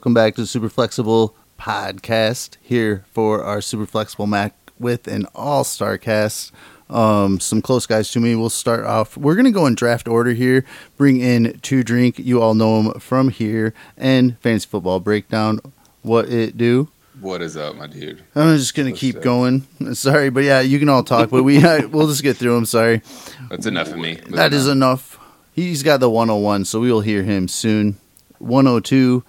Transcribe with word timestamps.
Welcome 0.00 0.14
back 0.14 0.34
to 0.36 0.40
the 0.40 0.46
Super 0.46 0.70
Flexible 0.70 1.36
Podcast 1.58 2.56
here 2.62 3.04
for 3.12 3.44
our 3.44 3.60
Super 3.60 3.84
Flexible 3.84 4.26
Mac 4.26 4.54
with 4.78 5.06
an 5.06 5.26
all 5.34 5.62
star 5.62 5.98
cast. 5.98 6.52
Um, 6.88 7.38
some 7.38 7.60
close 7.60 7.84
guys 7.84 8.10
to 8.12 8.18
me. 8.18 8.34
We'll 8.34 8.48
start 8.48 8.86
off. 8.86 9.18
We're 9.18 9.34
going 9.34 9.44
to 9.44 9.50
go 9.50 9.66
in 9.66 9.74
draft 9.74 10.08
order 10.08 10.32
here. 10.32 10.64
Bring 10.96 11.20
in 11.20 11.58
Two 11.60 11.82
Drink. 11.82 12.18
You 12.18 12.40
all 12.40 12.54
know 12.54 12.80
him 12.80 12.98
from 12.98 13.28
here. 13.28 13.74
And 13.98 14.38
Fantasy 14.38 14.66
Football 14.70 15.00
Breakdown. 15.00 15.60
What 16.00 16.30
it 16.30 16.56
do? 16.56 16.88
What 17.20 17.42
is 17.42 17.58
up, 17.58 17.76
my 17.76 17.86
dude? 17.86 18.22
I'm 18.34 18.56
just 18.56 18.74
gonna 18.74 18.92
keep 18.92 19.20
going. 19.20 19.66
Sorry, 19.92 20.30
but 20.30 20.44
yeah, 20.44 20.62
you 20.62 20.78
can 20.78 20.88
all 20.88 21.04
talk, 21.04 21.28
but 21.28 21.42
we 21.42 21.58
we'll 21.58 22.08
just 22.08 22.22
get 22.22 22.38
through 22.38 22.54
them. 22.54 22.64
Sorry. 22.64 23.02
That's 23.50 23.66
enough 23.66 23.88
of 23.88 23.98
me. 23.98 24.14
That 24.30 24.54
is 24.54 24.66
enough. 24.66 25.18
He's 25.52 25.82
got 25.82 26.00
the 26.00 26.08
101, 26.08 26.64
so 26.64 26.80
we 26.80 26.90
will 26.90 27.02
hear 27.02 27.22
him 27.22 27.48
soon. 27.48 27.98
102 28.38 29.24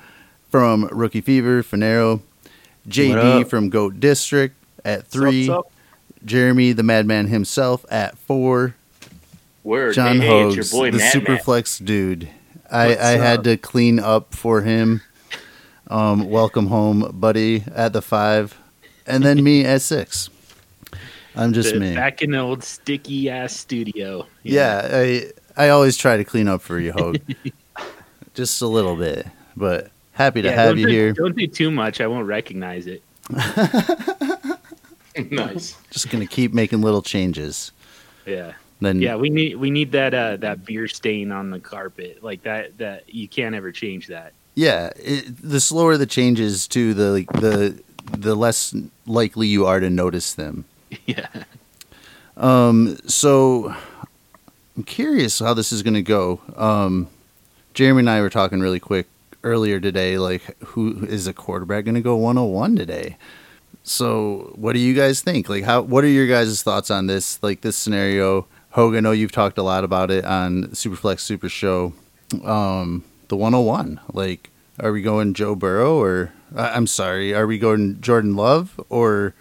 from 0.52 0.88
Rookie 0.92 1.22
Fever, 1.22 1.64
Finero. 1.64 2.20
What 2.20 2.94
JD 2.94 3.50
from 3.50 3.70
Goat 3.70 4.00
District 4.00 4.56
at 4.84 5.08
three. 5.08 5.46
Sup, 5.48 5.66
sup? 5.66 5.72
Jeremy, 6.26 6.74
the 6.74 6.84
Madman 6.84 7.28
himself, 7.28 7.86
at 7.90 8.18
four. 8.18 8.76
Word. 9.64 9.96
John 9.96 10.20
hey, 10.20 10.28
hey, 10.28 10.48
it's 10.48 10.56
your 10.56 10.64
Hogs, 10.64 10.72
boy 10.72 10.92
the 10.92 10.98
Madman. 10.98 11.38
Superflex 11.38 11.84
dude. 11.84 12.30
I, 12.70 12.90
What's 12.90 13.02
I 13.02 13.12
had 13.12 13.44
to 13.46 13.58
clean 13.58 14.00
up 14.00 14.34
for 14.34 14.62
him. 14.62 15.02
Um, 15.88 16.30
welcome 16.30 16.68
home, 16.68 17.12
buddy, 17.14 17.64
at 17.74 17.94
the 17.94 18.02
five. 18.02 18.58
And 19.06 19.24
then 19.24 19.44
me 19.44 19.66
at 19.66 19.82
six. 19.82 20.30
I'm 21.36 21.54
just 21.54 21.74
The- 21.74 21.80
me. 21.80 21.96
Back 21.96 22.22
in 22.22 22.32
the 22.32 22.40
old 22.40 22.64
sticky 22.64 23.30
ass 23.30 23.56
studio. 23.56 24.28
Yeah, 24.44 24.90
I 24.92 25.32
I 25.56 25.70
always 25.70 25.98
try 25.98 26.18
to 26.18 26.24
clean 26.24 26.48
up 26.48 26.62
for 26.62 26.80
you, 26.80 26.92
Hogue. 26.94 27.18
Just 28.34 28.62
a 28.62 28.68
little 28.68 28.96
bit, 28.96 29.28
but 29.58 29.92
happy 30.22 30.42
to 30.42 30.50
Yeah, 30.50 30.56
have 30.56 30.78
you 30.78 30.86
do, 30.88 30.92
here. 30.92 31.14
Don't 31.14 31.36
do 31.36 31.48
too 31.48 31.72
much. 31.72 32.00
I 32.02 32.08
won't 32.08 32.28
recognize 32.28 32.88
it. 32.88 33.02
nice. 35.32 35.76
Just 35.92 36.10
gonna 36.10 36.26
keep 36.28 36.54
making 36.54 36.82
little 36.82 37.02
changes. 37.02 37.72
Yeah. 38.26 38.54
Then 38.80 39.02
Yeah, 39.02 39.16
we 39.16 39.30
need 39.30 39.58
we 39.58 39.70
need 39.70 39.92
that 39.92 40.14
uh 40.14 40.38
that 40.38 40.66
beer 40.66 40.88
stain 40.88 41.32
on 41.32 41.50
the 41.52 41.60
carpet. 41.60 42.24
Like 42.24 42.44
that 42.44 42.78
that 42.78 43.14
you 43.14 43.28
can't 43.28 43.54
ever 43.56 43.72
change 43.72 44.08
that. 44.08 44.34
yeah, 44.56 44.90
it, 44.96 45.26
the 45.42 45.60
slower 45.60 45.98
the 45.98 46.06
changes 46.06 46.68
to 46.70 46.94
the 46.94 47.12
like, 47.12 47.32
the 47.34 47.82
the 48.18 48.36
less 48.36 48.76
likely 49.06 49.48
you 49.48 49.66
are 49.66 49.80
to 49.80 49.90
notice 49.90 50.34
them. 50.34 50.66
yeah. 51.06 51.28
Um, 52.38 52.98
so 53.06 53.74
I'm 54.76 54.84
curious 54.84 55.40
how 55.40 55.54
this 55.54 55.72
is 55.72 55.84
gonna 55.84 56.02
go. 56.02 56.40
Um, 56.56 57.08
Jeremy 57.74 58.00
and 58.00 58.10
I 58.10 58.22
were 58.22 58.30
talking 58.30 58.60
really 58.62 58.80
quick 58.80 59.08
earlier 59.44 59.80
today, 59.80 60.18
like 60.18 60.62
who 60.64 61.06
is 61.06 61.28
a 61.28 61.34
quarterback 61.34 61.86
gonna 61.86 62.02
go 62.02 62.16
101 62.16 62.76
today? 62.76 63.18
So 63.84 64.54
what 64.56 64.74
do 64.74 64.80
you 64.80 64.94
guys 64.94 65.22
think? 65.22 65.50
Like 65.50 65.64
how 65.64 65.82
what 65.82 66.04
are 66.04 66.08
your 66.08 66.28
guys' 66.28 66.64
thoughts 66.64 66.92
on 66.92 67.08
this? 67.08 67.42
Like 67.42 67.62
this 67.62 67.78
scenario? 67.78 68.48
Hogue, 68.72 68.96
I 68.96 69.02
know 69.02 69.12
you've 69.12 69.34
talked 69.34 69.58
a 69.58 69.64
lot 69.64 69.84
about 69.84 70.12
it 70.12 70.24
on 70.24 70.68
Superflex 70.68 71.20
Super 71.20 71.50
Show. 71.50 71.94
Um, 72.46 73.04
the 73.28 73.36
101. 73.36 74.00
Like, 74.14 74.50
are 74.80 74.94
we 74.94 75.02
going 75.02 75.34
Joe 75.34 75.56
Burrow 75.56 75.96
or 75.96 76.32
I'm 76.56 76.88
sorry, 76.88 77.34
are 77.34 77.48
we 77.48 77.58
going 77.58 78.00
Jordan 78.02 78.36
Love 78.36 78.80
or 78.90 79.34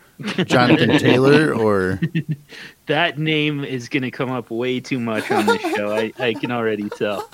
Jonathan 0.45 0.99
Taylor 0.99 1.55
or 1.55 2.01
That 2.87 3.19
name 3.19 3.65
is 3.65 3.89
gonna 3.89 4.11
come 4.11 4.31
up 4.31 4.51
way 4.51 4.81
too 4.81 4.99
much 4.99 5.31
on 5.31 5.47
this 5.47 5.61
show. 5.61 5.93
I, 5.95 6.13
I 6.19 6.35
can 6.35 6.51
already 6.51 6.89
tell. 6.89 7.29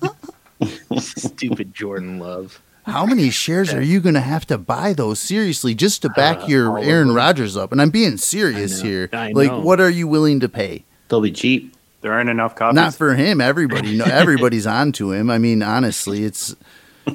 Stupid 0.98 1.74
Jordan 1.74 2.18
Love. 2.18 2.60
How 2.86 3.04
many 3.06 3.30
shares 3.30 3.72
are 3.72 3.82
you 3.82 4.00
going 4.00 4.14
to 4.14 4.20
have 4.20 4.46
to 4.46 4.58
buy 4.58 4.92
though? 4.94 5.14
Seriously, 5.14 5.74
just 5.74 6.02
to 6.02 6.08
back 6.10 6.44
Uh, 6.44 6.46
your 6.46 6.78
Aaron. 6.78 7.12
Rodgers 7.12 7.56
up. 7.56 7.72
And 7.72 7.80
I'm 7.80 7.90
being 7.90 8.16
serious 8.16 8.80
I 8.80 8.84
here. 8.86 9.08
I 9.12 9.32
like, 9.32 9.50
know. 9.50 9.60
what 9.60 9.80
are 9.80 9.90
you 9.90 10.08
willing 10.08 10.40
to 10.40 10.48
pay? 10.48 10.84
They'll 11.08 11.20
be 11.20 11.30
cheap. 11.32 11.74
There 12.00 12.12
aren't 12.12 12.30
enough 12.30 12.56
copies. 12.56 12.74
Not 12.76 12.94
for 12.94 13.14
him. 13.14 13.40
Everybody, 13.40 13.96
no, 13.96 14.04
everybody's 14.06 14.66
on 14.78 14.92
to 14.92 15.12
him. 15.12 15.28
I 15.30 15.38
mean, 15.38 15.62
honestly, 15.62 16.24
it's 16.24 16.56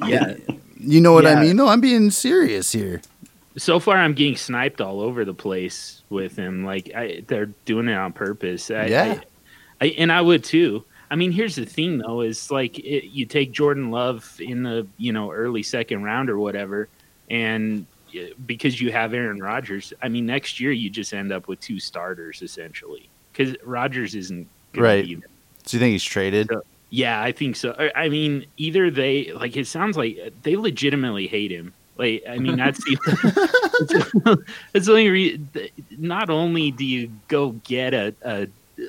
Yeah. 0.06 0.36
you 0.78 1.00
know 1.00 1.12
what 1.12 1.26
I 1.26 1.40
mean. 1.42 1.56
No, 1.56 1.66
I'm 1.68 1.80
being 1.80 2.10
serious 2.10 2.70
here. 2.72 3.02
so 3.56 3.80
far 3.80 3.96
I'm 3.96 4.14
getting 4.14 4.36
sniped 4.36 4.80
all 4.80 5.00
over 5.00 5.24
the 5.24 5.34
place 5.34 6.02
with 6.10 6.36
him. 6.36 6.64
Like 6.64 6.92
I, 6.94 7.24
they're 7.26 7.46
doing 7.64 7.88
it 7.88 7.94
on 7.94 8.12
purpose. 8.12 8.70
I, 8.70 8.86
Yeah. 8.86 9.20
I, 9.80 9.86
I, 9.86 9.88
and 9.98 10.12
I 10.12 10.20
would 10.22 10.44
too. 10.44 10.84
I 11.10 11.16
mean, 11.16 11.32
here's 11.32 11.54
the 11.56 11.64
thing 11.66 11.98
though: 11.98 12.20
is 12.22 12.50
like 12.50 12.78
it, 12.78 13.06
you 13.10 13.26
take 13.26 13.52
Jordan 13.52 13.90
Love 13.90 14.38
in 14.40 14.62
the 14.62 14.86
you 14.98 15.12
know 15.12 15.30
early 15.32 15.62
second 15.62 16.02
round 16.02 16.28
or 16.30 16.38
whatever, 16.38 16.88
and 17.30 17.86
uh, 18.16 18.20
because 18.46 18.80
you 18.80 18.92
have 18.92 19.14
Aaron 19.14 19.40
Rodgers, 19.40 19.92
I 20.02 20.08
mean, 20.08 20.26
next 20.26 20.58
year 20.60 20.72
you 20.72 20.90
just 20.90 21.12
end 21.14 21.32
up 21.32 21.48
with 21.48 21.60
two 21.60 21.78
starters 21.80 22.42
essentially 22.42 23.08
because 23.32 23.54
Rodgers 23.64 24.14
isn't 24.14 24.48
Right. 24.74 25.04
be 25.04 25.14
Do 25.16 25.22
you 25.70 25.78
think 25.78 25.92
he's 25.92 26.04
traded? 26.04 26.48
So- 26.48 26.62
yeah, 26.90 27.20
I 27.20 27.32
think 27.32 27.56
so. 27.56 27.74
I- 27.78 28.04
I 28.04 28.08
mean, 28.08 28.46
either 28.56 28.90
they 28.90 29.32
like 29.32 29.56
it 29.56 29.66
sounds 29.66 29.96
like 29.96 30.18
they 30.42 30.56
legitimately 30.56 31.26
hate 31.26 31.50
him. 31.50 31.72
Like, 31.98 32.22
I 32.28 32.38
mean, 32.38 32.56
that's 32.56 32.78
the 32.84 32.96
that's 34.72 34.86
the 34.86 34.92
only 34.92 35.08
reason. 35.08 35.48
Not 35.98 36.30
only 36.30 36.70
do 36.70 36.84
you 36.84 37.10
go 37.28 37.52
get 37.64 37.94
a, 37.94 38.14
a 38.22 38.48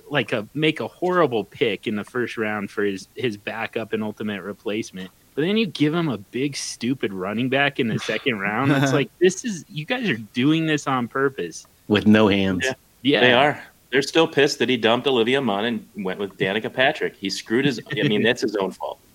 like 0.09 0.33
a 0.33 0.47
make 0.53 0.79
a 0.79 0.87
horrible 0.87 1.43
pick 1.43 1.87
in 1.87 1.95
the 1.95 2.03
first 2.03 2.37
round 2.37 2.69
for 2.69 2.83
his 2.83 3.07
his 3.15 3.37
backup 3.37 3.93
and 3.93 4.03
ultimate 4.03 4.41
replacement, 4.41 5.09
but 5.35 5.41
then 5.43 5.57
you 5.57 5.65
give 5.65 5.93
him 5.93 6.09
a 6.09 6.17
big 6.17 6.55
stupid 6.55 7.13
running 7.13 7.49
back 7.49 7.79
in 7.79 7.87
the 7.87 7.99
second 7.99 8.39
round. 8.41 8.71
It's 8.71 8.93
like 8.93 9.09
this 9.19 9.45
is 9.45 9.63
you 9.69 9.85
guys 9.85 10.09
are 10.09 10.17
doing 10.17 10.65
this 10.65 10.87
on 10.87 11.07
purpose. 11.07 11.65
With 11.87 12.05
no 12.07 12.27
hands. 12.27 12.63
Yeah. 12.65 12.73
Yeah, 13.03 13.19
They 13.21 13.33
are. 13.33 13.63
They're 13.91 14.01
still 14.01 14.27
pissed 14.27 14.59
that 14.59 14.67
he 14.67 14.75
dumped 14.75 15.07
Olivia 15.07 15.39
Munn 15.39 15.63
and 15.63 15.87
went 16.03 16.19
with 16.19 16.37
Danica 16.37 16.73
Patrick. 16.73 17.15
He 17.15 17.29
screwed 17.29 17.63
his. 17.63 17.79
I 17.97 18.03
mean, 18.07 18.21
that's 18.21 18.41
his 18.41 18.55
own 18.55 18.71
fault. 18.71 18.99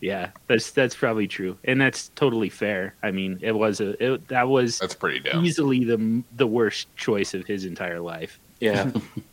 Yeah, 0.00 0.30
that's 0.46 0.70
that's 0.70 0.94
probably 0.94 1.26
true, 1.26 1.58
and 1.64 1.80
that's 1.80 2.10
totally 2.10 2.48
fair. 2.50 2.94
I 3.02 3.10
mean, 3.10 3.40
it 3.42 3.50
was 3.50 3.80
a 3.80 4.00
it, 4.14 4.28
that 4.28 4.48
was 4.48 4.78
That's 4.78 4.94
pretty 4.94 5.18
dumb. 5.18 5.44
easily 5.44 5.82
the 5.82 6.22
the 6.36 6.46
worst 6.46 6.86
choice 6.96 7.34
of 7.34 7.44
his 7.48 7.64
entire 7.64 7.98
life. 7.98 8.38
Yeah, 8.60 8.90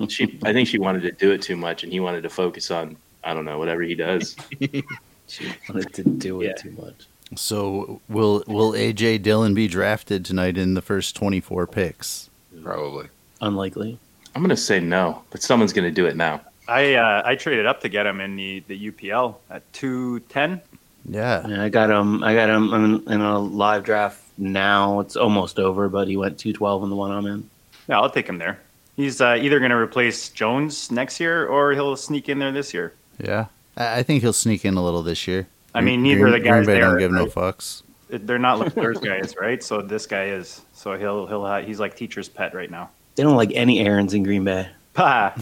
she. 0.08 0.38
I 0.44 0.53
think 0.53 0.68
she 0.68 0.78
wanted 0.78 1.02
to 1.03 1.12
do 1.12 1.31
it 1.31 1.41
too 1.41 1.56
much, 1.56 1.84
and 1.84 1.91
he 1.91 2.00
wanted 2.00 2.22
to 2.24 2.30
focus 2.30 2.69
on 2.72 2.96
I 3.24 3.34
don't 3.34 3.46
know 3.46 3.58
whatever 3.58 3.81
he 3.81 3.96
does. 3.96 4.36
She 5.28 5.52
wanted 5.68 5.91
to 5.96 6.03
do 6.03 6.41
it 6.41 6.46
Yeah. 6.50 6.53
too 6.53 6.72
much. 6.80 7.08
So 7.36 8.00
will 8.08 8.44
will 8.46 8.74
AJ 8.74 9.24
Dillon 9.24 9.56
be 9.56 9.68
drafted 9.68 10.24
tonight 10.24 10.56
in 10.56 10.75
the 10.75 10.84
first 10.84 11.16
24 11.16 11.66
picks? 11.66 12.30
Probably. 12.62 13.08
Unlikely. 13.41 13.97
I'm 14.36 14.44
gonna 14.44 14.56
say 14.56 14.80
no, 14.80 15.24
but 15.31 15.42
someone's 15.42 15.74
gonna 15.74 15.90
do 15.90 16.06
it 16.06 16.16
now. 16.16 16.42
I 16.68 16.94
uh, 16.94 17.24
I 17.25 17.34
traded 17.36 17.66
up 17.66 17.81
to 17.81 17.90
get 17.90 18.06
him 18.06 18.22
in 18.22 18.36
the, 18.36 18.59
the 18.68 18.92
UPL 18.92 19.38
at 19.50 19.63
two 19.74 20.19
ten. 20.30 20.62
Yeah. 21.09 21.47
Yeah, 21.47 21.63
I 21.63 21.69
got 21.69 21.90
him. 21.90 22.24
I 22.24 22.36
got 22.36 22.50
him 22.50 22.72
in, 22.74 23.12
in 23.13 23.22
a 23.22 23.40
live 23.40 23.84
draft 23.84 24.22
now. 24.38 25.00
It's 25.00 25.16
almost 25.16 25.57
over, 25.57 25.90
but 25.90 26.07
he 26.07 26.18
went 26.18 26.38
two 26.38 26.53
twelve 26.53 26.84
in 26.84 26.90
the 26.92 26.96
one 26.96 27.12
I'm 27.12 27.25
in. 27.25 27.50
Yeah, 27.90 28.00
I'll 28.00 28.09
take 28.12 28.28
him 28.28 28.38
there. 28.38 28.59
He's 28.95 29.19
uh, 29.22 29.38
either 29.39 29.59
going 29.59 29.72
to 29.72 29.78
replace 29.78 30.29
Jones 30.29 30.89
next 30.91 31.19
year 31.19 31.45
or 31.47 31.73
he'll 31.73 31.95
sneak 31.97 32.29
in 32.29 32.39
there 32.39 32.51
this 32.51 32.73
year. 32.73 32.94
Yeah. 33.19 33.45
I 33.75 34.00
I 34.00 34.03
think 34.03 34.22
he'll 34.23 34.31
sneak 34.33 34.63
in 34.66 34.75
a 34.75 34.83
little 34.83 35.03
this 35.03 35.28
year. 35.28 35.47
I 35.74 35.81
mean, 35.81 36.01
neither 36.03 36.27
of 36.27 36.31
the 36.31 36.39
Green 36.39 36.51
guys 36.53 36.65
Bay 36.65 36.74
there. 36.75 36.81
don't 36.83 37.00
give 37.00 37.12
no 37.12 37.25
fucks. 37.25 37.81
They're 38.09 38.39
not 38.39 38.59
LaFleur's 38.59 39.00
guys, 39.00 39.36
right? 39.39 39.62
So 39.62 39.81
this 39.81 40.06
guy 40.06 40.27
is. 40.27 40.62
So 40.74 40.97
he'll 40.97 41.25
he'll 41.27 41.45
ha- 41.45 41.62
he's 41.62 41.80
like 41.80 41.95
teacher's 41.97 42.30
pet 42.30 42.53
right 42.53 42.71
now. 42.71 42.89
They 43.15 43.24
don't 43.24 43.36
like 43.36 43.51
any 43.53 43.80
Aarons 43.81 44.13
in 44.13 44.24
Green 44.24 44.44
Bay. 44.45 44.69
Pa. 44.94 45.33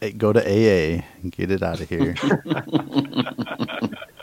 Hey, 0.00 0.10
go 0.12 0.32
to 0.34 0.40
AA 0.40 1.02
and 1.22 1.32
get 1.32 1.50
it 1.50 1.62
out 1.62 1.80
of 1.80 1.88
here. 1.88 2.14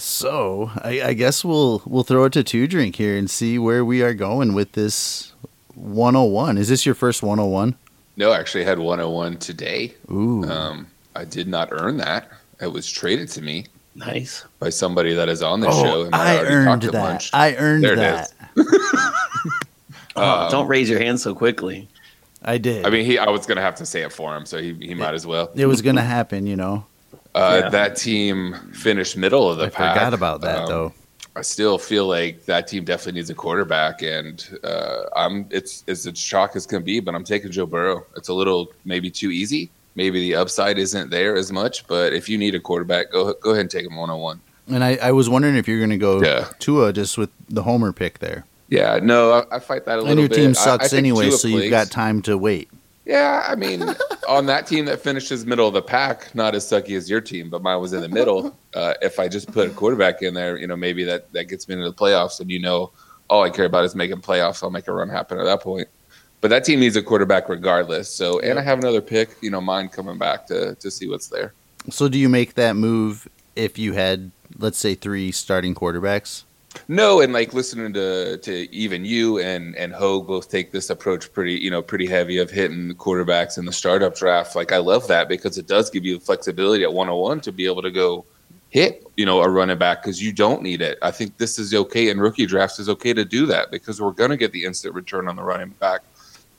so 0.00 0.70
I, 0.76 1.02
I 1.02 1.12
guess 1.14 1.44
we'll 1.44 1.82
we'll 1.86 2.02
throw 2.04 2.24
it 2.24 2.32
to 2.34 2.42
two 2.42 2.66
drink 2.66 2.96
here 2.96 3.16
and 3.16 3.30
see 3.30 3.58
where 3.58 3.84
we 3.84 4.02
are 4.02 4.14
going 4.14 4.54
with 4.54 4.72
this 4.72 5.32
101. 5.74 6.58
Is 6.58 6.68
this 6.68 6.84
your 6.86 6.94
first 6.94 7.22
101? 7.22 7.76
No, 8.16 8.32
I 8.32 8.38
actually 8.38 8.64
had 8.64 8.78
101 8.78 9.36
today. 9.38 9.94
Ooh, 10.10 10.44
Um, 10.44 10.86
I 11.14 11.24
did 11.24 11.48
not 11.48 11.68
earn 11.72 11.96
that. 11.98 12.30
It 12.60 12.66
was 12.72 12.90
traded 12.90 13.28
to 13.30 13.42
me 13.42 13.66
Nice. 13.94 14.44
by 14.58 14.68
somebody 14.70 15.14
that 15.14 15.28
is 15.28 15.42
on 15.42 15.60
the 15.60 15.70
show. 15.70 16.02
oh, 16.02 16.04
and 16.06 16.14
I 16.14 16.36
already 16.38 16.54
earned 16.54 16.82
that. 16.82 16.92
bunch. 16.92 17.30
I 17.32 17.54
earned 17.56 17.84
There 17.84 17.96
that. 17.96 18.32
Oh, 20.16 20.22
Um, 20.46 20.50
don't 20.50 20.66
raise 20.66 20.90
your 20.90 20.98
hand 20.98 21.20
so 21.20 21.34
quickly. 21.34 21.88
I 22.42 22.58
did. 22.58 22.84
I 22.84 22.90
mean, 22.90 23.04
he. 23.06 23.16
I 23.18 23.30
was 23.30 23.46
gonna 23.46 23.60
have 23.60 23.76
to 23.76 23.86
say 23.86 24.02
it 24.02 24.12
for 24.12 24.36
him, 24.36 24.44
so 24.44 24.58
he, 24.60 24.74
he 24.74 24.92
might 24.94 25.14
as 25.14 25.24
well. 25.26 25.50
it 25.54 25.66
was 25.66 25.82
gonna 25.82 26.02
happen, 26.02 26.46
you 26.48 26.56
know. 26.56 26.84
Uh, 27.34 27.60
Yeah. 27.64 27.68
That 27.70 27.96
team 27.96 28.54
finished 28.72 29.16
middle 29.16 29.50
of 29.50 29.58
the 29.58 29.68
pack 29.68 29.74
I 29.74 29.84
pack. 29.84 29.94
forgot 29.96 30.14
about 30.14 30.40
that 30.42 30.58
Um, 30.60 30.66
though. 30.68 30.92
I 31.36 31.42
still 31.42 31.78
feel 31.78 32.06
like 32.08 32.44
that 32.46 32.66
team 32.66 32.84
definitely 32.84 33.20
needs 33.20 33.30
a 33.30 33.34
quarterback, 33.34 34.02
and 34.02 34.44
uh, 34.64 35.02
I'm 35.14 35.46
it's 35.50 35.84
it's 35.86 36.04
as 36.04 36.18
shock 36.18 36.56
as 36.56 36.66
can 36.66 36.82
be, 36.82 36.98
but 36.98 37.14
I'm 37.14 37.22
taking 37.22 37.52
Joe 37.52 37.66
Burrow. 37.66 38.04
It's 38.16 38.28
a 38.28 38.34
little 38.34 38.72
maybe 38.84 39.10
too 39.12 39.30
easy, 39.30 39.70
maybe 39.94 40.18
the 40.20 40.34
upside 40.34 40.76
isn't 40.76 41.08
there 41.10 41.36
as 41.36 41.52
much. 41.52 41.86
But 41.86 42.12
if 42.12 42.28
you 42.28 42.36
need 42.36 42.56
a 42.56 42.60
quarterback, 42.60 43.12
go 43.12 43.32
go 43.34 43.50
ahead 43.50 43.60
and 43.60 43.70
take 43.70 43.86
him 43.86 43.94
one 43.96 44.10
on 44.10 44.18
one. 44.18 44.40
And 44.68 44.82
I, 44.82 44.96
I 45.00 45.12
was 45.12 45.28
wondering 45.30 45.54
if 45.54 45.68
you're 45.68 45.78
going 45.78 45.90
to 45.90 45.96
go 45.98 46.20
Yeah. 46.20 46.48
Tua 46.58 46.92
just 46.92 47.16
with 47.16 47.30
the 47.48 47.62
homer 47.62 47.92
pick 47.92 48.18
there. 48.18 48.44
Yeah, 48.68 48.98
no, 49.02 49.32
I, 49.32 49.56
I 49.56 49.58
fight 49.60 49.84
that 49.86 49.94
a 49.98 50.02
little 50.02 50.10
And 50.10 50.20
your 50.20 50.28
bit. 50.28 50.34
team 50.36 50.46
I- 50.48 50.50
I 50.50 50.52
sucks 50.54 50.90
think 50.90 50.98
anyway, 50.98 51.30
so 51.30 51.46
you've 51.48 51.70
got 51.70 51.90
time 51.92 52.22
to 52.22 52.36
wait. 52.36 52.68
Yeah, 53.10 53.44
I 53.48 53.56
mean, 53.56 53.82
on 54.28 54.46
that 54.46 54.68
team 54.68 54.84
that 54.84 55.00
finishes 55.00 55.44
middle 55.44 55.66
of 55.66 55.74
the 55.74 55.82
pack, 55.82 56.32
not 56.32 56.54
as 56.54 56.64
sucky 56.64 56.96
as 56.96 57.10
your 57.10 57.20
team, 57.20 57.50
but 57.50 57.60
mine 57.60 57.80
was 57.80 57.92
in 57.92 58.00
the 58.00 58.08
middle. 58.08 58.56
Uh, 58.72 58.94
if 59.02 59.18
I 59.18 59.26
just 59.26 59.50
put 59.50 59.68
a 59.68 59.72
quarterback 59.72 60.22
in 60.22 60.32
there, 60.32 60.56
you 60.56 60.64
know, 60.64 60.76
maybe 60.76 61.02
that 61.02 61.32
that 61.32 61.48
gets 61.48 61.66
me 61.66 61.74
into 61.74 61.90
the 61.90 61.92
playoffs, 61.92 62.38
and 62.38 62.48
you 62.48 62.60
know, 62.60 62.92
all 63.28 63.42
I 63.42 63.50
care 63.50 63.64
about 63.64 63.84
is 63.84 63.96
making 63.96 64.18
playoffs. 64.18 64.62
I'll 64.62 64.70
make 64.70 64.86
a 64.86 64.92
run 64.92 65.08
happen 65.08 65.40
at 65.40 65.44
that 65.44 65.60
point. 65.60 65.88
But 66.40 66.50
that 66.50 66.62
team 66.64 66.78
needs 66.78 66.94
a 66.94 67.02
quarterback 67.02 67.48
regardless. 67.48 68.08
So, 68.08 68.38
and 68.38 68.60
I 68.60 68.62
have 68.62 68.78
another 68.78 69.00
pick, 69.00 69.30
you 69.40 69.50
know, 69.50 69.60
mine 69.60 69.88
coming 69.88 70.18
back 70.18 70.46
to 70.46 70.76
to 70.76 70.88
see 70.88 71.08
what's 71.08 71.26
there. 71.26 71.52
So 71.90 72.08
do 72.08 72.16
you 72.16 72.28
make 72.28 72.54
that 72.54 72.76
move 72.76 73.26
if 73.56 73.76
you 73.76 73.94
had, 73.94 74.30
let's 74.56 74.78
say, 74.78 74.94
three 74.94 75.32
starting 75.32 75.74
quarterbacks? 75.74 76.44
No, 76.90 77.20
and 77.20 77.32
like 77.32 77.54
listening 77.54 77.92
to 77.92 78.38
to 78.38 78.74
even 78.74 79.04
you 79.04 79.38
and 79.38 79.76
and 79.76 79.92
Hogue 79.92 80.26
both 80.26 80.50
take 80.50 80.72
this 80.72 80.90
approach 80.90 81.32
pretty 81.32 81.54
you 81.54 81.70
know 81.70 81.80
pretty 81.80 82.04
heavy 82.08 82.38
of 82.38 82.50
hitting 82.50 82.88
the 82.88 82.94
quarterbacks 82.94 83.58
in 83.58 83.64
the 83.64 83.72
startup 83.72 84.16
draft. 84.16 84.56
Like 84.56 84.72
I 84.72 84.78
love 84.78 85.06
that 85.06 85.28
because 85.28 85.56
it 85.56 85.68
does 85.68 85.88
give 85.88 86.04
you 86.04 86.18
the 86.18 86.24
flexibility 86.24 86.82
at 86.82 86.92
101 86.92 87.42
to 87.42 87.52
be 87.52 87.64
able 87.66 87.82
to 87.82 87.92
go 87.92 88.24
hit 88.70 89.06
you 89.16 89.24
know 89.24 89.40
a 89.40 89.48
running 89.48 89.78
back 89.78 90.02
because 90.02 90.20
you 90.20 90.32
don't 90.32 90.62
need 90.62 90.82
it. 90.82 90.98
I 91.00 91.12
think 91.12 91.38
this 91.38 91.60
is 91.60 91.72
okay 91.72 92.08
in 92.08 92.18
rookie 92.18 92.44
drafts 92.44 92.80
is 92.80 92.88
okay 92.88 93.12
to 93.12 93.24
do 93.24 93.46
that 93.46 93.70
because 93.70 94.00
we're 94.00 94.10
to 94.12 94.36
get 94.36 94.50
the 94.50 94.64
instant 94.64 94.92
return 94.96 95.28
on 95.28 95.36
the 95.36 95.44
running 95.44 95.68
back, 95.78 96.00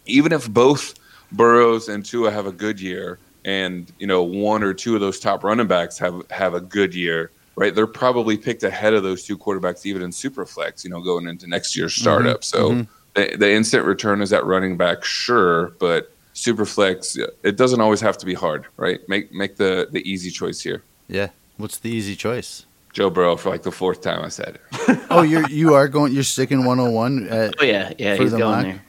even 0.05 0.31
if 0.31 0.49
both 0.49 0.93
Burrows 1.33 1.89
and 1.89 2.05
Tua 2.05 2.31
have 2.31 2.45
a 2.45 2.53
good 2.53 2.79
year, 2.79 3.19
and 3.43 3.91
you 3.99 4.07
know 4.07 4.23
one 4.23 4.63
or 4.63 4.73
two 4.73 4.95
of 4.95 5.01
those 5.01 5.19
top 5.19 5.43
running 5.43 5.67
backs 5.67 5.97
have 5.97 6.23
have 6.31 6.53
a 6.53 6.61
good 6.61 6.95
year 6.95 7.31
right? 7.55 7.73
They're 7.75 7.87
probably 7.87 8.37
picked 8.37 8.63
ahead 8.63 8.93
of 8.93 9.03
those 9.03 9.23
two 9.23 9.37
quarterbacks, 9.37 9.85
even 9.85 10.01
in 10.01 10.11
Superflex, 10.11 10.83
you 10.83 10.89
know, 10.89 11.01
going 11.01 11.27
into 11.27 11.47
next 11.47 11.75
year's 11.75 11.93
startup. 11.93 12.43
so 12.43 12.71
mhm. 12.71 12.87
The, 13.13 13.35
the 13.37 13.51
instant 13.51 13.85
return 13.85 14.21
is 14.21 14.31
at 14.31 14.45
running 14.45 14.77
back, 14.77 15.03
sure, 15.03 15.73
but 15.79 16.13
Superflex, 16.33 17.19
it 17.43 17.57
doesn't 17.57 17.81
always 17.81 17.99
have 17.99 18.17
to 18.19 18.25
be 18.25 18.33
hard, 18.33 18.67
right? 18.77 19.01
Make 19.09 19.33
make 19.33 19.57
the 19.57 19.89
the 19.91 19.99
easy 20.09 20.31
choice 20.31 20.61
here. 20.61 20.81
Yeah. 21.09 21.27
What's 21.57 21.77
the 21.77 21.89
easy 21.89 22.15
choice? 22.15 22.65
Joe 22.93 23.09
Burrow 23.09 23.35
for 23.35 23.49
like 23.49 23.63
the 23.63 23.71
fourth 23.71 24.01
time 24.01 24.23
I 24.23 24.29
said. 24.29 24.59
it. 24.71 24.99
Oh, 25.09 25.23
you're 25.23 25.47
you 25.49 25.73
are 25.73 25.89
going. 25.89 26.13
You're 26.13 26.23
sticking 26.23 26.63
101. 26.63 27.27
At, 27.27 27.55
Oh 27.59 27.63
yeah, 27.65 27.91
yeah, 27.97 28.15
he's 28.15 28.31
the 28.31 28.37
going 28.37 28.51
mock? 28.51 28.63
there. 28.63 28.81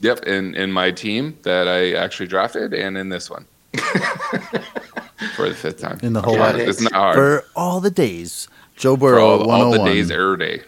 Yep, 0.00 0.24
in 0.24 0.54
in 0.54 0.72
my 0.72 0.90
team 0.90 1.36
that 1.42 1.68
I 1.68 1.92
actually 1.92 2.28
drafted, 2.28 2.72
and 2.72 2.96
in 2.96 3.10
this 3.10 3.28
one 3.28 3.44
for 5.36 5.48
the 5.48 5.54
fifth 5.54 5.80
time. 5.80 5.98
In 6.02 6.12
the 6.12 6.22
whole 6.22 6.34
Yeah, 6.36 6.56
it's 6.56 6.80
not 6.80 6.92
hard. 6.92 7.14
for 7.16 7.44
all 7.56 7.80
the 7.80 7.90
days. 7.90 8.48
Joe 8.76 8.94
For 8.96 9.00
Burrow, 9.00 9.26
all, 9.40 9.50
all 9.50 9.70
the 9.70 9.78
days, 9.84 10.10
every 10.10 10.36
day. 10.38 10.62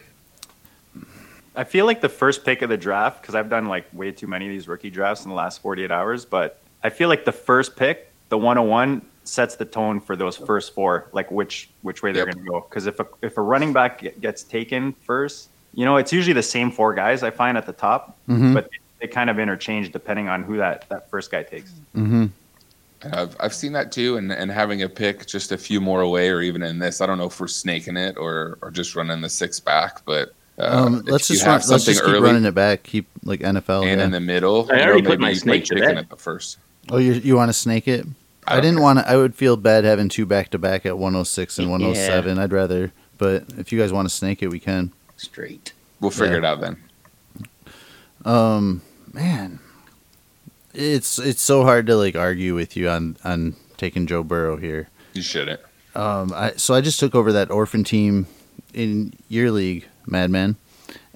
I 1.56 1.65
feel 1.65 1.87
like 1.87 2.01
the 2.01 2.09
first 2.09 2.45
pick 2.45 2.62
of 2.62 2.69
the 2.69 2.77
draft, 2.77 3.23
because 3.23 3.35
I've 3.35 3.49
done 3.49 3.67
like 3.67 3.87
way 3.93 4.11
too 4.12 4.27
many 4.27 4.47
of 4.47 4.51
these 4.51 4.67
rookie 4.67 4.91
drafts 4.91 5.25
in 5.25 5.31
the 5.31 5.37
last 5.37 5.62
48 5.62 5.91
hours, 5.91 6.25
but 6.25 6.59
I 6.83 6.91
feel 6.91 7.09
like 7.09 7.25
the 7.25 7.33
first 7.33 7.77
pick, 7.77 8.11
the 8.29 8.37
101, 8.39 9.03
sets 9.27 9.56
the 9.56 9.65
tone 9.65 10.01
for 10.01 10.17
those 10.17 10.37
first 10.37 10.75
four, 10.75 11.09
like 11.12 11.31
which 11.31 11.71
which 11.83 12.03
way 12.03 12.12
they're 12.12 12.27
Yep. 12.27 12.35
going 12.35 12.45
to 12.45 12.50
go. 12.50 12.61
Because 12.69 12.87
if 12.87 13.00
a, 13.00 13.07
if 13.23 13.39
a 13.39 13.41
running 13.41 13.73
back 13.73 14.05
gets 14.21 14.43
taken 14.43 14.93
first, 14.93 15.49
you 15.73 15.85
know, 15.85 15.97
it's 15.97 16.12
usually 16.12 16.35
the 16.35 16.43
same 16.43 16.71
four 16.71 16.93
guys 16.93 17.23
I 17.23 17.31
find 17.31 17.57
at 17.57 17.65
the 17.67 17.73
top, 17.73 18.19
Mhm. 18.29 18.53
but 18.53 18.69
they 19.00 19.07
kind 19.07 19.31
of 19.31 19.39
interchange 19.39 19.93
depending 19.93 20.29
on 20.29 20.43
who 20.43 20.57
that, 20.59 20.85
that 20.91 21.09
first 21.09 21.31
guy 21.31 21.43
takes. 21.43 21.71
Mm-hmm. 21.97 22.27
I've, 23.12 23.37
I've 23.41 23.55
seen 23.55 23.73
that 23.73 23.93
too, 23.93 24.17
and, 24.17 24.33
and 24.33 24.51
having 24.51 24.83
a 24.83 24.89
pick 24.89 25.27
just 25.27 25.53
a 25.53 25.59
few 25.59 25.81
more 25.81 26.01
away, 26.03 26.29
or 26.31 26.41
even 26.41 26.62
in 26.62 26.79
this, 26.79 27.01
I 27.01 27.06
don't 27.06 27.19
know 27.19 27.27
if 27.27 27.39
we're 27.41 27.47
snaking 27.49 27.97
it 27.97 28.17
or 28.17 28.59
or 28.62 28.71
just 28.71 28.95
running 28.97 29.21
the 29.21 29.29
six 29.29 29.61
back, 29.61 30.05
but 30.05 30.35
uh, 30.59 30.85
Um, 30.87 31.03
let's 31.06 31.29
just 31.29 31.45
run, 31.45 31.61
let's 31.69 31.85
just 31.85 32.01
keep 32.01 32.09
early 32.11 32.21
running 32.21 32.45
it 32.45 32.55
back. 32.55 32.83
Keep 32.85 33.06
like 33.25 33.41
NFL. 33.41 33.87
and 33.87 33.99
yeah. 34.01 34.05
in 34.05 34.11
the 34.12 34.21
middle, 34.21 34.69
I 34.71 34.75
you 34.75 34.79
know, 34.81 34.85
already 34.87 35.03
put 35.03 35.09
maybe 35.11 35.23
my 35.23 35.29
you 35.31 35.35
snake 35.37 35.61
like 35.62 35.65
to 35.65 35.75
chicken 35.75 35.89
bed. 35.97 35.99
at 35.99 36.11
the 36.11 36.17
first. 36.17 36.59
oh, 36.91 36.99
you 36.99 37.12
you 37.15 37.37
want 37.37 37.49
to 37.49 37.53
snake 37.55 37.89
it? 37.89 38.06
I, 38.47 38.55
don't 38.56 38.62
didn't 38.62 38.81
want 38.83 38.99
to. 38.99 39.09
I 39.11 39.17
would 39.17 39.35
feel 39.35 39.57
bad 39.57 39.85
having 39.85 40.09
two 40.09 40.27
back 40.27 40.50
to 40.50 40.59
back 40.59 40.85
at 40.87 40.99
106 40.99 41.59
and 41.59 41.71
107. 41.71 42.39
I'd 42.39 42.53
rather. 42.53 42.93
But 43.17 43.45
if 43.59 43.73
you 43.73 43.79
guys 43.81 43.93
want 43.93 44.09
to 44.09 44.15
snake 44.15 44.43
it, 44.43 44.49
we 44.49 44.61
can. 44.61 44.93
Straight. 45.17 45.73
We'll 46.00 46.11
figure 46.11 46.33
Yeah. 46.33 46.39
it 46.39 46.45
out 46.45 46.61
then. 46.61 46.77
Um, 48.25 48.83
man, 49.12 49.61
it's 50.75 51.19
it's 51.19 51.43
so 51.43 51.62
hard 51.62 51.87
to 51.87 51.97
like 51.97 52.17
argue 52.17 52.55
with 52.55 52.76
you 52.76 52.88
on 52.88 53.17
on 53.25 53.56
taking 53.76 54.06
Joe 54.06 54.23
Burrow 54.23 54.56
here. 54.56 54.88
You 55.12 55.23
shouldn't. 55.23 55.61
Um, 55.94 56.32
I 56.35 56.53
so 56.56 56.75
I 56.75 56.81
just 56.81 56.99
took 56.99 57.15
over 57.15 57.32
that 57.32 57.50
orphan 57.50 57.85
team 57.85 58.26
in 58.73 59.15
your 59.29 59.50
league, 59.50 59.87
Madman, 60.06 60.56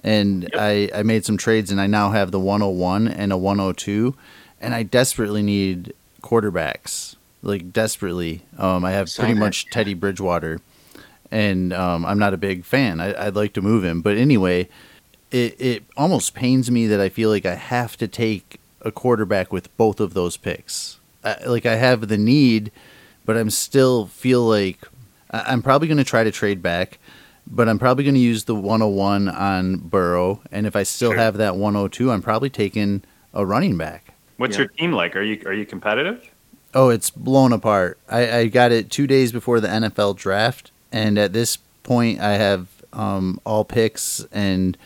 and 0.03 0.49
I 0.53 0.89
I 0.95 1.03
made 1.03 1.25
some 1.25 1.37
trades 1.37 1.71
and 1.71 1.81
I 1.81 1.87
now 1.87 2.11
have 2.11 2.31
the 2.31 2.39
101 2.39 3.07
and 3.07 3.33
a 3.33 3.37
102, 3.37 4.15
and 4.61 4.73
I 4.73 4.83
desperately 4.83 5.41
need 5.41 5.93
quarterbacks, 6.21 7.15
like 7.41 7.73
desperately. 7.73 8.43
Um, 8.57 8.85
I 8.85 8.91
have 8.91 9.13
pretty 9.13 9.33
much 9.33 9.65
Teddy 9.69 9.93
Bridgewater, 9.93 10.61
and 11.29 11.73
um, 11.73 12.05
I'm 12.05 12.19
not 12.19 12.33
a 12.33 12.37
big 12.37 12.63
fan. 12.63 13.01
I, 13.01 13.27
I'd 13.27 13.35
like 13.35 13.53
to 13.53 13.61
move 13.61 13.83
him, 13.83 14.01
but 14.01 14.17
anyway, 14.17 14.69
it 15.31 15.59
it 15.59 15.83
almost 15.97 16.33
pains 16.33 16.71
me 16.71 16.87
that 16.87 17.01
I 17.01 17.09
feel 17.09 17.29
like 17.29 17.45
I 17.45 17.55
have 17.55 17.97
to 17.97 18.07
take 18.07 18.59
a 18.81 18.91
quarterback 18.91 19.51
with 19.51 19.75
both 19.77 19.99
of 19.99 20.13
those 20.13 20.37
picks. 20.37 20.99
I, 21.23 21.37
like 21.45 21.65
I 21.65 21.75
have 21.75 22.07
the 22.07 22.17
need, 22.17 22.71
but 23.25 23.35
I'm 23.37 23.49
still 23.49 24.07
feel 24.07 24.43
like 24.43 24.79
I- 25.31 25.43
I'm 25.47 25.61
probably 25.61 25.87
going 25.87 25.97
to 25.97 26.03
try 26.03 26.23
to 26.23 26.31
trade 26.31 26.61
back, 26.61 26.97
but 27.45 27.67
I'm 27.67 27.77
probably 27.79 28.03
going 28.03 28.13
to 28.15 28.19
use 28.21 28.45
the 28.45 28.55
101 28.55 29.27
on 29.27 29.77
Burrow, 29.77 30.41
and 30.51 30.65
if 30.65 30.75
I 30.75 30.83
still 30.83 31.11
Sure. 31.11 31.19
have 31.19 31.37
that 31.37 31.55
102, 31.55 32.11
I'm 32.11 32.21
probably 32.21 32.49
taking 32.49 33.03
a 33.33 33.45
running 33.45 33.77
back. 33.77 34.13
What's 34.37 34.55
Yeah. 34.55 34.59
your 34.63 34.67
team 34.69 34.91
like? 34.93 35.15
Are 35.15 35.21
you 35.21 35.41
are 35.45 35.53
you 35.53 35.65
competitive? 35.65 36.29
Oh, 36.73 36.89
it's 36.89 37.09
blown 37.09 37.51
apart. 37.51 37.97
I, 38.09 38.31
I 38.37 38.45
got 38.47 38.71
it 38.71 38.89
two 38.91 39.07
days 39.07 39.31
before 39.31 39.59
the 39.59 39.67
NFL 39.67 40.15
draft, 40.15 40.71
and 40.91 41.17
at 41.17 41.33
this 41.33 41.57
point, 41.83 42.19
I 42.21 42.33
have 42.33 42.67
um, 42.93 43.39
all 43.45 43.65
picks 43.65 44.25
and 44.31 44.77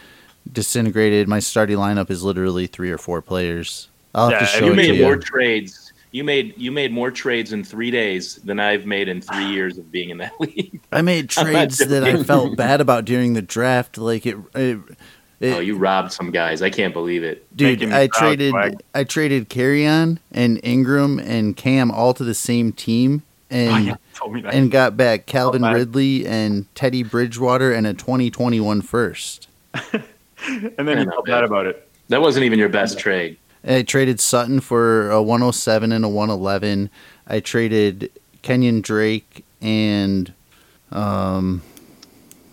disintegrated. 0.52 1.28
My 1.28 1.40
starting 1.40 1.78
lineup 1.78 2.10
is 2.10 2.24
literally 2.24 2.68
three 2.68 2.92
or 2.92 2.98
four 2.98 3.22
players. 3.22 3.88
I'll 4.16 4.30
have 4.30 4.34
Yeah, 4.34 4.40
to 4.40 4.46
show 4.46 4.66
you 4.66 4.74
made 4.74 4.96
you. 4.96 5.04
more 5.04 5.18
trades. 5.18 5.92
You 6.12 6.24
made 6.24 6.54
you 6.58 6.72
made 6.72 6.92
more 6.92 7.10
trades 7.10 7.54
in 7.54 7.64
three 7.64 7.90
days 7.90 8.36
than 8.44 8.60
I've 8.60 8.86
made 8.86 9.08
in 9.08 9.22
three 9.22 9.48
years 9.54 9.78
of 9.78 9.92
being 9.92 10.10
in 10.12 10.18
that 10.20 10.34
league. 10.40 10.80
I 10.92 11.02
made 11.02 11.30
trades 11.30 11.80
that 11.80 12.04
I 12.04 12.22
felt 12.24 12.56
bad 12.56 12.82
about 12.82 13.06
during 13.06 13.34
the 13.34 13.42
draft. 13.42 13.98
Like 13.98 14.26
it, 14.28 14.38
it, 14.54 14.78
it 15.40 15.54
oh, 15.56 15.60
you 15.60 15.76
robbed 15.76 16.12
some 16.12 16.30
guys. 16.30 16.62
I 16.62 16.70
can't 16.70 16.94
believe 16.94 17.24
it. 17.24 17.48
dude. 17.58 17.84
I 17.92 18.06
traded, 18.08 18.52
Swag. 18.52 18.80
I 18.94 19.04
traded 19.04 19.50
Kerryon 19.50 20.20
and 20.32 20.60
Ingram 20.64 21.18
and 21.20 21.58
Cam 21.58 21.90
all 21.90 22.14
to 22.14 22.24
the 22.24 22.36
same 22.36 22.72
team, 22.74 23.24
oh, 23.52 23.56
and 23.56 23.72
Oh, 23.74 23.78
yeah, 23.78 23.96
told 24.14 24.34
me 24.34 24.42
that. 24.42 24.54
and 24.54 24.70
got 24.70 24.96
back 24.96 25.26
Calvin 25.26 25.64
Oh. 25.66 25.74
Ridley 25.74 26.28
and 26.28 26.68
Teddy 26.76 27.02
Bridgewater 27.02 27.72
and 27.72 27.88
a 27.88 27.94
2021 27.96 28.82
first. 28.82 29.48
and 30.78 30.88
then 30.88 30.98
Yeah, 30.98 31.04
you 31.04 31.10
felt 31.10 31.26
bad. 31.26 31.32
bad 31.32 31.44
about 31.44 31.66
it. 31.66 31.90
That 32.10 32.22
wasn't 32.22 32.46
even 32.46 32.60
your 32.60 32.70
best 32.70 33.00
trade. 33.00 33.38
I 33.66 33.82
traded 33.84 34.20
Sutton 34.20 34.60
for 34.60 35.10
a 35.10 35.22
107 35.22 35.92
and 35.92 36.04
a 36.04 36.10
111. 36.10 36.90
I 37.28 37.40
traded 37.40 38.12
Kenyon 38.42 38.82
Drake 38.82 39.46
and 39.62 40.34
um, 40.92 41.62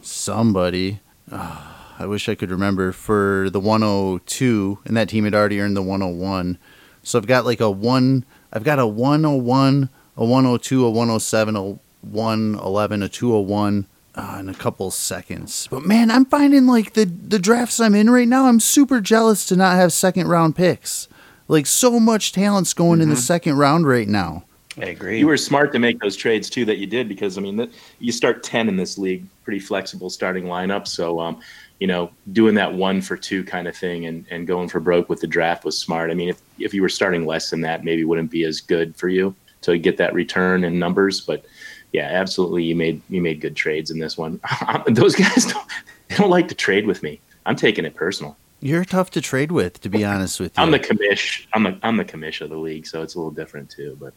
somebody. 0.02 1.00
Ah, 1.32 1.94
I 1.98 2.06
wish 2.06 2.28
I 2.28 2.34
could 2.34 2.50
remember 2.50 2.92
for 2.92 3.48
the 3.50 3.60
102, 3.60 4.78
and 4.84 4.96
that 4.96 5.08
team 5.08 5.24
had 5.24 5.34
already 5.34 5.60
earned 5.60 5.76
the 5.76 5.82
101. 5.82 6.58
So 7.02 7.18
I've 7.18 7.26
got 7.26 7.44
like 7.44 7.60
a 7.60 7.70
one. 7.70 8.24
I've 8.52 8.64
got 8.64 8.78
a 8.78 8.86
101, 8.86 9.88
a 10.16 10.24
102, 10.24 10.84
a 10.84 10.90
107, 10.90 11.56
a 11.56 11.62
111, 12.02 13.02
a 13.02 13.08
201 13.08 13.86
uh, 14.14 14.38
in 14.40 14.48
a 14.48 14.54
couple 14.54 14.90
seconds. 14.90 15.68
But 15.70 15.84
man, 15.84 16.10
I'm 16.10 16.24
finding 16.24 16.66
like 16.66 16.94
the 16.94 17.04
the 17.04 17.38
drafts 17.38 17.80
I'm 17.80 17.94
in 17.94 18.10
right 18.10 18.28
now. 18.28 18.46
I'm 18.46 18.60
super 18.60 19.00
jealous 19.00 19.46
to 19.46 19.56
not 19.56 19.76
have 19.76 19.92
second 19.92 20.28
round 20.28 20.56
picks. 20.56 21.08
Like 21.48 21.66
so 21.66 21.98
much 21.98 22.32
talent's 22.32 22.74
going 22.74 23.00
in 23.00 23.08
the 23.08 23.16
second 23.16 23.56
round 23.56 23.86
right 23.86 24.08
now. 24.08 24.44
I 24.78 24.86
agree. 24.86 25.18
You 25.18 25.26
were 25.26 25.36
smart 25.36 25.72
to 25.72 25.78
make 25.78 25.98
those 26.00 26.16
trades 26.16 26.48
too 26.48 26.64
that 26.64 26.78
you 26.78 26.86
did 26.86 27.08
because 27.08 27.36
I 27.36 27.40
mean 27.40 27.56
that 27.56 27.70
you 27.98 28.12
start 28.12 28.42
ten 28.42 28.68
in 28.68 28.76
this 28.76 28.98
league, 28.98 29.24
pretty 29.44 29.58
flexible 29.58 30.10
starting 30.10 30.44
lineup. 30.44 30.86
So 30.86 31.18
um, 31.18 31.40
you 31.80 31.86
know, 31.86 32.10
doing 32.32 32.54
that 32.54 32.72
one 32.72 33.00
for 33.00 33.16
two 33.16 33.42
kind 33.42 33.66
of 33.66 33.76
thing 33.76 34.06
and, 34.06 34.24
and 34.30 34.46
going 34.46 34.68
for 34.68 34.80
broke 34.80 35.08
with 35.08 35.20
the 35.20 35.26
draft 35.26 35.64
was 35.64 35.78
smart. 35.78 36.10
I 36.10 36.14
mean, 36.14 36.28
if 36.28 36.40
if 36.58 36.72
you 36.72 36.82
were 36.82 36.88
starting 36.88 37.26
less 37.26 37.50
than 37.50 37.62
that, 37.62 37.84
maybe 37.84 38.04
wouldn't 38.04 38.30
be 38.30 38.44
as 38.44 38.60
good 38.60 38.94
for 38.94 39.08
you 39.08 39.34
to 39.62 39.76
get 39.78 39.96
that 39.96 40.14
return 40.14 40.64
in 40.64 40.78
numbers. 40.78 41.20
But 41.20 41.44
yeah, 41.92 42.08
absolutely, 42.10 42.64
you 42.64 42.76
made 42.76 43.02
you 43.08 43.20
made 43.20 43.40
good 43.40 43.56
trades 43.56 43.90
in 43.90 43.98
this 43.98 44.16
one. 44.16 44.40
Um, 44.66 44.84
those 44.88 45.14
guys 45.16 45.46
don't 45.46 45.66
they 46.08 46.16
don't 46.16 46.30
like 46.30 46.48
to 46.48 46.54
trade 46.54 46.86
with 46.86 47.02
me. 47.02 47.20
I'm 47.46 47.56
taking 47.56 47.84
it 47.84 47.94
personal. 47.94 48.36
You're 48.60 48.84
tough 48.84 49.10
to 49.12 49.20
trade 49.20 49.52
with, 49.52 49.80
to 49.80 49.88
be 49.88 50.04
honest 50.04 50.38
with 50.38 50.56
you. 50.56 50.62
I'm 50.62 50.70
the 50.70 50.78
commish. 50.78 51.46
I'm 51.54 51.62
the 51.62 51.78
I'm 51.82 51.96
the 51.96 52.04
commish 52.04 52.40
of 52.40 52.50
the 52.50 52.58
league, 52.58 52.86
so 52.86 53.02
it's 53.02 53.14
a 53.14 53.18
little 53.18 53.30
different 53.30 53.70
too. 53.70 53.96
But 53.98 54.12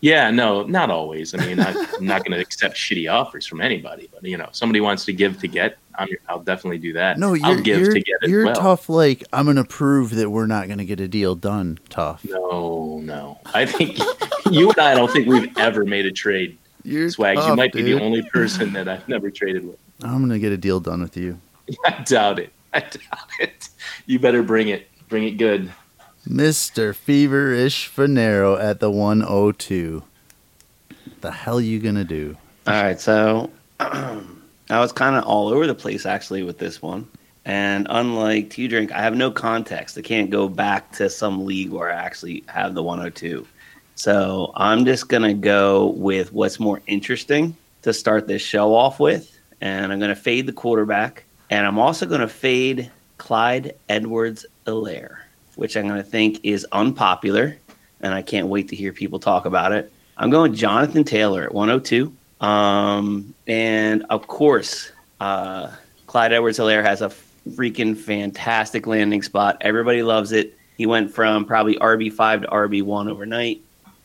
Yeah, 0.00 0.30
no, 0.30 0.64
not 0.64 0.90
always. 0.90 1.32
I 1.34 1.38
mean, 1.46 1.58
I, 1.58 1.70
I'm 1.70 2.04
not 2.06 2.24
going 2.24 2.32
to 2.32 2.40
accept 2.40 2.76
shitty 2.76 3.10
offers 3.10 3.46
from 3.46 3.60
anybody, 3.60 4.10
but 4.12 4.24
you 4.24 4.36
know, 4.36 4.44
if 4.44 4.56
somebody 4.56 4.80
wants 4.80 5.04
to 5.06 5.12
give 5.12 5.38
to 5.40 5.48
get, 5.48 5.78
I'm, 5.94 6.08
I'll 6.28 6.40
definitely 6.42 6.78
do 6.78 6.92
that. 6.94 7.18
No, 7.18 7.34
you're 7.34 7.46
I'll 7.46 7.60
give 7.60 7.80
you're, 7.80 7.94
to 7.94 8.00
get 8.00 8.16
you're 8.22 8.44
well. 8.46 8.54
tough. 8.56 8.88
Like 8.88 9.24
I'm 9.32 9.46
gonna 9.46 9.64
prove 9.64 10.14
that 10.16 10.28
we're 10.28 10.46
not 10.46 10.68
gonna 10.68 10.84
get 10.84 11.00
a 11.00 11.08
deal 11.08 11.34
done. 11.34 11.78
Tough. 11.88 12.24
No, 12.24 13.00
no. 13.02 13.40
I 13.54 13.64
think 13.64 13.98
you 14.50 14.70
and 14.70 14.78
I 14.78 14.94
don't 14.94 15.10
think 15.10 15.26
we've 15.26 15.56
ever 15.56 15.84
made 15.84 16.04
a 16.04 16.12
trade. 16.12 16.58
You're 16.84 17.10
Swags, 17.10 17.40
you 17.40 17.46
tough, 17.48 17.56
might 17.56 17.72
be 17.72 17.82
the 17.82 18.00
only 18.00 18.22
person 18.22 18.72
that 18.72 18.88
I've 18.88 19.08
never 19.08 19.30
traded 19.30 19.66
with. 19.66 19.78
I'm 20.02 20.20
gonna 20.20 20.38
get 20.38 20.52
a 20.52 20.56
deal 20.56 20.80
done 20.80 21.00
with 21.00 21.16
you, 21.16 21.38
I 21.84 22.02
doubt 22.04 22.38
it. 22.38 22.52
I 22.74 22.80
doubt 22.80 23.28
it. 23.38 23.68
You 24.06 24.18
better 24.18 24.42
bring 24.42 24.68
it. 24.68 24.88
Bring 25.08 25.24
it 25.24 25.32
good. 25.32 25.70
Mister 26.26 26.92
Feverish 26.94 27.90
Finero 27.94 28.60
at 28.60 28.80
the 28.80 28.90
102. 28.90 30.02
The 31.20 31.30
hell 31.30 31.60
you 31.60 31.78
gonna 31.80 32.04
do? 32.04 32.36
All 32.66 32.82
right, 32.82 33.00
so 33.00 33.50
I 33.80 34.20
was 34.70 34.92
kind 34.92 35.16
of 35.16 35.24
all 35.24 35.48
over 35.48 35.66
the 35.66 35.74
place 35.74 36.06
actually 36.06 36.42
with 36.42 36.58
this 36.58 36.80
one. 36.80 37.08
And 37.44 37.88
unlike 37.90 38.50
T 38.50 38.68
Drink, 38.68 38.92
I 38.92 39.02
have 39.02 39.16
no 39.16 39.30
context. 39.30 39.98
I 39.98 40.02
can't 40.02 40.30
go 40.30 40.48
back 40.48 40.92
to 40.92 41.10
some 41.10 41.44
league 41.44 41.70
where 41.70 41.90
I 41.90 41.96
actually 41.96 42.44
have 42.46 42.74
the 42.74 42.82
102. 42.82 43.46
So 43.94 44.52
I'm 44.56 44.84
just 44.84 45.08
going 45.08 45.22
to 45.22 45.34
go 45.34 45.88
with 45.88 46.32
what's 46.32 46.58
more 46.58 46.80
interesting 46.86 47.56
to 47.82 47.92
start 47.92 48.26
this 48.26 48.42
show 48.42 48.74
off 48.74 48.98
with. 48.98 49.38
And 49.60 49.92
I'm 49.92 49.98
going 49.98 50.08
to 50.08 50.16
fade 50.16 50.46
the 50.46 50.52
quarterback. 50.52 51.24
And 51.50 51.66
I'm 51.66 51.78
also 51.78 52.06
going 52.06 52.20
to 52.20 52.28
fade 52.28 52.90
Clyde 53.18 53.74
Edwards 53.88 54.46
Alaire, 54.66 55.18
which 55.56 55.76
I'm 55.76 55.86
going 55.86 56.02
to 56.02 56.08
think 56.08 56.40
is 56.42 56.66
unpopular. 56.72 57.56
And 58.00 58.12
I 58.12 58.22
can't 58.22 58.48
wait 58.48 58.68
to 58.68 58.76
hear 58.76 58.92
people 58.92 59.18
talk 59.18 59.44
about 59.44 59.72
it. 59.72 59.92
I'm 60.16 60.30
going 60.30 60.54
Jonathan 60.54 61.04
Taylor 61.04 61.44
at 61.44 61.54
102. 61.54 62.12
Um, 62.40 63.34
and 63.46 64.04
of 64.10 64.26
course, 64.26 64.90
uh, 65.20 65.70
Clyde 66.06 66.32
Edwards-Helaire 66.32 66.82
has 66.82 67.02
a 67.02 67.12
freaking 67.50 67.96
fantastic 67.96 68.86
landing 68.86 69.22
spot. 69.22 69.58
Everybody 69.60 70.02
loves 70.02 70.32
it. 70.32 70.58
He 70.76 70.86
went 70.86 71.12
from 71.12 71.44
probably 71.44 71.76
RB5 71.76 72.42
to 72.42 72.48
RB1 72.48 73.10
overnight. 73.10 73.62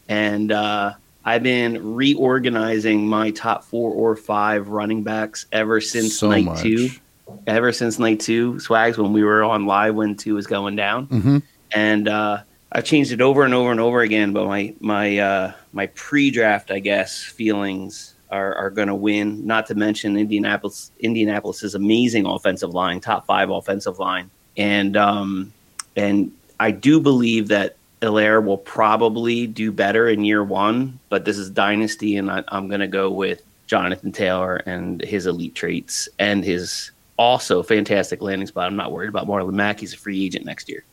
And 0.09 0.51
uh, 0.51 0.93
I've 1.25 1.43
been 1.43 1.95
reorganizing 1.95 3.07
my 3.07 3.31
top 3.31 3.63
four 3.63 3.91
or 3.91 4.15
five 4.15 4.69
running 4.69 5.03
backs 5.03 5.45
ever 5.51 5.81
since 5.81 6.17
So 6.19 6.29
night 6.29 6.45
much. 6.45 6.61
two. 6.61 6.89
Ever 7.45 7.73
since 7.73 7.99
night 7.99 8.21
two, 8.21 8.57
Swags, 8.59 8.97
when 8.97 9.11
we 9.11 9.21
were 9.23 9.43
on 9.43 9.65
live 9.65 9.95
when 9.95 10.15
two 10.15 10.35
was 10.35 10.47
going 10.47 10.77
down 10.77 11.07
Mm-hmm. 11.07 11.37
and 11.73 12.07
uh, 12.07 12.41
I've 12.71 12.85
changed 12.85 13.11
it 13.11 13.19
over 13.19 13.43
and 13.43 13.53
over 13.53 13.69
and 13.71 13.79
over 13.81 13.99
again. 14.01 14.31
But 14.31 14.45
my 14.47 14.73
my 14.79 15.17
uh, 15.17 15.51
my 15.73 15.87
pre-draft, 15.87 16.71
I 16.71 16.79
guess, 16.79 17.21
feelings 17.23 18.13
are, 18.31 18.55
are 18.55 18.69
going 18.69 18.87
to 18.87 18.95
win. 18.95 19.45
Not 19.45 19.65
to 19.67 19.75
mention 19.75 20.15
Indianapolis. 20.17 20.91
Indianapolis's 21.01 21.75
amazing 21.75 22.25
offensive 22.25 22.73
line, 22.73 23.01
top 23.01 23.25
five 23.25 23.49
offensive 23.49 23.99
line, 23.99 24.29
and 24.55 24.95
um, 24.95 25.51
and 25.97 26.31
I 26.61 26.71
do 26.71 27.01
believe 27.01 27.49
that 27.49 27.75
Helaire 28.01 28.44
will 28.44 28.58
probably 28.58 29.48
do 29.48 29.72
better 29.72 30.08
in 30.08 30.24
year 30.24 30.44
one. 30.44 31.00
But 31.10 31.25
this 31.25 31.38
is 31.38 31.50
dynasty, 31.50 32.18
and 32.18 32.30
I, 32.30 32.44
I'm 32.50 32.68
going 32.68 32.82
to 32.82 32.88
go 32.88 33.10
with 33.10 33.42
Jonathan 33.66 34.12
Taylor 34.12 34.58
and 34.66 35.01
his 35.01 35.25
elite 35.25 35.56
traits 35.56 36.08
and 36.20 36.44
his 36.44 36.92
also 37.18 37.63
fantastic 37.63 38.22
landing 38.22 38.48
spot. 38.48 38.68
I'm 38.68 38.75
not 38.75 38.92
worried 38.92 39.10
about 39.10 39.27
Marlon 39.27 39.54
Mack. 39.54 39.80
He's 39.80 39.94
a 39.94 39.98
free 39.98 40.24
agent 40.24 40.46
next 40.46 40.70
year. 40.70 40.84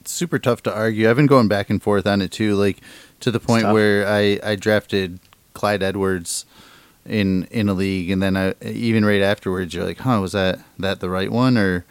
It's 0.00 0.12
super 0.12 0.38
tough 0.38 0.62
to 0.64 0.74
argue. 0.74 1.08
I've 1.08 1.16
been 1.16 1.26
going 1.26 1.48
back 1.48 1.70
and 1.70 1.82
forth 1.82 2.06
on 2.06 2.22
it 2.22 2.30
too, 2.30 2.54
like 2.54 2.78
to 3.20 3.30
the 3.30 3.40
point 3.40 3.72
where 3.72 4.06
I 4.06 4.38
I 4.42 4.54
drafted 4.56 5.18
Clyde 5.54 5.82
Edwards 5.82 6.44
in 7.06 7.44
in 7.44 7.68
a 7.68 7.74
league, 7.74 8.10
and 8.10 8.22
then 8.22 8.36
I 8.36 8.54
even 8.62 9.04
right 9.04 9.22
afterwards, 9.22 9.74
you're 9.74 9.84
like, 9.84 9.98
huh, 9.98 10.18
was 10.20 10.32
that 10.32 10.60
that 10.78 11.00
the 11.00 11.10
right 11.10 11.32
one 11.32 11.58
or 11.58 11.84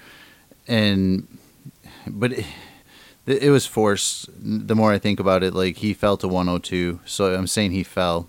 and 0.67 1.27
but. 2.07 2.33
It, 2.33 2.45
it 3.25 3.49
was 3.49 3.65
forced. 3.65 4.29
The 4.37 4.75
more 4.75 4.91
I 4.91 4.99
think 4.99 5.19
about 5.19 5.43
it, 5.43 5.53
like 5.53 5.77
he 5.77 5.93
fell 5.93 6.17
to 6.17 6.27
102, 6.27 6.99
so 7.05 7.33
I'm 7.33 7.47
saying 7.47 7.71
he 7.71 7.83
fell. 7.83 8.27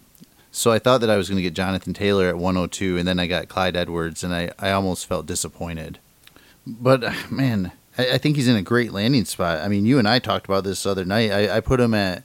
So 0.53 0.71
I 0.71 0.79
thought 0.79 1.01
that 1.01 1.11
I 1.11 1.17
was 1.17 1.29
going 1.29 1.37
to 1.39 1.43
get 1.43 1.55
Jonathan 1.55 1.95
Taylor 1.95 2.29
at 2.29 2.37
102, 2.39 2.97
and 2.97 3.09
then 3.09 3.19
I 3.19 3.27
got 3.27 3.49
Clyde 3.49 3.77
Edwards, 3.77 4.23
and 4.23 4.33
I, 4.33 4.51
I 4.59 4.71
almost 4.71 5.07
felt 5.07 5.27
disappointed. 5.27 5.99
But 6.67 7.03
man, 7.31 7.73
I, 7.99 8.13
I 8.13 8.19
think 8.19 8.37
he's 8.37 8.49
in 8.49 8.57
a 8.57 8.63
great 8.63 8.93
landing 8.93 9.25
spot. 9.25 9.61
I 9.61 9.69
mean, 9.69 9.85
you 9.85 9.99
and 9.99 10.07
I 10.09 10.19
talked 10.21 10.47
about 10.47 10.63
this 10.65 10.87
other 10.87 11.05
night. 11.05 11.33
I, 11.33 11.57
I 11.57 11.61
put 11.61 11.81
him 11.81 11.93
at 11.95 12.23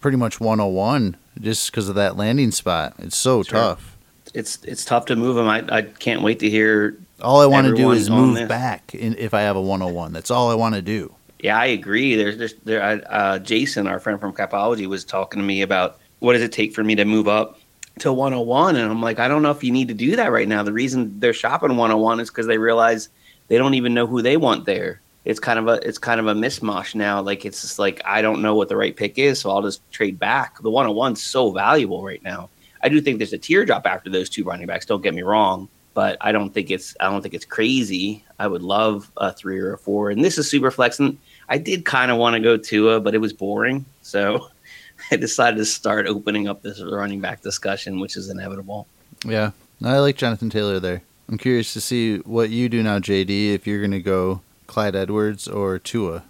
pretty 0.00 0.16
much 0.18 0.40
101 0.40 1.16
just 1.40 1.70
because 1.70 1.88
of 1.88 1.94
that 1.94 2.16
landing 2.16 2.50
spot. 2.50 2.94
It's 2.98 3.16
so 3.16 3.42
Sure. 3.42 3.58
tough. 3.58 3.96
it's 4.34 4.62
it's 4.64 4.84
tough 4.84 5.06
to 5.06 5.16
move 5.16 5.38
him. 5.38 5.48
I, 5.48 5.64
I 5.70 5.82
can't 5.82 6.20
wait 6.22 6.40
to 6.40 6.50
hear. 6.50 6.96
All 7.22 7.40
I 7.40 7.46
want 7.46 7.66
to 7.66 7.74
do 7.74 7.90
is 7.92 8.10
move 8.10 8.36
this. 8.36 8.48
back 8.48 8.94
in, 8.94 9.16
if 9.16 9.32
I 9.34 9.40
have 9.40 9.56
a 9.56 9.60
101. 9.60 10.12
That's 10.12 10.30
all 10.30 10.50
I 10.50 10.54
want 10.54 10.74
to 10.76 10.82
do. 10.82 11.14
Yeah, 11.40 11.58
I 11.58 11.66
agree. 11.66 12.16
There's 12.16 12.36
there's 12.36 12.54
there. 12.64 13.02
Uh, 13.08 13.38
Jason, 13.38 13.86
our 13.86 14.00
friend 14.00 14.20
from 14.20 14.32
Capology, 14.32 14.86
was 14.86 15.04
talking 15.04 15.40
to 15.40 15.46
me 15.46 15.62
about 15.62 15.98
what 16.18 16.32
does 16.32 16.42
it 16.42 16.52
take 16.52 16.74
for 16.74 16.82
me 16.82 16.94
to 16.96 17.04
move 17.04 17.28
up 17.28 17.60
to 18.00 18.12
101, 18.12 18.76
and 18.76 18.90
I'm 18.90 19.02
like, 19.02 19.18
I 19.18 19.28
don't 19.28 19.42
know 19.42 19.50
if 19.50 19.62
you 19.62 19.72
need 19.72 19.88
to 19.88 19.94
do 19.94 20.16
that 20.16 20.32
right 20.32 20.48
now. 20.48 20.62
The 20.62 20.72
reason 20.72 21.18
they're 21.20 21.32
shopping 21.32 21.76
101 21.76 22.20
is 22.20 22.28
because 22.30 22.46
they 22.46 22.58
realize 22.58 23.08
they 23.48 23.58
don't 23.58 23.74
even 23.74 23.94
know 23.94 24.06
who 24.06 24.22
they 24.22 24.36
want 24.36 24.66
there. 24.66 25.00
It's 25.24 25.40
kind 25.40 25.58
of 25.58 25.68
a 25.68 25.86
it's 25.86 25.98
kind 25.98 26.20
of 26.20 26.26
a 26.26 26.34
mishmash 26.34 26.94
now. 26.94 27.20
Like 27.20 27.44
it's 27.44 27.60
just 27.60 27.78
like 27.78 28.00
I 28.04 28.22
don't 28.22 28.40
know 28.40 28.54
what 28.54 28.68
the 28.68 28.76
right 28.76 28.96
pick 28.96 29.18
is, 29.18 29.40
so 29.40 29.50
I'll 29.50 29.62
just 29.62 29.88
trade 29.92 30.18
back. 30.18 30.60
The 30.62 30.70
101's 30.70 31.22
so 31.22 31.50
valuable 31.50 32.02
right 32.02 32.22
now. 32.22 32.48
I 32.82 32.88
do 32.88 33.00
think 33.00 33.18
there's 33.18 33.32
a 33.32 33.38
teardrop 33.38 33.86
after 33.86 34.08
those 34.08 34.30
two 34.30 34.44
running 34.44 34.66
backs. 34.66 34.86
Don't 34.86 35.02
get 35.02 35.14
me 35.14 35.22
wrong, 35.22 35.68
but 35.94 36.16
I 36.20 36.32
don't 36.32 36.54
think 36.54 36.70
it's 36.70 36.96
I 37.00 37.10
don't 37.10 37.22
think 37.22 37.34
it's 37.34 37.44
crazy. 37.44 38.24
I 38.38 38.46
would 38.46 38.62
love 38.62 39.10
a 39.16 39.32
three 39.32 39.58
or 39.58 39.74
a 39.74 39.78
four, 39.78 40.10
and 40.10 40.24
this 40.24 40.38
is 40.38 40.48
super 40.48 40.70
flex. 40.70 40.98
And 40.98 41.18
I 41.48 41.58
did 41.58 41.84
kind 41.84 42.10
of 42.10 42.18
want 42.18 42.34
to 42.34 42.40
go 42.40 42.56
Tua, 42.56 43.00
but 43.00 43.14
it 43.14 43.18
was 43.18 43.32
boring, 43.32 43.84
so 44.02 44.48
I 45.10 45.16
decided 45.16 45.56
to 45.56 45.64
start 45.64 46.06
opening 46.06 46.48
up 46.48 46.62
this 46.62 46.82
running 46.82 47.20
back 47.20 47.42
discussion, 47.42 48.00
which 48.00 48.16
is 48.16 48.28
inevitable. 48.28 48.86
Yeah, 49.24 49.52
I 49.82 49.98
like 49.98 50.16
Jonathan 50.16 50.50
Taylor 50.50 50.78
there. 50.80 51.02
I'm 51.28 51.38
curious 51.38 51.72
to 51.74 51.80
see 51.80 52.18
what 52.18 52.50
you 52.50 52.68
do 52.68 52.82
now, 52.82 52.98
JD. 52.98 53.52
If 53.52 53.66
you're 53.66 53.80
going 53.80 53.90
to 53.90 54.00
go 54.00 54.40
Clyde 54.68 54.94
Edwards 54.94 55.48
or 55.48 55.80
Tua. 55.80 56.22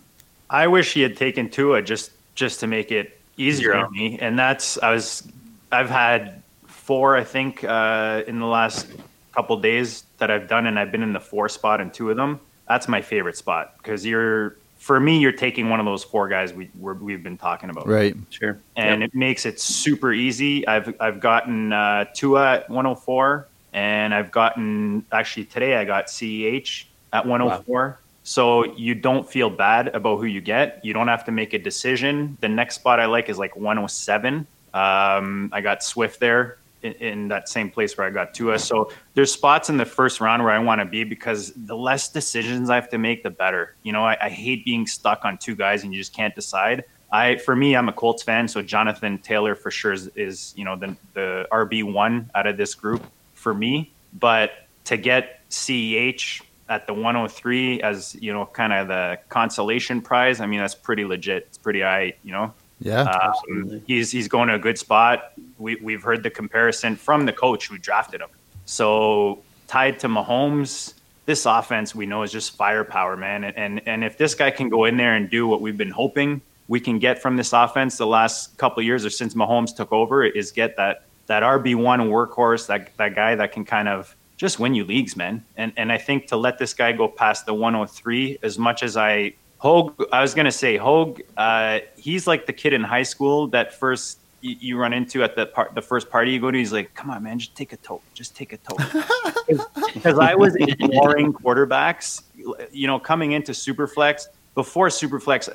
I 0.48 0.66
wish 0.66 0.94
he 0.94 1.02
had 1.02 1.16
taken 1.16 1.50
Tua 1.50 1.82
just 1.82 2.10
just 2.34 2.60
to 2.60 2.66
make 2.66 2.90
it 2.90 3.20
easier 3.36 3.74
on 3.74 3.92
me. 3.92 4.18
And 4.18 4.38
that's 4.38 4.78
I 4.78 4.92
was 4.92 5.28
I've 5.70 5.90
had 5.90 6.42
four 6.66 7.16
I 7.16 7.24
think 7.24 7.62
uh, 7.64 8.22
in 8.26 8.38
the 8.38 8.46
last 8.46 8.86
couple 9.32 9.58
days 9.60 10.04
that 10.18 10.30
I've 10.30 10.48
done, 10.48 10.66
and 10.66 10.78
I've 10.78 10.90
been 10.90 11.02
in 11.02 11.12
the 11.12 11.20
four 11.20 11.48
spot 11.50 11.80
in 11.80 11.90
two 11.90 12.10
of 12.10 12.16
them. 12.16 12.40
That's 12.66 12.88
my 12.88 13.02
favorite 13.02 13.36
spot 13.36 13.74
because 13.78 14.06
you're 14.06 14.56
for 14.78 14.98
me 15.00 15.18
you're 15.18 15.32
taking 15.32 15.68
one 15.68 15.80
of 15.80 15.86
those 15.86 16.04
four 16.04 16.28
guys 16.28 16.52
we 16.52 16.70
we're, 16.78 16.94
we've 16.94 17.22
been 17.22 17.36
talking 17.36 17.68
about 17.68 17.86
Right. 17.86 18.16
Sure. 18.30 18.58
and 18.76 19.02
it 19.02 19.14
makes 19.14 19.44
it 19.44 19.60
super 19.60 20.12
easy. 20.12 20.66
I've 20.66 20.94
I've 21.00 21.20
gotten 21.20 21.72
uh, 21.72 22.06
Tua 22.14 22.54
at 22.54 22.70
104, 22.70 23.46
and 23.72 24.14
I've 24.14 24.30
gotten 24.30 25.04
actually 25.12 25.44
today 25.46 25.76
I 25.76 25.84
got 25.84 26.06
CEH 26.06 26.84
at 27.12 27.26
104. 27.26 27.98
So 28.22 28.76
you 28.76 28.94
don't 28.94 29.28
feel 29.28 29.48
bad 29.48 29.88
about 29.88 30.18
who 30.18 30.26
you 30.26 30.42
get. 30.42 30.84
You 30.84 30.92
don't 30.92 31.08
have 31.08 31.24
to 31.24 31.32
make 31.32 31.54
a 31.54 31.58
decision. 31.58 32.36
The 32.40 32.48
next 32.48 32.74
spot 32.74 33.00
I 33.00 33.06
like 33.06 33.30
is 33.30 33.38
like 33.38 33.56
107. 33.56 34.46
Um, 34.74 35.48
I 35.50 35.62
got 35.62 35.82
Swift 35.82 36.20
there 36.20 36.58
in, 36.82 36.92
in 36.92 37.28
that 37.28 37.48
same 37.48 37.70
place 37.70 37.96
where 37.96 38.06
I 38.06 38.10
got 38.10 38.34
Tua. 38.34 38.58
So 38.58 38.90
there's 39.14 39.32
spots 39.32 39.68
in 39.68 39.76
the 39.76 39.84
first 39.84 40.20
round 40.20 40.42
where 40.42 40.52
I 40.52 40.58
want 40.58 40.80
to 40.80 40.84
be 40.84 41.04
because 41.04 41.52
the 41.54 41.76
less 41.76 42.08
decisions 42.08 42.70
I 42.70 42.74
have 42.76 42.88
to 42.90 42.98
make, 42.98 43.22
the 43.22 43.30
better. 43.30 43.74
You 43.82 43.92
know, 43.92 44.04
I, 44.04 44.16
I 44.20 44.28
hate 44.28 44.64
being 44.64 44.86
stuck 44.86 45.24
on 45.24 45.38
two 45.38 45.54
guys 45.54 45.84
and 45.84 45.92
you 45.92 46.00
just 46.00 46.14
can't 46.14 46.34
decide. 46.34 46.84
I 47.10 47.36
for 47.38 47.56
me, 47.56 47.74
I'm 47.74 47.88
a 47.88 47.92
Colts 47.92 48.22
fan, 48.22 48.48
so 48.48 48.60
Jonathan 48.60 49.18
Taylor 49.18 49.54
for 49.54 49.70
sure 49.70 49.92
is, 49.92 50.08
is 50.14 50.52
you 50.56 50.64
know 50.64 50.76
the 50.76 50.94
the 51.14 51.48
RB 51.50 51.82
one 51.90 52.30
out 52.34 52.46
of 52.46 52.56
this 52.56 52.74
group 52.74 53.02
for 53.34 53.54
me. 53.54 53.92
But 54.12 54.66
to 54.84 54.96
get 54.96 55.40
Ceh 55.48 56.42
at 56.68 56.86
the 56.86 56.92
103 56.92 57.82
as 57.82 58.14
you 58.16 58.32
know, 58.32 58.44
kind 58.46 58.72
of 58.72 58.88
the 58.88 59.18
consolation 59.30 60.02
prize, 60.02 60.40
I 60.40 60.46
mean 60.46 60.60
that's 60.60 60.74
pretty 60.74 61.04
legit. 61.04 61.44
It's 61.48 61.58
pretty 61.58 61.80
high, 61.80 62.14
you 62.22 62.32
know. 62.32 62.52
Yeah. 62.80 63.02
Um, 63.02 63.82
he's 63.86 64.10
he's 64.10 64.28
going 64.28 64.48
to 64.48 64.54
a 64.54 64.58
good 64.58 64.78
spot. 64.78 65.32
We 65.58 65.76
we've 65.76 66.02
heard 66.02 66.22
the 66.22 66.30
comparison 66.30 66.96
from 66.96 67.26
the 67.26 67.32
coach 67.32 67.68
who 67.68 67.78
drafted 67.78 68.20
him. 68.20 68.28
So 68.66 69.40
tied 69.66 69.98
to 70.00 70.08
Mahomes, 70.08 70.94
this 71.26 71.44
offense 71.46 71.94
we 71.94 72.06
know 72.06 72.22
is 72.22 72.30
just 72.30 72.56
firepower, 72.56 73.16
man. 73.16 73.44
And 73.44 73.56
and, 73.56 73.82
and 73.86 74.04
if 74.04 74.16
this 74.16 74.34
guy 74.34 74.50
can 74.50 74.68
go 74.68 74.84
in 74.84 74.96
there 74.96 75.14
and 75.14 75.28
do 75.28 75.46
what 75.46 75.60
we've 75.60 75.76
been 75.76 75.90
hoping 75.90 76.40
we 76.68 76.78
can 76.78 76.98
get 76.98 77.20
from 77.20 77.36
this 77.36 77.52
offense 77.52 77.96
the 77.96 78.06
last 78.06 78.56
couple 78.58 78.80
of 78.80 78.86
years 78.86 79.04
or 79.04 79.10
since 79.10 79.34
Mahomes 79.34 79.74
took 79.74 79.90
over, 79.90 80.24
is 80.24 80.52
get 80.52 80.76
that 80.76 81.04
that 81.26 81.42
RB 81.42 81.74
one 81.74 82.00
workhorse, 82.00 82.66
that 82.68 82.96
that 82.98 83.14
guy 83.14 83.34
that 83.34 83.52
can 83.52 83.64
kind 83.64 83.88
of 83.88 84.14
just 84.36 84.58
win 84.58 84.74
you 84.74 84.84
leagues, 84.84 85.16
man. 85.16 85.44
And 85.56 85.72
and 85.76 85.90
I 85.90 85.98
think 85.98 86.28
to 86.28 86.36
let 86.36 86.58
this 86.58 86.74
guy 86.74 86.92
go 86.92 87.08
past 87.08 87.46
the 87.46 87.54
103, 87.54 88.38
as 88.42 88.58
much 88.58 88.82
as 88.82 88.96
I 88.96 89.32
Hogue, 89.58 90.00
I 90.12 90.20
was 90.22 90.34
gonna 90.34 90.52
say 90.52 90.76
Hogue. 90.76 91.20
Uh, 91.36 91.80
he's 91.96 92.26
like 92.26 92.46
the 92.46 92.52
kid 92.52 92.72
in 92.72 92.82
high 92.84 93.02
school 93.02 93.48
that 93.48 93.74
first 93.74 94.18
you, 94.40 94.56
you 94.60 94.78
run 94.78 94.92
into 94.92 95.22
at 95.24 95.34
the 95.34 95.46
part 95.46 95.74
the 95.74 95.82
first 95.82 96.10
party 96.10 96.30
you 96.32 96.40
go 96.40 96.50
to. 96.50 96.56
He's 96.58 96.72
like, 96.72 96.94
"Come 96.94 97.10
on, 97.10 97.24
man, 97.24 97.38
just 97.40 97.56
take 97.56 97.72
a 97.72 97.76
tote, 97.78 98.02
just 98.14 98.36
take 98.36 98.52
a 98.52 98.58
tote." 98.58 98.80
Because 99.94 100.18
I 100.18 100.34
was 100.34 100.54
ignoring 100.56 101.32
quarterbacks, 101.32 102.22
you 102.70 102.86
know, 102.86 102.98
coming 102.98 103.32
into 103.32 103.52
Superflex 103.52 104.26
before 104.54 104.88
Superflex, 104.88 105.48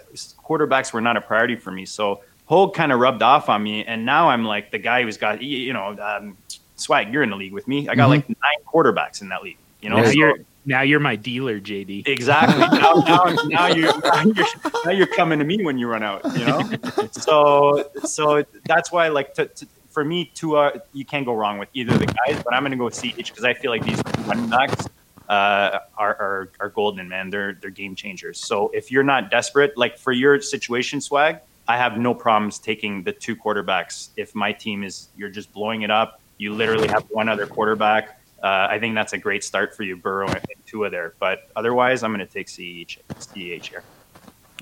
quarterbacks 0.44 0.92
were 0.92 1.00
not 1.02 1.16
a 1.16 1.22
priority 1.22 1.56
for 1.56 1.72
me. 1.72 1.86
So 1.86 2.22
Hogue 2.46 2.74
kind 2.74 2.92
of 2.92 3.00
rubbed 3.00 3.22
off 3.22 3.50
on 3.50 3.62
me, 3.64 3.86
and 3.86 4.04
now 4.06 4.30
I'm 4.30 4.44
like 4.46 4.72
the 4.72 4.80
guy 4.80 5.04
who's 5.04 5.18
got 5.18 5.42
you 5.44 5.74
know, 5.74 5.96
um, 6.02 6.36
swag. 6.76 7.14
You're 7.14 7.22
in 7.24 7.30
the 7.30 7.36
league 7.36 7.54
with 7.54 7.68
me. 7.68 7.88
I 7.88 7.94
got 7.96 8.08
Mhm. 8.08 8.10
like 8.10 8.30
nine 8.30 8.62
quarterbacks 8.68 9.22
in 9.22 9.30
that 9.30 9.44
league. 9.44 9.58
You 9.82 9.90
know, 9.92 9.98
Now 9.98 10.06
So- 10.06 10.12
you're 10.12 10.38
now 10.66 10.82
you're 10.82 11.00
my 11.00 11.16
dealer, 11.16 11.60
JD. 11.60 12.08
Exactly. 12.08 12.60
now, 12.80 12.94
now, 13.06 13.26
now 13.46 13.68
you're 13.68 14.00
now 14.00 14.22
you're 14.22 14.46
now 14.86 14.92
you're 14.92 15.08
coming 15.08 15.40
to 15.40 15.46
me 15.46 15.64
when 15.64 15.78
you 15.78 15.88
run 15.88 16.04
out. 16.04 16.22
You 16.38 16.46
know. 16.46 16.62
so 17.12 17.90
so 18.04 18.44
that's 18.66 18.92
why 18.92 19.10
like 19.10 19.34
to, 19.36 19.48
to, 19.48 19.68
for 19.90 20.04
me, 20.04 20.32
Tua, 20.34 20.74
you 20.94 21.06
can't 21.06 21.26
go 21.26 21.34
wrong 21.34 21.58
with 21.60 21.70
either 21.74 21.94
of 21.94 22.00
the 22.00 22.08
guys. 22.08 22.42
But 22.44 22.54
I'm 22.54 22.64
going 22.64 22.72
to 22.72 22.78
go 22.78 22.90
CH 22.90 23.30
because 23.30 23.44
I 23.44 23.54
feel 23.54 23.72
like 23.72 23.86
these 23.86 24.02
running 24.26 24.50
backs 24.50 24.88
uh, 25.30 25.80
are, 25.98 26.16
are 26.16 26.50
are 26.60 26.70
golden, 26.70 27.08
man. 27.08 27.30
They're 27.30 27.54
they're 27.54 27.70
game 27.70 27.96
changers. 27.96 28.40
So 28.40 28.70
if 28.74 28.92
you're 28.92 29.04
not 29.04 29.32
desperate, 29.32 29.78
like 29.78 29.98
for 29.98 30.12
your 30.12 30.42
situation, 30.42 31.02
swag, 31.02 31.40
I 31.68 31.78
have 31.78 31.98
no 31.98 32.14
problems 32.14 32.60
taking 32.60 33.04
the 33.04 33.12
two 33.12 33.36
quarterbacks. 33.36 34.10
If 34.18 34.36
my 34.36 34.52
team 34.52 34.84
is 34.84 35.10
you're 35.16 35.30
just 35.30 35.52
blowing 35.54 35.84
it 35.84 35.92
up, 35.92 36.22
you 36.38 36.54
literally 36.54 36.88
have 36.88 37.04
one 37.10 37.30
other 37.30 37.48
quarterback. 37.48 38.20
Uh, 38.44 38.68
I 38.70 38.78
think 38.78 38.94
that's 38.94 39.14
a 39.14 39.18
great 39.18 39.44
start 39.44 39.74
for 39.76 39.84
you, 39.84 39.96
Burrow 39.96 40.28
and 40.28 40.42
Tua 40.66 40.90
there. 40.90 41.14
But 41.18 41.50
otherwise, 41.56 42.04
I'm 42.04 42.14
going 42.14 42.28
to 42.28 42.32
take 42.32 42.48
CH, 42.48 43.00
CH 43.20 43.70
here. 43.70 43.84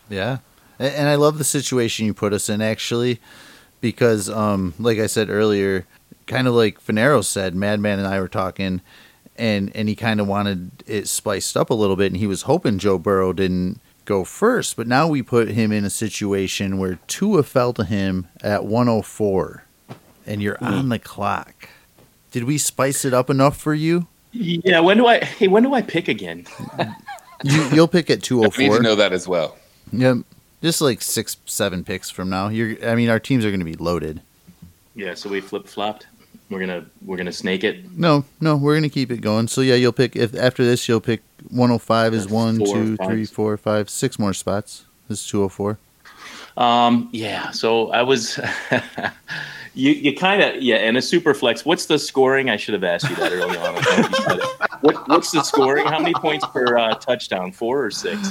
Yeah. 0.08 0.38
And 0.78 1.08
I 1.08 1.16
love 1.16 1.38
the 1.38 1.44
situation 1.44 2.06
you 2.06 2.14
put 2.14 2.34
us 2.34 2.50
in 2.50 2.62
actually 2.62 3.20
because 3.82 4.30
um 4.30 4.74
like 4.80 5.00
I 5.00 5.08
said 5.08 5.30
earlier, 5.30 5.86
kind 6.28 6.48
of 6.48 6.54
like 6.54 6.84
Finero 6.84 7.24
said, 7.24 7.56
Madman 7.56 8.00
and 8.00 8.08
I 8.08 8.20
were 8.20 8.28
talking 8.28 8.82
and 9.36 9.76
and 9.76 9.88
he 9.88 9.96
kind 9.96 10.20
of 10.20 10.28
wanted 10.28 10.84
it 10.88 11.08
spiced 11.08 11.56
up 11.56 11.70
a 11.70 11.76
little 11.76 11.96
bit 11.96 12.12
and 12.12 12.18
he 12.18 12.28
was 12.28 12.44
hoping 12.44 12.80
Joe 12.80 12.98
Burrow 12.98 13.34
didn't 13.34 13.80
go 14.06 14.24
first, 14.24 14.76
but 14.76 14.88
now 14.88 15.08
we 15.08 15.22
put 15.22 15.50
him 15.50 15.72
in 15.72 15.86
a 15.86 15.90
situation 15.90 16.80
where 16.80 17.00
Tua 17.08 17.44
fell 17.44 17.74
to 17.74 17.84
him 17.84 18.28
at 18.42 18.66
104 18.66 19.64
and 20.26 20.42
you're 20.42 20.58
on 20.64 20.90
the 20.90 21.00
clock. 21.00 21.70
Did 22.32 22.46
we 22.46 22.58
spice 22.58 23.04
it 23.06 23.14
up 23.14 23.30
enough 23.30 23.58
for 23.58 23.74
you? 23.74 24.08
Yeah. 24.32 24.80
When 24.80 24.98
do 24.98 25.06
I? 25.08 25.20
Hey, 25.20 25.48
when 25.48 25.64
do 25.64 25.74
I 25.74 25.82
pick 25.82 26.08
again? 26.08 26.46
you 27.44 27.62
you'll 27.74 27.88
pick 27.88 28.10
at 28.10 28.14
I 28.14 28.16
need 28.16 28.24
204. 28.24 28.78
to 28.78 28.84
know 28.84 28.96
that 28.96 29.12
as 29.14 29.28
well. 29.28 29.58
Yep. 29.92 30.18
Just 30.64 30.80
like 30.80 31.02
6 31.02 31.38
7 31.46 31.84
picks 31.84 32.10
from 32.10 32.30
now. 32.30 32.48
You're 32.48 32.84
I 32.88 32.96
mean 32.96 33.10
our 33.10 33.20
teams 33.20 33.44
are 33.46 33.50
going 33.50 33.60
to 33.60 33.66
be 33.66 33.76
loaded. 33.76 34.22
Yeah. 34.96 35.14
So 35.16 35.30
we 35.30 35.42
flip 35.42 35.68
flopped. 35.68 36.08
We're 36.50 36.60
gonna 36.60 36.86
we're 37.06 37.16
gonna 37.18 37.32
snake 37.32 37.64
it. 37.64 37.98
No, 37.98 38.26
no, 38.42 38.58
we're 38.58 38.76
gonna 38.76 38.90
keep 38.90 39.10
it 39.10 39.22
going. 39.22 39.48
So 39.48 39.62
yeah, 39.62 39.76
you'll 39.76 39.94
pick 39.94 40.18
if 40.18 40.36
after 40.36 40.66
this 40.66 40.88
you'll 40.88 41.00
pick 41.00 41.22
105 41.50 42.14
is 42.14 42.24
That's 42.24 42.34
one, 42.34 42.58
four, 42.58 42.68
two, 42.76 42.98
five. 42.98 43.08
three, 43.08 43.26
four, 43.26 43.56
five, 43.58 43.90
six 43.90 44.20
more 44.20 44.34
spots. 44.34 44.84
This 45.08 45.22
is 45.22 45.28
204. 45.28 45.78
Um, 46.58 47.08
yeah. 47.14 47.52
So 47.52 47.92
I 47.92 48.02
was. 48.02 48.38
you 49.74 49.92
you 49.92 50.16
kind 50.16 50.42
of 50.42 50.62
yeah. 50.62 50.78
And 50.78 50.98
a 50.98 51.02
super 51.02 51.34
flex. 51.34 51.66
What's 51.66 51.86
the 51.86 51.98
scoring? 52.00 52.50
I 52.50 52.58
should 52.58 52.74
have 52.74 52.84
asked 52.84 53.10
you 53.10 53.16
that 53.18 53.32
early 53.32 53.58
on. 53.58 53.76
I 53.78 53.82
don't 53.82 53.86
know 53.86 54.06
if 54.06 54.10
you 54.12 54.24
said 54.26 54.38
it. 54.40 54.46
What 54.82 55.08
what's 55.08 55.32
the 55.32 55.44
scoring? 55.44 55.86
How 55.86 56.00
many 56.00 56.14
points 56.14 56.46
per 56.48 56.78
uh, 56.78 56.96
touchdown? 56.96 57.52
Four 57.52 57.86
or 57.86 57.92
six? 57.92 58.30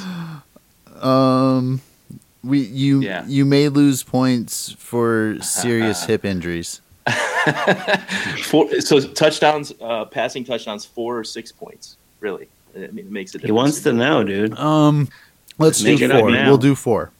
Um, 1.01 1.81
we 2.45 2.61
you 2.61 3.01
Yeah. 3.01 3.25
you 3.27 3.45
may 3.45 3.69
lose 3.69 4.03
points 4.03 4.73
for 4.79 5.37
serious 5.41 6.05
hip 6.11 6.25
injuries. 6.25 6.81
four. 8.45 8.81
So 8.81 9.01
touchdowns, 9.01 9.73
uh, 9.81 10.05
passing 10.07 10.45
touchdowns, 10.45 10.85
four 10.85 11.19
or 11.19 11.25
six 11.25 11.51
points. 11.53 11.97
Really, 12.21 12.49
I 12.77 12.89
mean, 12.89 12.99
it 13.07 13.11
makes 13.11 13.31
a 13.35 13.39
difference. 13.39 13.49
He 13.49 13.53
wants 13.53 13.81
to 13.83 13.93
know, 13.93 14.23
dude. 14.25 14.59
Um, 14.59 15.09
let's 15.59 15.83
Make 15.83 15.99
do 15.99 16.09
four. 16.09 16.27
We'll 16.31 16.59
do 16.59 16.75
four. 16.75 17.13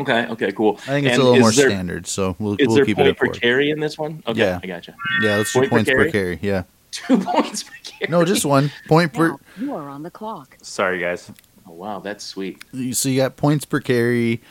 Okay. 0.00 0.26
Okay. 0.26 0.52
Cool. 0.52 0.76
I 0.82 0.86
think 0.86 1.06
it's 1.06 1.14
And 1.14 1.22
a 1.22 1.24
little 1.24 1.40
more 1.40 1.52
there- 1.52 1.70
standard, 1.70 2.06
so 2.06 2.36
we'll 2.38 2.54
Is 2.58 2.66
we'll 2.68 2.76
there 2.76 2.84
keep 2.84 2.98
it 2.98 3.02
point 3.02 3.08
at 3.10 3.16
per 3.18 3.28
carry 3.28 3.70
in 3.70 3.80
this 3.80 3.96
one? 3.98 4.22
Okay, 4.26 4.40
Yeah. 4.40 4.60
I 4.62 4.66
gotcha. 4.66 4.94
Yeah, 5.22 5.36
let's 5.36 5.52
do 5.52 5.60
Point 5.60 5.70
points 5.70 5.90
per 5.90 5.96
carry? 5.96 6.10
carry. 6.12 6.38
Yeah, 6.42 6.62
Two 6.90 7.18
points 7.18 7.62
per 7.62 7.72
carry. 7.82 8.10
no, 8.10 8.24
just 8.24 8.44
one 8.44 8.70
point 8.88 9.12
per. 9.12 9.28
Now 9.30 9.38
you 9.58 9.74
are 9.74 9.88
on 9.88 10.02
the 10.02 10.10
clock. 10.10 10.56
Sorry, 10.62 10.98
guys. 10.98 11.30
Oh, 11.66 11.72
wow, 11.72 12.00
that's 12.00 12.22
sweet. 12.24 12.62
So 12.92 13.08
you 13.08 13.16
got 13.16 13.36
points 13.36 13.64
per 13.64 13.80
carry. 13.80 14.42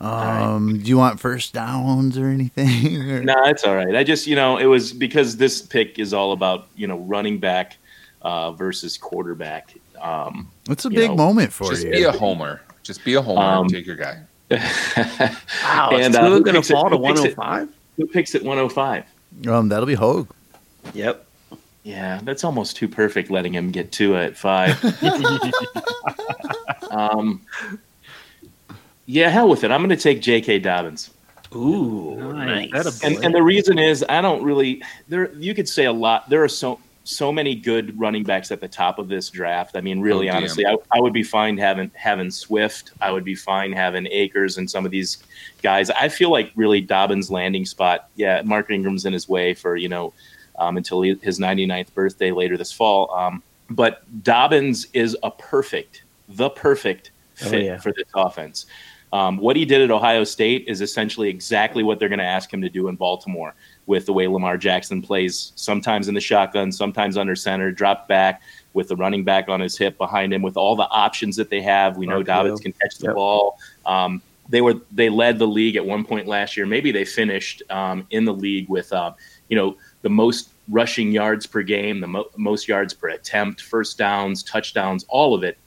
Um, 0.00 0.78
do 0.78 0.88
you 0.88 0.96
want 0.96 1.20
first 1.20 1.52
downs 1.52 2.16
or 2.16 2.26
anything? 2.28 2.96
Or- 3.10 3.22
No, 3.24 3.44
it's 3.44 3.64
all 3.64 3.74
right. 3.76 3.94
I 3.94 4.02
just, 4.04 4.26
you 4.26 4.34
know, 4.36 4.56
it 4.56 4.64
was 4.66 4.92
because 4.92 5.36
this 5.36 5.60
pick 5.62 5.98
is 5.98 6.14
all 6.14 6.32
about, 6.32 6.68
you 6.74 6.86
know, 6.86 6.98
running 7.00 7.38
back 7.38 7.76
uh, 8.22 8.52
versus 8.52 8.96
quarterback. 8.96 9.74
Um, 10.00 10.48
It's 10.70 10.86
a 10.86 10.90
big 10.90 11.10
know, 11.10 11.16
moment 11.16 11.52
for 11.52 11.68
Just 11.70 11.84
you. 11.84 11.90
be 11.92 12.02
a 12.04 12.12
homer. 12.12 12.62
Just 12.82 13.04
be 13.04 13.14
a 13.14 13.20
homer 13.22 13.42
Um, 13.42 13.60
and 13.66 13.70
take 13.74 13.86
your 13.86 13.96
guy. 13.96 14.20
Wow, 14.50 14.58
And, 15.92 16.06
it's 16.06 16.16
uh, 16.16 16.28
going 16.40 16.44
to 16.44 16.52
picks 16.52 16.70
it- 16.70 16.72
fall 16.72 16.90
to 16.90 16.96
who 16.96 17.02
picks 17.06 17.20
it? 17.24 17.36
105? 17.36 17.68
who 17.96 18.06
picks 18.06 18.34
at 18.34 18.42
105? 18.42 19.04
Um, 19.48 19.68
that'll 19.68 19.86
be 19.86 19.94
Hogue. 19.94 20.28
Yep. 20.94 21.26
Yeah, 21.82 22.20
that's 22.24 22.44
almost 22.44 22.76
too 22.76 22.88
perfect 22.88 23.30
letting 23.30 23.54
him 23.54 23.70
get 23.70 23.90
two 23.92 24.14
at 24.16 24.36
five. 24.36 24.76
um, 26.90 27.40
yeah, 29.06 29.28
hell 29.30 29.48
with 29.48 29.64
it. 29.64 29.70
I'm 29.70 29.80
going 29.80 29.88
to 29.90 29.96
take 29.96 30.20
J.K. 30.20 30.58
Dobbins. 30.58 31.10
Ooh, 31.54 32.32
Nice. 32.32 32.70
nice. 32.70 33.02
And, 33.02 33.16
and 33.24 33.34
the 33.34 33.42
reason 33.42 33.78
is 33.78 34.04
I 34.08 34.20
don't 34.20 34.42
really 34.44 34.82
there 35.08 35.32
you 35.34 35.52
could 35.52 35.68
say 35.68 35.86
a 35.86 35.92
lot 35.92 36.28
there 36.30 36.44
are 36.44 36.48
so 36.48 36.78
so 37.10 37.32
many 37.32 37.54
good 37.54 37.98
running 37.98 38.22
backs 38.22 38.50
at 38.50 38.60
the 38.60 38.68
top 38.68 38.98
of 38.98 39.08
this 39.08 39.28
draft. 39.30 39.76
I 39.76 39.80
mean, 39.80 40.00
really 40.00 40.30
Oh, 40.30 40.36
honestly, 40.36 40.66
I, 40.66 40.76
I 40.92 41.00
would 41.00 41.12
be 41.12 41.22
fine 41.22 41.58
having 41.58 41.90
having 41.94 42.30
Swift. 42.30 42.92
I 43.00 43.10
would 43.10 43.24
be 43.24 43.34
fine 43.34 43.72
having 43.72 44.06
Akers 44.10 44.58
and 44.58 44.70
some 44.70 44.84
of 44.84 44.90
these 44.90 45.22
guys. 45.62 45.90
I 45.90 46.08
feel 46.08 46.30
like 46.30 46.52
really 46.54 46.80
Dobbins' 46.80 47.30
landing 47.30 47.66
spot. 47.66 48.08
Yeah, 48.16 48.42
Mark 48.44 48.70
Ingram's 48.70 49.04
in 49.06 49.12
his 49.12 49.28
way 49.28 49.54
for 49.54 49.76
you 49.76 49.88
know 49.88 50.12
um, 50.58 50.76
until 50.76 51.02
he, 51.02 51.14
his 51.22 51.38
99th 51.38 51.92
birthday 51.94 52.30
later 52.32 52.56
this 52.56 52.72
fall. 52.72 53.12
Um, 53.14 53.42
but 53.70 54.02
Dobbins 54.22 54.86
is 54.92 55.16
a 55.22 55.30
perfect, 55.30 56.02
the 56.28 56.50
perfect 56.50 57.10
Oh, 57.42 57.48
fit 57.48 57.64
yeah. 57.64 57.78
for 57.78 57.92
this 57.92 58.04
offense. 58.14 58.66
Um, 59.12 59.38
what 59.38 59.56
he 59.56 59.64
did 59.64 59.80
at 59.80 59.90
Ohio 59.90 60.24
State 60.24 60.66
is 60.68 60.80
essentially 60.82 61.28
exactly 61.28 61.82
what 61.82 61.98
they're 61.98 62.08
going 62.10 62.18
to 62.18 62.24
ask 62.24 62.52
him 62.52 62.60
to 62.62 62.68
do 62.68 62.88
in 62.88 62.96
Baltimore 62.96 63.54
with 63.86 64.06
the 64.06 64.12
way 64.12 64.26
Lamar 64.26 64.56
Jackson 64.56 65.02
plays, 65.02 65.52
sometimes 65.56 66.08
in 66.08 66.14
the 66.14 66.20
shotgun, 66.20 66.70
sometimes 66.70 67.16
under 67.16 67.34
center, 67.34 67.70
drop 67.72 68.06
back 68.08 68.42
with 68.72 68.88
the 68.88 68.96
running 68.96 69.24
back 69.24 69.48
on 69.48 69.60
his 69.60 69.76
hip 69.76 69.98
behind 69.98 70.32
him, 70.32 70.42
with 70.42 70.56
all 70.56 70.76
the 70.76 70.88
options 70.88 71.36
that 71.36 71.50
they 71.50 71.60
have. 71.60 71.96
We 71.96 72.06
know. 72.06 72.22
Dobbins 72.22 72.60
can 72.60 72.72
catch 72.72 72.98
the 72.98 73.06
Yep. 73.06 73.14
ball. 73.16 73.58
Um, 73.86 74.22
they 74.48 74.60
were 74.60 74.74
they 74.92 75.08
led 75.08 75.38
the 75.38 75.46
league 75.46 75.76
at 75.76 75.84
one 75.84 76.04
point 76.04 76.26
last 76.26 76.56
year. 76.56 76.66
Maybe 76.66 76.92
they 76.92 77.04
finished 77.04 77.62
um, 77.70 78.06
in 78.10 78.24
the 78.24 78.34
league 78.34 78.68
with 78.68 78.92
uh, 78.92 79.12
you 79.48 79.56
know 79.56 79.76
the 80.02 80.10
most 80.10 80.50
rushing 80.68 81.10
yards 81.10 81.46
per 81.46 81.62
game, 81.62 82.00
the 82.00 82.06
mo- 82.06 82.30
most 82.36 82.68
yards 82.68 82.94
per 82.94 83.08
attempt, 83.08 83.60
first 83.60 83.98
downs, 83.98 84.42
touchdowns, 84.42 85.04
all 85.08 85.34
of 85.34 85.42
it. 85.42 85.58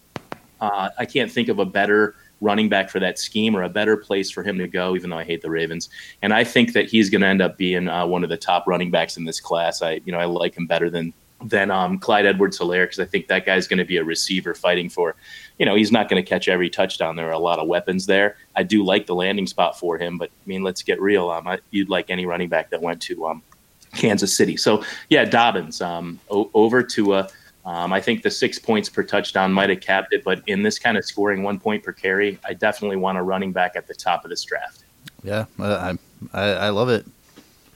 Uh, 0.62 0.89
I 0.97 1.06
can't 1.06 1.30
think 1.32 1.49
of 1.49 1.60
a 1.60 1.65
better 1.65 2.15
running 2.43 2.69
back 2.69 2.89
for 2.89 2.99
that 2.99 3.17
scheme 3.17 3.56
or 3.56 3.63
a 3.63 3.69
better 3.69 3.95
place 3.97 4.29
for 4.29 4.43
him 4.43 4.58
to 4.58 4.67
go, 4.67 4.95
even 4.95 5.10
though 5.10 5.17
I 5.17 5.23
hate 5.23 5.41
the 5.41 5.49
Ravens. 5.49 5.89
And 6.21 6.34
I 6.34 6.43
think 6.43 6.73
that 6.73 6.89
he's 6.89 7.10
going 7.10 7.21
to 7.21 7.27
end 7.27 7.41
up 7.41 7.58
being 7.58 7.88
uh, 7.88 8.06
one 8.06 8.23
of 8.23 8.29
the 8.29 8.38
top 8.38 8.67
running 8.67 8.91
backs 8.91 9.17
in 9.17 9.25
this 9.25 9.39
class. 9.39 9.82
I, 9.82 10.01
you 10.06 10.12
know, 10.12 10.19
I 10.19 10.25
like 10.25 10.56
him 10.56 10.67
better 10.67 10.89
than 10.89 11.13
than 11.45 11.71
um, 11.71 11.99
Clyde 11.99 12.25
Edwards-Helaire 12.25 12.86
because 12.86 12.99
I 12.99 13.06
think 13.06 13.27
that 13.27 13.45
guy's 13.45 13.67
going 13.67 13.79
to 13.79 13.86
be 13.86 13.97
a 13.97 14.03
receiver 14.03 14.53
fighting 14.53 14.89
for. 14.89 15.15
You 15.60 15.65
know, 15.65 15.75
he's 15.75 15.91
not 15.91 16.08
going 16.08 16.23
to 16.23 16.29
catch 16.29 16.47
every 16.47 16.69
touchdown. 16.69 17.17
There 17.17 17.27
are 17.27 17.34
a 17.34 17.39
lot 17.39 17.60
of 17.60 17.67
weapons 17.67 18.06
there. 18.06 18.38
I 18.56 18.63
do 18.63 18.86
like 18.86 19.08
the 19.08 19.15
landing 19.15 19.47
spot 19.47 19.77
for 19.77 19.97
him, 19.97 20.17
but 20.17 20.29
I 20.29 20.47
mean, 20.47 20.63
let's 20.63 20.84
get 20.84 21.01
real. 21.01 21.29
Um, 21.29 21.47
I, 21.47 21.60
you'd 21.71 21.89
like 21.89 22.10
any 22.10 22.25
running 22.25 22.47
back 22.47 22.69
that 22.69 22.82
went 22.82 23.01
to 23.03 23.27
um, 23.27 23.41
Kansas 23.93 24.34
City. 24.34 24.56
So 24.56 24.86
yeah, 25.10 25.25
Dobbins 25.25 25.82
um, 25.82 26.19
o- 26.29 26.49
over 26.53 26.82
to 26.82 27.15
a. 27.15 27.29
Um, 27.65 27.93
I 27.93 28.02
think 28.02 28.23
the 28.23 28.32
six 28.32 28.60
points 28.60 28.89
per 28.89 29.04
touchdown 29.04 29.54
might 29.54 29.69
have 29.69 29.80
capped 29.80 30.13
it, 30.13 30.23
but 30.23 30.41
in 30.47 30.63
this 30.63 30.78
kind 30.78 30.97
of 30.97 31.06
scoring 31.06 31.43
one 31.43 31.60
point 31.60 31.84
per 31.84 31.93
carry, 31.93 32.38
I 32.45 32.54
definitely 32.54 32.97
want 32.97 33.17
a 33.17 33.21
running 33.23 33.54
back 33.54 33.76
at 33.76 33.88
the 33.88 33.93
top 33.93 34.26
of 34.26 34.30
this 34.30 34.43
draft. 34.43 34.84
Yeah, 35.23 35.45
I, 35.60 35.97
I 36.34 36.43
I 36.43 36.69
love 36.69 36.89
it. 36.89 37.06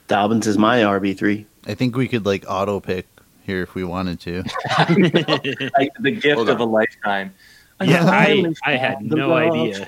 Dobbins 0.08 0.46
is 0.48 0.58
my 0.58 0.80
RB3. 0.80 1.46
I 1.68 1.74
think 1.74 1.96
we 1.96 2.08
could 2.08 2.26
like 2.26 2.46
auto 2.48 2.80
pick 2.80 3.08
here 3.46 3.64
if 3.64 3.76
we 3.76 3.84
wanted 3.84 4.20
to. 4.22 4.44
Like 5.78 5.94
the 6.00 6.12
gift 6.12 6.36
Hold 6.36 6.50
of 6.50 6.60
a 6.60 6.66
lifetime. 6.66 7.34
Yeah, 7.80 8.06
I, 8.10 8.56
I 8.66 8.76
had 8.76 9.04
no 9.04 9.30
love. 9.30 9.54
idea. 9.54 9.88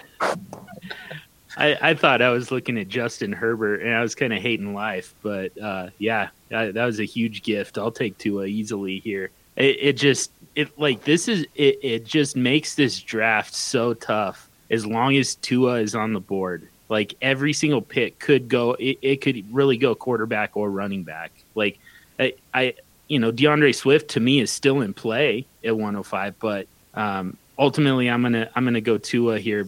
I, 1.57 1.75
I 1.81 1.93
thought 1.95 2.21
I 2.21 2.29
was 2.29 2.51
looking 2.51 2.77
at 2.77 2.87
Justin 2.87 3.31
Herbert 3.33 3.81
and 3.81 3.95
I 3.95 4.01
was 4.01 4.13
kind 4.13 4.31
of 4.31 4.39
hating 4.39 4.75
life, 4.75 5.15
but 5.23 5.59
uh, 5.59 5.89
yeah, 5.97 6.29
that, 6.49 6.75
that 6.75 6.85
was 6.85 6.99
a 6.99 7.03
huge 7.03 7.41
gift. 7.41 7.79
I'll 7.79 7.91
take 7.91 8.15
Tua 8.19 8.45
easily 8.45 8.99
here. 8.99 9.31
It, 9.59 9.77
it 9.79 9.93
just 9.93 10.31
it 10.55 10.77
like 10.79 11.03
this 11.03 11.27
is 11.27 11.45
it, 11.55 11.79
it 11.83 12.05
just 12.05 12.35
makes 12.35 12.75
this 12.75 12.99
draft 12.99 13.53
so 13.53 13.93
tough 13.93 14.49
as 14.71 14.85
long 14.85 15.15
as 15.15 15.35
Tua 15.35 15.81
is 15.81 15.95
on 15.95 16.13
the 16.13 16.19
board. 16.19 16.67
Like 16.89 17.15
every 17.21 17.53
single 17.53 17.81
pick 17.81 18.17
could 18.17 18.49
go, 18.49 18.73
it, 18.73 18.97
it 19.01 19.21
could 19.21 19.53
really 19.53 19.77
go 19.77 19.93
quarterback 19.93 20.57
or 20.57 20.71
running 20.71 21.03
back. 21.03 21.31
Like 21.53 21.77
I, 22.19 22.33
I, 22.53 22.73
you 23.07 23.19
know, 23.19 23.31
D'Andre 23.31 23.71
Swift 23.71 24.11
to 24.11 24.19
me 24.19 24.39
is 24.39 24.51
still 24.51 24.81
in 24.81 24.93
play 24.93 25.45
at 25.63 25.75
105, 25.75 26.39
but 26.39 26.67
um, 26.95 27.37
ultimately 27.57 28.09
I'm 28.09 28.21
gonna 28.21 28.49
I'm 28.55 28.63
gonna 28.63 28.81
go 28.81 28.97
Tua 28.97 29.39
here. 29.39 29.67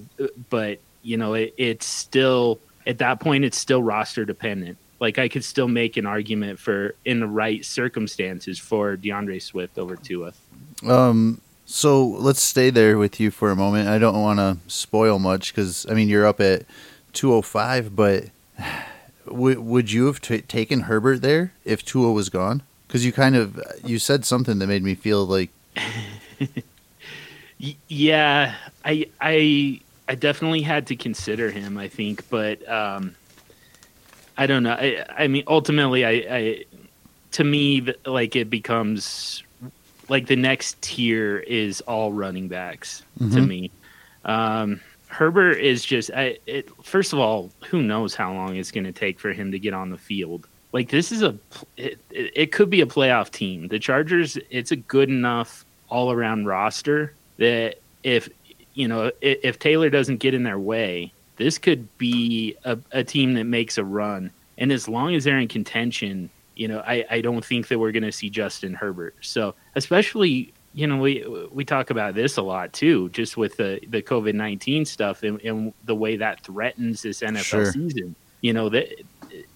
But 0.49 0.79
you 1.03 1.17
know, 1.17 1.35
it, 1.35 1.53
it's 1.57 1.85
still 1.85 2.59
at 2.87 2.97
that 2.99 3.19
point 3.19 3.45
it's 3.45 3.57
still 3.57 3.83
roster 3.83 4.25
dependent. 4.25 4.77
Like 5.01 5.17
I 5.17 5.27
could 5.27 5.43
still 5.43 5.67
make 5.67 5.97
an 5.97 6.05
argument 6.05 6.59
for 6.59 6.93
in 7.03 7.19
the 7.19 7.27
right 7.27 7.65
circumstances 7.65 8.59
for 8.59 8.95
D'Andre 8.95 9.39
Swift 9.39 9.79
over 9.79 9.95
Tua. 9.95 10.31
Um, 10.87 11.41
so 11.65 12.05
let's 12.05 12.41
stay 12.41 12.69
there 12.69 12.97
with 12.97 13.19
you 13.19 13.31
for 13.31 13.49
a 13.49 13.55
moment. 13.55 13.89
I 13.89 13.97
don't 13.97 14.21
want 14.21 14.39
to 14.39 14.57
spoil 14.67 15.19
much 15.19 15.53
because 15.53 15.87
I 15.89 15.95
mean 15.95 16.07
you're 16.07 16.27
up 16.27 16.39
at 16.39 16.65
205, 17.13 17.95
but 17.95 18.25
w- 19.25 19.59
would 19.59 19.91
you 19.91 20.05
have 20.05 20.21
t- 20.21 20.41
taken 20.41 20.81
Herbert 20.81 21.23
there 21.23 21.51
if 21.65 21.83
Tua 21.83 22.11
was 22.11 22.29
gone? 22.29 22.61
Because 22.87 23.03
you 23.03 23.11
kind 23.11 23.35
of 23.35 23.59
you 23.83 23.97
said 23.97 24.23
something 24.23 24.59
that 24.59 24.67
made 24.67 24.83
me 24.83 24.93
feel 24.93 25.25
like 25.25 25.49
yeah, 27.87 28.55
I 28.85 29.07
I 29.19 29.81
I 30.07 30.15
definitely 30.15 30.61
had 30.61 30.87
to 30.87 30.95
consider 30.95 31.49
him. 31.49 31.77
I 31.77 31.87
think, 31.87 32.29
but 32.29 32.67
um, 32.69 33.15
I 34.37 34.47
don't 34.47 34.63
know. 34.63 34.73
I 34.73 35.05
I 35.17 35.27
mean, 35.27 35.43
ultimately, 35.47 36.05
I, 36.05 36.11
I 36.11 36.65
to 37.33 37.43
me 37.43 37.93
like 38.05 38.35
it 38.35 38.49
becomes 38.49 39.43
like 40.09 40.27
the 40.27 40.35
next 40.35 40.81
tier 40.81 41.37
is 41.39 41.81
all 41.81 42.11
running 42.11 42.47
backs 42.47 43.03
to 43.19 43.23
Mhm. 43.25 43.47
me. 43.47 43.71
Um, 44.25 44.81
Herbert 45.07 45.57
is 45.59 45.83
just 45.83 46.11
I, 46.15 46.37
it, 46.45 46.69
first 46.83 47.13
of 47.13 47.19
all, 47.19 47.49
who 47.69 47.81
knows 47.83 48.15
how 48.15 48.33
long 48.33 48.55
it's 48.55 48.71
going 48.71 48.83
to 48.85 48.91
take 48.91 49.19
for 49.19 49.33
him 49.33 49.51
to 49.51 49.59
get 49.59 49.73
on 49.73 49.89
the 49.89 49.97
field. 49.97 50.47
Like 50.73 50.89
this 50.89 51.11
is 51.11 51.21
a 51.21 51.35
it, 51.77 51.99
it, 52.11 52.31
it 52.35 52.51
could 52.51 52.69
be 52.69 52.81
a 52.81 52.85
playoff 52.85 53.29
team. 53.31 53.67
The 53.67 53.79
Chargers, 53.79 54.37
it's 54.49 54.71
a 54.71 54.77
good 54.77 55.09
enough 55.09 55.65
all 55.89 56.11
around 56.11 56.45
roster 56.45 57.13
that 57.37 57.75
if 58.03 58.29
you 58.73 58.87
know 58.87 59.11
if, 59.21 59.39
if 59.43 59.59
Taylor 59.59 59.89
doesn't 59.89 60.17
get 60.17 60.33
in 60.33 60.43
their 60.43 60.59
way, 60.59 61.11
this 61.41 61.57
could 61.57 61.97
be 61.97 62.55
a, 62.65 62.77
a 62.91 63.03
team 63.03 63.33
that 63.33 63.45
makes 63.45 63.77
a 63.77 63.83
run. 63.83 64.31
And 64.57 64.71
as 64.71 64.87
long 64.87 65.15
as 65.15 65.23
they're 65.23 65.39
in 65.39 65.47
contention, 65.47 66.29
you 66.55 66.67
know, 66.67 66.79
I, 66.85 67.05
I 67.09 67.21
don't 67.21 67.43
think 67.43 67.67
that 67.69 67.79
we're 67.79 67.91
going 67.91 68.03
to 68.03 68.11
see 68.11 68.29
Justin 68.29 68.73
Herbert. 68.73 69.15
So 69.21 69.55
especially, 69.75 70.53
you 70.73 70.87
know, 70.87 70.97
we 70.97 71.25
we 71.51 71.65
talk 71.65 71.89
about 71.89 72.15
this 72.15 72.37
a 72.37 72.41
lot 72.41 72.71
too, 72.73 73.09
just 73.09 73.37
with 73.37 73.57
the 73.57 73.79
the 73.89 74.01
COVID 74.01 74.33
nineteen 74.35 74.85
stuff 74.85 75.23
and, 75.23 75.41
and 75.41 75.73
the 75.85 75.95
way 75.95 76.17
that 76.17 76.43
threatens 76.43 77.01
this 77.01 77.21
NFL 77.21 77.43
Sure. 77.43 77.71
season. 77.71 78.15
You 78.41 78.53
know 78.53 78.69
that 78.69 78.87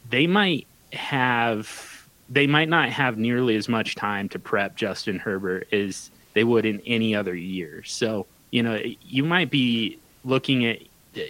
they 0.09 0.27
might 0.27 0.67
have 0.93 2.07
they 2.29 2.47
might 2.47 2.69
not 2.69 2.89
have 2.89 3.17
nearly 3.17 3.55
as 3.55 3.69
much 3.69 3.95
time 3.95 4.27
to 4.29 4.39
prep 4.39 4.75
Justin 4.75 5.19
Herbert 5.19 5.67
as 5.71 6.09
they 6.33 6.43
would 6.43 6.65
in 6.65 6.81
any 6.85 7.15
other 7.15 7.35
year. 7.35 7.83
So, 7.83 8.25
you 8.51 8.63
know, 8.63 8.81
you 9.01 9.23
might 9.23 9.49
be 9.51 9.99
looking 10.23 10.65
at, 10.65 10.79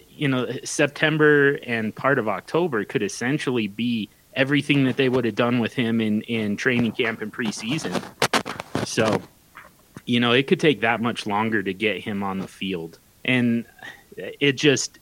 you 0.10 0.28
know, 0.28 0.50
September 0.64 1.60
and 1.64 1.96
part 1.96 2.20
of 2.20 2.28
October 2.28 2.84
could 2.84 3.04
essentially 3.04 3.68
be 3.68 4.10
everything 4.34 4.84
that 4.86 4.98
they 4.98 5.10
would 5.10 5.26
have 5.26 5.36
done 5.36 5.60
with 5.60 5.74
him 5.74 6.02
in, 6.02 6.22
in 6.24 6.58
training 6.58 6.92
camp 6.92 7.22
and 7.22 7.34
preseason. 7.34 8.04
So, 8.86 9.22
you 10.06 10.20
know, 10.20 10.34
it 10.34 10.48
could 10.48 10.60
take 10.60 10.82
that 10.82 11.02
much 11.02 11.26
longer 11.26 11.64
to 11.64 11.74
get 11.74 12.02
him 12.02 12.24
on 12.24 12.40
the 12.40 12.48
field. 12.48 13.00
And 13.24 13.66
it 14.18 14.54
just, 14.54 15.00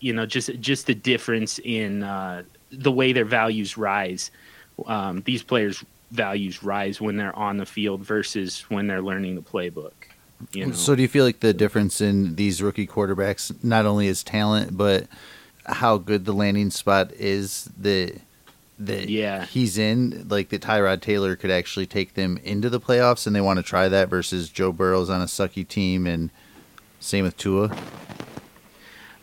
you 0.00 0.12
know, 0.12 0.26
just, 0.26 0.58
just 0.60 0.86
the 0.86 0.94
difference 0.94 1.58
in 1.62 2.02
uh, 2.02 2.42
the 2.70 2.92
way 2.92 3.12
their 3.12 3.24
values 3.24 3.76
rise. 3.76 4.30
Um, 4.86 5.22
these 5.22 5.42
players 5.42 5.84
values 6.10 6.62
rise 6.62 7.00
when 7.00 7.16
they're 7.16 7.36
on 7.36 7.58
the 7.58 7.66
field 7.66 8.00
versus 8.00 8.60
when 8.68 8.86
they're 8.86 9.02
learning 9.02 9.34
the 9.34 9.42
playbook. 9.42 9.92
You 10.52 10.66
know? 10.66 10.72
So 10.72 10.94
do 10.94 11.02
you 11.02 11.08
feel 11.08 11.24
like 11.24 11.40
the 11.40 11.52
difference 11.52 12.00
in 12.00 12.36
these 12.36 12.62
rookie 12.62 12.86
quarterbacks 12.86 13.52
not 13.64 13.86
only 13.86 14.06
is 14.06 14.22
talent, 14.22 14.76
but 14.76 15.06
how 15.66 15.98
good 15.98 16.24
the 16.24 16.32
landing 16.32 16.70
spot 16.70 17.12
is 17.14 17.68
that 17.78 18.20
that 18.78 19.08
Yeah. 19.10 19.44
he's 19.46 19.76
in? 19.78 20.26
Like 20.28 20.50
that 20.50 20.62
Tyrod 20.62 21.00
Taylor 21.00 21.34
could 21.36 21.50
actually 21.50 21.86
take 21.86 22.14
them 22.14 22.38
into 22.44 22.70
the 22.70 22.80
playoffs, 22.80 23.26
and 23.26 23.34
they 23.34 23.40
want 23.40 23.58
to 23.58 23.62
try 23.64 23.88
that 23.88 24.08
versus 24.08 24.48
Joe 24.48 24.70
Burrow's 24.72 25.10
on 25.10 25.20
a 25.20 25.24
sucky 25.26 25.66
team, 25.66 26.06
and 26.06 26.30
same 27.00 27.24
with 27.24 27.36
Tua 27.36 27.70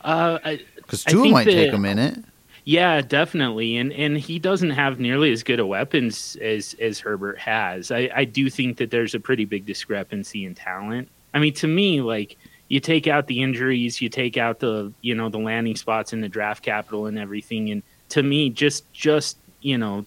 uh, 0.01 0.39
I, 0.43 0.59
because 0.75 1.05
I 1.07 1.11
Tua 1.11 1.21
think 1.23 1.33
might 1.33 1.45
take 1.45 1.71
that- 1.71 1.85
in 1.85 1.99
it. 1.99 2.23
Yeah, 2.65 3.01
definitely, 3.01 3.77
and 3.77 3.93
and 3.93 4.17
he 4.17 4.39
doesn't 4.39 4.71
have 4.71 4.99
nearly 4.99 5.31
as 5.31 5.43
good 5.43 5.59
a 5.59 5.65
weapons 5.65 6.35
as 6.41 6.75
as 6.81 6.99
Herbert 6.99 7.37
has. 7.37 7.91
I 7.91 8.09
I 8.13 8.25
do 8.25 8.49
think 8.49 8.77
that 8.77 8.89
there's 8.89 9.13
a 9.13 9.19
pretty 9.19 9.45
big 9.45 9.67
discrepancy 9.67 10.45
in 10.45 10.55
talent. 10.55 11.09
I 11.33 11.39
mean, 11.39 11.53
to 11.55 11.67
me, 11.67 12.01
like 12.01 12.37
you 12.67 12.79
take 12.79 13.05
out 13.07 13.27
the 13.27 13.43
injuries, 13.43 14.01
you 14.01 14.09
take 14.09 14.35
out 14.37 14.59
the 14.59 14.91
you 15.01 15.13
know 15.13 15.29
the 15.29 15.37
landing 15.37 15.75
spots 15.75 16.11
and 16.11 16.23
the 16.23 16.29
draft 16.29 16.63
capital 16.63 17.05
and 17.05 17.19
everything, 17.19 17.69
and 17.69 17.83
to 18.09 18.23
me, 18.23 18.49
just 18.49 18.91
just 18.93 19.37
you 19.61 19.77
know, 19.77 20.05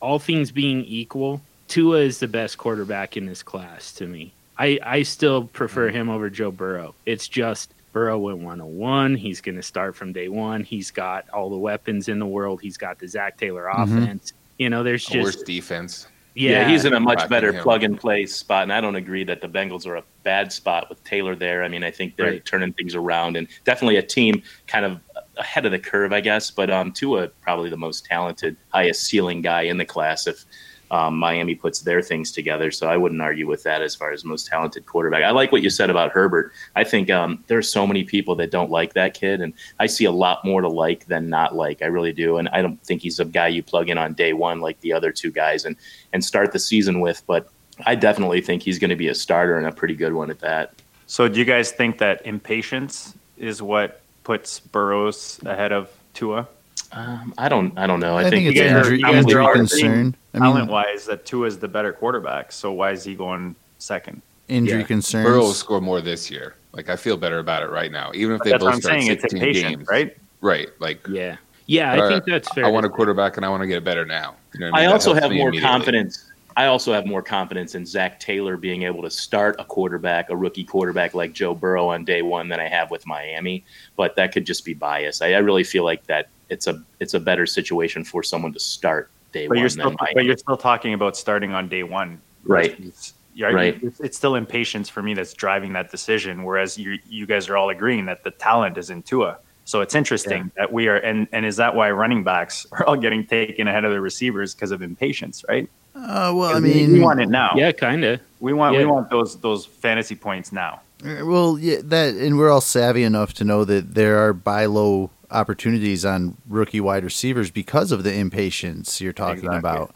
all 0.00 0.18
things 0.18 0.50
being 0.50 0.84
equal, 0.84 1.40
Tua 1.66 1.98
is 2.00 2.20
the 2.20 2.28
best 2.28 2.58
quarterback 2.58 3.16
in 3.16 3.26
this 3.26 3.42
class 3.42 3.92
to 3.94 4.06
me. 4.06 4.32
I 4.58 4.78
I 4.82 5.02
still 5.02 5.44
prefer 5.44 5.88
mm-hmm. 5.88 5.96
him 5.96 6.08
over 6.08 6.30
Joe 6.30 6.50
Burrow. 6.50 6.94
It's 7.04 7.28
just 7.28 7.72
Burrow 7.92 8.18
went 8.18 8.38
101. 8.38 9.14
He's 9.16 9.40
going 9.40 9.56
to 9.56 9.62
start 9.62 9.96
from 9.96 10.12
day 10.12 10.28
one. 10.28 10.62
He's 10.64 10.90
got 10.90 11.28
all 11.30 11.50
the 11.50 11.56
weapons 11.56 12.08
in 12.08 12.18
the 12.18 12.26
world. 12.26 12.60
He's 12.60 12.76
got 12.76 12.98
the 12.98 13.08
Zac 13.08 13.36
Taylor 13.38 13.64
Mhm. 13.64 13.82
offense. 13.82 14.32
You 14.58 14.70
know, 14.70 14.82
there's 14.82 15.04
just 15.04 15.24
Worst 15.24 15.46
defense. 15.46 16.06
Yeah, 16.34 16.50
yeah, 16.60 16.68
he's 16.68 16.84
in 16.84 16.92
a 16.92 17.00
much 17.00 17.28
better 17.28 17.52
him. 17.52 17.62
plug 17.64 17.82
and 17.82 17.98
play 17.98 18.24
spot, 18.26 18.62
and 18.62 18.72
I 18.72 18.80
don't 18.80 18.94
agree 18.94 19.24
that 19.24 19.40
the 19.40 19.48
Bengals 19.48 19.86
are 19.86 19.96
a 19.96 20.04
bad 20.22 20.52
spot 20.52 20.88
with 20.88 21.02
Taylor 21.02 21.34
there. 21.34 21.64
I 21.64 21.68
mean, 21.68 21.82
I 21.82 21.90
think 21.90 22.14
they're 22.14 22.26
Right. 22.32 22.44
turning 22.44 22.72
things 22.74 22.94
around, 22.94 23.36
and 23.36 23.48
definitely 23.64 23.96
a 23.96 24.02
team 24.02 24.42
kind 24.68 24.84
of 24.84 25.00
ahead 25.36 25.66
of 25.66 25.72
the 25.72 25.78
curve, 25.80 26.12
I 26.12 26.20
guess. 26.20 26.50
But 26.52 26.70
um, 26.70 26.92
Tua 26.92 27.28
probably 27.42 27.70
the 27.70 27.76
most 27.76 28.04
talented, 28.04 28.56
highest 28.68 29.02
ceiling 29.04 29.42
guy 29.42 29.62
in 29.62 29.78
the 29.78 29.84
class 29.84 30.28
if 30.28 30.44
um, 30.90 31.16
Miami 31.16 31.54
puts 31.54 31.80
their 31.80 32.02
things 32.02 32.32
together. 32.32 32.70
So 32.70 32.88
I 32.88 32.96
wouldn't 32.96 33.20
argue 33.20 33.46
with 33.46 33.62
that 33.64 33.82
as 33.82 33.94
far 33.94 34.12
as 34.12 34.24
most 34.24 34.46
talented 34.46 34.86
quarterback. 34.86 35.22
I 35.22 35.30
like 35.30 35.52
what 35.52 35.62
you 35.62 35.70
said 35.70 35.90
about 35.90 36.12
Herbert. 36.12 36.52
I 36.76 36.84
think 36.84 37.10
um, 37.10 37.44
there's 37.46 37.70
so 37.70 37.86
many 37.86 38.04
people 38.04 38.34
that 38.36 38.50
don't 38.50 38.70
like 38.70 38.94
that 38.94 39.14
kid, 39.14 39.40
and 39.40 39.52
I 39.78 39.86
see 39.86 40.04
a 40.04 40.12
lot 40.12 40.44
more 40.44 40.60
to 40.60 40.68
like 40.68 41.06
than 41.06 41.28
not 41.28 41.54
like. 41.54 41.82
I 41.82 41.86
really 41.86 42.12
do, 42.12 42.38
and 42.38 42.48
I 42.50 42.62
don't 42.62 42.82
think 42.82 43.02
he's 43.02 43.20
a 43.20 43.24
guy 43.24 43.48
you 43.48 43.62
plug 43.62 43.90
in 43.90 43.98
on 43.98 44.14
day 44.14 44.32
one 44.32 44.60
like 44.60 44.80
the 44.80 44.92
other 44.92 45.12
two 45.12 45.30
guys 45.30 45.64
and 45.64 45.76
and 46.12 46.24
start 46.24 46.52
the 46.52 46.58
season 46.58 47.00
with. 47.00 47.22
But 47.26 47.48
I 47.86 47.94
definitely 47.94 48.40
think 48.40 48.62
he's 48.62 48.78
going 48.78 48.90
to 48.90 48.96
be 48.96 49.08
a 49.08 49.14
starter 49.14 49.56
and 49.56 49.66
a 49.66 49.72
pretty 49.72 49.94
good 49.94 50.12
one 50.12 50.30
at 50.30 50.40
that. 50.40 50.74
So 51.06 51.28
do 51.28 51.38
you 51.38 51.44
guys 51.44 51.70
think 51.70 51.98
that 51.98 52.26
impatience 52.26 53.14
is 53.38 53.62
what 53.62 54.02
puts 54.24 54.60
Burrows 54.60 55.40
ahead 55.44 55.72
of 55.72 55.90
Tua? 56.12 56.48
Um, 56.92 57.34
I 57.36 57.48
don't. 57.48 57.76
I 57.78 57.86
don't 57.86 58.00
know. 58.00 58.16
I, 58.16 58.20
I, 58.20 58.30
think, 58.30 58.44
think, 58.44 58.46
it's 58.48 58.56
you 58.56 58.62
guys 58.64 58.72
are- 58.72 58.94
injury, 58.94 59.18
injury 59.18 59.52
concern. 59.52 60.16
I 60.34 60.38
Talent 60.38 60.64
mean, 60.66 60.72
wise, 60.72 61.04
that 61.06 61.26
Tua 61.26 61.46
is 61.46 61.58
the 61.58 61.68
better 61.68 61.92
quarterback. 61.92 62.52
So 62.52 62.72
why 62.72 62.92
is 62.92 63.04
he 63.04 63.14
going 63.14 63.54
second? 63.78 64.22
injury 64.48 64.80
Yeah. 64.80 64.86
concerns. 64.86 65.26
Burrow 65.26 65.40
will 65.40 65.52
score 65.52 65.80
more 65.80 66.00
this 66.00 66.30
year. 66.30 66.54
Like 66.72 66.88
I 66.88 66.96
feel 66.96 67.16
better 67.16 67.38
about 67.38 67.62
it 67.62 67.70
right 67.70 67.92
now. 67.92 68.10
Even 68.14 68.36
if 68.36 68.42
they 68.42 68.50
That's 68.50 68.62
what 68.62 68.68
both 68.70 68.74
I'm 68.76 68.80
start 68.80 69.00
saying. 69.00 69.12
It's 69.12 69.22
16 69.22 69.42
impatient, 69.42 69.76
games. 69.76 69.88
right? 69.88 70.16
Right. 70.40 70.68
Like 70.78 71.06
yeah, 71.08 71.36
yeah. 71.66 71.92
I 71.92 72.08
think 72.08 72.24
that's 72.24 72.48
fair. 72.52 72.64
I 72.64 72.70
want 72.70 72.86
a 72.86 72.88
quarterback 72.88 73.36
and 73.36 73.44
I 73.44 73.48
want 73.48 73.62
to 73.62 73.66
get 73.66 73.84
better 73.84 74.06
now. 74.06 74.36
You 74.54 74.60
know 74.60 74.66
I 74.68 74.70
mean? 74.70 74.86
That 74.86 74.92
also 74.92 75.14
have 75.14 75.30
more 75.32 75.52
confidence. 75.52 76.24
I 76.56 76.66
also 76.66 76.92
have 76.92 77.06
more 77.06 77.22
confidence 77.22 77.74
in 77.76 77.86
Zac 77.86 78.18
Taylor 78.18 78.56
being 78.56 78.82
able 78.82 79.02
to 79.02 79.10
start 79.10 79.56
a 79.60 79.64
quarterback, 79.64 80.28
a 80.30 80.36
rookie 80.36 80.64
quarterback 80.64 81.14
like 81.14 81.32
Joe 81.32 81.54
Burrow 81.54 81.88
on 81.88 82.04
day 82.04 82.22
one 82.22 82.48
than 82.48 82.58
I 82.58 82.66
have 82.68 82.90
with 82.90 83.06
Miami. 83.06 83.64
But 83.96 84.16
that 84.16 84.32
could 84.32 84.44
just 84.44 84.64
be 84.64 84.74
bias. 84.74 85.22
I, 85.22 85.34
I 85.34 85.38
really 85.38 85.62
feel 85.62 85.84
like 85.84 86.04
that 86.06 86.28
it's 86.50 86.66
a 86.66 86.82
it's 87.00 87.14
a 87.14 87.20
better 87.20 87.46
situation 87.46 88.04
for 88.04 88.22
someone 88.22 88.52
to 88.52 88.60
start 88.60 89.10
day 89.32 89.46
But 89.46 89.56
one 89.56 89.58
you're 89.60 89.68
still, 89.68 89.90
Miami. 90.00 90.14
but 90.14 90.24
you're 90.24 90.36
still 90.36 90.56
talking 90.56 90.94
about 90.94 91.16
starting 91.16 91.52
on 91.52 91.68
day 91.68 91.82
one, 91.82 92.20
Right. 92.44 92.76
versus- 92.78 93.14
Yeah, 93.34 93.48
Right. 93.48 93.78
It's, 93.82 94.00
it's 94.00 94.16
still 94.16 94.34
impatience 94.34 94.88
for 94.88 95.00
me 95.02 95.14
that's 95.14 95.32
driving 95.32 95.72
that 95.74 95.90
decision. 95.92 96.42
Whereas 96.44 96.76
you 96.78 96.98
you 97.08 97.24
guys 97.26 97.48
are 97.48 97.56
all 97.56 97.70
agreeing 97.70 98.06
that 98.06 98.24
the 98.24 98.30
talent 98.32 98.76
is 98.78 98.90
in 98.90 99.02
Tua. 99.02 99.38
So 99.64 99.80
it's 99.82 99.94
interesting 99.94 100.50
that 100.56 100.72
we 100.72 100.88
are, 100.88 100.96
and 100.96 101.28
and 101.32 101.44
is 101.46 101.56
that 101.56 101.74
why 101.76 101.90
running 101.90 102.24
backs 102.24 102.66
are 102.72 102.84
all 102.86 102.96
getting 102.96 103.24
taken 103.26 103.68
ahead 103.68 103.84
of 103.84 103.92
the 103.92 104.00
receivers 104.00 104.54
because 104.54 104.70
of 104.72 104.80
impatience, 104.82 105.44
right? 105.48 105.68
Uh, 105.94 106.32
well, 106.34 106.44
I 106.44 106.52
'Cause 106.54 106.62
we- 106.62 106.74
mean, 106.74 106.92
we 106.94 107.00
want 107.00 107.20
it 107.20 107.28
now. 107.28 107.52
Yeah, 107.54 107.70
kind 107.72 108.02
of. 108.04 108.20
we 108.40 108.52
want 108.54 108.76
we 108.76 108.84
want 108.86 109.10
those 109.10 109.36
those 109.40 109.66
fantasy 109.66 110.14
points 110.16 110.50
now. 110.52 110.80
Uh, 111.04 111.24
Well, 111.24 111.58
yeah, 111.60 111.78
that 111.84 112.14
and 112.14 112.38
we're 112.38 112.50
all 112.50 112.60
savvy 112.62 113.04
enough 113.04 113.34
to 113.34 113.44
know 113.44 113.64
that 113.64 113.94
there 113.94 114.18
are 114.18 114.32
buy 114.32 114.66
low 114.66 115.10
opportunities 115.30 116.04
on 116.04 116.36
rookie 116.48 116.80
wide 116.80 117.04
receivers 117.04 117.50
because 117.50 117.92
of 117.92 118.02
the 118.02 118.14
impatience 118.14 119.00
you're 119.00 119.12
talking 119.12 119.44
Exactly. 119.44 119.58
about. 119.58 119.94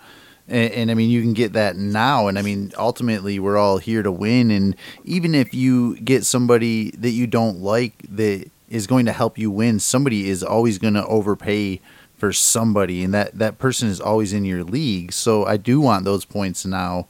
And, 0.49 0.73
and 0.73 0.91
I 0.91 0.95
mean, 0.95 1.11
you 1.11 1.23
can 1.23 1.33
get 1.33 1.53
that 1.55 1.77
now. 1.77 2.27
And 2.27 2.39
I 2.39 2.43
mean, 2.43 2.73
ultimately, 2.77 3.39
we're 3.39 3.57
all 3.57 3.79
here 3.79 4.03
to 4.03 4.13
win. 4.13 4.51
And 4.51 4.77
even 5.05 5.35
if 5.35 5.55
you 5.55 5.97
get 6.01 6.25
somebody 6.25 6.91
that 6.93 7.11
you 7.11 7.27
don't 7.27 7.61
like 7.61 8.03
that 8.11 8.51
is 8.69 8.87
going 8.87 9.07
to 9.07 9.13
help 9.13 9.39
you 9.39 9.51
win, 9.51 9.79
somebody 9.79 10.29
is 10.29 10.43
always 10.43 10.79
going 10.79 10.95
to 10.95 11.07
overpay 11.07 11.81
for 12.17 12.33
somebody, 12.33 13.03
and 13.03 13.13
that 13.13 13.37
that 13.37 13.59
person 13.59 13.89
is 13.89 14.01
always 14.01 14.33
in 14.33 14.45
your 14.45 14.63
league. 14.63 15.13
So 15.13 15.45
I 15.45 15.57
do 15.57 15.81
want 15.81 16.05
those 16.05 16.25
points 16.25 16.65
now. 16.65 17.09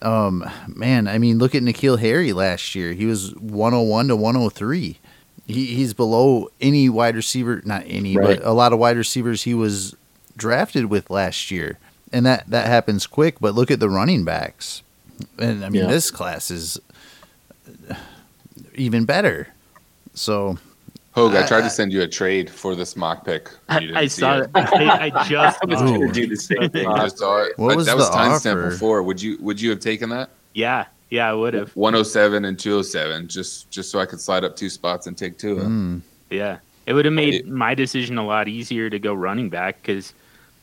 Um, 0.00 0.48
man, 0.68 1.08
I 1.08 1.18
mean, 1.18 1.38
look 1.38 1.56
at 1.56 1.62
N'Keal 1.62 1.98
Harry 1.98 2.32
last 2.32 2.74
year. 2.76 2.92
He 2.92 3.04
was 3.04 3.34
101 3.34 4.08
to 4.08 4.16
103. 4.16 4.98
He, 5.46 5.66
he's 5.66 5.92
below 5.92 6.48
any 6.60 6.88
wide 6.88 7.16
receiver, 7.16 7.60
not 7.64 7.82
any, 7.86 8.16
Right. 8.16 8.38
but 8.38 8.46
a 8.46 8.52
lot 8.52 8.72
of 8.72 8.78
wide 8.78 8.96
receivers 8.96 9.42
he 9.42 9.52
was 9.54 9.94
drafted 10.36 10.86
with 10.86 11.10
last 11.10 11.50
year. 11.50 11.78
And 12.12 12.24
that, 12.26 12.48
that 12.48 12.66
happens 12.66 13.06
quick, 13.06 13.36
but 13.40 13.54
look 13.54 13.70
at 13.70 13.80
the 13.80 13.90
running 13.90 14.24
backs. 14.24 14.82
And 15.38 15.64
I 15.64 15.68
mean, 15.68 15.82
Yeah. 15.82 15.88
this 15.90 16.10
class 16.10 16.50
is 16.50 16.80
even 18.74 19.04
better. 19.04 19.48
So, 20.14 20.58
Hogue, 21.12 21.34
I 21.34 21.46
tried 21.46 21.58
I- 21.58 21.62
to 21.62 21.70
send 21.70 21.92
you 21.92 22.02
a 22.02 22.08
trade 22.08 22.48
for 22.50 22.74
this 22.74 22.96
mock 22.96 23.24
pick. 23.24 23.50
I, 23.68 23.78
You 23.80 23.94
I 23.94 24.06
saw 24.06 24.38
it. 24.38 24.44
it. 24.44 24.50
I, 24.54 25.10
I 25.14 25.24
just 25.28 25.58
I 25.62 25.66
was 25.66 25.80
going 25.82 26.00
to 26.06 26.12
do 26.12 26.26
the 26.26 26.36
same 26.36 26.70
thing. 26.70 26.86
I 26.88 27.04
just 27.04 27.18
saw 27.18 27.42
it. 27.42 27.58
What 27.58 27.76
was 27.76 27.86
that 27.86 27.96
was 27.96 28.08
the 28.10 28.16
timestamp 28.16 28.70
before. 28.70 29.02
Would 29.02 29.20
you 29.20 29.38
would 29.40 29.60
you 29.60 29.70
have 29.70 29.80
taken 29.80 30.08
that? 30.10 30.30
yeah 30.56 30.86
yeah 31.14 31.30
I 31.30 31.32
would 31.32 31.54
have 31.54 31.70
107 31.76 32.44
and 32.44 32.58
207 32.58 33.28
just 33.28 33.70
just 33.70 33.90
so 33.90 33.98
I 34.00 34.06
could 34.06 34.20
slide 34.20 34.42
up 34.44 34.56
two 34.56 34.68
spots 34.68 35.06
and 35.06 35.16
take 35.16 35.38
two. 35.38 35.56
mm, 35.56 36.00
Yeah, 36.30 36.58
it 36.86 36.92
would 36.94 37.04
have 37.04 37.14
made 37.14 37.34
It- 37.34 37.48
my 37.48 37.74
decision 37.74 38.18
a 38.18 38.26
lot 38.26 38.48
easier 38.48 38.90
to 38.90 38.98
go 38.98 39.14
running 39.14 39.48
back 39.48 39.80
because, 39.80 40.12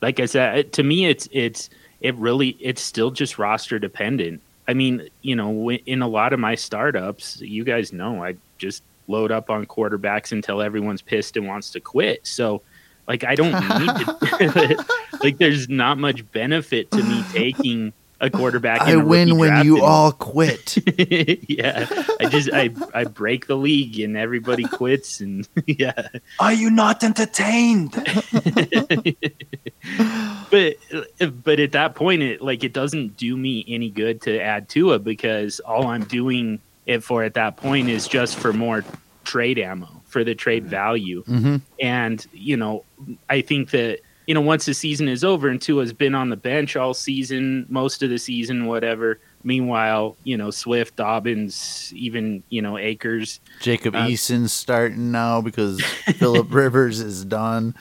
like 0.02 0.20
I 0.20 0.26
said, 0.26 0.58
it- 0.58 0.74
to 0.74 0.84
me, 0.84 1.06
it's 1.06 1.28
it's 1.32 1.70
it 2.02 2.14
really 2.16 2.50
it's 2.60 2.82
still 2.82 3.12
just 3.12 3.38
roster 3.40 3.80
dependent. 3.80 4.42
I 4.68 4.74
mean, 4.74 5.08
you 5.22 5.36
know, 5.36 5.72
in 5.72 6.02
a 6.02 6.08
lot 6.08 6.34
of 6.34 6.40
my 6.40 6.56
startups, 6.56 7.40
you 7.42 7.64
guys 7.64 7.92
know, 7.94 8.24
I 8.24 8.36
just 8.58 8.84
load 9.08 9.32
up 9.32 9.50
on 9.50 9.66
quarterbacks 9.66 10.32
until 10.32 10.62
everyone's 10.62 11.02
pissed 11.02 11.36
and 11.38 11.48
wants 11.48 11.72
to 11.72 11.80
quit. 11.80 12.26
So, 12.26 12.62
like, 13.08 13.24
I 13.24 13.36
don't 13.36 13.52
need 13.54 14.06
to. 14.06 14.86
like, 15.24 15.38
there's 15.40 15.68
not 15.70 15.98
much 15.98 16.30
benefit 16.32 16.90
to 16.92 17.04
me 17.04 17.24
taking 17.34 17.92
a 18.22 18.30
quarterback. 18.30 18.82
I 18.82 18.94
in 18.94 19.02
a 19.02 19.06
win 19.06 19.38
when 19.38 19.50
draft 19.50 19.66
you 19.66 19.76
and- 19.78 19.84
all 19.84 20.12
quit. 20.14 20.78
yeah, 21.50 21.88
I 22.20 22.26
just 22.30 22.50
I 22.54 22.70
I 22.94 23.04
break 23.04 23.48
the 23.48 23.58
league 23.58 24.00
and 24.00 24.16
everybody 24.16 24.64
quits 24.64 25.20
and 25.20 25.48
yeah. 25.66 26.08
Are 26.40 26.54
you 26.54 26.70
not 26.70 27.04
entertained? 27.04 27.92
but 30.50 30.76
but 31.44 31.60
at 31.60 31.72
that 31.72 31.96
point 31.96 32.22
it 32.22 32.42
like 32.42 32.64
it 32.64 32.74
doesn't 32.74 33.18
do 33.18 33.36
me 33.36 33.66
any 33.68 33.90
good 33.90 34.22
to 34.22 34.40
add 34.40 34.70
Tua 34.70 35.00
because 35.00 35.60
all 35.62 35.88
I'm 35.88 36.04
doing 36.04 36.60
it 36.86 37.04
for 37.04 37.24
at 37.24 37.34
that 37.34 37.58
point 37.58 37.90
is 37.90 38.08
just 38.08 38.38
for 38.38 38.54
more 38.54 38.84
trade 39.24 39.58
ammo 39.60 39.88
for 40.06 40.24
the 40.24 40.36
trade 40.36 40.66
value 40.66 41.24
hmm 41.24 41.58
and 41.80 42.26
you 42.34 42.58
know 42.58 42.84
I 43.30 43.42
think 43.42 43.72
that 43.72 44.00
you 44.32 44.36
know 44.36 44.40
once 44.40 44.64
the 44.64 44.74
season 44.74 45.10
is 45.10 45.26
over 45.26 45.50
and 45.50 45.62
Tua's 45.62 45.92
been 45.92 46.16
on 46.16 46.30
the 46.30 46.38
bench 46.38 46.78
all 46.78 46.94
season 46.94 47.66
most 47.68 48.02
of 48.02 48.10
the 48.10 48.18
season 48.18 48.66
whatever 48.66 49.20
meanwhile 49.44 50.16
you 50.24 50.38
know 50.38 50.50
Swift 50.52 50.96
Dobbins 50.96 51.92
even 51.94 52.42
you 52.48 52.62
know 52.62 52.78
Akers 52.78 53.42
Jacob 53.60 53.94
Uh, 53.94 54.08
Eason's 54.08 54.54
starting 54.54 55.12
now 55.12 55.42
because 55.42 55.82
Philip 56.16 56.48
Rivers 56.54 57.02
is 57.02 57.26
done. 57.26 57.76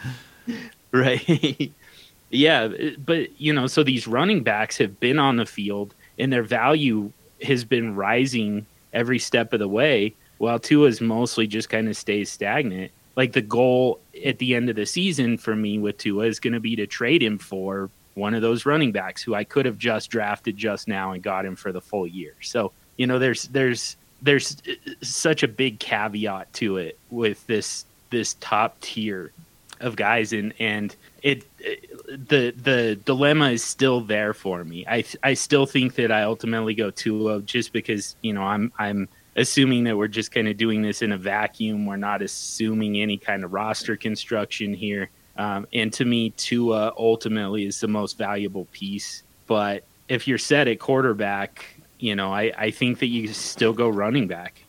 Right. 0.91 1.73
yeah, 2.31 2.67
but 2.99 3.41
you 3.41 3.53
know, 3.53 3.69
so 3.69 3.85
these 3.85 4.09
running 4.09 4.43
backs 4.43 4.77
have 4.79 4.99
been 4.99 5.21
on 5.21 5.37
the 5.37 5.47
field 5.47 5.95
and 6.19 6.33
their 6.33 6.43
value 6.43 7.13
has 7.43 7.65
been 7.65 7.95
rising 7.95 8.67
every 8.93 9.21
step 9.21 9.53
of 9.53 9.61
the 9.61 9.69
way, 9.69 10.15
while 10.39 10.59
Tua's 10.59 11.01
mostly 11.01 11.47
just 11.47 11.69
kind 11.69 11.89
of 11.89 11.97
stays 11.97 12.29
stagnant. 12.29 12.91
Like 13.17 13.33
the 13.33 13.43
goal 13.43 14.01
at 14.25 14.39
the 14.39 14.55
end 14.55 14.71
of 14.71 14.77
the 14.77 14.87
season 14.87 15.37
for 15.39 15.55
me 15.55 15.79
with 15.79 15.99
Tua 15.99 16.27
is 16.27 16.41
going 16.41 16.53
to 16.55 16.61
be 16.61 16.77
to 16.77 16.87
trade 16.87 17.23
him 17.23 17.39
for 17.39 17.91
one 18.15 18.35
of 18.35 18.43
those 18.43 18.67
running 18.67 18.93
backs 18.93 19.23
who 19.23 19.35
I 19.35 19.45
could 19.45 19.67
have 19.67 19.79
just 19.79 20.11
drafted 20.11 20.57
just 20.57 20.89
now 20.89 21.13
and 21.13 21.23
got 21.23 21.45
him 21.45 21.57
for 21.57 21.73
the 21.73 21.81
full 21.81 22.07
year. 22.07 22.35
So, 22.43 22.73
you 22.97 23.07
know, 23.07 23.19
there's 23.19 23.45
there's 23.45 23.97
there's 24.23 24.57
uh, 24.69 24.93
such 25.03 25.43
a 25.43 25.49
big 25.49 25.79
caveat 25.79 26.53
to 26.55 26.77
it 26.79 26.99
with 27.11 27.47
this 27.47 27.85
this 28.11 28.35
top 28.41 28.81
tier 28.81 29.33
of 29.81 29.97
guys 29.97 30.33
and 30.33 30.53
and 30.59 30.95
it, 31.23 31.45
it- 31.59 31.87
the 32.29 32.53
the 32.61 32.99
dilemma 33.05 33.51
is 33.51 33.63
still 33.63 34.01
there 34.01 34.35
for 34.35 34.65
me. 34.65 34.85
I 34.89 35.05
I 35.23 35.35
still 35.35 35.65
think 35.65 35.95
that 35.95 36.11
I 36.11 36.23
ultimately 36.23 36.75
go 36.75 36.91
Tua 36.91 37.41
just 37.43 37.73
because 37.73 38.17
you 38.21 38.33
know 38.33 38.43
I'm 38.43 38.73
I'm 38.79 39.09
assuming 39.41 39.85
that 39.85 39.97
we're 39.97 40.09
just 40.09 40.33
kind 40.33 40.47
of 40.49 40.57
doing 40.57 40.83
this 40.83 41.01
in 41.03 41.13
a 41.13 41.17
vacuum. 41.17 41.87
We're 41.87 41.97
not 41.97 42.21
assuming 42.21 43.01
any 43.01 43.17
kind 43.17 43.43
of 43.43 43.53
roster 43.53 43.97
construction 43.97 44.75
here. 44.75 45.09
Um, 45.37 45.67
and 45.73 45.91
to 45.95 46.05
me, 46.05 46.31
Tua 46.31 46.93
ultimately 46.99 47.65
is 47.65 47.81
the 47.81 47.89
most 47.89 48.19
valuable 48.19 48.67
piece. 48.67 49.23
But 49.47 49.85
if 50.09 50.29
you're 50.29 50.39
set 50.39 50.69
at 50.69 50.79
quarterback, 50.79 51.65
you 51.99 52.15
know 52.15 52.33
I 52.33 52.53
I 52.57 52.71
think 52.71 52.99
that 52.99 53.07
you 53.07 53.29
still 53.29 53.73
go 53.73 53.89
running 53.89 54.29
back. 54.29 54.63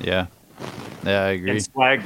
Yeah. 0.00 0.26
Yeah, 1.04 1.24
I 1.24 1.28
agree. 1.30 1.50
And 1.50 1.62
swag. 1.62 2.02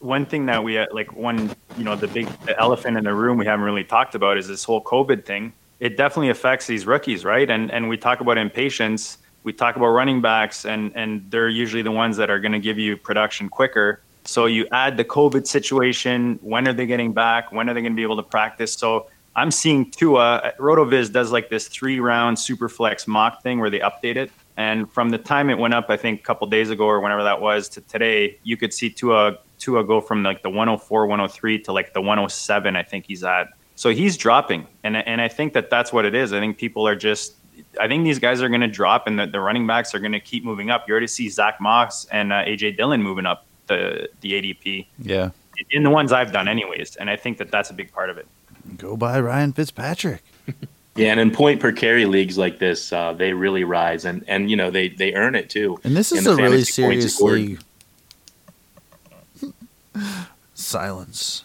One 0.00 0.24
thing 0.24 0.46
that 0.46 0.64
we 0.64 0.78
uh, 0.78 0.86
like, 0.92 1.14
one 1.14 1.54
you 1.76 1.84
know, 1.84 1.94
the 1.94 2.08
big 2.08 2.26
the 2.46 2.58
elephant 2.58 2.96
in 2.96 3.04
the 3.04 3.14
room 3.14 3.36
we 3.36 3.46
haven't 3.46 3.64
really 3.64 3.84
talked 3.84 4.14
about 4.14 4.38
is 4.38 4.48
this 4.48 4.64
whole 4.64 4.82
COVID 4.82 5.24
thing. 5.24 5.52
It 5.78 5.96
definitely 5.96 6.30
affects 6.30 6.66
these 6.66 6.86
rookies, 6.86 7.24
right? 7.24 7.48
And 7.48 7.70
and 7.70 7.88
we 7.88 7.96
talk 7.96 8.20
about 8.20 8.38
impatience. 8.38 9.18
We 9.42 9.52
talk 9.52 9.76
about 9.76 9.88
running 9.88 10.20
backs, 10.20 10.64
and 10.64 10.92
and 10.94 11.30
they're 11.30 11.48
usually 11.48 11.82
the 11.82 11.90
ones 11.90 12.16
that 12.16 12.30
are 12.30 12.40
going 12.40 12.52
to 12.52 12.58
give 12.58 12.78
you 12.78 12.96
production 12.96 13.48
quicker. 13.48 14.02
So 14.24 14.46
you 14.46 14.66
add 14.70 14.96
the 14.96 15.04
COVID 15.04 15.46
situation. 15.46 16.38
When 16.42 16.68
are 16.68 16.72
they 16.72 16.86
getting 16.86 17.12
back? 17.12 17.52
When 17.52 17.68
are 17.68 17.74
they 17.74 17.80
going 17.80 17.92
to 17.92 17.96
be 17.96 18.02
able 18.02 18.16
to 18.16 18.22
practice? 18.22 18.72
So 18.72 19.08
I'm 19.34 19.50
seeing 19.50 19.90
Tua. 19.90 20.52
Rotoviz 20.58 21.12
does 21.12 21.32
like 21.32 21.48
this 21.48 21.68
three 21.68 22.00
round 22.00 22.38
super 22.38 22.68
flex 22.68 23.06
mock 23.06 23.42
thing 23.42 23.60
where 23.60 23.70
they 23.70 23.80
update 23.80 24.16
it. 24.16 24.30
And 24.56 24.92
from 24.92 25.10
the 25.10 25.18
time 25.18 25.48
it 25.48 25.56
went 25.56 25.72
up, 25.72 25.86
I 25.88 25.96
think 25.96 26.20
a 26.20 26.22
couple 26.22 26.46
days 26.48 26.68
ago 26.70 26.84
or 26.84 27.00
whenever 27.00 27.22
that 27.22 27.40
was 27.40 27.68
to 27.70 27.80
today, 27.80 28.38
you 28.42 28.56
could 28.56 28.74
see 28.74 28.90
Tua 28.90 29.38
Tua 29.58 29.84
go 29.84 30.00
from 30.00 30.22
like 30.22 30.42
the 30.42 30.50
104, 30.50 31.06
103 31.06 31.60
to 31.60 31.72
like 31.72 31.92
the 31.94 32.00
107. 32.00 32.76
I 32.76 32.82
think 32.82 33.06
he's 33.06 33.24
at. 33.24 33.48
So 33.76 33.90
he's 33.90 34.16
dropping, 34.16 34.66
and 34.84 34.96
and 34.96 35.20
I 35.20 35.28
think 35.28 35.54
that 35.54 35.70
that's 35.70 35.92
what 35.92 36.04
it 36.04 36.14
is. 36.14 36.32
I 36.32 36.40
think 36.40 36.58
people 36.58 36.86
are 36.86 36.96
just. 36.96 37.36
I 37.80 37.88
think 37.88 38.04
these 38.04 38.18
guys 38.18 38.42
are 38.42 38.48
going 38.48 38.60
to 38.60 38.68
drop, 38.68 39.06
and 39.06 39.18
the, 39.18 39.26
the 39.26 39.40
running 39.40 39.66
backs 39.66 39.94
are 39.94 39.98
going 39.98 40.12
to 40.12 40.20
keep 40.20 40.44
moving 40.44 40.70
up. 40.70 40.86
You 40.88 40.92
already 40.92 41.06
see 41.06 41.28
Zach 41.28 41.60
Moss 41.60 42.04
and 42.06 42.32
uh, 42.32 42.44
AJ 42.44 42.76
Dillon 42.76 43.02
moving 43.02 43.26
up 43.26 43.46
the 43.66 44.08
the 44.20 44.32
ADP 44.32 44.86
yeah. 44.98 45.30
in 45.70 45.82
the 45.82 45.90
ones 45.90 46.12
I've 46.12 46.32
done, 46.32 46.48
anyways. 46.48 46.96
And 46.96 47.08
I 47.10 47.16
think 47.16 47.38
that 47.38 47.50
that's 47.50 47.70
a 47.70 47.74
big 47.74 47.92
part 47.92 48.10
of 48.10 48.18
it. 48.18 48.26
Go 48.76 48.96
by 48.96 49.20
Ryan 49.20 49.52
Fitzpatrick. 49.52 50.22
Yeah, 50.96 51.12
and 51.12 51.20
in 51.20 51.30
point 51.30 51.60
per 51.60 51.70
carry 51.72 52.04
leagues 52.04 52.36
like 52.36 52.58
this, 52.58 52.92
uh, 52.92 53.12
they 53.12 53.32
really 53.32 53.64
rise, 53.64 54.04
and 54.04 54.24
and 54.26 54.50
you 54.50 54.56
know 54.56 54.70
they 54.70 54.88
they 54.88 55.14
earn 55.14 55.36
it 55.36 55.48
too. 55.48 55.78
And 55.84 55.96
this 55.96 56.10
is 56.10 56.24
the 56.24 56.32
a 56.32 56.36
really 56.36 56.64
fantasy 56.64 56.82
points 56.82 57.14
serious 57.14 57.14
scored. 57.14 57.60
league. 59.94 60.04
Silence. 60.54 61.44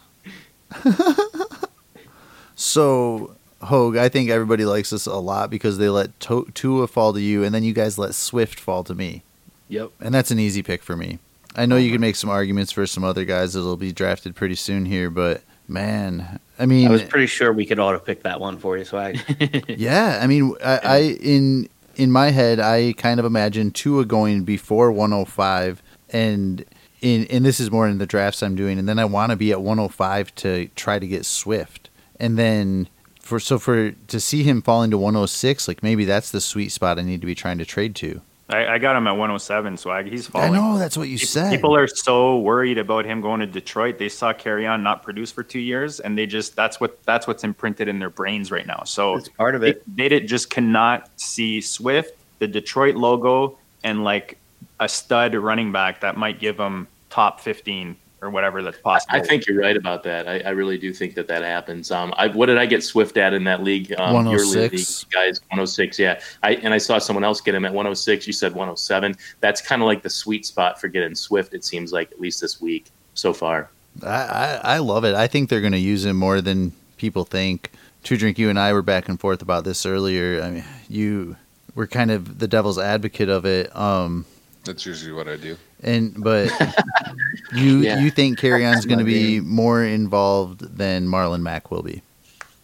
so, 2.55 3.34
Hogue, 3.61 3.97
I 3.97 4.09
think 4.09 4.29
everybody 4.29 4.65
likes 4.65 4.89
this 4.89 5.05
a 5.05 5.15
lot 5.15 5.49
because 5.49 5.77
they 5.77 5.89
let 5.89 6.19
to- 6.21 6.49
Tua 6.53 6.87
fall 6.87 7.13
to 7.13 7.21
you, 7.21 7.43
and 7.43 7.53
then 7.53 7.63
you 7.63 7.73
guys 7.73 7.97
let 7.97 8.13
Swift 8.13 8.59
fall 8.59 8.83
to 8.83 8.93
me. 8.93 9.23
Yep. 9.69 9.91
And 9.99 10.13
that's 10.13 10.31
an 10.31 10.39
easy 10.39 10.61
pick 10.61 10.83
for 10.83 10.95
me. 10.95 11.19
I 11.55 11.65
know 11.65 11.75
oh 11.75 11.79
you 11.79 11.91
can 11.91 12.01
make 12.01 12.15
some 12.15 12.29
arguments 12.29 12.71
for 12.71 12.85
some 12.85 13.03
other 13.03 13.23
guys 13.25 13.53
that'll 13.53 13.77
be 13.77 13.93
drafted 13.93 14.35
pretty 14.35 14.55
soon 14.55 14.85
here, 14.85 15.09
but 15.09 15.41
man, 15.67 16.39
I 16.59 16.65
mean, 16.65 16.87
I 16.87 16.91
was 16.91 17.03
pretty 17.03 17.27
sure 17.27 17.53
we 17.53 17.65
could 17.65 17.79
auto 17.79 17.99
pick 17.99 18.23
that 18.23 18.39
one 18.39 18.57
for 18.57 18.77
you, 18.77 18.85
swag. 18.85 19.19
yeah, 19.69 20.19
I 20.21 20.27
mean, 20.27 20.53
I, 20.63 20.79
I 20.83 20.97
in 21.21 21.69
in 21.95 22.11
my 22.11 22.31
head, 22.31 22.59
I 22.59 22.93
kind 22.93 23.19
of 23.19 23.25
imagine 23.25 23.71
Tua 23.71 24.05
going 24.05 24.43
before 24.43 24.91
105, 24.91 25.81
and 26.09 26.65
in 27.01 27.25
and 27.27 27.45
this 27.45 27.59
is 27.59 27.71
more 27.71 27.87
in 27.87 27.97
the 27.97 28.05
drafts 28.05 28.43
I'm 28.43 28.55
doing, 28.55 28.77
and 28.77 28.87
then 28.87 28.99
I 28.99 29.05
want 29.05 29.31
to 29.31 29.35
be 29.37 29.51
at 29.51 29.61
105 29.61 30.35
to 30.35 30.67
try 30.75 30.99
to 30.99 31.07
get 31.07 31.25
Swift, 31.25 31.89
and 32.19 32.37
then 32.37 32.89
for 33.25 33.39
so 33.39 33.57
for 33.57 33.91
to 33.91 34.19
see 34.19 34.43
him 34.43 34.61
falling 34.61 34.91
to 34.91 34.97
106, 34.97 35.67
like 35.67 35.81
maybe 35.81 36.05
that's 36.05 36.29
the 36.31 36.39
sweet 36.39 36.71
spot 36.71 36.99
I 36.99 37.01
need 37.01 37.21
to 37.21 37.27
be 37.27 37.35
trying 37.35 37.57
to 37.57 37.65
trade 37.65 37.95
to. 37.95 38.21
I, 38.47 38.67
I 38.67 38.77
got 38.77 38.95
him 38.95 39.07
at 39.07 39.13
107, 39.13 39.77
swag. 39.77 40.05
He's 40.05 40.27
falling. 40.27 40.53
I 40.53 40.55
know 40.55 40.77
that's 40.77 40.95
what 40.95 41.07
you 41.09 41.17
Pe- 41.17 41.25
said. 41.25 41.49
People 41.49 41.75
are 41.75 41.87
so 41.87 42.37
worried 42.37 42.77
about 42.77 43.03
him 43.03 43.19
going 43.19 43.39
to 43.39 43.47
Detroit. 43.47 43.97
They 43.97 44.09
saw 44.09 44.33
Kerryon 44.33 44.83
not 44.83 45.01
produce 45.01 45.31
for 45.31 45.41
two 45.41 45.59
years, 45.59 45.99
and 45.99 46.15
they 46.15 46.27
just 46.27 46.55
that's 46.55 46.79
what 46.79 47.03
that's 47.05 47.25
what's 47.25 47.43
imprinted 47.43 47.87
in 47.87 47.97
their 47.97 48.11
brains 48.11 48.51
right 48.51 48.67
now. 48.67 48.83
So 48.85 49.15
It's 49.15 49.29
part 49.29 49.55
of 49.55 49.61
they, 49.61 49.71
it. 49.71 49.95
they 49.95 50.09
did, 50.09 50.27
just 50.27 50.51
cannot 50.51 51.09
see 51.19 51.59
Swift, 51.59 52.15
the 52.37 52.47
Detroit 52.47 52.93
logo, 52.93 53.57
and 53.83 54.03
like 54.03 54.37
a 54.79 54.87
stud 54.87 55.33
running 55.33 55.71
back 55.71 56.01
that 56.01 56.15
might 56.15 56.39
give 56.39 56.57
them 56.57 56.87
top 57.09 57.39
15 57.39 57.95
or 58.25 58.29
whatever 58.29 58.61
that's 58.63 58.79
possible. 58.79 59.15
I 59.15 59.21
think 59.21 59.47
you're 59.47 59.59
right 59.59 59.77
about 59.77 60.03
that. 60.03 60.27
I, 60.27 60.39
I 60.39 60.49
really 60.49 60.77
do 60.77 60.91
think 60.93 61.13
that 61.15 61.27
that 61.27 61.43
happens. 61.43 61.91
Um, 61.91 62.13
I, 62.17 62.27
what 62.27 62.47
did 62.47 62.57
I 62.57 62.65
get 62.65 62.83
Swift 62.83 63.17
at 63.17 63.33
in 63.33 63.43
that 63.45 63.63
league? 63.63 63.93
Um, 63.97 64.25
your 64.27 64.45
league, 64.45 64.71
106. 64.71 65.03
guys, 65.05 65.39
106. 65.49 65.99
Yeah, 65.99 66.19
I 66.43 66.55
and 66.55 66.73
I 66.73 66.77
saw 66.77 66.97
someone 66.97 67.23
else 67.23 67.41
get 67.41 67.55
him 67.55 67.65
at 67.65 67.71
106. 67.71 68.27
You 68.27 68.33
said 68.33 68.51
107. 68.51 69.15
That's 69.39 69.61
kind 69.61 69.81
of 69.81 69.85
like 69.85 70.01
the 70.01 70.09
sweet 70.09 70.45
spot 70.45 70.81
for 70.81 70.87
getting 70.87 71.15
Swift. 71.15 71.53
It 71.53 71.63
seems 71.63 71.91
like 71.93 72.11
at 72.11 72.19
least 72.19 72.41
this 72.41 72.59
week. 72.59 72.87
so 73.13 73.33
far. 73.33 73.69
I, 74.03 74.07
I, 74.07 74.59
I 74.63 74.77
love 74.79 75.05
it. 75.05 75.15
I 75.15 75.27
think 75.27 75.49
they're 75.49 75.61
going 75.61 75.71
to 75.73 75.79
use 75.79 76.05
him 76.05 76.17
more 76.17 76.41
than 76.41 76.73
people 76.97 77.23
think. 77.23 77.71
Two 78.03 78.17
Drink, 78.17 78.37
you 78.37 78.49
and 78.49 78.59
I 78.59 78.73
were 78.73 78.81
back 78.81 79.09
and 79.09 79.19
forth 79.19 79.41
about 79.41 79.63
this 79.63 79.85
earlier. 79.85 80.41
I 80.43 80.49
mean, 80.51 80.63
you 80.89 81.37
were 81.73 81.87
kind 81.87 82.11
of 82.11 82.39
the 82.39 82.47
devil's 82.47 82.77
advocate 82.77 83.29
of 83.29 83.45
it. 83.45 83.75
Um, 83.75 84.25
That's 84.63 84.85
usually 84.85 85.11
what 85.11 85.27
I 85.27 85.37
do. 85.37 85.57
And 85.85 86.21
but 86.21 86.51
you 87.53 87.79
Yeah. 87.81 87.99
you 87.99 88.09
think 88.09 88.39
Kerryon's 88.39 88.85
going 88.85 88.99
to 88.99 89.05
be 89.05 89.39
more 89.39 89.83
involved 89.83 90.77
than 90.77 91.07
Marlon 91.07 91.41
Mack 91.41 91.71
will 91.71 91.83
be? 91.83 92.01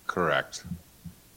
Correct. 0.07 0.63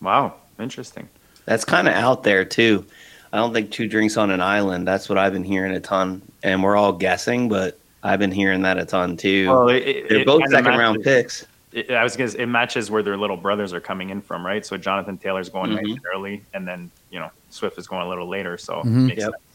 Wow, 0.00 0.34
interesting. 0.58 1.08
That's 1.44 1.64
kind 1.64 1.86
of 1.86 1.94
out 1.94 2.24
there 2.24 2.44
too. 2.44 2.84
I 3.32 3.36
don't 3.36 3.52
think 3.52 3.70
two 3.70 3.86
drinks 3.86 4.16
on 4.16 4.30
an 4.30 4.40
island. 4.40 4.88
That's 4.88 5.08
what 5.08 5.18
I've 5.18 5.32
been 5.32 5.44
hearing 5.44 5.72
a 5.72 5.80
ton, 5.80 6.22
and 6.42 6.62
we're 6.62 6.76
all 6.76 6.92
guessing, 6.92 7.48
but 7.48 7.78
I've 8.02 8.18
been 8.18 8.30
hearing 8.30 8.62
that 8.62 8.78
a 8.78 8.84
ton 8.84 9.16
too. 9.16 9.48
Well, 9.48 9.68
it, 9.68 9.76
it, 9.86 10.08
They're 10.08 10.18
it 10.20 10.26
both 10.26 10.40
kinda 10.42 10.56
second 10.56 10.78
round 10.78 11.02
picks. 11.02 11.46
It, 11.72 11.90
I 11.90 12.02
was 12.04 12.16
gonna. 12.16 12.30
say, 12.30 12.38
It 12.40 12.46
matches 12.46 12.90
where 12.90 13.02
their 13.02 13.16
little 13.16 13.36
brothers 13.36 13.72
are 13.74 13.80
coming 13.80 14.10
in 14.10 14.22
from, 14.22 14.46
right? 14.46 14.64
So 14.64 14.76
Jonathan 14.76 15.18
Taylor's 15.18 15.48
going 15.50 15.74
nice 15.74 15.84
Mhm. 15.84 15.90
and 15.92 16.00
early, 16.14 16.42
and 16.54 16.66
then 16.66 16.90
you 17.10 17.18
know 17.18 17.30
Swift 17.50 17.76
is 17.78 17.86
going 17.88 18.02
a 18.02 18.08
little 18.08 18.28
later. 18.28 18.56
So 18.56 18.82
Mhm. 18.84 19.06
makes 19.08 19.20
Yep. 19.20 19.30
sense. 19.32 19.53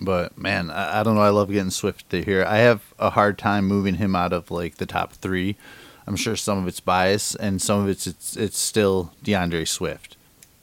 But 0.00 0.36
man, 0.38 0.70
I, 0.70 1.00
I 1.00 1.02
don't 1.02 1.14
know. 1.14 1.20
I 1.22 1.28
love 1.30 1.50
getting 1.50 1.70
Swift 1.70 2.08
to 2.10 2.22
here. 2.22 2.44
I 2.46 2.58
have 2.58 2.92
a 2.98 3.10
hard 3.10 3.38
time 3.38 3.66
moving 3.66 3.94
him 3.96 4.14
out 4.16 4.32
of 4.32 4.50
like 4.50 4.76
the 4.76 4.86
top 4.86 5.12
three. 5.12 5.56
I'm 6.06 6.16
sure 6.16 6.36
some 6.36 6.58
of 6.58 6.66
it's 6.68 6.80
bias, 6.80 7.34
and 7.34 7.62
some 7.62 7.80
of 7.82 7.88
it's 7.88 8.06
it's, 8.06 8.36
it's 8.36 8.58
still 8.58 9.12
D'Andre 9.22 9.64
Swift. 9.64 10.16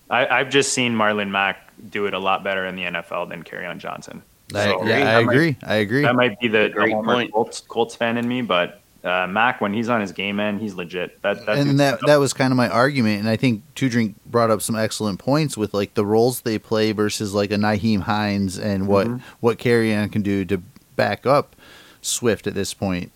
I, 0.10 0.28
I've 0.28 0.50
just 0.50 0.74
seen 0.74 0.94
Marlon 0.94 1.30
Mack 1.32 1.58
do 1.90 2.06
it 2.06 2.14
a 2.14 2.20
lot 2.20 2.44
better 2.44 2.66
in 2.66 2.76
the 2.76 2.84
NFL 2.84 3.30
than 3.30 3.44
Kerryon 3.44 3.78
Johnson. 3.80 4.22
I, 4.54 4.66
So 4.66 4.86
yeah, 4.86 4.96
I 4.96 5.00
that 5.00 5.24
might- 5.26 5.34
agree. 5.34 5.58
I 5.64 5.76
agree. 5.76 6.02
That 6.02 6.16
might 6.16 6.40
be 6.40 6.48
the, 6.50 6.64
the 6.64 6.70
Great 6.70 7.32
Colts, 7.32 7.62
Colts 7.62 7.96
fan 7.96 8.18
in 8.18 8.28
me, 8.28 8.42
but 8.42 8.81
uh, 9.04 9.28
Mack 9.28 9.62
when 9.62 9.74
he's 9.74 9.90
on 9.90 10.02
his 10.02 10.12
game 10.12 10.40
end, 10.40 10.62
he's 10.62 10.74
legit. 10.76 11.22
That, 11.22 11.46
that 11.46 11.58
and 11.58 11.80
that 11.80 12.00
set 12.00 12.08
that 12.08 12.16
was 12.18 12.34
kind 12.34 12.52
of 12.52 12.58
my 12.58 12.70
argument, 12.70 13.20
and 13.20 13.30
I 13.30 13.36
think 13.36 13.64
Two 13.76 13.90
Drink 13.90 14.16
brought 14.26 14.52
up 14.52 14.62
some 14.62 14.76
excellent 14.76 15.20
points 15.20 15.58
with 15.58 15.74
like 15.74 15.94
the 15.96 16.06
roles 16.06 16.42
they 16.42 16.60
play 16.60 16.92
versus 16.92 17.34
like 17.34 17.52
a 17.52 17.56
Nyheim 17.56 18.02
Hines 18.02 18.58
and 18.60 18.88
what 18.88 19.08
Mhm. 19.08 19.22
what 19.40 19.58
Kerryon 19.58 20.12
can 20.12 20.22
do 20.22 20.46
to 20.46 20.62
back 20.96 21.26
up 21.26 21.56
Swift 22.02 22.46
at 22.48 22.54
this 22.54 22.74
point. 22.74 23.12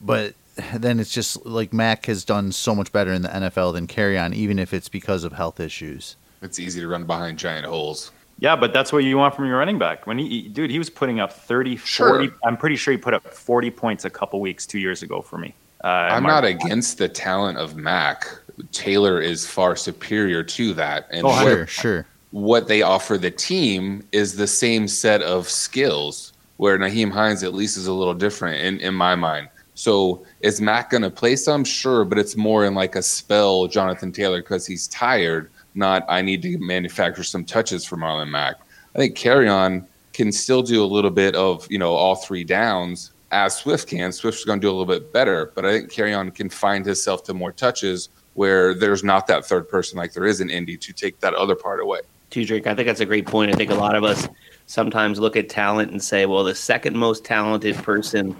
But 0.00 0.34
then 0.74 1.00
it's 1.00 1.12
just 1.12 1.46
like 1.46 1.72
Mack 1.72 2.06
has 2.06 2.24
done 2.24 2.52
so 2.52 2.74
much 2.74 2.92
better 2.92 3.12
in 3.12 3.22
the 3.22 3.28
NFL 3.34 3.72
than 3.72 3.86
Kerryon, 3.86 4.34
even 4.34 4.58
if 4.58 4.72
it's 4.74 4.88
because 4.88 5.24
of 5.24 5.32
health 5.32 5.58
issues. 5.60 6.16
It's 6.42 6.58
easy 6.58 6.80
to 6.80 6.88
run 6.88 7.04
behind 7.04 7.38
giant 7.38 7.66
holes. 7.66 8.10
Yeah, 8.42 8.56
but 8.56 8.72
that's 8.72 8.92
what 8.92 9.04
you 9.04 9.16
want 9.18 9.36
from 9.36 9.46
your 9.46 9.56
running 9.58 9.78
back. 9.78 10.04
When 10.04 10.18
he, 10.18 10.28
he- 10.28 10.48
dude, 10.48 10.68
he 10.68 10.78
was 10.78 10.90
putting 10.90 11.20
up 11.20 11.32
30, 11.32 11.76
Sure. 11.76 12.08
40. 12.18 12.32
I'm 12.44 12.56
pretty 12.56 12.74
sure 12.74 12.90
he 12.90 12.98
put 12.98 13.14
up 13.14 13.24
40 13.32 13.70
points 13.70 14.04
a 14.04 14.10
couple 14.10 14.40
weeks, 14.40 14.66
two 14.66 14.80
years 14.80 15.04
ago 15.04 15.22
for 15.22 15.38
me. 15.38 15.54
Uh, 15.84 15.86
I'm 15.86 16.24
Mark- 16.24 16.42
not 16.42 16.44
against 16.44 16.98
the 16.98 17.08
talent 17.08 17.56
of 17.58 17.76
Mack. 17.76 18.26
Taylor 18.72 19.20
is 19.20 19.46
far 19.46 19.76
superior 19.76 20.42
to 20.42 20.74
that, 20.74 21.06
and 21.12 21.24
Oh, 21.24 21.28
what, 21.28 21.44
Sure, 21.44 21.66
sure. 21.68 22.06
what 22.32 22.66
they 22.66 22.82
offer 22.82 23.16
the 23.16 23.30
team 23.30 24.04
is 24.10 24.34
the 24.34 24.46
same 24.48 24.88
set 24.88 25.22
of 25.22 25.48
skills. 25.48 26.32
Where 26.56 26.76
Nyheim 26.78 27.12
Hines 27.12 27.44
at 27.44 27.54
least 27.54 27.76
is 27.76 27.86
a 27.86 27.92
little 27.92 28.14
different 28.14 28.60
in, 28.60 28.80
in 28.80 28.92
my 28.94 29.14
mind. 29.14 29.48
So 29.74 30.24
is 30.40 30.60
Mack 30.60 30.90
going 30.90 31.02
to 31.02 31.10
play 31.10 31.36
some? 31.36 31.62
Sure, 31.64 32.04
but 32.04 32.18
it's 32.18 32.36
more 32.36 32.64
in 32.66 32.74
like 32.74 32.94
a 32.96 33.02
spell 33.02 33.66
Jonathan 33.68 34.10
Taylor 34.12 34.42
because 34.42 34.66
he's 34.66 34.86
tired. 34.88 35.48
Not 35.74 36.04
I 36.08 36.22
need 36.22 36.42
to 36.42 36.58
manufacture 36.58 37.24
some 37.24 37.44
touches 37.44 37.84
for 37.84 37.96
Marlon 37.96 38.30
Mack. 38.30 38.56
I 38.94 38.98
think 38.98 39.16
Kerryon 39.16 39.86
can 40.12 40.30
still 40.30 40.62
do 40.62 40.84
a 40.84 40.86
little 40.86 41.10
bit 41.10 41.34
of 41.34 41.66
you 41.70 41.78
know 41.78 41.92
all 41.92 42.16
three 42.16 42.44
downs 42.44 43.12
as 43.30 43.56
Swift 43.56 43.88
can. 43.88 44.12
Swift's 44.12 44.44
going 44.44 44.60
to 44.60 44.64
do 44.64 44.68
a 44.68 44.74
little 44.76 44.86
bit 44.86 45.12
better, 45.12 45.50
but 45.54 45.64
I 45.64 45.72
think 45.72 45.90
Kerryon 45.90 46.34
can 46.34 46.50
find 46.50 46.84
himself 46.84 47.24
to 47.24 47.34
more 47.34 47.52
touches 47.52 48.10
where 48.34 48.74
there's 48.74 49.02
not 49.02 49.26
that 49.26 49.44
third 49.44 49.68
person 49.68 49.98
like 49.98 50.12
there 50.12 50.26
is 50.26 50.40
in 50.40 50.50
Indy 50.50 50.76
to 50.76 50.92
take 50.92 51.20
that 51.20 51.34
other 51.34 51.54
part 51.54 51.80
away. 51.80 52.00
Drink. 52.30 52.66
I 52.66 52.74
think 52.74 52.86
that's 52.86 53.00
a 53.00 53.06
great 53.06 53.26
point. 53.26 53.52
I 53.52 53.56
think 53.56 53.70
a 53.70 53.74
lot 53.74 53.94
of 53.94 54.04
us 54.04 54.26
sometimes 54.64 55.18
look 55.18 55.36
at 55.36 55.50
talent 55.50 55.90
and 55.90 56.02
say, 56.02 56.24
well, 56.24 56.44
the 56.44 56.54
second 56.54 56.96
most 56.96 57.26
talented 57.26 57.76
person 57.76 58.34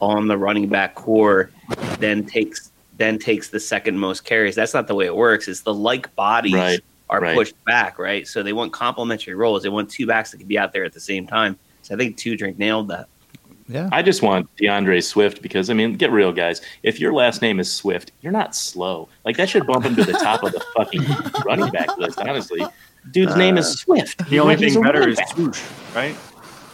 on 0.00 0.28
the 0.28 0.38
running 0.38 0.68
back 0.68 0.94
core 0.94 1.50
then 1.98 2.24
takes 2.24 2.71
then 2.96 3.18
takes 3.18 3.48
the 3.48 3.60
second 3.60 3.98
most 3.98 4.24
carries. 4.24 4.54
That's 4.54 4.74
not 4.74 4.86
the 4.86 4.94
way 4.94 5.06
it 5.06 5.16
works. 5.16 5.48
It's 5.48 5.62
the 5.62 5.74
like 5.74 6.14
bodies 6.14 6.54
Right, 6.54 6.80
are 7.10 7.20
right. 7.20 7.36
pushed 7.36 7.62
back, 7.64 7.98
right? 7.98 8.26
So 8.26 8.42
they 8.42 8.52
want 8.52 8.72
complementary 8.72 9.34
roles. 9.34 9.62
They 9.62 9.68
want 9.68 9.90
two 9.90 10.06
backs 10.06 10.30
that 10.30 10.38
can 10.38 10.46
be 10.46 10.58
out 10.58 10.72
there 10.72 10.84
at 10.84 10.92
the 10.92 11.00
same 11.00 11.26
time. 11.26 11.58
So 11.82 11.94
I 11.94 11.98
think 11.98 12.16
two 12.16 12.36
drink 12.36 12.58
nailed 12.58 12.88
that. 12.88 13.08
Yeah. 13.68 13.88
I 13.92 14.02
just 14.02 14.22
want 14.22 14.54
D'Andre 14.56 15.00
Swift 15.00 15.40
because 15.40 15.70
I 15.70 15.74
mean, 15.74 15.94
get 15.96 16.10
real, 16.10 16.32
guys. 16.32 16.60
If 16.82 17.00
your 17.00 17.12
last 17.12 17.40
name 17.42 17.58
is 17.58 17.72
Swift, 17.72 18.12
you're 18.20 18.32
not 18.32 18.54
slow. 18.54 19.08
Like 19.24 19.36
that 19.36 19.48
should 19.48 19.66
bump 19.66 19.84
him 19.86 19.96
to 19.96 20.04
the 20.04 20.12
top 20.12 20.42
of 20.42 20.52
the 20.52 20.60
fucking 20.76 21.02
running 21.46 21.70
back 21.70 21.96
list. 21.96 22.18
Honestly, 22.18 22.64
dude's 23.12 23.36
name 23.36 23.56
is 23.56 23.66
uh, 23.66 23.76
Swift. 23.76 24.28
The 24.28 24.40
only 24.40 24.56
thing 24.56 24.82
better 24.82 25.08
is 25.08 25.18
swoosh, 25.30 25.62
right? 25.94 26.16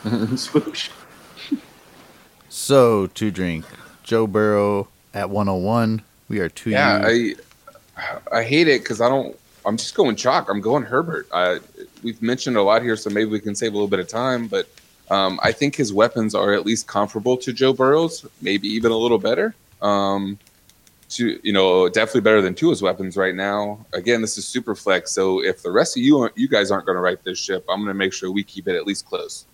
swoosh. 0.36 0.90
So 2.48 3.06
Two 3.08 3.30
Drink, 3.30 3.64
Joe 4.02 4.26
Burrow 4.26 4.88
at 5.14 5.30
101. 5.30 6.02
We 6.28 6.40
are 6.40 6.48
two. 6.48 6.70
Yeah. 6.70 7.02
I 7.04 7.34
I 8.32 8.42
hate 8.42 8.68
it 8.68 8.82
because 8.82 9.00
I 9.00 9.08
don't. 9.08 9.36
I'm 9.66 9.76
just 9.76 9.94
going 9.94 10.16
chalk. 10.16 10.48
I'm 10.48 10.60
going 10.60 10.82
Herbert. 10.84 11.28
I, 11.32 11.58
we've 12.02 12.22
mentioned 12.22 12.56
a 12.56 12.62
lot 12.62 12.82
here, 12.82 12.96
so 12.96 13.10
maybe 13.10 13.30
we 13.30 13.40
can 13.40 13.54
save 13.54 13.72
a 13.72 13.74
little 13.74 13.88
bit 13.88 13.98
of 13.98 14.08
time. 14.08 14.46
But 14.46 14.68
um, 15.10 15.38
I 15.42 15.52
think 15.52 15.74
his 15.76 15.92
weapons 15.92 16.34
are 16.34 16.52
at 16.54 16.64
least 16.64 16.86
comparable 16.86 17.36
to 17.38 17.52
Joe 17.52 17.72
Burrow's, 17.72 18.24
maybe 18.40 18.68
even 18.68 18.92
a 18.92 18.96
little 18.96 19.18
better. 19.18 19.54
Um, 19.82 20.38
to 21.10 21.40
you 21.42 21.52
know, 21.52 21.88
definitely 21.88 22.20
better 22.20 22.40
than 22.42 22.54
Tua's 22.54 22.82
weapons 22.82 23.16
right 23.16 23.34
now. 23.34 23.84
Again, 23.92 24.20
this 24.20 24.36
is 24.38 24.46
super 24.46 24.74
flex. 24.74 25.10
So 25.12 25.42
if 25.42 25.62
the 25.62 25.70
rest 25.70 25.96
of 25.96 26.02
you 26.02 26.18
aren't- 26.18 26.36
you 26.36 26.48
guys 26.48 26.70
aren't 26.70 26.84
going 26.86 26.96
to 26.96 27.00
write 27.00 27.24
this 27.24 27.38
ship, 27.38 27.64
I'm 27.68 27.78
going 27.78 27.88
to 27.88 27.94
make 27.94 28.12
sure 28.12 28.30
we 28.30 28.44
keep 28.44 28.68
it 28.68 28.76
at 28.76 28.86
least 28.86 29.06
close. 29.06 29.46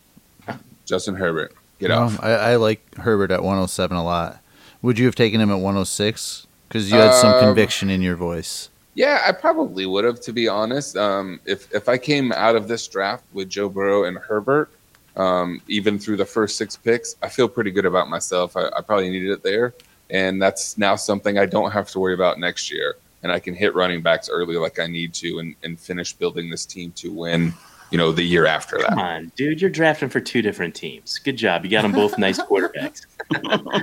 Justin 0.85 1.15
Herbert, 1.15 1.55
get 1.79 1.89
No, 1.89 2.03
off. 2.03 2.23
I, 2.23 2.33
I 2.33 2.57
like 2.57 2.97
Herbert 2.97 3.31
at 3.31 3.41
107 3.41 3.97
a 3.97 4.05
lot. 4.05 4.41
Would 4.83 4.99
you 4.99 5.07
have 5.07 5.15
taken 5.15 5.41
him 5.41 5.51
at 5.51 5.55
106? 5.61 6.47
Because 6.69 6.91
you 6.91 6.97
had 6.99 7.15
some 7.15 7.35
Um, 7.35 7.41
conviction 7.41 7.91
in 7.91 8.03
your 8.03 8.17
voice. 8.17 8.69
Yeah, 8.95 9.23
I 9.27 9.33
probably 9.33 9.87
would 9.87 10.05
have, 10.05 10.21
to 10.23 10.33
be 10.33 10.47
honest. 10.49 10.97
Um, 10.97 11.41
if 11.45 11.73
if 11.75 11.89
I 11.89 11.99
came 11.99 12.31
out 12.33 12.55
of 12.57 12.69
this 12.69 12.87
draft 12.87 13.25
with 13.33 13.49
Joe 13.49 13.69
Burrow 13.69 14.05
and 14.05 14.17
Herbert, 14.19 14.71
um, 15.17 15.61
even 15.69 15.99
through 15.99 16.17
the 16.17 16.25
first 16.25 16.57
six 16.57 16.77
picks, 16.77 17.17
I 17.23 17.29
feel 17.29 17.49
pretty 17.49 17.71
good 17.73 17.87
about 17.87 18.09
myself. 18.09 18.57
I, 18.57 18.67
I 18.77 18.81
probably 18.83 19.11
needed 19.11 19.31
it 19.31 19.43
there, 19.43 19.75
and 20.11 20.41
that's 20.41 20.79
now 20.79 20.95
something 20.97 21.39
I 21.39 21.47
don't 21.47 21.71
have 21.73 21.91
to 21.91 21.99
worry 22.01 22.15
about 22.15 22.39
next 22.39 22.71
year. 22.71 22.97
And 23.25 23.33
I 23.33 23.39
can 23.41 23.55
hit 23.55 23.75
running 23.75 24.03
backs 24.03 24.29
early 24.29 24.57
like 24.57 24.79
I 24.79 24.87
need 24.87 25.15
to, 25.15 25.39
and, 25.39 25.55
and 25.65 25.81
finish 25.81 26.13
building 26.13 26.51
this 26.51 26.67
team 26.67 26.93
to 26.97 27.11
win. 27.11 27.53
You 27.91 27.99
know, 27.99 28.13
the 28.13 28.23
year 28.25 28.45
after 28.47 28.79
Come 28.79 28.97
that. 28.97 29.05
on, 29.05 29.33
dude. 29.37 29.61
You're 29.61 29.71
drafting 29.71 30.09
for 30.09 30.19
two 30.21 30.43
different 30.43 30.75
teams. 30.75 31.19
Good 31.19 31.37
job. 31.37 31.65
You 31.65 31.71
got 31.71 31.83
them 31.83 31.93
both 31.93 32.19
nice 32.19 32.39
quarterbacks. 32.49 33.07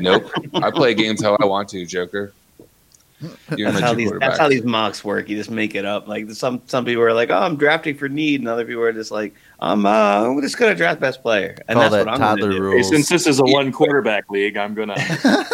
nope, 0.02 0.30
I 0.56 0.70
play 0.72 0.94
games 0.94 1.22
how 1.24 1.38
I 1.40 1.46
want 1.46 1.70
to, 1.70 1.86
Joker. 1.86 2.34
You're 3.56 3.72
That's 3.72 3.84
how 3.84 3.94
these 3.94 4.12
that's 4.20 4.40
how 4.40 4.50
these 4.50 4.64
mocks 4.64 5.04
work. 5.04 5.30
You 5.30 5.38
just 5.38 5.52
make 5.52 5.76
it 5.76 5.86
up. 5.86 6.08
Like 6.08 6.32
some 6.32 6.62
some 6.66 6.86
people 6.86 7.04
are 7.04 7.14
like, 7.14 7.30
"Oh, 7.30 7.38
I'm 7.38 7.56
drafting 7.56 7.96
for 7.96 8.10
need," 8.10 8.40
and 8.40 8.50
other 8.50 8.66
people 8.66 8.82
are 8.84 8.94
just 8.94 9.12
like, 9.12 9.36
"I'm 9.60 9.86
uh, 9.86 10.28
I'm 10.28 10.42
just 10.42 10.58
gonna 10.58 10.76
draft 10.76 11.00
best 11.00 11.22
player." 11.22 11.56
And 11.68 11.76
Call 11.78 11.90
that's 11.90 11.94
that 11.94 12.06
what 12.06 12.14
I'm 12.14 12.20
toddler 12.20 12.50
gonna 12.58 12.78
do. 12.78 12.84
since 12.84 13.10
this 13.10 13.28
is 13.28 13.40
a 13.40 13.44
one 13.44 13.72
quarterback 13.72 14.30
league, 14.30 14.58
I'm 14.58 14.74
gonna. 14.74 14.96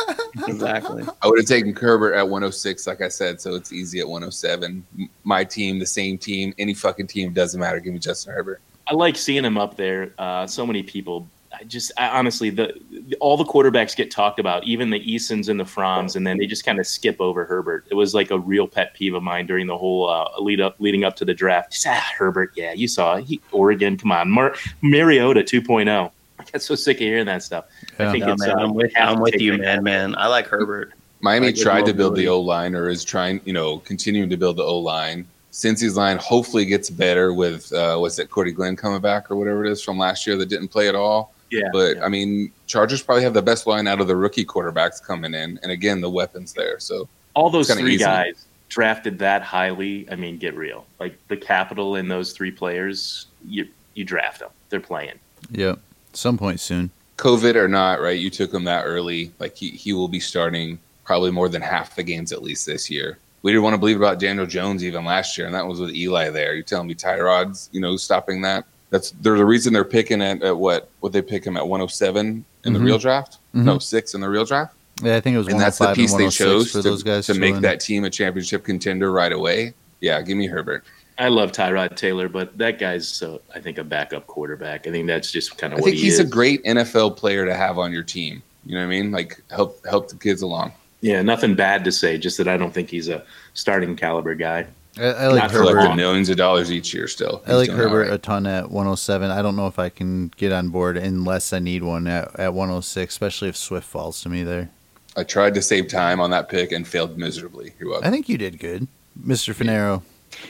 Exactly. 0.47 1.03
I 1.21 1.27
would 1.27 1.39
have 1.39 1.47
taken 1.47 1.75
Herbert 1.75 2.13
at 2.13 2.23
106, 2.23 2.87
like 2.87 3.01
I 3.01 3.07
said, 3.07 3.41
so 3.41 3.55
it's 3.55 3.73
easy 3.73 3.99
at 3.99 4.07
107. 4.07 4.85
My 5.23 5.43
team, 5.43 5.79
the 5.79 5.85
same 5.85 6.17
team, 6.17 6.53
any 6.59 6.73
fucking 6.73 7.07
team 7.07 7.33
doesn't 7.33 7.59
matter. 7.59 7.79
Give 7.79 7.93
me 7.93 7.99
Justin 7.99 8.33
Herbert. 8.33 8.61
I 8.87 8.93
like 8.93 9.17
seeing 9.17 9.43
him 9.43 9.57
up 9.57 9.75
there. 9.75 10.13
Uh, 10.17 10.47
so 10.47 10.65
many 10.65 10.83
people. 10.83 11.27
I 11.59 11.63
just 11.63 11.91
I, 11.97 12.07
honestly, 12.09 12.49
the, 12.49 12.73
the 12.91 13.15
all 13.17 13.37
the 13.37 13.45
quarterbacks 13.45 13.95
get 13.95 14.11
talked 14.11 14.39
about, 14.39 14.63
even 14.65 14.89
the 14.89 14.99
Easons 14.99 15.49
and 15.49 15.59
the 15.59 15.63
Fromms, 15.63 16.15
and 16.15 16.25
then 16.25 16.37
they 16.37 16.45
just 16.45 16.65
kind 16.65 16.79
of 16.79 16.85
skip 16.85 17.19
over 17.19 17.45
Herbert. 17.45 17.85
It 17.89 17.95
was 17.95 18.13
like 18.13 18.31
a 18.31 18.39
real 18.39 18.67
pet 18.67 18.93
peeve 18.93 19.13
of 19.13 19.23
mine 19.23 19.47
during 19.47 19.67
the 19.67 19.77
whole 19.77 20.09
uh, 20.09 20.29
lead 20.39 20.61
up, 20.61 20.75
leading 20.79 21.03
up 21.03 21.15
to 21.17 21.25
the 21.25 21.33
draft. 21.33 21.73
Just, 21.73 21.87
ah, 21.87 22.11
Herbert, 22.17 22.51
yeah, 22.55 22.73
you 22.73 22.87
saw. 22.87 23.17
He, 23.17 23.41
Oregon, 23.51 23.97
come 23.97 24.11
on, 24.11 24.29
Mar- 24.29 24.55
Mariota 24.81 25.41
2.0. 25.41 26.11
I 26.39 26.43
get 26.43 26.61
so 26.61 26.75
sick 26.75 26.97
of 26.97 27.01
hearing 27.01 27.25
that 27.25 27.41
stuff. 27.43 27.65
Yeah. 27.99 28.09
I 28.09 28.11
think 28.11 28.25
No, 28.25 28.33
it's. 28.33 28.45
man, 28.45 28.51
uh, 28.51 28.61
I'm 28.61 28.73
with, 28.73 28.91
I'm 28.95 29.19
with 29.19 29.41
you, 29.41 29.57
man. 29.57 29.83
Man, 29.83 30.15
I 30.15 30.27
like 30.27 30.47
Herbert. 30.47 30.93
Miami 31.21 31.47
I 31.47 31.51
get 31.51 31.63
tried 31.63 31.85
to 31.85 31.93
build 31.93 32.15
the. 32.15 32.27
O 32.27 32.39
line, 32.39 32.75
or 32.75 32.89
is 32.89 33.03
trying, 33.03 33.41
you 33.45 33.53
know, 33.53 33.79
continuing 33.79 34.29
to 34.29 34.37
build 34.37 34.57
the 34.57 34.63
O 34.63 34.77
line. 34.77 35.25
Cincy's 35.51 35.97
line 35.97 36.17
hopefully 36.17 36.65
gets 36.65 36.91
better 36.91 37.33
with 37.33 37.73
uh, 37.73 37.97
what's 37.97 38.19
it, 38.19 38.29
Cordy 38.29 38.51
Glenn 38.51 38.75
coming 38.75 39.01
back 39.01 39.31
or 39.31 39.35
whatever 39.35 39.65
it 39.65 39.71
is 39.71 39.81
from 39.81 39.97
last 39.97 40.27
year 40.27 40.35
that 40.37 40.49
didn't 40.49 40.67
play 40.67 40.87
at 40.87 40.93
all. 40.93 41.33
Yeah, 41.49 41.69
But 41.71 41.97
yeah. 41.97 42.05
I 42.05 42.09
mean, 42.09 42.51
Chargers 42.65 43.01
probably 43.01 43.23
have 43.23 43.33
the 43.33 43.41
best 43.41 43.67
line 43.67 43.87
out 43.87 44.01
of 44.01 44.07
the 44.07 44.15
rookie 44.15 44.45
quarterbacks 44.45 45.01
coming 45.01 45.33
in, 45.33 45.59
and 45.63 45.71
again, 45.71 46.01
the 46.01 46.09
weapons 46.09 46.53
there. 46.53 46.79
So 46.79 47.07
all 47.33 47.49
those 47.49 47.71
three 47.73 47.95
easy. 47.95 48.03
guys 48.03 48.45
drafted 48.69 49.19
that 49.19 49.41
highly. 49.41 50.09
I 50.11 50.15
mean, 50.15 50.37
get 50.37 50.55
real. 50.55 50.85
Like 50.99 51.17
the 51.27 51.37
capital 51.37 51.95
in 51.95 52.07
those 52.07 52.33
three 52.33 52.51
players, 52.51 53.27
you 53.45 53.67
you 53.93 54.03
draft 54.03 54.39
them. 54.39 54.49
They're 54.69 54.79
playing. 54.79 55.19
Yep. 55.51 55.79
Some 56.13 56.37
point 56.37 56.59
soon. 56.59 56.91
COVID 57.17 57.55
or 57.55 57.67
not, 57.67 58.01
right? 58.01 58.19
You 58.19 58.29
took 58.29 58.53
him 58.53 58.63
that 58.65 58.83
early. 58.83 59.31
Like 59.39 59.55
he, 59.55 59.69
he 59.71 59.93
will 59.93 60.07
be 60.07 60.19
starting 60.19 60.79
probably 61.03 61.31
more 61.31 61.49
than 61.49 61.61
half 61.61 61.95
the 61.95 62.03
games 62.03 62.31
at 62.31 62.43
least 62.43 62.65
this 62.65 62.89
year. 62.89 63.17
We 63.41 63.51
didn't 63.51 63.63
want 63.63 63.73
to 63.75 63.79
believe 63.79 63.97
about 63.97 64.19
Daniel 64.19 64.45
Jones 64.45 64.83
even 64.83 65.05
last 65.05 65.37
year, 65.37 65.47
and 65.47 65.55
that 65.55 65.65
was 65.65 65.79
with 65.79 65.95
Eli 65.95 66.29
there. 66.29 66.53
You're 66.53 66.63
telling 66.63 66.87
me 66.87 66.95
Tyrod's, 66.95 67.69
you 67.71 67.79
know, 67.79 67.95
stopping 67.95 68.41
that? 68.41 68.65
That's 68.89 69.11
there's 69.21 69.39
a 69.39 69.45
reason 69.45 69.73
they're 69.73 69.83
picking 69.83 70.21
at, 70.21 70.41
at 70.43 70.57
what? 70.57 70.89
Would 71.01 71.13
they 71.13 71.21
pick 71.21 71.45
him 71.45 71.57
at 71.57 71.67
107 71.67 72.45
in 72.65 72.73
the 72.73 72.79
Mhm. 72.79 72.85
real 72.85 72.97
draft? 72.97 73.37
Mhm. 73.53 73.63
No, 73.63 73.79
six 73.79 74.13
in 74.13 74.21
the 74.21 74.29
real 74.29 74.45
draft. 74.45 74.73
Yeah, 75.03 75.15
I 75.17 75.19
think 75.21 75.35
it 75.35 75.37
was 75.37 75.47
And 75.47 75.59
that's 75.59 75.77
the 75.77 75.93
piece 75.93 76.13
they 76.13 76.29
chose 76.29 76.71
for 76.71 76.81
to, 76.81 76.89
those 76.89 77.03
guys 77.03 77.27
to 77.27 77.33
make 77.33 77.53
win. 77.53 77.61
that 77.63 77.79
team 77.79 78.03
a 78.03 78.09
championship 78.09 78.63
contender 78.63 79.11
right 79.11 79.31
away. 79.31 79.73
Yeah, 79.99 80.21
give 80.21 80.37
me 80.37 80.47
Herbert. 80.47 80.83
I 81.19 81.27
love 81.29 81.51
Tyrod 81.51 81.95
Taylor, 81.95 82.29
but 82.29 82.57
that 82.59 82.79
guy's, 82.79 83.21
uh, 83.23 83.37
I 83.53 83.59
think, 83.59 83.77
a 83.79 83.83
backup 83.83 84.27
quarterback. 84.27 84.87
I 84.87 84.91
think 84.91 85.07
that's 85.07 85.31
just 85.31 85.57
kind 85.57 85.73
of 85.73 85.79
what 85.79 85.87
I 85.87 85.91
think 85.91 85.97
he 85.97 86.03
he's 86.05 86.13
is. 86.15 86.19
a 86.19 86.23
great 86.25 86.63
NFL 86.63 87.11
player 87.11 87.45
to 87.45 87.55
have 87.55 87.77
on 87.79 87.91
your 87.91 88.03
team. 88.03 88.41
You 88.65 88.75
know 88.75 88.81
what 88.81 88.85
I 88.85 88.89
mean? 88.89 89.11
Like 89.11 89.41
help 89.51 89.85
help 89.85 90.09
the 90.09 90.15
kids 90.15 90.41
along. 90.41 90.71
yeah, 91.01 91.21
nothing 91.21 91.53
bad 91.55 91.83
to 91.85 91.91
say, 91.91 92.17
just 92.17 92.37
that 92.37 92.47
I 92.47 92.57
don't 92.57 92.73
think 92.73 92.89
he's 92.89 93.07
a 93.07 93.23
starting 93.53 93.95
caliber 93.95 94.33
guy. 94.35 94.65
I, 94.99 95.03
I 95.03 95.27
like 95.27 95.43
Not 95.43 95.51
Herbert. 95.51 95.95
millions 95.95 96.29
of 96.29 96.37
dollars 96.37 96.71
each 96.71 96.93
year 96.93 97.07
still. 97.07 97.41
I 97.45 97.53
like 97.53 97.69
Herbert 97.69 98.07
right. 98.07 98.13
a 98.13 98.17
ton 98.17 98.47
at 98.47 98.71
107. 98.71 99.29
I 99.31 99.41
don't 99.41 99.55
know 99.55 99.67
if 99.67 99.79
I 99.79 99.89
can 99.89 100.29
get 100.37 100.51
on 100.51 100.69
board 100.69 100.97
unless 100.97 101.53
I 101.53 101.59
need 101.59 101.83
one 101.83 102.07
at, 102.07 102.39
at 102.39 102.53
106, 102.53 103.13
especially 103.13 103.49
if 103.49 103.57
Swift 103.57 103.87
falls 103.87 104.21
to 104.23 104.29
me 104.29 104.43
there. 104.43 104.69
I 105.15 105.23
tried 105.23 105.55
to 105.55 105.61
save 105.61 105.87
time 105.87 106.19
on 106.19 106.29
that 106.31 106.47
pick 106.49 106.71
and 106.71 106.87
failed 106.87 107.17
miserably. 107.17 107.73
You're. 107.79 108.03
I 108.05 108.11
think 108.11 108.29
you 108.29 108.37
did 108.37 108.59
good, 108.59 108.87
Mr. 109.19 109.53
Finero. 109.53 110.03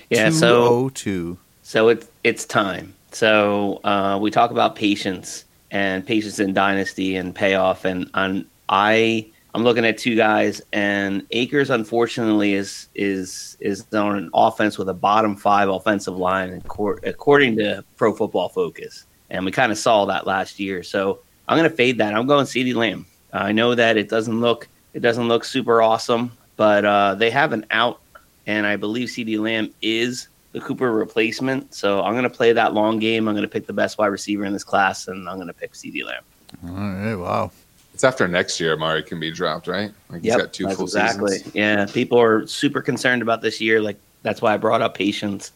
Yeah, 0.09 0.29
so 0.29 0.89
202. 0.89 1.37
So 1.63 1.87
it's 1.89 2.07
it's 2.23 2.45
time. 2.45 2.93
So 3.11 3.79
uh, 3.85 4.19
we 4.21 4.29
talk 4.29 4.51
about 4.51 4.75
patience 4.75 5.45
and 5.71 6.05
patience 6.05 6.39
in 6.39 6.53
dynasty 6.53 7.15
and 7.15 7.33
payoff, 7.33 7.85
and 7.85 8.09
on 8.13 8.45
I 8.69 9.27
I'm 9.57 9.63
looking 9.63 9.85
at 9.85 9.97
two 9.97 10.15
guys, 10.15 10.61
and 10.71 11.25
Akers 11.31 11.71
unfortunately 11.71 12.53
is 12.53 12.89
is 12.93 13.57
is 13.59 13.91
on 13.91 14.15
an 14.15 14.29
offense 14.31 14.77
with 14.77 14.87
a 14.87 14.93
bottom 14.93 15.35
five 15.35 15.67
offensive 15.67 16.15
line, 16.15 16.61
according 17.03 17.57
to 17.57 17.83
Pro 17.95 18.13
Football 18.13 18.49
Focus, 18.49 19.07
and 19.31 19.43
we 19.43 19.51
kind 19.51 19.71
of 19.71 19.79
saw 19.79 20.05
that 20.05 20.27
last 20.27 20.59
year. 20.59 20.83
So 20.83 21.21
I'm 21.47 21.57
going 21.57 21.67
to 21.67 21.75
fade 21.75 21.97
that. 21.97 22.13
I'm 22.13 22.27
going 22.27 22.45
CeeDee 22.45 22.75
Lamb. 22.75 23.07
I 23.33 23.51
know 23.51 23.73
that 23.73 23.97
it 23.97 24.09
doesn't 24.09 24.39
look 24.39 24.67
it 24.93 24.99
doesn't 24.99 25.27
look 25.27 25.43
super 25.43 25.81
awesome, 25.81 26.33
but 26.55 26.85
uh, 26.85 27.15
they 27.15 27.31
have 27.31 27.51
an 27.51 27.65
out, 27.71 27.99
and 28.45 28.67
I 28.67 28.75
believe 28.75 29.07
CeeDee 29.07 29.39
Lamb 29.39 29.73
is 29.81 30.27
the 30.51 30.61
Cooper 30.61 30.91
replacement. 30.91 31.73
So 31.73 32.03
I'm 32.03 32.13
going 32.13 32.25
to 32.25 32.29
play 32.29 32.53
that 32.53 32.75
long 32.75 32.99
game. 32.99 33.27
I'm 33.27 33.33
going 33.33 33.41
to 33.41 33.49
pick 33.49 33.65
the 33.65 33.73
best 33.73 33.97
wide 33.97 34.05
receiver 34.05 34.45
in 34.45 34.53
this 34.53 34.63
class, 34.63 35.07
and 35.07 35.27
I'm 35.27 35.37
going 35.37 35.47
to 35.47 35.53
pick 35.53 35.73
CeeDee 35.73 36.05
Lamb. 36.05 36.21
All 36.63 36.75
right, 36.75 37.15
wow. 37.15 37.51
It's 37.97 38.03
after 38.03 38.27
next 38.27 38.59
year 38.59 38.73
Amari 38.73 39.01
can 39.01 39.19
be 39.19 39.31
dropped, 39.31 39.65
right? 39.65 39.91
Like 40.09 40.21
he's 40.21 40.35
got 40.35 40.53
two 40.53 40.69
full 40.69 40.83
exactly. 40.83 41.37
seasons. 41.37 41.55
Yeah, 41.55 41.87
people 41.87 42.21
are 42.21 42.45
super 42.45 42.79
concerned 42.79 43.23
about 43.23 43.41
this 43.41 43.59
year. 43.59 43.81
Like 43.81 43.97
that's 44.21 44.39
why 44.39 44.53
I 44.53 44.57
brought 44.57 44.83
up 44.83 44.93
patience. 44.93 45.51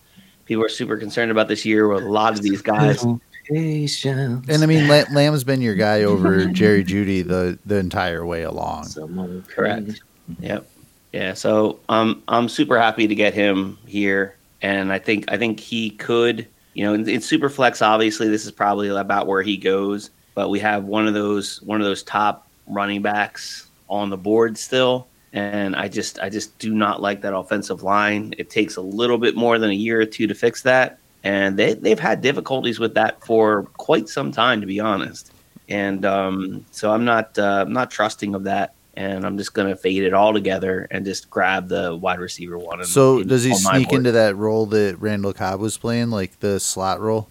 People 0.45 0.65
are 0.65 0.69
super 0.69 0.97
concerned 0.97 1.29
about 1.29 1.47
this 1.49 1.65
year 1.65 1.87
with 1.87 2.03
a 2.03 2.09
lot 2.09 2.33
of 2.33 2.41
these 2.41 2.63
guys. 2.63 3.05
Patience. 3.47 4.49
And 4.49 4.63
I 4.63 4.65
mean, 4.65 4.87
Lamb's 4.87 5.43
been 5.43 5.61
your 5.61 5.75
guy 5.75 6.01
over 6.01 6.45
Jerry 6.51 6.83
Jeudy 6.83 7.21
the, 7.21 7.59
the 7.63 7.75
entire 7.75 8.25
way 8.25 8.41
along. 8.41 8.85
Someone 8.85 9.43
Correct. 9.43 10.01
Yep. 10.39 10.67
Yeah. 11.13 11.35
So 11.35 11.79
um, 11.89 12.23
I'm 12.27 12.49
super 12.49 12.79
happy 12.79 13.05
to 13.05 13.13
get 13.13 13.35
him 13.35 13.77
here, 13.85 14.35
and 14.63 14.91
I 14.91 14.97
think 14.97 15.31
I 15.31 15.37
think 15.37 15.59
he 15.59 15.91
could. 15.91 16.47
You 16.73 16.85
know, 16.85 16.95
in, 16.95 17.07
in 17.07 17.21
super 17.21 17.49
flex, 17.49 17.83
obviously, 17.83 18.29
this 18.29 18.45
is 18.45 18.51
probably 18.51 18.87
about 18.87 19.27
where 19.27 19.43
he 19.43 19.57
goes. 19.57 20.09
But 20.33 20.49
we 20.49 20.59
have 20.59 20.85
one 20.85 21.07
of 21.07 21.13
those 21.13 21.61
one 21.61 21.81
of 21.81 21.85
those 21.85 22.03
top 22.03 22.47
running 22.67 23.01
backs 23.01 23.67
on 23.89 24.09
the 24.09 24.17
board 24.17 24.57
still, 24.57 25.07
and 25.33 25.75
I 25.75 25.87
just 25.87 26.19
I 26.19 26.29
just 26.29 26.57
do 26.59 26.73
not 26.73 27.01
like 27.01 27.21
that 27.21 27.35
offensive 27.35 27.83
line. 27.83 28.33
It 28.37 28.49
takes 28.49 28.77
a 28.77 28.81
little 28.81 29.17
bit 29.17 29.35
more 29.35 29.59
than 29.59 29.69
a 29.69 29.75
year 29.75 29.99
or 30.01 30.05
two 30.05 30.27
to 30.27 30.33
fix 30.35 30.61
that, 30.63 30.99
and 31.23 31.57
they 31.57 31.73
they've 31.73 31.99
had 31.99 32.21
difficulties 32.21 32.79
with 32.79 32.93
that 32.93 33.23
for 33.25 33.63
quite 33.77 34.07
some 34.07 34.31
time, 34.31 34.61
to 34.61 34.67
be 34.67 34.79
honest. 34.79 35.31
And 35.67 36.05
um, 36.05 36.65
so 36.71 36.91
I'm 36.91 37.05
not 37.05 37.37
uh, 37.37 37.63
I'm 37.65 37.73
not 37.73 37.91
trusting 37.91 38.35
of 38.35 38.43
that 38.45 38.73
and 38.93 39.25
I'm 39.25 39.37
just 39.37 39.53
gonna 39.53 39.75
fade 39.75 40.03
it 40.03 40.13
all 40.13 40.33
together 40.33 40.87
and 40.91 41.05
just 41.05 41.29
grab 41.29 41.69
the 41.69 41.95
wide 41.95 42.19
receiver 42.19 42.57
one. 42.57 42.83
So 42.85 43.19
in- 43.19 43.27
does 43.27 43.43
he 43.43 43.53
sneak 43.55 43.91
into 43.93 44.11
that 44.11 44.35
role 44.35 44.65
that 44.67 44.99
Randall 44.99 45.33
Cobb 45.33 45.59
was 45.59 45.77
playing, 45.77 46.09
like 46.09 46.39
the 46.39 46.59
slot 46.59 46.99
role? 46.99 47.29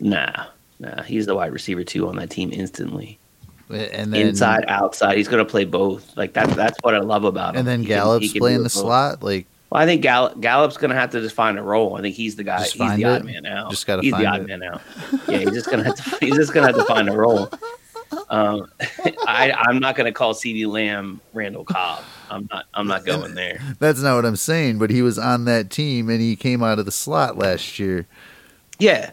Nah, 0.00 0.46
nah. 0.78 1.02
He's 1.02 1.26
the 1.26 1.34
wide 1.34 1.52
receiver 1.52 1.84
two 1.84 2.08
on 2.08 2.16
that 2.16 2.30
team 2.30 2.50
instantly. 2.52 3.18
And 3.68 4.12
then 4.14 4.28
Inside, 4.28 4.64
outside. 4.68 5.16
He's 5.16 5.26
gonna 5.28 5.44
play 5.44 5.64
both. 5.64 6.16
Like 6.16 6.32
that's 6.32 6.54
that's 6.54 6.78
what 6.82 6.94
I 6.94 6.98
love 7.00 7.24
about 7.24 7.54
him. 7.54 7.60
and 7.60 7.68
then 7.68 7.80
He 7.80 7.86
Gallup's 7.86 8.30
can 8.32 8.40
playing 8.40 8.58
the 8.58 8.64
both. 8.64 8.72
slot. 8.72 9.22
Like 9.24 9.46
Well, 9.70 9.82
I 9.82 9.86
think 9.86 10.02
Gallup, 10.02 10.40
Gallup's 10.40 10.76
gonna 10.76 10.94
have 10.94 11.10
to 11.10 11.20
just 11.20 11.34
find 11.34 11.58
a 11.58 11.62
role. 11.62 11.96
I 11.96 12.00
think 12.00 12.14
he's 12.14 12.36
the 12.36 12.44
guy. 12.44 12.62
He's 12.62 12.74
the 12.74 13.04
odd 13.04 13.22
it? 13.22 13.24
man 13.24 13.44
out. 13.44 13.70
Just 13.70 13.86
gotta 13.86 14.02
he's 14.02 14.14
the 14.14 14.24
odd 14.26 14.42
it. 14.42 14.46
man 14.46 14.62
out. 14.62 14.80
Yeah, 15.28 15.38
he's 15.38 15.50
just 15.50 15.68
have 15.68 15.96
to. 15.96 16.16
He's 16.24 16.36
just 16.36 16.52
gonna 16.52 16.68
have 16.68 16.76
to 16.76 16.84
find 16.84 17.08
a 17.08 17.16
role. 17.16 17.50
Um, 18.30 18.70
I, 19.26 19.50
I'm 19.66 19.80
not 19.80 19.96
gonna 19.96 20.12
call 20.12 20.32
CeeDee 20.32 20.68
Lamb 20.68 21.20
Randall 21.34 21.64
Cobb. 21.64 22.04
I'm 22.30 22.48
not. 22.52 22.66
I'm 22.72 22.86
not 22.86 23.04
going 23.04 23.34
there. 23.34 23.60
that's 23.80 24.00
not 24.00 24.14
what 24.14 24.24
I'm 24.24 24.36
saying. 24.36 24.78
But 24.78 24.90
he 24.90 25.02
was 25.02 25.18
on 25.18 25.44
that 25.46 25.70
team 25.70 26.08
and 26.08 26.20
he 26.20 26.36
came 26.36 26.62
out 26.62 26.78
of 26.78 26.84
the 26.84 26.92
slot 26.92 27.36
last 27.36 27.80
year. 27.80 28.06
Yeah, 28.78 29.10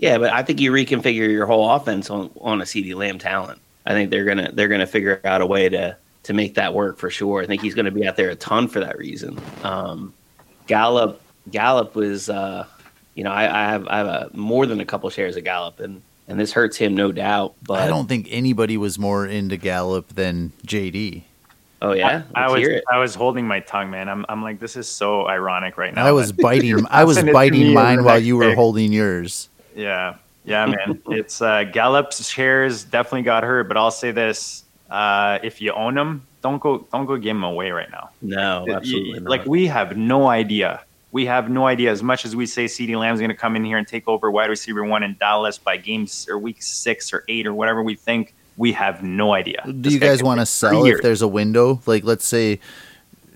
yeah, 0.00 0.16
but 0.16 0.32
I 0.32 0.42
think 0.42 0.60
you 0.60 0.72
reconfigure 0.72 1.30
your 1.30 1.44
whole 1.44 1.70
offense 1.70 2.08
on 2.08 2.30
on 2.40 2.62
a 2.62 2.64
CeeDee 2.64 2.94
Lamb 2.94 3.18
talent. 3.18 3.60
I 3.84 3.92
think 3.92 4.10
they're 4.10 4.24
gonna 4.24 4.50
they're 4.52 4.68
gonna 4.68 4.86
figure 4.86 5.20
out 5.24 5.42
a 5.42 5.46
way 5.46 5.68
to 5.68 5.94
to 6.22 6.32
make 6.32 6.54
that 6.54 6.72
work 6.72 6.98
for 6.98 7.10
sure. 7.10 7.42
I 7.42 7.46
think 7.46 7.60
he's 7.60 7.74
gonna 7.74 7.90
be 7.90 8.06
out 8.06 8.16
there 8.16 8.30
a 8.30 8.34
ton 8.34 8.66
for 8.66 8.80
that 8.80 8.96
reason. 8.96 9.38
Um, 9.62 10.14
Gallup 10.66 11.20
Gallup 11.50 11.94
was, 11.94 12.30
uh, 12.30 12.64
you 13.14 13.24
know, 13.24 13.30
I, 13.30 13.44
I 13.44 13.70
have 13.70 13.86
I 13.88 13.98
have 13.98 14.06
a, 14.06 14.30
more 14.32 14.64
than 14.64 14.80
a 14.80 14.86
couple 14.86 15.10
shares 15.10 15.36
of 15.36 15.44
Gallup, 15.44 15.80
and 15.80 16.00
and 16.28 16.40
this 16.40 16.50
hurts 16.50 16.78
him 16.78 16.94
no 16.94 17.12
doubt. 17.12 17.54
But 17.62 17.80
I 17.80 17.86
don't 17.86 18.08
think 18.08 18.26
anybody 18.30 18.78
was 18.78 18.98
more 18.98 19.26
into 19.26 19.58
Gallup 19.58 20.08
than 20.14 20.52
JD. 20.66 21.24
Oh 21.82 21.92
yeah, 21.92 22.22
I 22.34 22.48
Let's 22.48 22.66
was. 22.66 22.80
I 22.90 22.98
was 22.98 23.14
holding 23.14 23.46
my 23.46 23.60
tongue, 23.60 23.90
man. 23.90 24.08
I'm 24.08 24.24
I'm 24.30 24.42
like, 24.42 24.60
this 24.60 24.76
is 24.76 24.88
so 24.88 25.26
ironic 25.28 25.76
right 25.76 25.94
now. 25.94 26.06
I 26.06 26.12
was 26.12 26.32
biting. 26.32 26.86
I 26.90 27.04
was 27.04 27.16
passing 27.16 27.28
it 27.28 27.32
to 27.32 27.34
biting 27.34 27.74
mine 27.74 28.02
while 28.02 28.18
you 28.18 28.38
were 28.38 28.50
pick. 28.50 28.56
holding 28.56 28.94
yours. 28.94 29.50
Yeah, 29.74 30.16
yeah, 30.44 30.66
man. 30.66 31.02
it's 31.08 31.40
uh, 31.42 31.64
Gallup's 31.64 32.28
shares 32.28 32.84
definitely 32.84 33.22
got 33.22 33.44
hurt, 33.44 33.68
but 33.68 33.76
I'll 33.76 33.90
say 33.90 34.10
this: 34.10 34.64
uh, 34.90 35.38
if 35.42 35.60
you 35.60 35.72
own 35.72 35.94
them, 35.94 36.26
don't 36.42 36.60
go 36.60 36.86
don't 36.92 37.06
go 37.06 37.16
give 37.16 37.36
them 37.36 37.44
away 37.44 37.70
right 37.70 37.90
now. 37.90 38.10
No, 38.22 38.64
You- 38.66 38.74
absolutely 38.74 39.20
not. 39.20 39.30
Like 39.30 39.46
we 39.46 39.66
have 39.66 39.96
no 39.96 40.28
idea. 40.28 40.82
We 41.12 41.26
have 41.26 41.50
no 41.50 41.66
idea. 41.66 41.90
As 41.90 42.04
much 42.04 42.24
as 42.24 42.36
we 42.36 42.46
say 42.46 42.66
CeeDee 42.66 42.96
Lamb's 42.96 43.18
going 43.18 43.30
to 43.30 43.36
come 43.36 43.56
in 43.56 43.64
here 43.64 43.78
and 43.78 43.86
take 43.86 44.06
over 44.06 44.30
wide 44.30 44.48
receiver 44.48 44.84
one 44.84 45.02
in 45.02 45.16
Dallas 45.18 45.58
by 45.58 45.76
games 45.76 46.28
or 46.30 46.38
week 46.38 46.62
six 46.62 47.12
or 47.12 47.24
eight 47.28 47.48
or 47.48 47.54
whatever 47.54 47.82
we 47.82 47.96
think, 47.96 48.32
we 48.56 48.72
have 48.72 49.02
no 49.02 49.32
idea. 49.32 49.60
Do 49.66 49.72
This 49.72 49.92
you 49.92 49.98
guys 49.98 50.22
want 50.22 50.38
to 50.38 50.46
sell 50.46 50.84
if 50.84 51.02
there's 51.02 51.22
a 51.22 51.26
window? 51.26 51.80
Like, 51.84 52.04
let's 52.04 52.24
say 52.24 52.60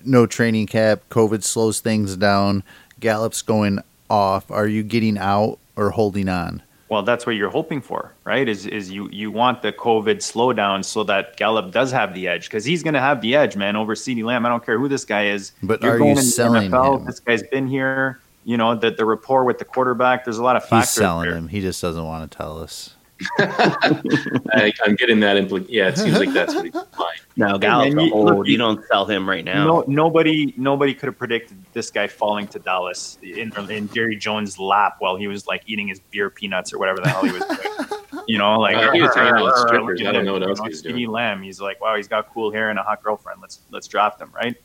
no 0.05 0.25
training 0.25 0.67
cap, 0.67 1.01
COVID 1.09 1.43
slows 1.43 1.81
things 1.81 2.15
down, 2.15 2.63
Gallup's 2.99 3.41
going 3.41 3.79
off. 4.09 4.49
Are 4.51 4.67
you 4.67 4.83
getting 4.83 5.17
out 5.17 5.59
or 5.75 5.91
holding 5.91 6.29
on? 6.29 6.61
Well, 6.89 7.01
that's 7.01 7.25
what 7.25 7.35
you're 7.35 7.49
hoping 7.49 7.81
for, 7.81 8.13
right? 8.25 8.47
Is 8.47 8.67
is 8.67 8.91
you 8.91 9.09
you 9.11 9.31
want 9.31 9.63
the 9.63 9.73
COVID 9.73 10.17
slowdown 10.17 10.85
so 10.85 11.03
that 11.05 11.35
Gallup 11.35 11.71
does 11.71 11.91
have 11.91 12.13
the 12.13 12.27
edge 12.27 12.47
because 12.47 12.63
he's 12.63 12.83
going 12.83 12.93
to 12.93 12.99
have 12.99 13.21
the 13.21 13.35
edge, 13.35 13.55
man, 13.55 13.75
over 13.75 13.95
CeeDee 13.95 14.23
Lamb. 14.23 14.45
I 14.45 14.49
don't 14.49 14.63
care 14.63 14.77
who 14.77 14.87
this 14.87 15.03
guy 15.03 15.27
is. 15.27 15.51
But 15.63 15.81
You're 15.81 15.95
are 15.95 15.97
going 15.97 16.15
you 16.15 16.21
selling 16.21 16.69
NFL, 16.69 16.99
him? 16.99 17.05
This 17.05 17.19
guy's 17.19 17.43
been 17.43 17.67
here. 17.67 18.19
You 18.43 18.57
know 18.57 18.75
the 18.75 18.91
the 18.91 19.05
rapport 19.05 19.45
with 19.45 19.57
the 19.57 19.65
quarterback. 19.65 20.25
There's 20.25 20.37
a 20.37 20.43
lot 20.43 20.55
of 20.55 20.63
factors. 20.63 20.89
He's 20.89 20.89
selling 20.91 21.27
there. 21.27 21.37
him. 21.37 21.47
He 21.47 21.61
just 21.61 21.81
doesn't 21.81 22.05
want 22.05 22.29
to 22.31 22.37
tell 22.37 22.59
us. 22.61 22.94
I, 23.39 24.73
I'm 24.83 24.95
getting 24.95 25.19
that 25.21 25.37
impli- 25.37 25.65
Yeah, 25.69 25.87
it 25.89 25.97
seems 25.97 26.19
like 26.19 26.33
that's 26.33 26.53
what 26.53 26.65
he's 26.65 26.75
implying. 26.75 27.19
no, 27.37 27.57
Gallup's 27.57 27.95
man, 27.95 28.05
you- 28.05 28.11
hold. 28.11 28.25
look, 28.25 28.45
You 28.47 28.53
you- 28.53 28.57
don't 28.57 28.85
sell 28.87 29.05
him 29.05 29.27
right 29.27 29.43
now. 29.43 29.65
No, 29.65 29.83
nobody, 29.87 30.53
nobody 30.57 30.93
could 30.93 31.07
have 31.07 31.17
predicted 31.17 31.57
this 31.73 31.89
guy 31.91 32.07
falling 32.07 32.47
to 32.49 32.59
Dallas 32.59 33.17
in, 33.23 33.51
in 33.69 33.89
Jerry 33.93 34.15
Jones' 34.15 34.59
lap 34.59 34.95
while 34.99 35.15
he 35.15 35.27
was 35.27 35.47
like 35.47 35.63
eating 35.65 35.87
his 35.87 35.99
beer 35.99 36.29
peanuts 36.29 36.73
or 36.73 36.79
whatever 36.79 36.99
the 37.01 37.09
hell 37.09 37.23
he 37.23 37.31
was 37.31 37.43
doing. 37.43 37.59
You 38.27 38.39
know, 38.39 38.59
like 38.59 38.75
Uh, 38.75 38.91
he 38.91 39.01
was 39.03 39.13
hanging 39.13 39.33
out 39.35 39.43
with 39.45 39.55
strippers. 39.67 40.01
I 40.01 40.05
don't 40.05 40.15
him, 40.15 40.25
know 40.25 40.33
what 40.33 40.41
you 40.41 40.47
else 40.49 40.59
he 40.59 40.67
was 40.69 40.81
doing. 40.81 41.09
Lamb, 41.11 41.43
he's 41.43 41.61
like, 41.61 41.79
wow, 41.79 41.95
he's 41.95 42.07
got 42.07 42.33
cool 42.33 42.51
hair 42.51 42.71
and 42.71 42.79
a 42.79 42.81
hot 42.81 43.03
girlfriend. 43.03 43.39
Let's 43.39 43.59
let's 43.69 43.87
draft 43.87 44.19
him, 44.19 44.31
right? 44.33 44.55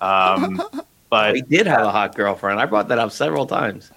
Um, 0.00 0.62
but 1.10 1.34
he 1.36 1.42
did 1.42 1.66
have 1.66 1.82
a 1.84 1.90
hot 1.90 2.14
girlfriend. 2.14 2.58
I 2.60 2.64
brought 2.64 2.88
that 2.88 2.98
up 2.98 3.12
several 3.12 3.44
times. 3.44 3.90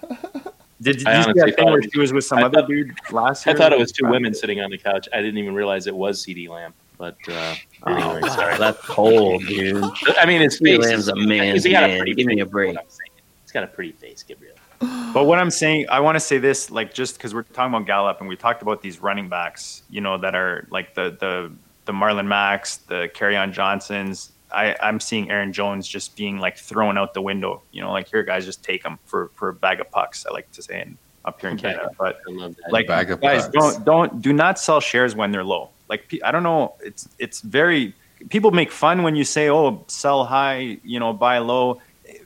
Did, 0.83 0.97
did 0.97 1.01
you 1.01 1.07
I 1.07 1.11
see 1.13 1.15
honestly 1.29 1.33
that 1.33 1.45
thing 1.55 1.65
thought 1.65 1.71
where 1.71 1.81
she 1.81 1.99
was 1.99 2.13
with 2.13 2.25
some 2.25 2.39
I 2.39 2.43
other 2.43 2.59
thought- 2.61 2.67
dude 2.69 2.93
last 3.11 3.45
year? 3.45 3.55
I 3.55 3.57
thought 3.57 3.73
it 3.73 3.79
was 3.79 3.91
two 3.91 4.07
women 4.07 4.33
sitting 4.33 4.61
on 4.61 4.69
the 4.69 4.77
couch. 4.77 5.07
I 5.13 5.17
didn't 5.17 5.37
even 5.37 5.55
realize 5.55 5.87
it 5.87 5.95
was 5.95 6.23
CeeDee 6.25 6.49
Lamb. 6.49 6.73
But 6.97 7.17
uh, 7.27 7.55
Oh, 7.85 7.93
anyway, 7.93 8.21
wow, 8.21 8.35
sorry. 8.35 8.57
that's 8.57 8.79
cold, 8.85 9.45
dude. 9.47 9.83
I 10.19 10.25
mean, 10.25 10.41
his 10.41 10.57
CD 10.57 10.77
face. 10.77 10.85
Lamb's 10.85 11.07
a 11.07 11.15
man's 11.15 11.65
man. 11.67 11.89
a 11.91 11.97
pretty 11.97 12.13
Give 12.13 12.27
me 12.27 12.39
a 12.41 12.45
break. 12.45 12.69
is 12.69 12.75
what 12.75 12.83
I'm 12.83 12.89
saying. 12.89 13.09
He's 13.43 13.51
got 13.51 13.63
a 13.63 13.67
pretty 13.67 13.91
face, 13.93 14.23
Gabriel. 14.23 14.55
But 15.13 15.25
what 15.25 15.37
I'm 15.39 15.51
saying, 15.51 15.85
I 15.89 15.99
want 15.99 16.15
to 16.15 16.19
say 16.19 16.37
this, 16.39 16.71
like 16.71 16.93
just 16.93 17.17
because 17.17 17.33
we're 17.35 17.43
talking 17.43 17.73
about 17.73 17.85
Gallup 17.85 18.19
and 18.19 18.27
we 18.27 18.35
talked 18.35 18.61
about 18.63 18.81
these 18.81 18.99
running 18.99 19.29
backs, 19.29 19.83
you 19.89 20.01
know, 20.01 20.17
that 20.17 20.33
are 20.35 20.67
like 20.71 20.93
the 20.95 21.15
the 21.19 21.51
the 21.85 21.91
Marlon 21.93 22.25
Macks, 22.27 22.77
the 22.77 23.09
on 23.37 23.53
Johnsons. 23.53 24.31
I, 24.53 24.75
I'm 24.81 24.99
seeing 24.99 25.31
Aaron 25.31 25.51
Jones 25.51 25.87
just 25.87 26.15
being 26.15 26.39
like 26.39 26.57
thrown 26.57 26.97
out 26.97 27.13
the 27.13 27.21
window. 27.21 27.61
You 27.71 27.81
know, 27.81 27.91
like 27.91 28.07
here, 28.07 28.23
guys, 28.23 28.45
just 28.45 28.63
take 28.63 28.83
him 28.83 28.99
for 29.05 29.29
for 29.33 29.49
a 29.49 29.53
bag 29.53 29.79
of 29.79 29.89
pucks. 29.91 30.25
I 30.25 30.31
like 30.31 30.51
to 30.51 30.61
say 30.61 30.81
in, 30.81 30.97
up 31.25 31.41
here 31.41 31.49
in 31.49 31.57
Canada, 31.57 31.91
but 31.97 32.19
I 32.27 32.31
love 32.31 32.55
that. 32.57 32.71
like 32.71 32.87
Bag 32.87 33.11
of 33.11 33.21
guys, 33.21 33.47
pucks. 33.47 33.53
don't 33.53 33.85
don't 33.85 34.21
do 34.21 34.33
not 34.33 34.59
sell 34.59 34.79
shares 34.79 35.15
when 35.15 35.31
they're 35.31 35.43
low. 35.43 35.69
Like 35.89 36.13
I 36.23 36.31
don't 36.31 36.43
know, 36.43 36.75
it's 36.81 37.09
it's 37.19 37.41
very 37.41 37.93
people 38.29 38.51
make 38.51 38.71
fun 38.71 39.03
when 39.03 39.15
you 39.15 39.23
say, 39.23 39.49
"Oh, 39.49 39.83
sell 39.87 40.25
high," 40.25 40.77
you 40.83 40.99
know, 40.99 41.13
buy 41.13 41.39
low 41.39 41.81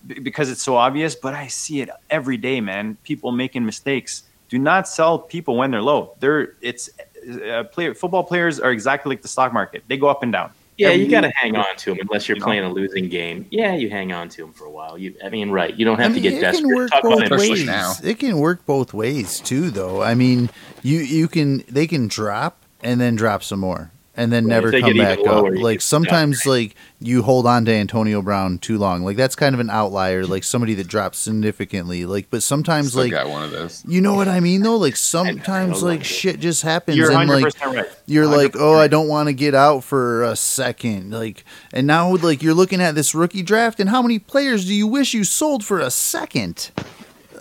because 0.06 0.50
it's 0.50 0.62
so 0.62 0.76
obvious, 0.76 1.16
but 1.16 1.34
I 1.34 1.48
see 1.48 1.82
it 1.82 1.90
every 2.10 2.38
day, 2.38 2.62
man. 2.62 2.98
People 3.04 3.32
making 3.32 3.66
mistakes. 3.66 4.24
Do 4.50 4.58
not 4.58 4.88
sell 4.88 5.20
people 5.20 5.58
when 5.58 5.72
they're 5.72 5.82
low. 5.82 6.16
They're 6.20 6.56
it's 6.62 6.90
uh, 7.46 7.64
player 7.66 7.94
football 7.94 8.24
players 8.24 8.60
are 8.60 8.72
exactly 8.72 9.10
like 9.10 9.22
the 9.22 9.28
stock 9.28 9.54
market. 9.54 9.84
They 9.88 9.98
go 9.98 10.08
up 10.08 10.24
and 10.24 10.32
down. 10.32 10.52
Yeah, 10.78 10.92
you 10.92 11.10
got 11.10 11.22
to 11.22 11.32
hang 11.36 11.56
on 11.56 11.76
to 11.78 11.92
him 11.94 11.98
unless 12.02 12.28
you're 12.30 12.36
You 12.38 12.40
know? 12.42 12.46
playing 12.46 12.64
a 12.66 12.72
losing 12.72 13.10
game. 13.10 13.48
Yeah, 13.50 13.74
you 13.76 13.90
hang 13.90 14.12
on 14.12 14.30
to 14.30 14.46
him 14.46 14.54
for 14.54 14.66
a 14.66 14.72
while. 14.72 14.98
You, 14.98 15.16
I 15.24 15.30
mean, 15.30 15.50
right? 15.50 15.74
You 15.76 15.86
don't 15.86 15.98
have 15.98 16.12
I 16.12 16.14
mean, 16.14 16.24
to 16.24 16.30
get 16.30 16.38
it 16.38 16.42
desperate. 16.42 16.68
can 16.68 16.76
work 16.76 16.92
Talk 16.92 17.04
both 17.04 17.22
it. 17.24 17.32
Ways. 17.32 17.66
now. 17.66 17.94
It 18.04 18.20
can 18.20 18.38
work 18.38 18.66
both 18.66 18.94
ways 18.94 19.40
too, 19.40 19.72
though. 19.72 20.02
I 20.04 20.14
mean, 20.14 20.50
you 20.84 21.00
you 21.00 21.28
can 21.28 21.64
they 21.68 21.88
can 21.88 22.08
drop 22.08 22.64
and 22.84 23.02
then 23.02 23.16
drop 23.16 23.44
some 23.44 23.60
more 23.60 23.92
and 24.18 24.34
then 24.34 24.46
Right, 24.46 24.56
never 24.56 24.72
come 24.72 24.98
back 24.98 25.20
lower, 25.20 25.56
up. 25.56 25.62
Like 25.62 25.76
can 25.76 25.80
stop, 25.80 25.82
sometimes, 25.82 26.46
like 26.46 26.76
you 27.00 27.22
hold 27.22 27.46
on 27.46 27.64
to 27.66 27.72
Antonio 27.72 28.22
Brown 28.22 28.58
too 28.58 28.78
long. 28.78 29.06
Like 29.06 29.16
that's 29.16 29.36
kind 29.36 29.54
of 29.54 29.62
an 29.62 29.70
outlier. 29.70 30.26
Like 30.26 30.44
somebody 30.44 30.74
that 30.74 30.88
drops 30.88 31.20
significantly. 31.20 32.06
Like, 32.06 32.30
but 32.30 32.42
sometimes, 32.44 32.90
Still 32.90 33.04
like 33.04 33.12
got 33.12 33.30
one 33.30 33.44
of 33.44 33.52
those. 33.52 33.86
you 33.88 34.02
know 34.02 34.16
what 34.16 34.28
I 34.28 34.40
mean 34.40 34.64
though. 34.64 34.78
Like 34.78 34.96
sometimes, 34.98 35.84
like 35.84 36.04
shit 36.04 36.40
just 36.40 36.64
happens, 36.64 36.98
You're 36.98 37.12
and 37.12 37.30
100 37.30 37.44
like 37.44 37.66
right. 37.66 37.86
you're 38.08 38.26
like, 38.26 38.54
100% 38.54 38.60
oh, 38.60 38.78
I 38.78 38.88
don't 38.88 39.08
want 39.08 39.28
to 39.30 39.34
get 39.34 39.54
out 39.54 39.84
for 39.84 40.24
a 40.24 40.36
second. 40.36 41.12
Like, 41.12 41.46
and 41.72 41.86
now 41.86 42.16
like 42.16 42.42
you're 42.42 42.56
looking 42.56 42.82
at 42.82 42.96
this 42.96 43.14
rookie 43.14 43.44
draft, 43.44 43.80
and 43.80 43.90
how 43.90 44.02
many 44.02 44.18
players 44.18 44.66
do 44.66 44.74
you 44.74 44.88
wish 44.88 45.14
you 45.14 45.24
sold 45.24 45.64
for 45.64 45.80
a 45.80 45.92
second? 45.92 46.72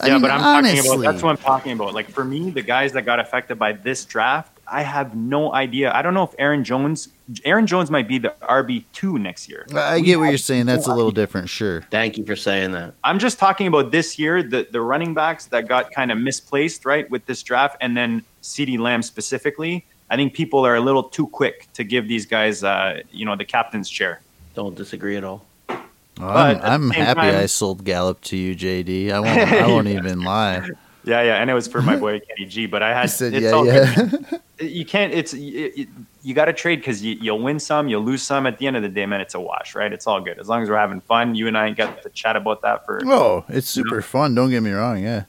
I 0.00 0.08
yeah, 0.08 0.12
mean, 0.14 0.22
but 0.22 0.30
I'm 0.30 0.42
honestly, 0.42 0.76
talking 0.82 1.00
about 1.00 1.12
that's 1.12 1.22
what 1.22 1.30
I'm 1.30 1.36
talking 1.38 1.72
about. 1.72 1.94
Like 1.94 2.10
for 2.10 2.24
me, 2.24 2.50
the 2.50 2.62
guys 2.62 2.92
that 2.92 3.02
got 3.06 3.18
affected 3.18 3.58
by 3.58 3.72
this 3.72 4.04
draft, 4.04 4.55
I 4.68 4.82
have 4.82 5.14
no 5.14 5.52
idea. 5.54 5.92
I 5.94 6.02
don't 6.02 6.14
know 6.14 6.24
if 6.24 6.34
Aaron 6.38 6.64
Jones, 6.64 7.08
Aaron 7.44 7.66
Jones 7.66 7.90
might 7.90 8.08
be 8.08 8.18
the 8.18 8.34
RB 8.42 8.84
two 8.92 9.18
next 9.18 9.48
year. 9.48 9.66
I 9.74 10.00
get 10.00 10.18
what 10.18 10.28
you're 10.28 10.38
saying. 10.38 10.66
That's 10.66 10.86
a 10.86 10.94
little 10.94 11.10
different, 11.12 11.48
sure. 11.48 11.82
Thank 11.90 12.18
you 12.18 12.24
for 12.24 12.36
saying 12.36 12.72
that. 12.72 12.94
I'm 13.04 13.18
just 13.18 13.38
talking 13.38 13.66
about 13.68 13.92
this 13.92 14.18
year, 14.18 14.42
the 14.42 14.66
the 14.70 14.80
running 14.80 15.14
backs 15.14 15.46
that 15.46 15.68
got 15.68 15.92
kind 15.92 16.10
of 16.10 16.18
misplaced, 16.18 16.84
right, 16.84 17.08
with 17.10 17.26
this 17.26 17.42
draft, 17.42 17.76
and 17.80 17.96
then 17.96 18.24
CeeDee 18.42 18.78
Lamb 18.78 19.02
specifically. 19.02 19.84
I 20.10 20.16
think 20.16 20.34
people 20.34 20.64
are 20.66 20.76
a 20.76 20.80
little 20.80 21.02
too 21.02 21.26
quick 21.26 21.68
to 21.74 21.82
give 21.82 22.06
these 22.08 22.26
guys, 22.26 22.62
uh, 22.62 23.02
you 23.10 23.24
know, 23.24 23.34
the 23.36 23.44
captain's 23.44 23.90
chair. 23.90 24.20
Don't 24.54 24.76
disagree 24.76 25.16
at 25.16 25.24
all. 25.24 25.44
Well, 25.68 26.30
I'm, 26.30 26.56
at 26.56 26.64
I'm 26.64 26.90
happy 26.90 27.20
time- 27.20 27.34
I 27.42 27.46
sold 27.46 27.84
Gallup 27.84 28.20
to 28.22 28.36
you, 28.36 28.54
JD. 28.56 29.10
I 29.12 29.20
won't. 29.20 29.38
I 29.38 29.66
won't 29.66 29.88
even 29.98 30.22
lie. 30.22 30.68
Yeah, 31.06 31.22
yeah, 31.22 31.36
and 31.36 31.48
it 31.48 31.54
was 31.54 31.68
for 31.68 31.80
my 31.80 31.94
boy 31.96 32.20
Kenny 32.28 32.48
G. 32.48 32.66
But 32.66 32.82
I 32.82 32.88
had 32.88 33.04
I 33.04 33.06
said, 33.06 33.32
it's 33.32 33.44
yeah, 33.44 33.50
all 33.52 33.64
yeah. 33.64 33.94
good. 33.94 34.40
you 34.60 34.84
can't. 34.84 35.14
It's 35.14 35.32
it, 35.32 35.38
it, 35.38 35.88
you 36.22 36.34
got 36.34 36.46
to 36.46 36.52
trade 36.52 36.80
because 36.80 37.02
you, 37.02 37.16
you'll 37.20 37.38
win 37.38 37.60
some, 37.60 37.88
you'll 37.88 38.02
lose 38.02 38.22
some. 38.22 38.44
At 38.44 38.58
the 38.58 38.66
end 38.66 38.76
of 38.76 38.82
the 38.82 38.88
day, 38.88 39.06
man, 39.06 39.20
it's 39.20 39.34
a 39.34 39.40
wash, 39.40 39.76
right? 39.76 39.92
It's 39.92 40.08
all 40.08 40.20
good 40.20 40.40
as 40.40 40.48
long 40.48 40.64
as 40.64 40.68
we're 40.68 40.76
having 40.76 41.00
fun. 41.00 41.36
You 41.36 41.46
and 41.46 41.56
I 41.56 41.70
got 41.70 42.02
to 42.02 42.10
chat 42.10 42.34
about 42.34 42.60
that 42.62 42.84
for. 42.84 43.00
oh, 43.06 43.44
it's 43.48 43.68
super 43.68 44.02
fun. 44.02 44.34
Don't 44.34 44.50
get 44.50 44.62
me 44.62 44.72
wrong. 44.72 45.00
Yeah. 45.02 45.24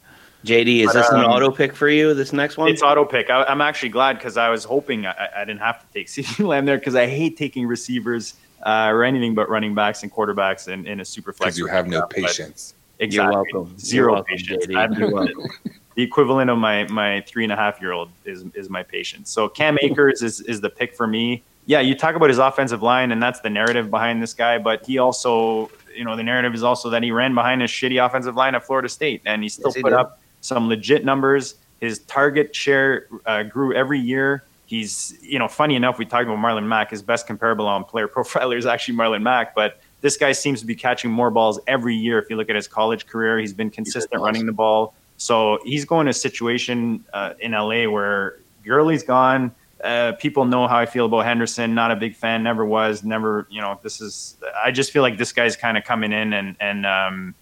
JD, 0.46 0.82
is 0.82 0.88
But, 0.88 0.94
this 0.94 1.10
an 1.10 1.20
um, 1.20 1.26
auto 1.26 1.52
pick 1.52 1.76
for 1.76 1.90
you? 1.90 2.14
This 2.14 2.32
next 2.32 2.58
one? 2.58 2.70
It's 2.70 2.82
auto 2.82 3.06
pick. 3.06 3.30
I, 3.30 3.44
I'm 3.44 3.62
actually 3.62 3.90
glad 3.90 4.18
because 4.18 4.38
I 4.38 4.50
was 4.50 4.64
hoping 4.64 5.06
I, 5.06 5.30
I 5.36 5.46
didn't 5.46 5.60
have 5.60 5.80
to 5.82 5.94
take 5.94 6.08
CeeDee 6.08 6.46
Lamb 6.48 6.66
there 6.66 6.78
because 6.78 6.96
I 6.96 7.06
hate 7.06 7.38
taking 7.38 7.68
receivers 7.68 8.36
uh, 8.66 8.90
or 8.92 9.04
anything 9.04 9.36
but 9.36 9.50
running 9.50 9.76
backs 9.76 10.04
and 10.04 10.12
quarterbacks 10.12 10.68
in, 10.68 10.88
in 10.88 11.00
a 11.02 11.06
super 11.06 11.34
flex. 11.34 11.56
Because 11.56 11.60
you 11.60 11.68
have 11.68 11.88
no 11.88 12.00
draft, 12.00 12.14
but- 12.16 12.26
patience. 12.28 12.74
Exactly. 13.00 13.36
You're 13.36 13.62
welcome. 13.62 13.78
Zero 13.78 14.06
You're 14.06 14.14
welcome, 14.14 14.36
patience. 14.38 14.66
You're 14.68 15.12
welcome. 15.12 15.50
the 15.96 16.04
equivalent 16.04 16.50
of 16.50 16.58
my 16.58 16.86
my 16.86 17.22
three 17.22 17.44
and 17.44 17.54
a 17.54 17.56
half 17.56 17.80
year 17.82 17.92
old 17.92 18.10
is 18.26 18.44
is 18.54 18.70
my 18.70 18.84
patience. 18.84 19.30
So 19.32 19.48
Cam 19.50 19.78
Akers 19.82 20.22
is 20.22 20.42
is 20.42 20.62
the 20.62 20.70
pick 20.70 20.96
for 20.96 21.08
me. 21.08 21.44
Yeah, 21.66 21.82
you 21.82 21.96
talk 21.96 22.16
about 22.16 22.30
his 22.30 22.38
offensive 22.38 22.82
line, 22.82 23.12
and 23.12 23.22
that's 23.22 23.42
the 23.42 23.50
narrative 23.50 23.92
behind 23.92 24.24
this 24.24 24.34
guy. 24.34 24.58
But 24.58 24.86
he 24.86 25.00
also, 25.00 25.70
you 25.94 26.06
know, 26.06 26.16
the 26.16 26.24
narrative 26.24 26.56
is 26.56 26.64
also 26.64 26.90
that 26.92 27.04
he 27.04 27.12
ran 27.12 27.36
behind 27.36 27.62
a 27.62 27.66
shitty 27.66 28.04
offensive 28.04 28.36
line 28.36 28.56
at 28.56 28.66
Florida 28.66 28.88
State, 28.88 29.22
and 29.26 29.44
he 29.44 29.50
still 29.50 29.68
Yes, 29.70 29.76
he 29.76 29.82
put 29.82 29.90
did. 29.90 30.00
up 30.00 30.22
some 30.40 30.70
legit 30.70 31.04
numbers. 31.04 31.56
His 31.82 32.00
target 32.00 32.56
share 32.56 33.08
uh, 33.26 33.44
grew 33.44 33.74
every 33.74 34.00
year. 34.00 34.44
He's, 34.66 35.18
you 35.22 35.40
know, 35.40 35.48
funny 35.48 35.76
enough, 35.76 35.98
we 35.98 36.06
talked 36.06 36.24
about 36.26 36.38
Marlon 36.38 36.66
Mack. 36.66 36.92
His 36.92 37.02
best 37.02 37.28
comparable 37.28 37.68
on 37.68 37.84
Player 37.84 38.08
Profiler 38.16 38.58
is 38.58 38.66
actually 38.66 38.98
Marlon 38.98 39.22
Mack, 39.22 39.54
but 39.54 39.82
this 40.02 40.18
guy 40.18 40.32
seems 40.32 40.60
to 40.62 40.66
be 40.66 40.76
catching 40.76 41.12
more 41.12 41.32
balls 41.32 41.60
every 41.68 41.96
year. 41.96 42.20
If 42.20 42.30
you 42.30 42.36
look 42.36 42.50
at 42.50 42.56
his 42.56 42.68
college 42.68 43.08
career, 43.08 43.40
he's 43.40 43.54
been 43.54 43.70
consistent 43.70 44.22
running 44.22 44.46
the 44.46 44.52
ball. 44.52 44.94
So 45.18 45.60
he's 45.64 45.86
going 45.86 46.06
to 46.06 46.12
a 46.12 46.14
situation 46.14 47.04
uh, 47.14 47.34
in 47.40 47.52
LA 47.52 47.90
where 47.90 48.40
Gurley's 48.64 49.04
gone. 49.04 49.52
Uh, 49.84 50.14
people 50.14 50.46
know 50.46 50.68
how 50.68 50.78
I 50.78 50.86
feel 50.86 51.06
about 51.06 51.26
Henderson. 51.26 51.74
Not 51.76 51.92
a 51.92 51.96
big 51.96 52.16
fan. 52.16 52.44
Never 52.44 52.66
was. 52.66 53.04
Never. 53.04 53.48
You 53.50 53.62
know, 53.62 53.80
this 53.84 54.02
is. 54.02 54.38
I 54.64 54.72
just 54.72 54.92
feel 54.92 55.02
like 55.02 55.18
this 55.18 55.32
guy's 55.32 55.56
kind 55.56 55.78
of 55.78 55.84
coming 55.84 56.12
in 56.12 56.34
and 56.34 56.56
and 56.60 56.86
um, 56.86 57.36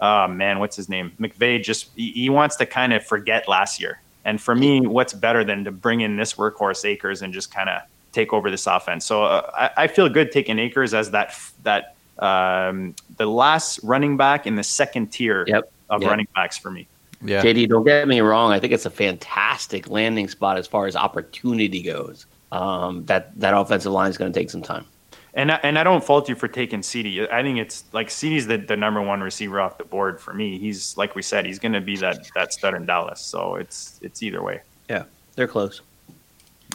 oh 0.00 0.28
man, 0.28 0.58
what's 0.58 0.76
his 0.76 0.88
name? 0.88 1.12
McVay. 1.20 1.62
Just 1.62 1.90
he, 1.96 2.12
he 2.12 2.30
wants 2.30 2.56
to 2.56 2.66
kind 2.66 2.92
of 2.92 3.04
forget 3.04 3.48
last 3.48 3.80
year. 3.80 4.00
And 4.24 4.40
for 4.40 4.54
me, 4.54 4.86
what's 4.86 5.12
better 5.12 5.44
than 5.44 5.64
to 5.64 5.70
bring 5.70 6.02
in 6.02 6.16
this 6.16 6.34
workhorse 6.34 6.84
Akers 6.84 7.22
and 7.22 7.32
just 7.32 7.52
kind 7.52 7.68
of 7.68 7.82
take 8.12 8.32
over 8.32 8.50
this 8.50 8.66
offense? 8.66 9.04
So 9.04 9.24
uh, 9.24 9.50
I, 9.54 9.84
I 9.84 9.86
feel 9.86 10.08
good 10.08 10.30
taking 10.30 10.58
Akers 10.58 10.94
as 10.94 11.10
that 11.10 11.36
that 11.64 11.96
um, 12.18 12.94
the 13.16 13.26
last 13.26 13.80
running 13.82 14.16
back 14.16 14.46
in 14.46 14.56
the 14.56 14.62
second 14.62 15.08
tier 15.12 15.44
Yep. 15.46 15.72
of 15.88 16.02
Yep. 16.02 16.10
running 16.10 16.28
backs 16.34 16.58
for 16.58 16.70
me. 16.70 16.86
Yeah. 17.22 17.42
JD, 17.42 17.68
don't 17.68 17.84
get 17.84 18.08
me 18.08 18.20
wrong. 18.20 18.50
I 18.52 18.58
think 18.58 18.72
it's 18.72 18.86
a 18.86 18.90
fantastic 18.90 19.88
landing 19.88 20.28
spot 20.28 20.56
as 20.58 20.66
far 20.66 20.86
as 20.86 20.96
opportunity 20.96 21.82
goes. 21.82 22.26
Um, 22.52 23.04
that 23.06 23.38
that 23.38 23.54
offensive 23.56 23.92
line 23.92 24.10
is 24.10 24.18
going 24.18 24.32
to 24.32 24.38
take 24.38 24.50
some 24.50 24.62
time. 24.62 24.84
And 25.34 25.52
I, 25.52 25.60
and 25.62 25.78
I 25.78 25.84
don't 25.84 26.02
fault 26.02 26.28
you 26.28 26.34
for 26.34 26.48
taking 26.48 26.82
CD. 26.82 27.24
I 27.30 27.42
think 27.42 27.58
it's 27.58 27.84
like 27.92 28.10
CD's 28.10 28.48
the, 28.48 28.56
the 28.56 28.76
number 28.76 29.00
one 29.00 29.20
receiver 29.20 29.60
off 29.60 29.78
the 29.78 29.84
board 29.84 30.20
for 30.20 30.34
me. 30.34 30.58
He's 30.58 30.96
like 30.96 31.14
we 31.14 31.22
said, 31.22 31.46
he's 31.46 31.60
going 31.60 31.72
to 31.74 31.80
be 31.80 31.96
that 31.98 32.26
that 32.34 32.52
stud 32.52 32.74
in 32.74 32.86
Dallas. 32.86 33.20
So 33.20 33.54
it's 33.54 34.00
it's 34.02 34.22
either 34.24 34.42
way. 34.42 34.62
Yeah, 34.88 35.04
they're 35.36 35.46
close. 35.46 35.82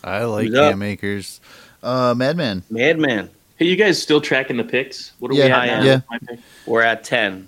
I 0.04 0.24
like 0.24 0.48
Who's 0.48 0.56
up? 0.56 0.72
Cam 0.72 0.82
Akers. 0.84 1.42
Uh, 1.84 2.14
Madman. 2.16 2.64
Madman, 2.70 3.30
Hey, 3.58 3.66
you 3.66 3.76
guys 3.76 4.02
still 4.02 4.20
tracking 4.20 4.58
the 4.58 4.64
picks? 4.64 5.14
What 5.20 5.32
are 5.32 5.34
we 5.36 5.40
Yeah, 5.40 5.58
at 5.60 5.80
now? 5.80 5.84
yeah. 5.84 6.38
We're 6.66 6.82
at 6.82 7.04
ten. 7.04 7.48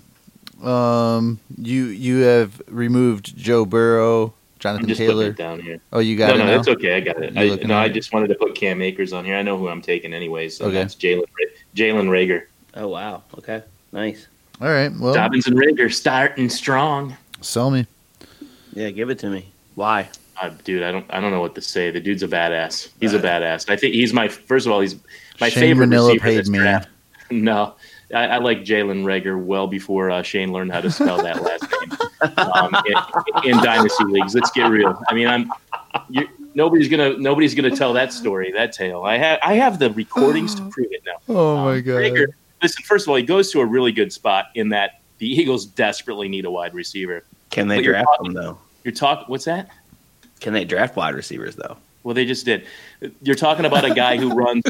Um, 0.62 1.38
you 1.56 1.84
you 1.86 2.18
have 2.22 2.60
removed 2.66 3.36
Joe 3.36 3.64
Burrow, 3.64 4.26
I'm 4.26 4.32
Jonathan 4.58 4.88
just 4.88 4.98
putting 5.00 5.10
Taylor. 5.14 5.26
it 5.26 5.36
down 5.36 5.60
here. 5.60 5.80
Oh, 5.92 6.00
you 6.00 6.16
got 6.16 6.28
no, 6.28 6.34
it 6.34 6.38
no, 6.38 6.44
now? 6.46 6.56
that's 6.56 6.68
okay. 6.68 6.96
I 6.96 7.00
got 7.00 7.22
it. 7.22 7.36
I, 7.36 7.44
looking 7.44 7.68
no, 7.68 7.74
at 7.78 7.82
I 7.82 7.88
just 7.90 8.12
wanted 8.12 8.28
to 8.28 8.34
put 8.34 8.54
Cam 8.54 8.82
Akers 8.82 9.12
on 9.12 9.24
here. 9.24 9.36
I 9.36 9.42
know 9.42 9.56
who 9.58 9.68
I'm 9.68 9.82
taking 9.82 10.12
anyways. 10.12 10.56
So 10.56 10.64
Okay. 10.66 10.74
that's 10.74 10.94
Jalen 10.94 11.24
Jalen 11.76 12.08
Reagor. 12.08 12.44
Oh 12.74 12.88
wow. 12.88 13.22
Okay. 13.36 13.62
Nice. 13.92 14.26
All 14.60 14.68
right. 14.68 14.90
Well, 14.98 15.14
Dobbins 15.14 15.46
and 15.46 15.56
Reagor 15.56 15.92
starting 15.92 16.48
strong. 16.48 17.16
sell 17.40 17.70
me. 17.70 17.86
Yeah, 18.72 18.90
give 18.90 19.10
it 19.10 19.18
to 19.20 19.30
me. 19.30 19.46
Why? 19.76 20.08
Uh, 20.40 20.50
dude, 20.64 20.82
I 20.82 20.90
don't 20.90 21.06
I 21.10 21.20
don't 21.20 21.30
know 21.30 21.40
what 21.40 21.54
to 21.54 21.60
say. 21.60 21.90
The 21.92 22.00
dude's 22.00 22.22
a 22.24 22.28
badass. 22.28 22.88
He's 22.98 23.14
a 23.14 23.18
badass. 23.20 23.68
I 23.70 23.76
think 23.76 23.94
he's 23.94 24.12
my 24.12 24.26
first 24.26 24.66
of 24.66 24.72
all. 24.72 24.80
He's 24.80 24.96
my 25.40 25.48
Shane 25.48 25.60
favorite 25.62 25.86
Manila 25.88 26.08
receiver 26.08 26.22
paid 26.24 26.38
this 26.38 26.48
me. 26.48 26.58
draft. 26.58 26.88
No, 27.30 27.74
I, 28.14 28.26
I 28.26 28.38
like 28.38 28.60
Jalen 28.60 29.04
Reagor 29.04 29.38
well 29.42 29.66
before 29.66 30.10
uh, 30.10 30.22
Shane 30.22 30.52
learned 30.52 30.72
how 30.72 30.80
to 30.80 30.90
spell 30.90 31.22
that 31.22 31.42
last 31.42 31.62
name 31.70 32.32
um, 32.38 32.74
in, 33.44 33.50
in 33.50 33.56
dynasty 33.62 34.04
leagues. 34.04 34.34
Let's 34.34 34.50
get 34.52 34.70
real. 34.70 34.98
I 35.08 35.14
mean, 35.14 35.28
I'm 35.28 35.50
you, 36.08 36.26
nobody's 36.54 36.88
gonna 36.88 37.18
nobody's 37.18 37.54
gonna 37.54 37.74
tell 37.76 37.92
that 37.92 38.12
story, 38.12 38.50
that 38.52 38.72
tale. 38.72 39.02
I 39.02 39.18
have 39.18 39.38
I 39.42 39.54
have 39.54 39.78
the 39.78 39.90
recordings 39.90 40.54
to 40.54 40.62
prove 40.70 40.88
it 40.90 41.02
now. 41.04 41.16
Oh 41.34 41.56
Um, 41.58 41.64
my 41.66 41.80
god. 41.80 41.96
Reagor, 42.02 42.26
listen, 42.62 42.82
first 42.84 43.04
of 43.04 43.10
all, 43.10 43.16
he 43.16 43.22
goes 43.22 43.50
to 43.52 43.60
a 43.60 43.66
really 43.66 43.92
good 43.92 44.12
spot 44.12 44.46
in 44.54 44.70
that 44.70 45.00
the 45.18 45.28
Eagles 45.30 45.66
desperately 45.66 46.28
need 46.28 46.46
a 46.46 46.50
wide 46.50 46.72
receiver. 46.74 47.24
Can 47.50 47.68
they 47.68 47.76
But 47.78 47.84
draft 47.84 48.06
talking- 48.06 48.32
them 48.32 48.42
though? 48.42 48.58
You're 48.84 48.94
talking. 48.94 49.26
What's 49.26 49.44
that? 49.44 49.68
Can 50.40 50.54
they 50.54 50.64
draft 50.64 50.96
wide 50.96 51.14
receivers 51.14 51.56
though? 51.56 51.76
Well, 52.02 52.14
they 52.14 52.24
just 52.24 52.44
did. 52.44 52.66
You're 53.22 53.36
talking 53.36 53.64
about 53.64 53.84
a 53.84 53.94
guy 53.94 54.16
who 54.16 54.34
runs 54.34 54.62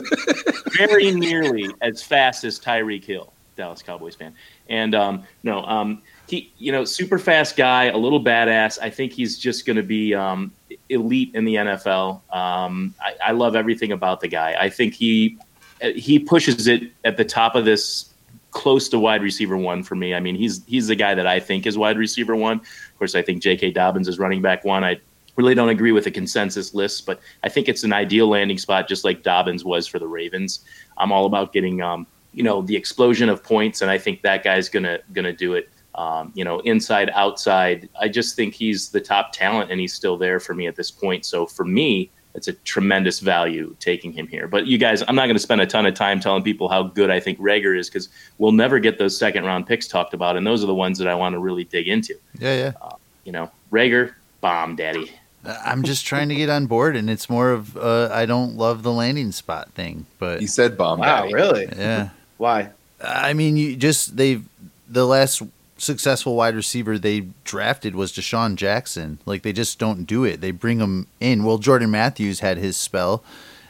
very 0.77 1.13
nearly 1.13 1.71
as 1.81 2.03
fast 2.03 2.45
as 2.45 2.59
Tyreek 2.59 3.05
Hill, 3.05 3.33
Dallas 3.57 3.83
Cowboys 3.83 4.15
fan. 4.15 4.35
And 4.69 4.95
um, 4.95 5.25
no, 5.43 5.63
um, 5.65 6.03
he, 6.29 6.53
you 6.59 6.73
know, 6.73 6.85
super 6.85 7.19
fast 7.19 7.57
guy, 7.57 7.85
a 7.85 7.97
little 7.97 8.23
badass. 8.23 8.79
I 8.81 8.91
think 8.91 9.13
he's 9.13 9.39
just 9.39 9.67
going 9.67 9.77
to 9.77 9.83
be 9.83 10.15
um, 10.15 10.53
elite 10.89 11.35
in 11.35 11.45
the 11.45 11.57
NFL. 11.57 12.21
Um, 12.35 12.95
I, 13.01 13.15
I 13.27 13.33
love 13.33 13.57
everything 13.57 13.93
about 13.93 14.21
the 14.21 14.29
guy. 14.29 14.57
I 14.59 14.69
think 14.69 14.95
he 14.95 15.39
he 15.81 16.19
pushes 16.19 16.67
it 16.67 16.91
at 17.05 17.17
the 17.17 17.25
top 17.25 17.55
of 17.55 17.65
this 17.65 18.13
close 18.51 18.89
to 18.89 18.99
wide 18.99 19.23
receiver 19.23 19.57
one 19.57 19.83
for 19.83 19.95
me. 19.95 20.15
I 20.15 20.21
mean, 20.21 20.35
he's 20.35 20.65
he's 20.67 20.89
the 20.89 20.97
guy 20.97 21.15
that 21.15 21.27
I 21.27 21.41
think 21.41 21.67
is 21.67 21.79
wide 21.79 21.99
receiver 21.99 22.35
one. 22.35 22.59
Of 22.61 22.99
course, 22.99 23.15
I 23.15 23.23
think 23.23 23.43
J.K. 23.43 23.71
Dobbins 23.71 24.09
is 24.09 24.19
running 24.19 24.43
back 24.43 24.65
one. 24.65 24.85
I 24.85 25.01
really 25.39 25.55
don't 25.55 25.69
agree 25.69 25.93
with 25.93 26.05
the 26.05 26.11
consensus 26.11 26.75
list, 26.75 27.07
but 27.07 27.21
I 27.45 27.49
think 27.49 27.69
it's 27.69 27.85
an 27.85 27.93
ideal 27.93 28.29
landing 28.29 28.59
spot, 28.59 28.89
just 28.89 29.05
like 29.05 29.23
Dobbins 29.23 29.65
was 29.65 29.87
for 29.87 29.99
the 29.99 30.07
Ravens. 30.07 30.65
I'm 30.99 31.13
all 31.13 31.27
about 31.27 31.53
getting, 31.53 31.81
um, 31.81 32.07
you 32.35 32.43
know, 32.43 32.61
the 32.61 32.77
explosion 32.77 33.29
of 33.29 33.43
points, 33.43 33.81
and 33.81 33.91
I 33.91 33.97
think 33.97 34.21
that 34.23 34.45
guy's 34.45 34.69
gonna 34.69 34.99
gonna 35.15 35.33
do 35.33 35.55
it. 35.55 35.71
Um, 35.95 36.33
you 36.35 36.45
know, 36.45 36.61
inside, 36.61 37.11
outside. 37.15 37.89
I 38.01 38.09
just 38.09 38.37
think 38.37 38.55
he's 38.55 38.91
the 38.91 39.01
top 39.01 39.33
talent, 39.33 39.71
and 39.71 39.81
he's 39.81 39.95
still 39.95 40.17
there 40.17 40.39
for 40.39 40.55
me 40.55 40.67
at 40.67 40.77
this 40.77 40.91
point. 40.91 41.25
So 41.25 41.47
for 41.47 41.65
me, 41.65 42.11
it's 42.35 42.47
a 42.47 42.53
tremendous 42.53 43.19
value 43.19 43.75
taking 43.81 44.13
him 44.13 44.29
here. 44.29 44.47
But 44.47 44.69
you 44.69 44.79
guys, 44.79 45.03
I'm 45.09 45.17
not 45.17 45.25
going 45.25 45.35
to 45.35 45.43
spend 45.43 45.61
a 45.61 45.67
ton 45.67 45.87
of 45.87 45.95
time 45.95 46.21
telling 46.21 46.45
people 46.45 46.69
how 46.69 46.85
good 46.85 47.11
I 47.11 47.19
think 47.19 47.41
Reagor 47.41 47.77
is 47.77 47.89
because 47.89 48.11
we'll 48.39 48.53
never 48.53 48.79
get 48.79 48.97
those 48.97 49.19
second 49.19 49.45
round 49.45 49.67
picks 49.67 49.89
talked 49.89 50.15
about, 50.15 50.37
and 50.37 50.47
those 50.47 50.63
are 50.63 50.69
the 50.69 50.75
ones 50.75 50.99
that 50.99 51.09
I 51.09 51.17
want 51.17 51.33
to 51.33 51.41
really 51.41 51.65
dig 51.65 51.89
into. 51.89 52.15
Yeah, 52.39 52.57
yeah. 52.57 52.73
Uh, 52.81 52.95
you 53.25 53.33
know, 53.33 53.51
Reagor, 53.73 54.15
bomb 54.41 54.77
daddy. 54.77 55.11
I'm 55.65 55.83
just 55.83 56.05
trying 56.07 56.29
to 56.29 56.35
get 56.35 56.51
on 56.51 56.67
board, 56.67 56.97
and 56.97 57.09
it's 57.09 57.31
more 57.31 57.51
of 57.53 57.77
uh, 57.77 58.11
I 58.13 58.27
don't 58.27 58.57
love 58.57 58.83
the 58.83 58.93
landing 58.93 59.33
spot 59.33 59.71
thing, 59.73 60.07
but 60.19 60.41
He 60.41 60.47
said 60.47 60.77
bomb. 60.77 61.01
Wow, 61.01 61.23
daddy. 61.23 61.35
really? 61.35 61.67
yeah. 61.77 62.11
Why? 62.37 62.71
I 63.03 63.33
mean, 63.33 63.57
you 63.57 63.77
just 63.77 64.17
they 64.17 64.41
the 64.89 65.07
last 65.07 65.43
successful 65.77 66.35
wide 66.35 66.57
receiver 66.57 66.99
they 66.99 67.29
drafted 67.45 67.95
was 67.95 68.13
DeSean 68.13 68.57
Jackson. 68.57 69.19
Like 69.27 69.43
they 69.43 69.53
just 69.53 69.79
don't 69.79 70.05
do 70.05 70.25
it. 70.25 70.41
They 70.41 70.51
bring 70.51 70.81
him 70.81 71.07
in. 71.21 71.45
Well, 71.45 71.59
Jordan 71.59 71.91
Matthews 71.91 72.41
had 72.41 72.59
his 72.59 72.77
spell, 72.77 73.23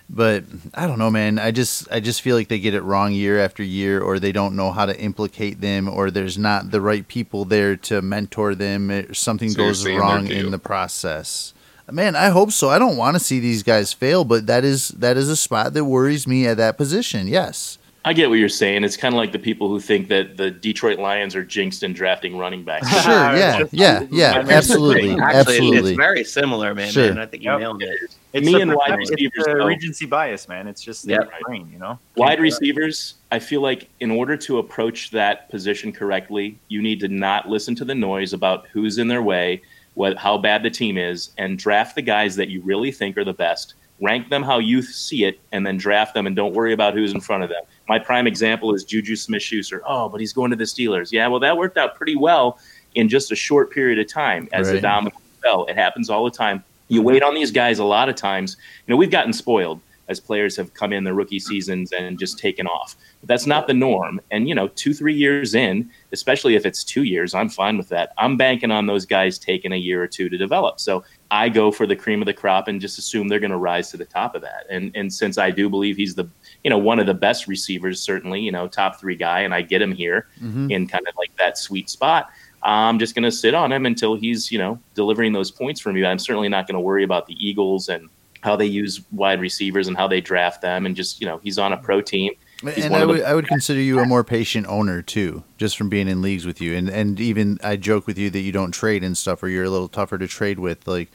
but 0.09 0.45
I 0.75 0.87
don't 0.87 0.99
know, 0.99 1.11
man. 1.11 1.39
I 1.39 1.51
just 1.51 1.87
I 1.93 2.01
just 2.01 2.23
feel 2.23 2.35
like 2.35 2.49
they 2.49 2.59
get 2.59 2.75
it 2.75 2.81
wrong 2.83 3.13
year 3.13 3.39
after 3.39 3.63
year, 3.63 4.01
or 4.01 4.19
they 4.19 4.33
don't 4.33 4.57
know 4.57 4.73
how 4.73 4.87
to 4.87 4.99
implicate 4.99 5.61
them, 5.61 5.89
or 5.89 6.11
there's 6.11 6.39
not 6.39 6.71
the 6.71 6.81
right 6.81 7.07
people 7.07 7.45
there 7.45 7.77
to 7.77 8.01
mentor 8.03 8.55
them. 8.55 8.91
Or 8.91 9.13
something 9.15 9.51
So 9.51 9.59
goes 9.59 9.87
wrong 9.87 10.27
in 10.29 10.51
the 10.51 10.59
process. 10.59 11.53
Man, 11.91 12.17
I 12.17 12.29
hope 12.29 12.53
so. 12.53 12.69
I 12.69 12.79
don't 12.79 12.97
want 12.97 13.17
to 13.17 13.21
see 13.21 13.41
these 13.41 13.63
guys 13.63 13.93
fail, 13.93 14.25
but 14.25 14.47
that 14.47 14.65
is 14.65 14.89
that 14.89 15.17
is 15.17 15.29
a 15.29 15.37
spot 15.37 15.73
that 15.75 15.85
worries 15.85 16.27
me 16.27 16.47
at 16.47 16.57
that 16.59 16.77
position. 16.77 17.27
Yes. 17.29 17.79
I 18.05 18.13
get 18.15 18.31
what 18.31 18.37
you're 18.39 18.49
saying. 18.49 18.85
It's 18.85 18.97
kind 18.97 19.13
of 19.13 19.17
like 19.19 19.33
the 19.33 19.39
people 19.39 19.69
who 19.69 19.81
think 19.81 20.09
that 20.09 20.37
the 20.39 20.51
Detroit 20.51 20.99
Lions 20.99 21.35
are 21.35 21.45
jinxed 21.45 21.83
in 21.83 21.93
drafting 21.93 22.39
running 22.39 22.63
backs. 22.65 22.89
Sure. 23.03 23.13
Yeah. 23.37 23.65
Yeah. 23.73 24.07
Yeah. 24.11 24.45
Absolutely. 24.49 25.11
Actually, 25.11 25.23
Absolutely. 25.41 25.91
It's 25.91 25.97
very 25.99 26.25
similar, 26.25 26.75
man. 26.75 26.91
Sure. 26.91 27.09
man. 27.09 27.19
I 27.19 27.27
think 27.27 27.43
you 27.43 27.51
Yep. 27.51 27.61
nailed 27.61 27.83
it. 27.83 28.17
It's 28.33 28.47
Me 28.47 28.53
the 28.55 28.61
and 28.61 28.75
wide 28.75 28.97
perception- 28.97 29.31
receivers, 29.35 29.45
It's. 29.47 29.65
Recency 29.67 30.07
bias, 30.07 30.49
man. 30.49 30.69
It's 30.69 30.81
just 30.83 31.07
Yep. 31.07 31.21
in 31.23 31.29
brain, 31.45 31.69
you 31.73 31.79
know. 31.79 31.99
Wide 32.17 32.41
receivers, 32.41 33.15
I 33.33 33.41
feel 33.41 33.61
like 33.61 33.89
in 34.01 34.11
order 34.11 34.37
to 34.39 34.59
approach 34.59 35.11
that 35.11 35.51
position 35.51 35.93
correctly, 35.93 36.59
you 36.69 36.81
need 36.81 37.01
to 37.01 37.09
not 37.09 37.49
listen 37.49 37.75
to 37.75 37.85
the 37.85 37.95
noise 37.95 38.33
about 38.33 38.67
who's 38.73 38.97
in 38.99 39.09
their 39.09 39.23
way, 39.23 39.61
what 39.99 40.17
how 40.17 40.39
bad 40.39 40.63
the 40.63 40.71
team 40.71 40.97
is, 40.97 41.31
and 41.39 41.59
draft 41.59 41.97
the 41.97 42.03
guys 42.03 42.37
that 42.37 42.49
you 42.49 42.63
really 42.63 42.93
think 42.93 43.19
are 43.19 43.25
the 43.25 43.33
best. 43.33 43.75
Rank 44.01 44.29
them 44.31 44.45
how 44.45 44.61
you 44.61 44.81
see 44.81 45.25
it, 45.25 45.41
and 45.51 45.67
then 45.67 45.77
draft 45.77 46.15
them, 46.15 46.25
and 46.25 46.37
don't 46.37 46.55
worry 46.55 46.73
about 46.73 46.95
who's 46.95 47.13
in 47.13 47.21
front 47.21 47.43
of 47.43 47.49
them. 47.49 47.65
My 47.89 47.99
prime 47.99 48.29
example 48.29 48.73
is 48.73 48.85
Juju 48.85 49.17
Smith-Schuster. 49.17 49.83
Oh, 49.85 50.09
but 50.09 50.21
he's 50.21 50.33
going 50.33 50.51
to 50.53 50.57
the 50.57 50.63
Steelers. 50.65 51.11
Yeah, 51.11 51.27
well, 51.27 51.41
that 51.41 51.57
worked 51.57 51.77
out 51.77 51.97
pretty 51.97 52.15
well 52.15 52.61
in 52.95 53.09
just 53.09 53.33
a 53.33 53.35
short 53.35 53.73
period 53.73 53.99
of 53.99 54.07
time 54.07 54.49
as 54.53 54.69
a 54.69 54.75
Right. 54.75 54.83
domino 54.83 55.17
fell. 55.43 55.65
It 55.67 55.75
happens 55.75 56.09
all 56.11 56.25
the 56.25 56.31
time. 56.31 56.63
You 56.87 57.03
wait 57.03 57.25
on 57.25 57.35
these 57.35 57.51
guys 57.51 57.81
a 57.81 57.85
lot 57.85 58.09
of 58.09 58.15
times. 58.15 58.57
You 58.87 58.93
know, 58.93 58.97
we've 58.97 59.11
gotten 59.11 59.33
spoiled 59.33 59.81
as 60.09 60.21
players 60.21 60.57
have 60.57 60.73
come 60.75 60.93
in 60.93 61.05
their 61.05 61.15
rookie 61.15 61.39
seasons 61.39 61.93
and 61.93 62.19
just 62.19 62.39
taken 62.39 62.67
off. 62.67 62.97
But 63.21 63.29
that's 63.29 63.47
not 63.47 63.67
the 63.67 63.75
norm. 63.75 64.21
And, 64.31 64.49
you 64.49 64.55
know, 64.55 64.69
two, 64.69 64.95
three 64.95 65.15
years 65.15 65.55
in, 65.55 65.91
especially 66.13 66.55
if 66.57 66.65
it's 66.65 66.83
two 66.83 67.03
years, 67.03 67.35
I'm 67.35 67.49
fine 67.49 67.77
with 67.77 67.89
that. 67.91 68.13
I'm 68.19 68.37
banking 68.37 68.71
on 68.71 68.87
those 68.87 69.05
guys 69.05 69.39
taking 69.39 69.73
a 69.73 69.77
year 69.77 70.03
or 70.03 70.07
two 70.07 70.29
to 70.29 70.39
develop. 70.39 70.81
So 70.81 71.05
I 71.31 71.49
go 71.51 71.71
for 71.71 71.87
the 71.87 71.97
cream 71.97 72.23
of 72.23 72.27
the 72.27 72.33
crop 72.33 72.69
and 72.69 72.81
just 72.81 72.99
assume 72.99 73.29
they're 73.29 73.39
going 73.39 73.51
to 73.51 73.59
rise 73.59 73.91
to 73.91 73.97
the 73.99 74.07
top 74.07 74.35
of 74.35 74.41
that. 74.43 74.67
And 74.71 74.91
and 74.95 75.13
since 75.13 75.37
I 75.37 75.51
do 75.51 75.69
believe 75.69 75.97
he's 75.97 76.15
the, 76.15 76.27
you 76.65 76.71
know, 76.71 76.79
one 76.79 76.99
of 76.99 77.07
the 77.07 77.15
best 77.15 77.47
receivers, 77.47 78.01
certainly, 78.01 78.41
you 78.41 78.51
know, 78.51 78.67
top 78.67 78.99
three 78.99 79.17
guy, 79.17 79.41
and 79.41 79.53
I 79.55 79.61
get 79.63 79.83
him 79.83 79.93
here 79.93 80.29
Mhm. 80.43 80.73
in 80.73 80.87
kind 80.87 81.07
of 81.07 81.15
like 81.19 81.37
that 81.37 81.59
sweet 81.59 81.91
spot. 81.91 82.31
I'm 82.63 82.99
just 82.99 83.15
going 83.15 83.23
to 83.25 83.31
sit 83.31 83.55
on 83.55 83.71
him 83.71 83.87
until 83.87 84.17
he's, 84.17 84.51
you 84.51 84.59
know, 84.59 84.81
delivering 84.95 85.33
those 85.33 85.51
points 85.51 85.81
for 85.81 85.93
me. 85.93 86.05
I'm 86.05 86.19
certainly 86.19 86.49
not 86.49 86.67
going 86.67 86.75
to 86.75 86.81
worry 86.81 87.05
about 87.05 87.27
the 87.27 87.35
Eagles 87.47 87.89
and 87.89 88.09
how 88.41 88.57
they 88.57 88.67
use 88.67 89.01
wide 89.13 89.41
receivers 89.41 89.89
and 89.89 89.97
how 89.97 90.09
they 90.09 90.21
draft 90.21 90.63
them. 90.63 90.87
And 90.87 90.95
just, 90.97 91.21
you 91.21 91.27
know, 91.27 91.39
he's 91.39 91.59
on 91.59 91.73
a 91.73 91.77
pro 91.77 92.01
team. 92.01 92.33
He's 92.63 92.85
and 92.85 92.95
I 92.95 93.01
of 93.01 93.09
the- 93.09 93.15
would 93.15 93.23
I 93.23 93.35
would 93.35 93.47
consider 93.47 93.81
you 93.81 94.01
a 94.01 94.05
more 94.07 94.25
patient 94.25 94.67
owner 94.67 95.01
too, 95.01 95.45
just 95.59 95.77
from 95.77 95.89
being 95.89 96.09
in 96.09 96.23
leagues 96.23 96.45
with 96.45 96.61
you. 96.61 96.75
And 96.75 96.89
and 96.89 97.21
even 97.21 97.59
I 97.63 97.77
joke 97.77 98.07
with 98.07 98.19
you 98.19 98.31
that 98.31 98.41
you 98.41 98.51
don't 98.51 98.73
trade 98.73 99.05
and 99.05 99.17
stuff, 99.17 99.43
or 99.43 99.49
you're 99.49 99.65
a 99.65 99.71
little 99.71 99.89
tougher 99.89 100.19
to 100.19 100.27
trade 100.27 100.59
with. 100.59 100.87
Like 100.89 101.09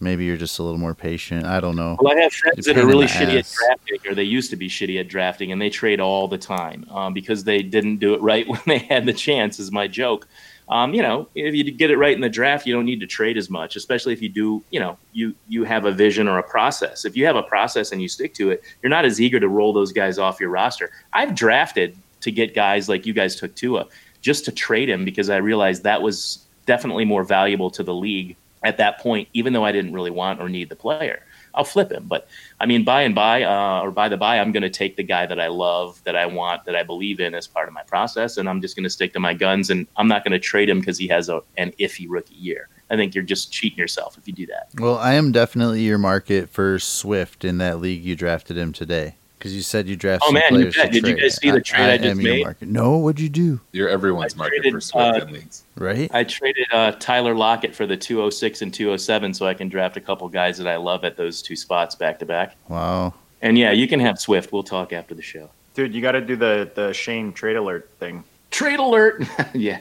maybe 0.00 0.26
you're 0.26 0.36
just 0.36 0.58
a 0.58 0.62
little 0.62 0.78
more 0.78 0.94
patient. 0.94 1.46
I 1.46 1.60
don't 1.60 1.76
know. 1.76 1.96
Well, 1.98 2.14
I 2.14 2.20
have 2.20 2.32
friends 2.32 2.66
that 2.66 2.76
are 2.76 2.86
really 2.86 3.06
shitty 3.06 3.38
ass. 3.38 3.56
at 3.70 3.78
drafting, 3.88 4.12
or 4.12 4.14
they 4.14 4.24
used 4.24 4.50
to 4.50 4.56
be 4.56 4.68
shitty 4.68 5.00
at 5.00 5.08
drafting, 5.08 5.50
and 5.50 5.62
they 5.62 5.70
trade 5.70 5.98
all 5.98 6.28
the 6.28 6.36
time 6.36 6.84
um, 6.90 7.14
because 7.14 7.44
they 7.44 7.62
didn't 7.62 7.96
do 7.96 8.12
it 8.12 8.20
right 8.20 8.46
when 8.48 8.60
they 8.66 8.78
had 8.78 9.06
the 9.06 9.14
chance. 9.14 9.58
Is 9.58 9.72
my 9.72 9.86
joke. 9.86 10.28
Um, 10.68 10.94
you 10.94 11.02
know, 11.02 11.28
if 11.34 11.54
you 11.54 11.70
get 11.70 11.90
it 11.90 11.96
right 11.96 12.14
in 12.14 12.20
the 12.20 12.28
draft, 12.28 12.66
you 12.66 12.74
don't 12.74 12.84
need 12.84 12.98
to 13.00 13.06
trade 13.06 13.36
as 13.36 13.48
much, 13.48 13.76
especially 13.76 14.12
if 14.12 14.20
you 14.20 14.28
do. 14.28 14.64
You 14.70 14.80
know, 14.80 14.98
you 15.12 15.34
you 15.48 15.64
have 15.64 15.84
a 15.84 15.92
vision 15.92 16.26
or 16.26 16.38
a 16.38 16.42
process. 16.42 17.04
If 17.04 17.16
you 17.16 17.24
have 17.26 17.36
a 17.36 17.42
process 17.42 17.92
and 17.92 18.02
you 18.02 18.08
stick 18.08 18.34
to 18.34 18.50
it, 18.50 18.62
you're 18.82 18.90
not 18.90 19.04
as 19.04 19.20
eager 19.20 19.38
to 19.38 19.48
roll 19.48 19.72
those 19.72 19.92
guys 19.92 20.18
off 20.18 20.40
your 20.40 20.50
roster. 20.50 20.90
I've 21.12 21.34
drafted 21.34 21.96
to 22.22 22.32
get 22.32 22.54
guys 22.54 22.88
like 22.88 23.06
you 23.06 23.12
guys 23.12 23.36
took 23.36 23.54
Tua, 23.54 23.86
just 24.22 24.44
to 24.46 24.52
trade 24.52 24.88
him 24.88 25.04
because 25.04 25.30
I 25.30 25.36
realized 25.36 25.84
that 25.84 26.02
was 26.02 26.44
definitely 26.66 27.04
more 27.04 27.22
valuable 27.22 27.70
to 27.70 27.84
the 27.84 27.94
league 27.94 28.36
at 28.64 28.78
that 28.78 28.98
point, 28.98 29.28
even 29.32 29.52
though 29.52 29.64
I 29.64 29.70
didn't 29.70 29.92
really 29.92 30.10
want 30.10 30.40
or 30.40 30.48
need 30.48 30.68
the 30.68 30.76
player. 30.76 31.22
I'll 31.56 31.64
flip 31.64 31.90
him. 31.90 32.04
But 32.06 32.28
I 32.60 32.66
mean, 32.66 32.84
by 32.84 33.02
and 33.02 33.14
by, 33.14 33.42
uh, 33.42 33.80
or 33.80 33.90
by 33.90 34.08
the 34.08 34.16
by, 34.16 34.38
I'm 34.38 34.52
going 34.52 34.62
to 34.62 34.70
take 34.70 34.96
the 34.96 35.02
guy 35.02 35.26
that 35.26 35.40
I 35.40 35.48
love, 35.48 36.02
that 36.04 36.14
I 36.14 36.26
want, 36.26 36.64
that 36.66 36.76
I 36.76 36.82
believe 36.82 37.18
in 37.18 37.34
as 37.34 37.46
part 37.46 37.66
of 37.66 37.74
my 37.74 37.82
process, 37.82 38.36
and 38.36 38.48
I'm 38.48 38.60
just 38.60 38.76
going 38.76 38.84
to 38.84 38.90
stick 38.90 39.12
to 39.14 39.20
my 39.20 39.34
guns. 39.34 39.70
And 39.70 39.86
I'm 39.96 40.08
not 40.08 40.22
going 40.22 40.32
to 40.32 40.38
trade 40.38 40.68
him 40.68 40.80
because 40.80 40.98
he 40.98 41.08
has 41.08 41.28
a, 41.28 41.42
an 41.56 41.72
iffy 41.80 42.06
rookie 42.08 42.34
year. 42.34 42.68
I 42.88 42.96
think 42.96 43.14
you're 43.14 43.24
just 43.24 43.52
cheating 43.52 43.78
yourself 43.78 44.16
if 44.16 44.28
you 44.28 44.32
do 44.32 44.46
that. 44.46 44.68
Well, 44.78 44.96
I 44.96 45.14
am 45.14 45.32
definitely 45.32 45.82
your 45.82 45.98
market 45.98 46.48
for 46.48 46.78
Swift 46.78 47.44
in 47.44 47.58
that 47.58 47.80
league 47.80 48.04
you 48.04 48.14
drafted 48.14 48.56
him 48.56 48.72
today. 48.72 49.16
Because 49.46 49.54
you 49.54 49.62
said 49.62 49.86
you 49.86 49.94
drafted. 49.94 50.26
Oh, 50.28 50.32
man, 50.32 50.58
you 50.58 50.72
bet. 50.72 50.86
to 50.86 51.00
Did 51.00 51.06
you 51.06 51.14
guys 51.14 51.36
see 51.36 51.52
the 51.52 51.60
trade 51.60 51.88
I 51.88 51.98
just 51.98 52.10
am 52.10 52.20
your 52.20 52.34
made? 52.34 52.44
market. 52.46 52.66
No, 52.66 52.96
what'd 52.96 53.20
you 53.20 53.28
do? 53.28 53.60
You're 53.70 53.88
everyone's 53.88 54.34
I 54.34 54.38
market 54.38 54.56
traded, 54.56 54.72
for 54.72 54.80
Swift 54.80 55.06
uh, 55.06 55.20
and 55.22 55.30
leagues. 55.30 55.62
Right? 55.76 56.12
I 56.12 56.24
traded 56.24 56.66
uh, 56.72 56.90
Tyler 56.98 57.32
Lockett 57.32 57.72
for 57.72 57.86
the 57.86 57.96
206 57.96 58.62
and 58.62 58.74
207 58.74 59.34
so 59.34 59.46
I 59.46 59.54
can 59.54 59.68
draft 59.68 59.96
a 59.96 60.00
couple 60.00 60.28
guys 60.28 60.58
that 60.58 60.66
I 60.66 60.74
love 60.78 61.04
at 61.04 61.16
those 61.16 61.42
two 61.42 61.54
spots 61.54 61.94
back 61.94 62.18
to 62.18 62.26
back. 62.26 62.56
Wow. 62.66 63.14
And 63.40 63.56
yeah, 63.56 63.70
you 63.70 63.86
can 63.86 64.00
have 64.00 64.18
Swift. 64.18 64.52
We'll 64.52 64.64
talk 64.64 64.92
after 64.92 65.14
the 65.14 65.22
show. 65.22 65.48
Dude, 65.74 65.94
you 65.94 66.02
got 66.02 66.12
to 66.12 66.20
do 66.20 66.34
the 66.34 66.68
the 66.74 66.92
Shane 66.92 67.32
trade 67.32 67.54
alert 67.54 67.88
thing. 68.00 68.24
Trade 68.50 68.80
alert. 68.80 69.22
yeah. 69.54 69.78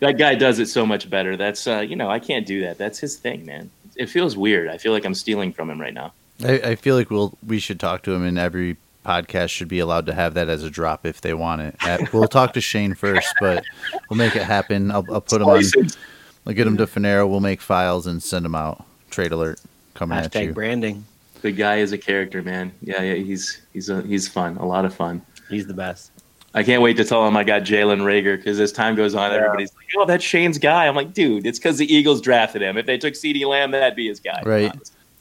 That 0.00 0.18
guy 0.18 0.34
does 0.34 0.58
it 0.58 0.66
so 0.66 0.84
much 0.84 1.08
better. 1.08 1.36
That's, 1.36 1.68
uh, 1.68 1.86
you 1.88 1.94
know, 1.94 2.10
I 2.10 2.18
can't 2.18 2.46
do 2.46 2.62
that. 2.62 2.78
That's 2.78 2.98
his 2.98 3.14
thing, 3.14 3.46
man. 3.46 3.70
It 3.94 4.06
feels 4.06 4.36
weird. 4.36 4.68
I 4.68 4.76
feel 4.78 4.90
like 4.90 5.04
I'm 5.04 5.14
stealing 5.14 5.52
from 5.52 5.70
him 5.70 5.80
right 5.80 5.94
now. 5.94 6.14
I, 6.42 6.52
I 6.54 6.74
feel 6.74 6.96
like 6.96 7.10
we'll 7.10 7.38
we 7.46 7.60
should 7.60 7.78
talk 7.78 8.02
to 8.02 8.12
him, 8.12 8.24
and 8.24 8.36
every 8.36 8.76
podcast 9.04 9.50
should 9.50 9.68
be 9.68 9.78
allowed 9.78 10.06
to 10.06 10.14
have 10.14 10.34
that 10.34 10.48
as 10.48 10.62
a 10.62 10.70
drop 10.70 11.04
if 11.06 11.20
they 11.20 11.34
want 11.34 11.62
it. 11.62 11.76
Uh, 11.80 11.98
we'll 12.12 12.28
talk 12.28 12.52
to 12.54 12.60
Shane 12.60 12.94
first, 12.94 13.28
but 13.40 13.64
we'll 14.10 14.16
make 14.18 14.34
it 14.36 14.42
happen. 14.42 14.90
I'll, 14.90 15.04
I'll 15.12 15.20
put 15.20 15.40
him 15.42 15.48
on. 15.48 15.62
I'll 16.46 16.52
get 16.52 16.66
him 16.66 16.76
to 16.78 16.86
Finero. 16.86 17.28
We'll 17.28 17.40
make 17.40 17.60
files 17.60 18.06
and 18.06 18.22
send 18.22 18.44
them 18.44 18.54
out. 18.54 18.84
Trade 19.10 19.32
alert 19.32 19.60
coming 19.94 20.18
at 20.18 20.32
Hashtag 20.32 20.46
you. 20.46 20.52
branding. 20.52 21.04
The 21.42 21.52
guy 21.52 21.76
is 21.76 21.92
a 21.92 21.98
character, 21.98 22.42
man. 22.42 22.72
Yeah, 22.82 23.02
yeah, 23.02 23.14
he's 23.14 23.60
he's 23.72 23.88
a, 23.90 24.02
he's 24.02 24.26
fun. 24.28 24.56
A 24.56 24.64
lot 24.66 24.84
of 24.84 24.94
fun. 24.94 25.22
He's 25.50 25.66
the 25.66 25.74
best. 25.74 26.10
I 26.56 26.62
can't 26.62 26.82
wait 26.82 26.96
to 26.98 27.04
tell 27.04 27.26
him 27.26 27.36
I 27.36 27.44
got 27.44 27.62
Jalen 27.62 28.00
Reagor 28.02 28.36
because 28.36 28.60
as 28.60 28.70
time 28.72 28.94
goes 28.94 29.14
on, 29.14 29.30
Yeah. 29.30 29.38
everybody's 29.38 29.74
like, 29.74 29.86
"Oh, 29.98 30.04
that's 30.06 30.24
Shane's 30.24 30.56
guy." 30.58 30.86
I'm 30.86 30.94
like, 30.94 31.12
"Dude, 31.12 31.46
it's 31.46 31.58
because 31.58 31.78
the 31.78 31.92
Eagles 31.92 32.20
drafted 32.20 32.62
him. 32.62 32.78
If 32.78 32.86
they 32.86 32.96
took 32.96 33.14
CeeDee 33.14 33.44
Lamb, 33.46 33.72
that'd 33.72 33.96
be 33.96 34.06
his 34.08 34.20
guy." 34.20 34.40
Right. 34.44 34.72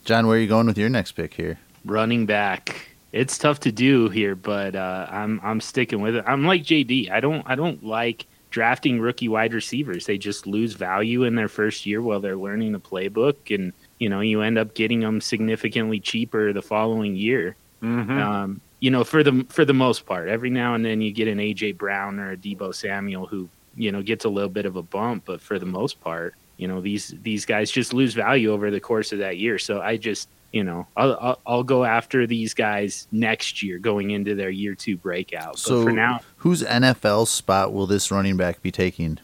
John, 0.06 0.28
where 0.28 0.38
are 0.38 0.40
you 0.40 0.48
going 0.48 0.68
with 0.68 0.78
your 0.78 0.90
next 0.90 1.14
pick 1.14 1.34
here? 1.34 1.60
running 1.86 2.26
back. 2.26 2.88
It's 3.14 3.38
tough 3.38 3.60
to 3.62 3.72
do 3.72 4.10
here, 4.10 4.36
but 4.36 4.76
uh, 4.76 5.08
I'm 5.10 5.40
I'm 5.44 5.62
sticking 5.62 6.02
with 6.02 6.16
it. 6.16 6.26
I'm 6.28 6.46
like 6.46 6.64
JD. 6.64 7.12
I 7.12 7.20
don't 7.20 7.44
I 7.46 7.54
don't 7.54 7.84
like 7.86 8.26
drafting 8.50 9.00
rookie 9.00 9.30
wide 9.30 9.54
receivers. 9.54 10.08
They 10.08 10.18
just 10.18 10.48
lose 10.48 10.74
value 10.74 11.24
in 11.24 11.36
their 11.36 11.48
first 11.48 11.86
year 11.86 12.02
while 12.02 12.20
they're 12.20 12.36
learning 12.36 12.72
the 12.72 12.80
playbook, 12.80 13.54
and 13.54 13.72
you 14.00 14.10
know 14.10 14.22
you 14.22 14.42
end 14.42 14.58
up 14.58 14.74
getting 14.74 15.02
them 15.02 15.22
significantly 15.22 16.00
cheaper 16.00 16.54
the 16.54 16.64
following 16.64 17.16
year. 17.16 17.56
Mm-hmm. 17.84 18.18
Um, 18.18 18.62
you 18.80 18.90
know, 18.90 19.04
for 19.04 19.24
the 19.24 19.46
for 19.48 19.64
the 19.64 19.74
most 19.74 20.08
part, 20.08 20.28
every 20.28 20.50
now 20.50 20.74
and 20.74 20.84
then 20.84 21.00
you 21.02 21.12
get 21.12 21.28
an 21.28 21.38
AJ 21.38 21.78
Brown 21.78 22.20
or 22.20 22.32
a 22.32 22.38
Deebo 22.38 22.74
Samuel 22.74 23.28
who 23.28 23.48
you 23.76 23.92
know 23.92 24.02
gets 24.02 24.26
a 24.26 24.30
little 24.30 24.50
bit 24.50 24.66
of 24.66 24.76
a 24.76 24.84
bump, 24.84 25.24
but 25.26 25.40
for 25.40 25.60
the 25.60 25.68
most 25.68 26.02
part, 26.02 26.34
you 26.58 26.68
know 26.68 26.82
these 26.82 27.14
these 27.22 27.46
guys 27.46 27.70
just 27.70 27.94
lose 27.94 28.16
value 28.16 28.52
over 28.52 28.72
the 28.72 28.80
course 28.80 29.12
of 29.12 29.20
that 29.20 29.38
year. 29.38 29.60
So 29.60 29.82
I 29.82 29.98
just 29.98 30.30
you 30.54 30.64
know, 30.64 30.88
I'll, 30.96 31.18
I'll, 31.20 31.40
I'll 31.46 31.64
go 31.64 31.84
after 31.84 32.26
these 32.28 32.54
guys 32.54 33.08
next 33.12 33.62
year 33.64 33.80
going 33.80 34.12
into 34.12 34.36
their 34.36 34.52
year 34.52 34.76
two 34.76 34.96
breakout. 34.96 35.54
But 35.54 35.60
So 35.60 35.84
for 35.84 35.92
now, 35.92 36.22
whose 36.38 36.64
NFL 36.64 37.28
spot 37.28 37.74
will 37.74 37.88
this 37.88 38.10
running 38.12 38.38
back 38.38 38.62
be 38.62 38.72
taking? 38.72 39.20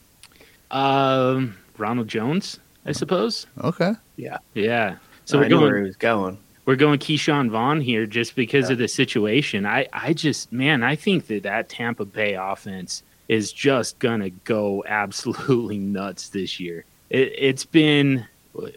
um, 0.72 1.56
Ronald 1.78 2.08
Jones, 2.08 2.60
I 2.86 2.92
suppose. 2.92 3.48
Okay. 3.64 3.94
Yeah. 4.18 4.38
Yeah. 4.54 4.98
So 5.26 5.38
I 5.40 5.44
we're 5.44 5.50
going. 5.50 5.62
where 5.64 5.78
he 5.78 5.84
was 5.84 5.96
going. 5.96 6.38
we're 6.66 6.76
going 6.76 7.00
Ke'Shawn 7.00 7.50
Vaughn 7.50 7.80
here 7.82 8.06
just 8.06 8.36
because 8.36 8.70
of 8.70 8.78
the 8.78 8.88
situation. 8.88 9.66
I, 9.66 9.88
I 9.94 10.14
just, 10.14 10.52
man, 10.52 10.84
I 10.84 10.96
think 10.96 11.28
that 11.28 11.44
that 11.44 11.70
Tampa 11.70 12.06
Bay 12.06 12.34
offense 12.36 13.04
is 13.28 13.54
just 13.54 14.00
going 14.00 14.20
to 14.22 14.30
go 14.30 14.84
absolutely 14.88 15.78
nuts 15.78 16.30
this 16.30 16.60
year. 16.60 16.86
It, 17.10 17.34
it's 17.38 17.66
been, 17.66 18.26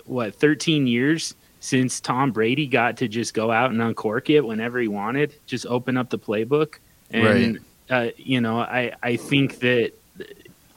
what, 0.04 0.34
13 0.34 0.86
years 0.86 1.34
since 1.62 2.00
Tom 2.00 2.32
Brady 2.32 2.66
got 2.66 2.96
to 2.96 3.08
just 3.08 3.34
go 3.34 3.52
out 3.52 3.70
and 3.70 3.80
uncork 3.80 4.28
it 4.30 4.40
whenever 4.40 4.80
he 4.80 4.88
wanted, 4.88 5.32
just 5.46 5.64
open 5.66 5.96
up 5.96 6.10
the 6.10 6.18
playbook. 6.18 6.74
And, 7.12 7.60
uh, 7.88 8.08
you 8.16 8.40
know, 8.40 8.58
I, 8.58 8.92
I 9.00 9.14
think 9.14 9.60
that, 9.60 9.92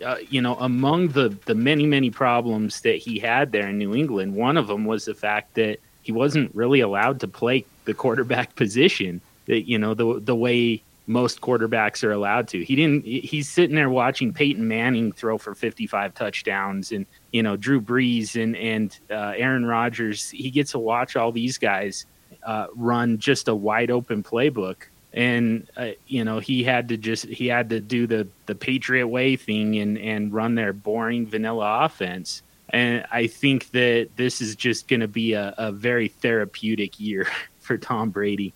uh, 0.05 0.17
you 0.29 0.43
know, 0.43 0.55
among 0.55 1.07
the, 1.09 1.29
the 1.45 1.55
many, 1.55 1.87
many 1.87 2.11
problems 2.11 2.81
that 2.81 2.97
he 2.97 3.17
had 3.17 3.51
there 3.51 3.67
in 3.67 3.79
New 3.79 3.95
England, 3.95 4.35
one 4.35 4.57
of 4.57 4.67
them 4.67 4.85
was 4.85 5.05
the 5.05 5.15
fact 5.15 5.55
that 5.55 5.79
he 6.03 6.11
wasn't 6.11 6.53
really 6.53 6.81
allowed 6.81 7.19
to 7.21 7.27
play 7.27 7.65
the 7.85 7.95
quarterback 7.95 8.55
position 8.55 9.21
that 9.47 9.67
you 9.67 9.79
know 9.79 9.95
the 9.95 10.19
the 10.19 10.35
way 10.35 10.83
most 11.07 11.41
quarterbacks 11.41 12.03
are 12.03 12.11
allowed 12.11 12.47
to. 12.49 12.63
He 12.63 12.75
didn't. 12.75 13.05
He's 13.05 13.49
sitting 13.49 13.75
there 13.75 13.89
watching 13.89 14.33
Peyton 14.33 14.67
Manning 14.67 15.11
throw 15.11 15.37
for 15.37 15.53
55 15.55 16.13
touchdowns, 16.13 16.91
and 16.91 17.05
you 17.35 17.43
know 17.43 17.57
Drew 17.57 17.81
Brees 17.81 18.41
and 18.41 18.55
and 18.55 18.97
uh, 19.11 19.33
Aaron 19.35 19.65
Rodgers. 19.65 20.29
He 20.29 20.49
gets 20.49 20.71
to 20.71 20.79
watch 20.79 21.17
all 21.17 21.33
these 21.33 21.57
guys 21.57 22.05
uh, 22.43 22.67
run 22.73 23.17
just 23.17 23.49
a 23.49 23.55
wide 23.55 23.91
open 23.91 24.23
playbook, 24.23 24.77
and 25.11 25.67
uh, 25.75 25.89
you 26.07 26.23
know 26.23 26.39
he 26.39 26.63
had 26.63 26.87
to 26.89 26.97
just 26.97 27.25
he 27.25 27.47
had 27.47 27.69
to 27.71 27.81
do 27.81 28.07
the 28.07 28.25
the 28.45 28.55
Patriot 28.55 29.07
way 29.07 29.35
thing 29.35 29.75
and 29.79 29.97
and 29.97 30.31
run 30.31 30.55
their 30.55 30.71
boring 30.71 31.27
vanilla 31.27 31.83
offense. 31.83 32.41
And 32.69 33.05
I 33.11 33.27
think 33.27 33.71
that 33.71 34.11
this 34.15 34.41
is 34.41 34.55
just 34.55 34.87
going 34.87 35.01
to 35.01 35.07
be 35.07 35.33
a, 35.33 35.53
a 35.57 35.71
very 35.73 36.07
therapeutic 36.07 36.99
year 36.99 37.27
for 37.59 37.77
Tom 37.77 38.11
Brady. 38.11 38.53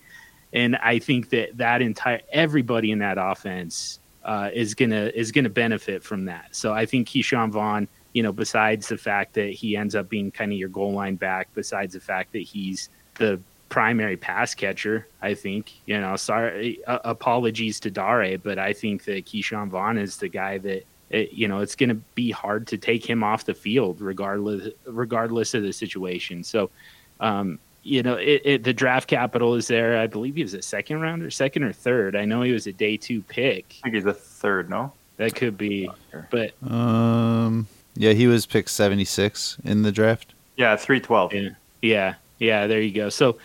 And 0.54 0.78
I 0.78 1.00
think 1.00 1.30
that 1.30 1.58
that 1.58 1.82
entire 1.82 2.22
everybody 2.32 2.92
in 2.92 3.00
that 3.00 3.18
offense 3.20 4.00
uh, 4.24 4.50
is 4.54 4.74
gonna 4.74 5.12
is 5.14 5.34
gonna 5.34 5.50
benefit 5.50 6.02
from 6.02 6.26
that. 6.26 6.56
So 6.56 6.74
I 6.74 6.86
think 6.86 7.10
Ke'Shawn 7.10 7.52
Vaughn, 7.52 7.90
you 8.14 8.24
know, 8.24 8.32
besides 8.32 8.88
the 8.88 8.98
fact 8.98 9.34
that 9.34 9.52
he 9.52 9.78
ends 9.78 9.96
up 9.96 10.10
being 10.10 10.32
kind 10.32 10.52
of 10.52 10.58
your 10.58 10.70
goal 10.70 10.94
line 10.94 11.16
back, 11.16 11.48
besides 11.54 11.94
the 11.94 12.00
fact 12.00 12.34
that 12.34 12.40
he's 12.40 12.90
the 13.16 13.40
primary 13.70 14.18
pass 14.18 14.56
catcher, 14.56 15.08
I 15.22 15.36
think 15.36 15.72
you 15.86 16.00
know. 16.00 16.16
Sorry, 16.16 16.84
uh, 16.86 17.00
apologies 17.04 17.80
to 17.82 17.92
Dare, 17.92 18.38
but 18.38 18.58
I 18.58 18.74
think 18.74 19.06
that 19.06 19.26
Ke'Shawn 19.26 19.70
Vaughn 19.70 19.98
is 19.98 20.18
the 20.18 20.28
guy 20.28 20.58
that 20.58 20.86
it, 21.10 21.32
you 21.34 21.48
know 21.48 21.60
it's 21.60 21.76
going 21.76 21.90
to 21.90 22.02
be 22.16 22.32
hard 22.32 22.68
to 22.68 22.78
take 22.78 23.08
him 23.08 23.24
off 23.24 23.46
the 23.46 23.54
field 23.54 24.02
regardless 24.02 24.74
regardless 24.86 25.54
of 25.54 25.64
the 25.64 25.72
situation. 25.72 26.44
So, 26.44 26.72
um, 27.20 27.60
you 27.84 28.04
know, 28.04 28.16
it, 28.16 28.42
it, 28.44 28.64
the 28.64 28.74
draft 28.74 29.08
capital 29.08 29.56
is 29.56 29.68
there. 29.68 30.00
I 30.00 30.08
believe 30.08 30.36
he 30.36 30.44
was 30.44 30.54
a 30.54 30.62
second 30.62 31.02
rounder, 31.02 31.30
second 31.30 31.64
or 31.64 31.72
third. 31.72 32.16
I 32.16 32.26
know 32.26 32.42
he 32.42 32.52
was 32.52 32.68
a 32.68 32.74
day 32.74 32.98
two 32.98 33.22
pick. 33.22 33.76
I 33.80 33.84
think 33.84 33.96
he's 33.96 34.06
a 34.06 34.14
third, 34.14 34.70
no? 34.70 34.94
That 35.18 35.36
could 35.36 35.58
be, 35.58 35.90
but 36.32 36.54
Um. 36.64 37.68
Yeah, 38.00 38.14
he 38.14 38.28
was 38.28 38.46
picked 38.46 38.70
seventy 38.70 39.04
six 39.04 39.58
in 39.66 39.82
the 39.82 39.92
draft. 39.92 40.34
Yeah, 40.56 40.76
312. 40.78 41.34
Yeah, 41.34 41.50
yeah, 41.82 42.16
yeah. 42.40 42.68
There 42.68 42.82
you 42.82 42.94
go. 42.94 43.10
So, 43.10 43.38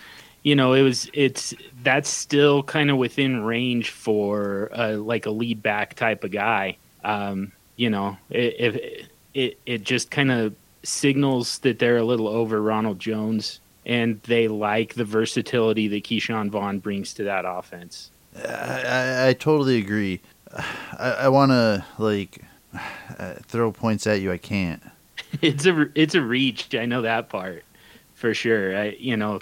you 0.45 0.55
know, 0.55 0.75
it 0.75 0.83
was 0.83 1.11
it's 1.13 1.53
that's 1.83 2.09
still 2.09 2.63
kind 2.63 2.89
of 2.89 2.97
within 2.97 3.43
range 3.43 3.91
for 3.91 4.71
uh, 4.73 4.93
like 4.93 5.27
a 5.27 5.31
lead 5.31 5.61
back 5.61 5.95
type 5.95 6.23
of 6.23 6.31
guy. 6.31 6.77
Um, 7.03 7.51
you 7.75 7.91
know, 7.91 8.17
it 8.31 8.55
it 8.59 9.11
it, 9.35 9.59
it 9.67 9.83
just 9.83 10.13
kind 10.13 10.31
of 10.31 10.55
signals 10.85 11.59
that 11.59 11.81
they're 11.81 11.97
a 11.97 12.05
little 12.05 12.29
over 12.29 12.63
Ronald 12.63 13.01
Jones 13.01 13.59
and 13.85 14.21
they 14.23 14.47
like 14.47 14.95
the 14.95 15.05
versatility 15.05 15.89
that 15.89 16.05
Ke'Shawn 16.05 16.49
Vaughn 16.49 16.79
brings 16.79 17.13
to 17.15 17.25
that 17.25 17.45
offense. 17.45 18.13
I, 18.37 18.49
I, 18.49 19.29
I 19.29 19.33
totally 19.33 19.79
agree. 19.79 20.21
I, 20.99 21.17
I 21.23 21.29
want 21.29 21.51
to 21.51 21.85
like 21.99 22.41
uh, 23.19 23.35
throw 23.43 23.73
points 23.73 24.07
at 24.07 24.21
you. 24.21 24.33
I 24.33 24.39
can't. 24.39 24.83
it's 25.43 25.67
a 25.67 25.89
it's 25.95 26.15
a 26.15 26.21
reach. 26.23 26.75
I 26.75 26.87
know 26.87 27.03
that 27.03 27.29
part 27.29 27.65
for 28.15 28.35
sure. 28.35 28.77
I 28.77 28.97
you 28.99 29.17
know, 29.17 29.41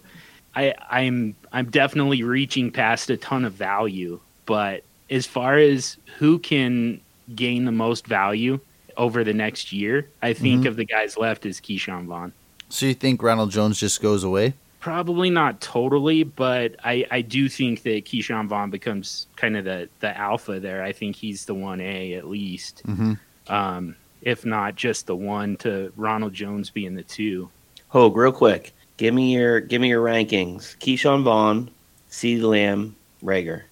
I 0.54 0.74
I'm 0.90 1.34
I'm 1.52 1.70
definitely 1.70 2.22
reaching 2.22 2.70
past 2.70 3.10
a 3.10 3.16
ton 3.16 3.44
of 3.44 3.52
value, 3.54 4.20
but 4.46 4.84
as 5.10 5.26
far 5.26 5.56
as 5.58 5.96
who 6.18 6.38
can 6.38 7.00
gain 7.34 7.64
the 7.64 7.72
most 7.72 8.06
value 8.06 8.58
over 8.96 9.24
the 9.24 9.32
next 9.32 9.72
year, 9.72 10.08
I 10.20 10.32
think 10.34 10.64
Mhm. 10.64 10.68
of 10.68 10.76
the 10.76 10.84
guys 10.84 11.16
left 11.16 11.46
is 11.46 11.60
Ke'Shawn 11.60 12.04
Vaughn. 12.06 12.32
So 12.68 12.86
you 12.86 12.94
think 12.94 13.22
Ronald 13.22 13.50
Jones 13.50 13.78
just 13.78 14.00
goes 14.02 14.24
away? 14.24 14.54
Probably 14.82 15.30
not 15.30 15.60
totally, 15.60 16.24
but 16.24 16.74
I, 16.84 17.06
I 17.08 17.20
do 17.22 17.48
think 17.48 17.82
that 17.84 18.04
Ke'Shawn 18.04 18.48
Vaughn 18.48 18.68
becomes 18.68 19.28
kind 19.36 19.56
of 19.56 19.64
the, 19.64 19.88
the 20.00 20.14
alpha 20.18 20.58
there. 20.58 20.82
I 20.82 20.90
think 20.90 21.14
he's 21.14 21.44
the 21.44 21.54
one 21.54 21.80
A 21.80 22.14
at 22.14 22.26
least, 22.28 22.82
Mm-hmm. 22.84 23.12
um, 23.46 23.94
if 24.22 24.44
not 24.44 24.74
just 24.74 25.06
the 25.06 25.14
one 25.14 25.56
to 25.58 25.92
Ronald 25.96 26.34
Jones 26.34 26.68
being 26.68 26.96
the 26.96 27.04
two. 27.04 27.48
Hogue, 27.90 28.16
real 28.16 28.32
quick. 28.32 28.72
Give 28.96 29.14
me 29.14 29.32
your 29.32 29.60
give 29.60 29.80
me 29.80 29.88
your 29.88 30.04
rankings. 30.04 30.76
Ke'Shawn 30.78 31.22
Vaughn, 31.22 31.70
C. 32.08 32.38
Lamb, 32.40 32.96
Reagor. 33.22 33.62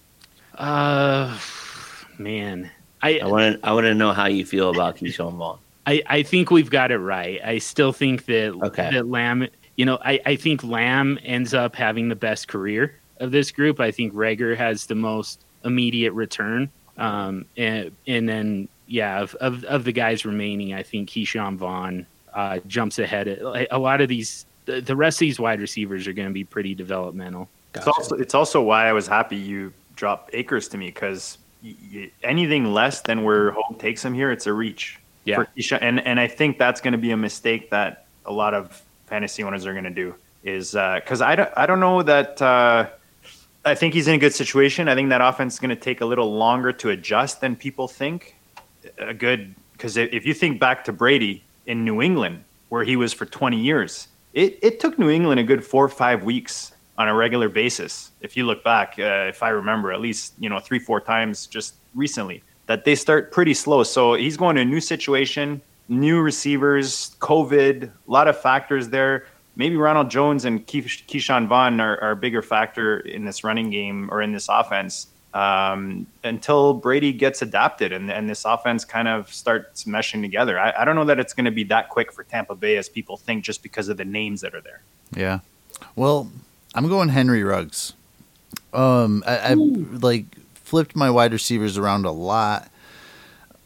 Uh, 0.55 1.37
man, 2.17 2.71
I, 3.01 3.19
I 3.19 3.27
want 3.27 3.61
to 3.61 3.67
I 3.67 3.73
want 3.73 3.85
to 3.85 3.93
know 3.95 4.13
how 4.13 4.27
you 4.27 4.45
feel 4.45 4.69
about 4.69 4.95
Ke'Shawn 4.97 5.35
Vaughn. 5.35 5.59
I, 5.85 6.03
I 6.07 6.23
think 6.23 6.51
we've 6.51 6.69
got 6.69 6.91
it 6.91 6.99
right. 6.99 7.39
I 7.43 7.57
still 7.57 7.91
think 7.91 8.25
that 8.25 8.53
Okay. 8.63 8.91
that 8.91 9.07
Lamb, 9.07 9.47
you 9.75 9.85
know, 9.85 9.97
I, 10.03 10.19
I 10.25 10.35
think 10.35 10.63
Lamb 10.63 11.19
ends 11.23 11.53
up 11.53 11.75
having 11.75 12.09
the 12.09 12.15
best 12.15 12.47
career 12.47 12.95
of 13.19 13.31
this 13.31 13.51
group. 13.51 13.79
I 13.79 13.91
think 13.91 14.13
Reagor 14.13 14.55
has 14.57 14.85
the 14.85 14.95
most 14.95 15.43
immediate 15.63 16.13
return. 16.13 16.69
Um, 16.97 17.45
and 17.57 17.91
and 18.07 18.27
then 18.27 18.67
yeah, 18.87 19.21
of, 19.21 19.35
of 19.35 19.63
of 19.65 19.83
the 19.85 19.91
guys 19.91 20.25
remaining, 20.25 20.73
I 20.73 20.83
think 20.83 21.09
Ke'Shawn 21.09 21.55
Vaughn 21.55 22.05
uh, 22.33 22.59
jumps 22.67 22.99
ahead. 22.99 23.27
A 23.71 23.79
lot 23.79 24.01
of 24.01 24.09
these, 24.09 24.45
the, 24.65 24.81
the 24.81 24.95
rest 24.95 25.17
of 25.17 25.21
these 25.21 25.39
wide 25.39 25.59
receivers 25.61 26.07
are 26.07 26.13
going 26.13 26.27
to 26.27 26.33
be 26.33 26.43
pretty 26.43 26.75
developmental. 26.75 27.49
It's 27.73 27.87
also 27.87 28.15
it's 28.17 28.35
also 28.35 28.61
why 28.61 28.87
I 28.87 28.93
was 28.93 29.07
happy 29.07 29.37
you 29.37 29.73
dropped 29.95 30.33
Akers 30.33 30.67
to 30.69 30.77
me 30.77 30.87
because 30.87 31.37
anything 32.23 32.73
less 32.73 33.01
than 33.01 33.23
where 33.23 33.51
Hope 33.51 33.79
takes 33.79 34.03
him 34.03 34.13
here, 34.13 34.31
it's 34.31 34.47
a 34.47 34.53
reach. 34.53 34.99
Yeah. 35.25 35.45
And 35.79 36.05
and 36.05 36.19
I 36.19 36.27
think 36.27 36.57
that's 36.57 36.81
going 36.81 36.93
to 36.93 36.97
be 36.97 37.11
a 37.11 37.17
mistake 37.17 37.69
that 37.69 38.05
a 38.25 38.33
lot 38.33 38.53
of 38.53 38.81
fantasy 39.11 39.43
owners 39.43 39.65
are 39.65 39.73
going 39.73 39.83
to 39.83 39.89
do 40.05 40.15
is 40.43 40.71
because 40.71 41.21
I 41.21 41.35
don't 41.35 41.51
I 41.57 41.65
don't 41.65 41.81
know 41.81 42.01
that 42.01 42.41
uh, 42.41 42.89
I 43.65 43.75
think 43.75 43.93
he's 43.93 44.07
in 44.07 44.15
a 44.15 44.17
good 44.17 44.33
situation. 44.33 44.87
I 44.87 44.95
think 44.95 45.09
that 45.09 45.21
offense 45.21 45.55
is 45.55 45.59
going 45.59 45.75
to 45.77 45.83
take 45.89 45.99
a 45.99 46.05
little 46.05 46.33
longer 46.33 46.71
to 46.81 46.89
adjust 46.89 47.41
than 47.41 47.55
people 47.57 47.87
think. 47.87 48.35
A 48.97 49.13
good 49.13 49.53
because 49.73 49.97
if 49.97 50.25
you 50.25 50.33
think 50.33 50.59
back 50.59 50.85
to 50.85 50.93
Brady 50.93 51.43
in 51.65 51.83
New 51.83 52.01
England 52.01 52.43
where 52.69 52.85
he 52.85 52.95
was 52.95 53.11
for 53.11 53.25
20 53.25 53.59
years, 53.59 54.07
it 54.33 54.57
it 54.61 54.79
took 54.79 54.97
New 54.97 55.09
England 55.09 55.39
a 55.41 55.43
good 55.43 55.63
four 55.63 55.83
or 55.83 55.93
five 56.05 56.23
weeks 56.23 56.71
on 56.97 57.09
a 57.09 57.13
regular 57.13 57.49
basis. 57.49 58.11
If 58.21 58.37
you 58.37 58.45
look 58.45 58.63
back, 58.63 58.95
uh, 58.97 59.33
if 59.33 59.43
I 59.43 59.49
remember, 59.49 59.91
at 59.91 59.99
least 59.99 60.33
you 60.39 60.49
know 60.49 60.59
three 60.59 60.79
four 60.79 61.01
times 61.01 61.47
just 61.47 61.75
recently 61.93 62.41
that 62.67 62.85
they 62.85 62.95
start 62.95 63.33
pretty 63.33 63.53
slow. 63.53 63.83
So 63.83 64.13
he's 64.13 64.37
going 64.37 64.55
to 64.55 64.61
a 64.61 64.65
new 64.75 64.79
situation, 64.79 65.61
new 65.91 66.21
receivers, 66.21 67.15
COVID, 67.19 67.83
a 67.83 68.11
lot 68.11 68.27
of 68.27 68.39
factors 68.39 68.89
there. 68.89 69.25
Maybe 69.57 69.75
Ronald 69.75 70.09
Jones 70.09 70.45
and 70.45 70.65
Ke'Shawn 70.65 71.47
Vaughn 71.47 71.81
are, 71.81 71.99
are 72.01 72.11
a 72.11 72.15
bigger 72.15 72.41
factor 72.41 73.01
in 73.01 73.25
this 73.25 73.43
running 73.43 73.69
game 73.69 74.09
or 74.09 74.21
in 74.21 74.31
this 74.31 74.47
offense 74.49 75.07
um, 75.33 76.07
until 76.23 76.73
Brady 76.73 77.11
gets 77.11 77.41
adapted 77.41 77.91
and, 77.91 78.09
and 78.09 78.29
this 78.29 78.45
offense 78.45 78.85
kind 78.85 79.09
of 79.09 79.31
starts 79.33 79.83
meshing 79.83 80.21
together. 80.21 80.57
I, 80.57 80.73
I 80.79 80.85
don't 80.85 80.95
know 80.95 81.05
that 81.05 81.19
it's 81.19 81.33
going 81.33 81.45
to 81.45 81.51
be 81.51 81.65
that 81.65 81.89
quick 81.89 82.13
for 82.13 82.23
Tampa 82.23 82.55
Bay 82.55 82.77
as 82.77 82.87
people 82.87 83.17
think 83.17 83.43
just 83.43 83.61
because 83.61 83.89
of 83.89 83.97
the 83.97 84.05
names 84.05 84.41
that 84.41 84.55
are 84.55 84.61
there. 84.61 84.81
Yeah. 85.13 85.39
Well, 85.97 86.31
I'm 86.73 86.87
going 86.87 87.09
Henry 87.09 87.43
Ruggs. 87.43 87.93
Um, 88.73 89.23
I, 89.27 89.51
I've 89.51 90.03
like 90.03 90.25
flipped 90.55 90.95
my 90.95 91.09
wide 91.09 91.33
receivers 91.33 91.77
around 91.77 92.05
a 92.05 92.11
lot. 92.11 92.71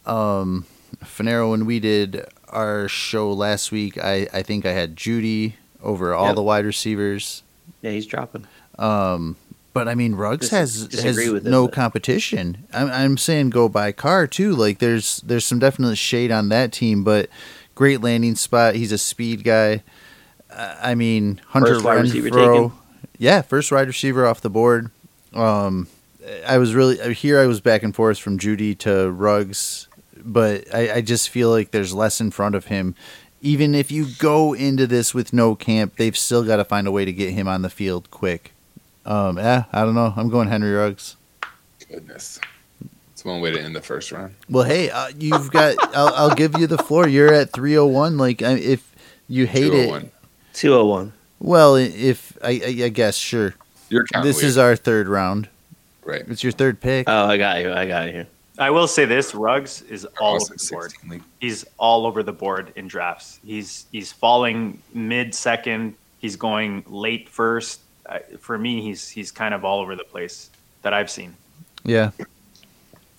Um, 0.07 0.65
Finero, 1.05 1.51
when 1.51 1.65
we 1.65 1.79
did 1.79 2.25
our 2.49 2.87
show 2.87 3.31
last 3.31 3.71
week, 3.71 3.97
I, 3.97 4.27
I 4.33 4.43
think 4.43 4.65
I 4.65 4.71
had 4.71 4.95
Jeudy 4.95 5.53
over 5.81 6.13
all 6.13 6.27
Yep. 6.27 6.35
the 6.35 6.43
wide 6.43 6.65
receivers. 6.65 7.43
Yeah, 7.81 7.91
he's 7.91 8.05
dropping. 8.05 8.47
Um, 8.79 9.35
but 9.73 9.87
I 9.87 9.95
mean, 9.95 10.15
Ruggs 10.15 10.49
Dis- 10.49 10.51
has 10.91 11.01
has 11.03 11.17
it, 11.17 11.43
no 11.43 11.67
but- 11.67 11.73
competition. 11.75 12.65
I'm, 12.73 12.89
I'm 12.89 13.17
saying 13.17 13.49
go 13.51 13.67
by 13.69 13.91
car 13.91 14.25
too. 14.27 14.55
Like 14.55 14.79
there's 14.79 15.17
there's 15.17 15.45
some 15.45 15.59
definite 15.59 15.97
shade 15.97 16.31
on 16.31 16.49
that 16.49 16.71
team, 16.71 17.03
but 17.03 17.29
great 17.75 18.01
landing 18.01 18.35
spot. 18.35 18.75
He's 18.75 18.91
a 18.91 18.97
speed 18.97 19.43
guy. 19.43 19.83
Uh, 20.49 20.75
I 20.81 20.95
mean, 20.95 21.41
Hunter 21.47 21.73
First 21.75 21.85
wide 21.85 22.01
receiver 22.01 22.29
Renfrow. 22.29 22.71
yeah, 23.17 23.41
first 23.41 23.71
wide 23.71 23.87
receiver 23.87 24.25
off 24.25 24.39
the 24.41 24.49
board. 24.49 24.89
Um, 25.33 25.87
I 26.47 26.57
was 26.57 26.73
really 26.73 27.13
here. 27.13 27.39
I 27.41 27.45
was 27.45 27.59
back 27.59 27.83
and 27.83 27.93
forth 27.93 28.17
from 28.17 28.39
Jeudy 28.39 28.77
to 28.79 29.11
Ruggs, 29.11 29.87
but 30.25 30.73
I, 30.73 30.95
I 30.95 31.01
just 31.01 31.29
feel 31.29 31.49
like 31.49 31.71
there's 31.71 31.93
less 31.93 32.19
in 32.19 32.31
front 32.31 32.55
of 32.55 32.65
him. 32.65 32.95
Even 33.41 33.75
if 33.75 33.91
you 33.91 34.07
go 34.17 34.53
into 34.53 34.87
this 34.87 35.13
with 35.13 35.31
no 35.31 35.55
camp, 35.55 35.97
they've 35.97 36.17
still 36.17 36.43
got 36.43 36.55
to 36.57 36.65
find 36.65 36.87
a 36.87 36.91
way 36.91 37.05
to 37.05 37.13
get 37.13 37.33
him 37.33 37.47
on 37.47 37.61
the 37.61 37.69
field 37.69 38.09
quick. 38.09 38.51
Um, 39.05 39.37
yeah, 39.37 39.65
I 39.71 39.81
don't 39.83 39.93
know. 39.93 40.13
I'm 40.17 40.29
going 40.29 40.47
Henry 40.47 40.71
Ruggs. 40.73 41.15
Goodness. 41.87 42.39
It's 43.13 43.23
one 43.23 43.39
way 43.41 43.51
to 43.51 43.61
end 43.61 43.75
the 43.75 43.81
first 43.81 44.11
round. 44.11 44.33
Well, 44.49 44.63
hey, 44.63 44.89
uh, 44.89 45.09
you've 45.17 45.51
got. 45.51 45.75
I'll, 45.95 46.13
I'll 46.15 46.35
give 46.35 46.57
you 46.57 46.65
the 46.67 46.77
floor. 46.79 47.07
You're 47.07 47.31
at 47.33 47.51
301. 47.53 48.17
Like, 48.17 48.41
I- 48.41 48.53
if 48.57 48.95
you 49.27 49.45
hate 49.45 49.65
it, 49.73 49.87
201. 49.89 50.11
201. 50.53 51.13
well, 51.39 51.75
if 51.75 52.35
I, 52.43 52.49
I, 52.65 52.83
I 52.85 52.89
guess 52.89 53.15
sure. 53.15 53.53
You're 53.89 54.05
counting 54.05 54.27
This 54.27 54.41
is 54.41 54.57
our 54.57 54.75
third 54.75 55.07
round. 55.07 55.47
right. 56.03 56.23
It's 56.27 56.41
your 56.43 56.51
third 56.51 56.81
pick. 56.81 57.07
Oh, 57.07 57.25
I 57.27 57.37
got 57.37 57.61
you. 57.61 57.71
I 57.71 57.85
got 57.87 58.11
you. 58.13 58.25
I 58.57 58.69
will 58.69 58.87
say 58.87 59.05
this: 59.05 59.35
Ruggs 59.35 59.81
is 59.83 60.05
all 60.19 60.35
over 60.35 60.53
the 60.53 60.55
the 60.55 60.69
board. 60.71 60.93
league. 61.07 61.23
He's 61.39 61.65
all 61.77 62.05
over 62.05 62.23
the 62.23 62.33
board 62.33 62.73
in 62.75 62.87
drafts. 62.87 63.39
He's 63.45 63.85
he's 63.91 64.11
falling 64.11 64.81
mid 64.93 65.35
second. 65.35 65.95
He's 66.19 66.35
going 66.35 66.83
late 66.87 67.29
first. 67.29 67.81
I, 68.09 68.19
for 68.39 68.57
me, 68.57 68.81
he's 68.81 69.09
he's 69.09 69.31
kind 69.31 69.53
of 69.53 69.65
all 69.65 69.79
over 69.81 69.95
the 69.95 70.03
place 70.03 70.49
that 70.83 70.93
I've 70.93 71.09
seen. 71.09 71.35
Yeah. 71.83 72.11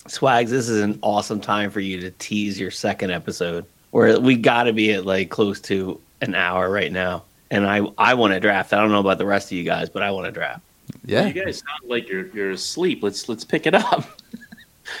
Swags, 0.07 0.51
this 0.51 0.69
is 0.69 0.81
an 0.81 0.99
awesome 1.01 1.41
time 1.41 1.69
for 1.69 1.81
you 1.81 1.99
to 2.01 2.11
tease 2.11 2.59
your 2.59 2.71
second 2.71 3.11
episode. 3.11 3.65
Where 3.91 4.19
we 4.19 4.35
got 4.35 4.63
to 4.63 4.73
be 4.73 4.91
at 4.93 5.05
like 5.05 5.29
close 5.29 5.59
to 5.61 5.99
an 6.21 6.33
hour 6.33 6.69
right 6.69 6.91
now, 6.91 7.23
and 7.51 7.65
I 7.67 7.81
I 7.97 8.15
want 8.15 8.33
to 8.33 8.39
draft. 8.39 8.73
I 8.73 8.77
don't 8.77 8.91
know 8.91 8.99
about 8.99 9.17
the 9.17 9.25
rest 9.25 9.51
of 9.51 9.57
you 9.57 9.63
guys, 9.63 9.89
but 9.89 10.01
I 10.01 10.11
want 10.11 10.25
to 10.25 10.31
draft. 10.31 10.61
Yeah. 11.05 11.27
You 11.27 11.33
guys 11.33 11.59
sound 11.59 11.89
like 11.89 12.09
you're 12.09 12.27
you're 12.27 12.51
asleep. 12.51 13.03
Let's 13.03 13.29
let's 13.29 13.43
pick 13.43 13.67
it 13.67 13.75
up. 13.75 14.05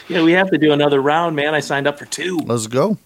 yeah, 0.07 0.23
we 0.23 0.31
have 0.33 0.49
to 0.51 0.57
do 0.57 0.71
another 0.71 1.01
round, 1.01 1.35
man. 1.35 1.53
I 1.53 1.59
signed 1.59 1.87
up 1.87 1.97
for 1.99 2.05
two. 2.05 2.39
Let's 2.45 2.67
go. 2.67 2.97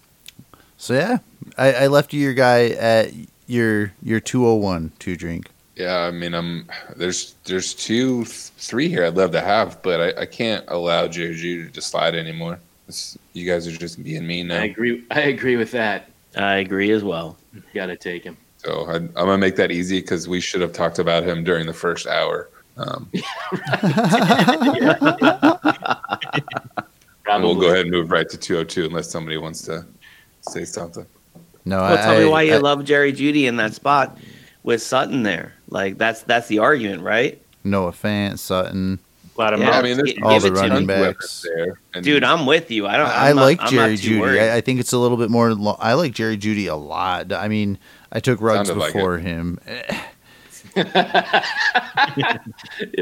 So 0.78 0.94
yeah, 0.94 1.18
I, 1.56 1.72
I 1.72 1.86
left 1.86 2.12
you 2.12 2.20
your 2.20 2.34
guy 2.34 2.70
at 2.70 3.12
your 3.46 3.92
your 4.02 4.20
201 4.20 4.92
to 5.00 5.16
drink. 5.16 5.48
Yeah, 5.76 5.98
I 6.00 6.10
mean, 6.10 6.34
I'm 6.34 6.68
there's 6.96 7.34
there's 7.44 7.74
two, 7.74 8.24
three 8.24 8.88
here 8.88 9.06
I'd 9.06 9.16
love 9.16 9.32
to 9.32 9.40
have, 9.40 9.82
but 9.82 10.18
I, 10.18 10.22
I 10.22 10.26
can't 10.26 10.64
allow 10.68 11.08
Jerry 11.08 11.34
Jeudy 11.34 11.72
to 11.72 11.80
slide 11.80 12.14
anymore. 12.14 12.58
It's, 12.88 13.16
you 13.32 13.50
guys 13.50 13.66
are 13.66 13.76
just 13.76 14.02
being 14.02 14.26
mean 14.26 14.48
now. 14.48 14.60
I 14.60 14.64
agree. 14.64 15.04
I 15.10 15.20
agree 15.20 15.56
with 15.56 15.70
that. 15.70 16.10
I 16.36 16.56
agree 16.56 16.90
as 16.90 17.04
well. 17.04 17.38
Got 17.74 17.86
to 17.86 17.96
take 17.96 18.24
him. 18.24 18.36
So 18.58 18.86
I, 18.88 18.96
I'm 18.96 19.12
gonna 19.12 19.38
make 19.38 19.56
that 19.56 19.70
easy 19.70 20.00
because 20.00 20.28
we 20.28 20.40
should 20.40 20.60
have 20.60 20.72
talked 20.72 20.98
about 20.98 21.24
him 21.24 21.42
during 21.42 21.66
the 21.66 21.72
first 21.72 22.06
hour. 22.06 22.48
Um, 22.76 23.10
and 23.82 23.82
Probably. 25.42 25.51
We'll 27.26 27.54
go 27.54 27.68
ahead 27.68 27.82
and 27.82 27.90
move 27.90 28.10
right 28.10 28.28
to 28.28 28.36
202 28.36 28.86
unless 28.86 29.10
somebody 29.10 29.36
wants 29.36 29.62
to 29.62 29.86
say 30.42 30.64
something. 30.64 31.06
No, 31.64 31.76
Well, 31.78 31.92
I, 31.92 31.96
tell 32.02 32.18
me 32.18 32.26
why 32.26 32.42
you 32.42 32.54
I- 32.54 32.58
love 32.58 32.84
Jerry 32.84 33.12
Jeudy 33.12 33.44
in 33.46 33.56
that 33.56 33.74
spot 33.74 34.18
with 34.64 34.82
Sutton 34.82 35.22
there. 35.22 35.54
Like 35.68 35.96
that's 35.98 36.22
that's 36.22 36.48
the 36.48 36.58
argument, 36.58 37.02
right? 37.02 37.40
No 37.64 37.86
offense, 37.86 38.42
Sutton. 38.42 38.98
Lattimore. 39.36 39.68
Yeah. 39.68 39.78
I 39.78 39.82
mean, 39.82 39.96
there's 39.96 40.12
All 40.22 40.40
the 40.40 40.52
running 40.52 40.86
backs. 40.86 41.46
there. 41.54 41.78
Dude, 42.02 42.22
I'm 42.24 42.44
with 42.44 42.70
you. 42.70 42.86
I 42.86 42.96
don't. 42.98 43.08
I, 43.08 43.30
I'm 43.30 43.36
not- 43.36 43.42
like 43.42 43.58
I'm 43.60 43.64
not 43.64 43.70
Jerry 43.70 43.96
Jeudy. 43.96 44.40
I, 44.50 44.56
I 44.56 44.60
think 44.60 44.80
it's 44.80 44.92
a 44.92 44.98
little 44.98 45.16
bit 45.16 45.30
more. 45.30 45.54
Lo- 45.54 45.76
I 45.78 45.94
like 45.94 46.12
Jerry 46.12 46.36
Jeudy 46.36 46.68
a 46.68 46.74
lot. 46.74 47.32
I 47.32 47.48
mean, 47.48 47.78
I 48.10 48.20
took 48.20 48.40
Ruggs 48.42 48.68
Sounded 48.68 48.80
like 48.82 48.92
before 48.92 49.18
him. 49.18 49.58
it 50.76 51.42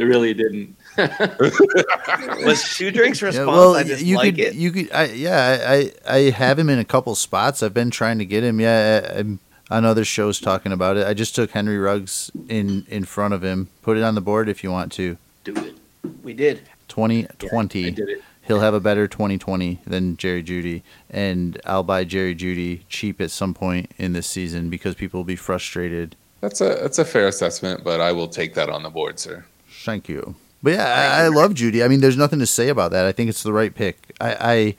really 0.04 0.34
didn't. 0.34 0.76
was 2.44 2.76
two 2.76 2.90
drinks 2.90 3.20
Yeah, 3.20 3.28
response. 3.28 3.46
well, 3.48 3.74
I 3.76 3.82
just 3.84 4.04
you 4.04 4.16
like 4.16 4.36
could, 4.36 4.44
it. 4.44 4.54
you 4.54 4.70
could, 4.70 4.92
I, 4.92 5.04
yeah, 5.06 5.64
I, 5.68 5.92
I 6.06 6.16
I 6.16 6.30
have 6.30 6.58
him 6.58 6.68
in 6.70 6.78
a 6.78 6.84
couple 6.84 7.14
spots. 7.14 7.62
I've 7.62 7.74
been 7.74 7.90
trying 7.90 8.18
to 8.18 8.24
get 8.24 8.42
him. 8.44 8.60
Yeah, 8.60 9.08
I, 9.14 9.18
I'm 9.18 9.40
on 9.70 9.84
other 9.84 10.04
shows 10.04 10.40
talking 10.40 10.72
about 10.72 10.96
it. 10.96 11.06
I 11.06 11.14
just 11.14 11.34
took 11.34 11.50
Henry 11.52 11.78
Ruggs 11.78 12.30
in 12.48 12.86
in 12.88 13.04
front 13.04 13.34
of 13.34 13.42
him. 13.42 13.68
Put 13.82 13.96
it 13.96 14.02
on 14.02 14.14
the 14.14 14.20
board 14.20 14.48
if 14.48 14.62
you 14.64 14.70
want 14.70 14.92
to. 14.92 15.16
Do 15.44 15.54
it. 15.56 15.74
we 16.22 16.32
did. 16.32 16.62
2020. 16.88 17.86
I 17.86 17.90
did 17.90 18.08
it. 18.08 18.22
He'll 18.42 18.60
have 18.60 18.74
a 18.74 18.80
better 18.80 19.06
2020 19.06 19.78
than 19.86 20.16
Jerry 20.16 20.42
Jeudy, 20.42 20.82
and 21.08 21.60
I'll 21.64 21.84
buy 21.84 22.02
Jerry 22.02 22.34
Jeudy 22.34 22.80
cheap 22.88 23.20
at 23.20 23.30
some 23.30 23.54
point 23.54 23.92
in 23.96 24.12
this 24.12 24.26
season 24.26 24.70
because 24.70 24.96
people 24.96 25.20
will 25.20 25.24
be 25.24 25.36
frustrated. 25.36 26.16
that's 26.40 26.60
a 26.60 26.70
that's 26.82 26.98
a 26.98 27.04
fair 27.04 27.28
assessment, 27.28 27.84
but 27.84 28.00
I 28.00 28.10
will 28.10 28.26
take 28.26 28.54
that 28.54 28.68
on 28.68 28.82
the 28.82 28.90
board, 28.90 29.20
sir. 29.20 29.44
Thank 29.84 30.08
you. 30.08 30.34
But 30.62 30.74
yeah, 30.74 30.84
I, 31.20 31.24
I 31.24 31.28
love 31.28 31.54
Jeudy. 31.54 31.82
I 31.84 31.88
mean, 31.88 32.00
there's 32.00 32.16
nothing 32.16 32.38
to 32.40 32.46
say 32.46 32.68
about 32.68 32.90
that. 32.90 33.06
I 33.06 33.12
think 33.12 33.30
it's 33.30 33.42
the 33.42 33.52
right 33.52 33.74
pick. 33.74 34.14
I 34.20 34.76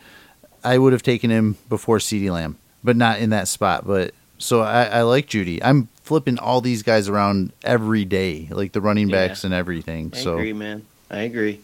I, 0.64 0.74
I 0.74 0.78
would 0.78 0.94
have 0.94 1.02
taken 1.04 1.30
him 1.32 1.58
before 1.70 1.98
CeeDee 1.98 2.32
Lamb, 2.32 2.58
but 2.84 2.96
not 2.96 3.20
in 3.20 3.32
that 3.32 3.48
spot. 3.48 3.86
But 3.88 4.14
so 4.38 4.62
I, 4.62 4.84
I 4.86 5.02
like 5.02 5.28
Jeudy. 5.28 5.60
I'm 5.64 5.88
flipping 6.04 6.38
all 6.38 6.62
these 6.62 6.84
guys 6.84 7.10
around 7.10 7.52
every 7.64 8.06
day, 8.06 8.48
like 8.52 8.74
the 8.74 8.82
running 8.82 9.10
Yeah. 9.10 9.28
backs 9.28 9.44
and 9.44 9.54
everything. 9.54 10.12
I 10.14 10.18
so 10.18 10.34
agree, 10.36 10.54
man. 10.54 10.86
I 11.10 11.22
agree. 11.22 11.60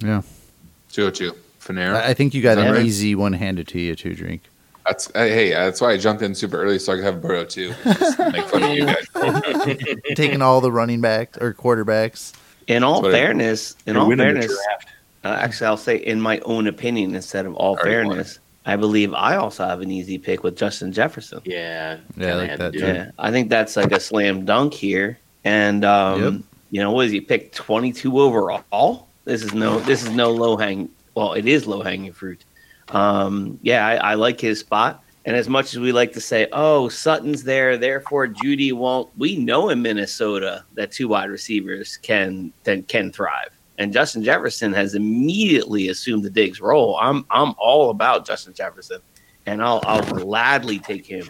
yeah, 0.00 0.22
202. 0.92 1.34
Fanera. 1.60 1.96
I, 1.96 2.08
I 2.10 2.14
think 2.14 2.34
you 2.34 2.42
got 2.42 2.56
an 2.58 2.72
right? 2.72 2.84
easy 2.86 3.14
one 3.14 3.32
handed 3.32 3.68
to 3.68 3.80
you 3.80 3.94
to 3.96 4.14
drink. 4.14 4.42
That's 4.86 5.08
uh, 5.14 5.24
hey, 5.24 5.50
that's 5.50 5.80
why 5.80 5.92
I 5.92 5.98
jumped 5.98 6.22
in 6.22 6.34
super 6.34 6.60
early 6.60 6.78
so 6.78 6.92
I 6.92 6.96
could 6.96 7.04
have 7.04 7.20
Burrow 7.20 7.44
too. 7.44 7.74
Just 7.84 8.18
make 8.18 8.44
fun 8.46 8.62
of 8.62 8.70
you 8.70 8.86
guys. 9.14 9.96
Taking 10.14 10.40
all 10.40 10.60
the 10.60 10.72
running 10.72 11.00
backs 11.00 11.36
or 11.38 11.52
quarterbacks. 11.52 12.32
In 12.70 12.84
all 12.84 13.02
That's 13.02 13.14
fairness, 13.14 13.76
in 13.86 13.96
all 13.96 14.14
fairness, 14.16 14.56
uh, 15.24 15.28
actually, 15.28 15.66
I'll 15.66 15.76
say 15.76 15.96
in 15.96 16.20
my 16.20 16.38
own 16.40 16.66
opinion 16.68 17.14
instead 17.14 17.44
of 17.44 17.54
all 17.56 17.76
Already 17.76 18.06
won. 18.06 18.14
fairness. 18.16 18.38
I 18.64 18.76
believe 18.76 19.12
I 19.12 19.36
also 19.36 19.64
have 19.66 19.80
an 19.80 19.90
easy 19.90 20.18
pick 20.18 20.44
with 20.44 20.56
Justin 20.56 20.92
Jefferson. 20.92 21.40
Yeah. 21.44 21.96
Yeah, 22.16 22.28
I 22.28 22.34
like 22.34 22.56
that 22.58 22.72
to 22.72 22.72
too. 22.72 22.78
do 22.78 22.86
it. 22.86 22.94
Yeah, 22.94 23.10
I 23.18 23.30
think 23.32 23.48
that's 23.48 23.76
like 23.76 23.90
a 23.90 23.98
slam 23.98 24.44
dunk 24.44 24.72
here. 24.74 25.18
And 25.44 25.84
um, 25.84 26.22
Yep. 26.22 26.34
you 26.70 26.80
know, 26.80 26.92
what 26.92 27.06
is 27.06 27.12
he 27.12 27.20
picked 27.20 27.56
twenty 27.56 27.92
two 27.92 28.20
overall? 28.20 29.08
This 29.24 29.42
is 29.42 29.52
no 29.52 29.80
this 29.80 30.02
is 30.04 30.10
no 30.10 30.30
low 30.30 30.56
hang 30.56 30.88
well, 31.16 31.32
it 31.32 31.46
is 31.48 31.66
low 31.66 31.82
hanging 31.82 32.12
fruit. 32.12 32.44
Um, 32.90 33.58
yeah, 33.62 33.84
I, 33.86 34.12
I 34.12 34.14
like 34.14 34.40
his 34.40 34.60
spot. 34.60 35.02
And 35.26 35.36
as 35.36 35.48
much 35.48 35.74
as 35.74 35.80
we 35.80 35.92
like 35.92 36.12
to 36.14 36.20
say, 36.20 36.48
oh, 36.52 36.88
Sutton's 36.88 37.44
there, 37.44 37.76
therefore 37.76 38.26
Jeudy 38.26 38.72
won't, 38.72 39.10
we 39.18 39.36
know 39.36 39.68
in 39.68 39.82
Minnesota 39.82 40.64
that 40.74 40.92
two 40.92 41.08
wide 41.08 41.30
receivers 41.30 41.98
can 41.98 42.52
can, 42.64 42.82
can 42.84 43.12
thrive. 43.12 43.50
And 43.78 43.92
Justin 43.92 44.22
Jefferson 44.22 44.72
has 44.72 44.94
immediately 44.94 45.88
assumed 45.88 46.22
the 46.22 46.30
Diggs 46.30 46.60
role. 46.60 46.98
I'm 47.00 47.26
I'm 47.30 47.54
all 47.58 47.90
about 47.90 48.26
Justin 48.26 48.54
Jefferson, 48.54 49.00
and 49.46 49.62
I'll 49.62 49.80
I'll 49.84 50.02
gladly 50.02 50.78
take 50.78 51.06
him 51.06 51.28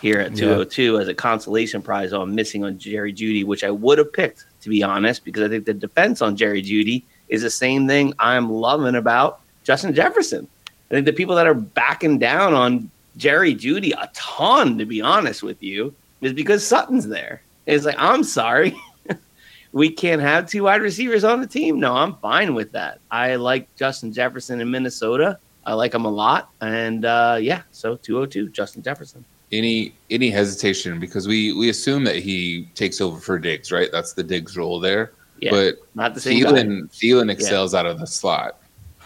here 0.00 0.18
at 0.18 0.32
Yeah. 0.32 0.46
202 0.46 0.98
as 0.98 1.08
a 1.08 1.14
consolation 1.14 1.80
prize 1.80 2.12
on 2.12 2.34
missing 2.34 2.64
on 2.64 2.78
Jerry 2.78 3.12
Jeudy, 3.12 3.44
which 3.44 3.64
I 3.64 3.70
would 3.70 3.98
have 3.98 4.12
picked 4.12 4.46
to 4.62 4.68
be 4.68 4.82
honest, 4.82 5.24
because 5.24 5.42
I 5.42 5.48
think 5.48 5.66
the 5.66 5.74
defense 5.74 6.22
on 6.22 6.36
Jerry 6.36 6.62
Jeudy 6.62 7.02
is 7.28 7.42
the 7.42 7.50
same 7.50 7.86
thing 7.88 8.14
I'm 8.18 8.50
loving 8.50 8.94
about 8.94 9.40
Justin 9.64 9.92
Jefferson. 9.92 10.46
I 10.90 10.94
think 10.94 11.06
the 11.06 11.12
people 11.12 11.34
that 11.34 11.46
are 11.46 11.54
backing 11.54 12.18
down 12.18 12.54
on 12.54 12.90
Jerry 13.16 13.54
Jeudy 13.54 13.92
a 13.92 14.10
ton, 14.14 14.78
to 14.78 14.84
be 14.84 15.00
honest 15.00 15.42
with 15.42 15.62
you, 15.62 15.94
is 16.20 16.32
because 16.32 16.66
Sutton's 16.66 17.06
there. 17.06 17.42
It's 17.66 17.84
like, 17.84 17.96
I'm 17.98 18.24
sorry. 18.24 18.76
we 19.72 19.90
can't 19.90 20.22
have 20.22 20.48
two 20.48 20.64
wide 20.64 20.82
receivers 20.82 21.24
on 21.24 21.40
the 21.40 21.46
team. 21.46 21.80
No, 21.80 21.94
I'm 21.94 22.14
fine 22.16 22.54
with 22.54 22.72
that. 22.72 23.00
I 23.10 23.36
like 23.36 23.74
Justin 23.76 24.12
Jefferson 24.12 24.60
in 24.60 24.70
Minnesota. 24.70 25.38
I 25.64 25.74
like 25.74 25.94
him 25.94 26.04
a 26.04 26.10
lot. 26.10 26.50
And 26.60 27.04
uh, 27.04 27.38
yeah, 27.40 27.62
so 27.70 27.96
202, 27.96 28.48
Justin 28.50 28.82
Jefferson. 28.82 29.24
Any 29.52 29.92
any 30.08 30.30
hesitation 30.30 30.98
because 30.98 31.28
we 31.28 31.52
we 31.52 31.68
assume 31.68 32.04
that 32.04 32.16
he 32.16 32.68
takes 32.74 33.02
over 33.02 33.20
for 33.20 33.38
Diggs, 33.38 33.70
right? 33.70 33.90
That's 33.92 34.14
the 34.14 34.22
Diggs 34.22 34.56
role 34.56 34.80
there. 34.80 35.12
Yeah, 35.40 35.50
But 35.50 35.74
not 35.94 36.14
the 36.14 36.20
same 36.20 36.42
guy. 36.42 36.52
Thielen 36.52 36.90
Thielen 36.90 37.30
excels 37.30 37.74
out 37.74 37.84
of 37.84 38.00
the 38.00 38.06
slot. 38.06 38.62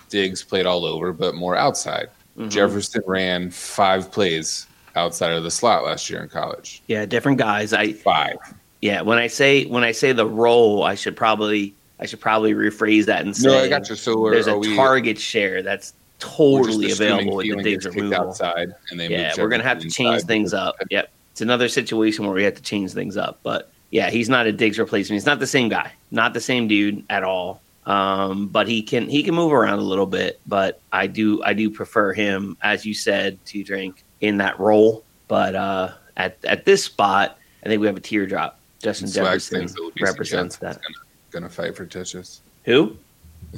Diggs 0.08 0.44
played 0.44 0.64
all 0.64 0.84
over, 0.84 1.12
but 1.12 1.34
more 1.34 1.56
outside. 1.56 2.10
Mhm. 2.36 2.50
Jefferson 2.50 3.02
ran 3.06 3.50
five 3.50 4.10
plays 4.12 4.66
outside 4.94 5.32
of 5.32 5.42
the 5.42 5.50
slot 5.50 5.84
last 5.84 6.08
year 6.10 6.22
in 6.22 6.28
college. 6.28 6.82
Yeah, 6.86 7.04
different 7.06 7.38
guys. 7.38 7.72
I 7.72 7.92
Five. 7.92 8.36
yeah. 8.80 9.00
When 9.02 9.18
I 9.18 9.26
say 9.26 9.64
when 9.66 9.84
I 9.84 9.92
say 9.92 10.12
the 10.12 10.26
role, 10.26 10.82
I 10.84 10.94
should 10.94 11.16
probably 11.16 11.74
I 11.98 12.06
should 12.06 12.20
probably 12.20 12.52
rephrase 12.54 13.06
that 13.06 13.24
and 13.24 13.34
say 13.36 13.48
No, 13.48 13.58
I 13.58 13.68
got 13.68 13.88
you. 13.88 13.96
So 13.96 14.28
there's 14.30 14.46
a 14.46 14.56
we 14.56 14.76
target 14.76 15.18
share 15.18 15.62
that's 15.62 15.94
totally 16.18 16.90
available 16.90 17.36
with 17.36 17.46
the 17.62 17.62
gets 17.76 17.86
removal. 17.86 18.28
outside, 18.28 18.72
and 18.90 18.98
they 19.00 19.08
Yeah, 19.08 19.32
we're 19.38 19.48
gonna 19.48 19.62
have 19.62 19.80
to 19.80 19.88
change 19.90 20.22
things 20.22 20.52
up. 20.54 20.76
Yep, 20.90 21.10
it's 21.32 21.40
another 21.40 21.68
situation 21.68 22.24
where 22.26 22.34
we 22.34 22.44
have 22.44 22.54
to 22.54 22.62
change 22.62 22.92
things 22.92 23.16
up. 23.16 23.38
But 23.42 23.70
yeah, 23.90 24.10
he's 24.10 24.28
not 24.28 24.46
a 24.46 24.52
Diggs 24.52 24.78
replacement. 24.78 25.16
He's 25.16 25.26
not 25.26 25.38
the 25.40 25.46
same 25.46 25.68
guy, 25.68 25.92
not 26.10 26.34
the 26.34 26.40
same 26.40 26.68
dude 26.68 27.04
at 27.08 27.22
all. 27.22 27.60
Um, 27.86 28.48
but 28.48 28.66
he 28.66 28.82
can 28.82 29.08
he 29.08 29.22
can 29.22 29.34
move 29.34 29.52
around 29.52 29.78
a 29.78 29.82
little 29.82 30.06
bit. 30.06 30.40
But 30.46 30.80
I 30.92 31.06
do 31.06 31.42
I 31.42 31.54
do 31.54 31.70
prefer 31.70 32.12
him, 32.12 32.56
as 32.62 32.84
you 32.84 32.94
said, 32.94 33.42
to 33.46 33.62
drink 33.62 34.02
in 34.20 34.38
that 34.38 34.58
role. 34.58 35.04
But 35.28 35.54
uh, 35.54 35.92
at 36.16 36.36
at 36.44 36.64
this 36.64 36.84
spot, 36.84 37.38
I 37.64 37.68
think 37.68 37.80
we 37.80 37.86
have 37.86 37.96
a 37.96 38.00
teardrop. 38.00 38.58
Justin 38.82 39.08
Swag 39.08 39.24
Jefferson 39.24 39.58
thinks 39.58 39.72
that 39.72 39.80
Luis 39.80 39.94
represents 40.00 40.58
Johnson's 40.58 40.76
that. 40.76 40.82
Gonna, 40.82 41.48
gonna 41.48 41.48
fight 41.48 41.76
for 41.76 41.86
touches. 41.86 42.40
Who? 42.64 42.96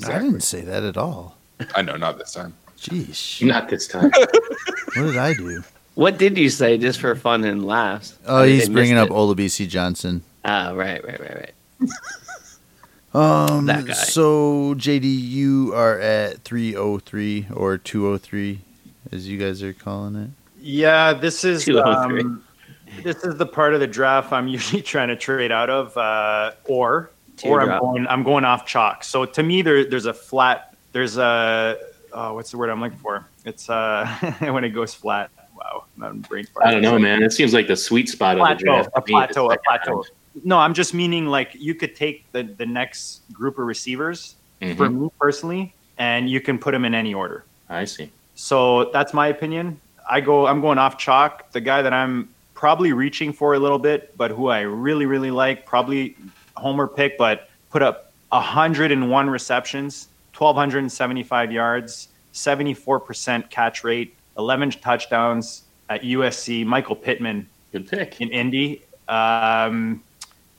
I 0.07 0.19
didn't 0.19 0.43
say 0.43 0.61
that 0.63 0.85
at 0.85 0.97
all. 0.97 1.37
I 1.75 1.83
know, 1.83 1.97
not 1.97 2.19
this 2.19 2.33
time. 2.33 2.55
Jeez, 2.79 3.45
Not 3.45 3.69
this 3.69 3.89
time. 3.89 4.11
what 4.11 4.95
did 4.95 5.17
I 5.17 5.35
do? 5.35 5.65
What 5.95 6.19
did 6.19 6.39
you 6.39 6.49
say 6.49 6.79
just 6.79 7.01
for 7.01 7.17
fun 7.17 7.43
and 7.45 7.67
laughs? 7.67 8.17
Oh, 8.25 8.45
he's 8.45 8.69
bringing 8.69 8.97
up 8.97 9.09
it. 9.09 9.13
Olabisi 9.13 9.67
Johnson. 9.69 10.23
Ah, 10.45 10.71
right, 10.71 11.05
right, 11.05 11.21
right, 11.21 11.53
right. 11.81 11.91
Um, 13.15 13.67
That 13.67 13.87
guy. 13.87 13.93
so 13.95 14.75
JD, 14.75 15.05
you 15.05 15.73
are 15.75 15.99
at 15.99 16.43
303 16.45 17.47
or 17.55 17.79
203, 17.79 18.61
as 19.13 19.29
you 19.29 19.39
guys 19.39 19.63
are 19.63 19.73
calling 19.73 20.15
it. 20.17 20.31
Yeah, 20.61 21.13
this 21.15 21.45
is 21.45 21.69
um, 21.71 22.45
this 23.03 23.25
is 23.25 23.37
the 23.37 23.47
part 23.47 23.75
of 23.75 23.81
the 23.81 23.87
draft 23.87 24.33
I'm 24.33 24.49
usually 24.59 24.83
trying 24.83 25.09
to 25.09 25.17
trade 25.17 25.51
out 25.53 25.71
of, 25.71 25.97
uh, 25.97 26.53
or 26.65 27.11
or 27.45 27.61
I'm 27.63 27.81
going 27.81 28.07
I'm 28.09 28.23
going 28.25 28.45
off 28.45 28.67
chalk. 28.67 29.05
So 29.05 29.25
to 29.25 29.43
me, 29.43 29.63
there 29.63 29.85
there's 29.85 30.07
a 30.07 30.15
flat. 30.15 30.75
There's 30.93 31.17
a 31.17 31.79
oh, 32.13 32.35
what's 32.35 32.51
the 32.51 32.59
word 32.59 32.71
I'm 32.71 32.81
looking 32.81 32.99
for? 32.99 33.25
It's 33.45 33.71
uh 33.71 34.07
when 34.41 34.65
it 34.65 34.71
goes 34.71 34.93
flat. 34.95 35.31
Wow, 35.57 35.85
I'm 36.03 36.21
brain 36.21 36.47
fart. 36.47 36.67
I 36.67 36.73
don't 36.73 36.83
know, 36.83 36.99
man. 36.99 37.23
It 37.23 37.33
seems 37.33 37.55
like 37.55 37.67
the 37.69 37.77
sweet 37.77 38.09
spot 38.09 38.35
of 38.39 38.39
the 38.41 38.65
Plateau, 38.65 38.65
draft. 38.65 38.89
a 38.95 39.01
to 39.01 39.07
me, 39.07 39.13
plateau, 39.13 39.51
a 39.51 39.59
plateau. 39.59 39.93
round. 39.95 40.07
No, 40.45 40.59
I'm 40.59 40.75
just 40.75 40.95
meaning 40.95 41.27
like 41.27 41.51
you 41.55 41.75
could 41.75 41.95
take 41.97 42.31
the 42.33 42.43
the 42.45 42.67
next 42.67 43.23
group 43.33 43.59
of 43.59 43.67
receivers 43.67 44.37
Mhm. 44.63 44.77
for 44.77 44.89
me 44.91 45.11
personally, 45.21 45.73
and 45.99 46.29
you 46.31 46.41
can 46.41 46.59
put 46.59 46.73
them 46.73 46.85
in 46.85 46.95
any 46.95 47.15
order. 47.15 47.45
I 47.69 47.85
see. 47.85 48.11
So 48.35 48.91
that's 48.93 49.13
my 49.15 49.29
opinion. 49.29 49.81
I 50.11 50.21
go. 50.21 50.47
I'm 50.47 50.61
going 50.61 50.79
off 50.79 50.97
chalk. 50.99 51.51
The 51.53 51.61
guy 51.61 51.83
that 51.83 51.93
I'm 51.93 52.29
probably 52.55 52.93
reaching 52.93 53.33
for 53.33 53.55
a 53.55 53.59
little 53.59 53.79
bit, 53.79 54.17
but 54.17 54.31
who 54.31 54.49
I 54.49 54.61
really 54.61 55.07
really 55.07 55.31
like, 55.31 55.65
probably 55.67 56.17
homer 56.57 56.87
pick, 56.89 57.17
but 57.19 57.49
put 57.71 57.83
up 57.83 58.13
101 58.31 59.31
receptions, 59.31 60.09
1275 60.33 61.53
yards, 61.53 62.09
74% 62.33 63.49
catch 63.51 63.85
rate, 63.85 64.15
11 64.39 64.71
touchdowns 64.71 65.63
at 65.89 66.03
USC. 66.03 66.65
Michael 66.65 66.97
Pittman 66.97 67.47
Good 67.73 67.89
pick. 67.89 68.21
in 68.21 68.29
Indy. 68.31 68.83
Um, 69.09 70.03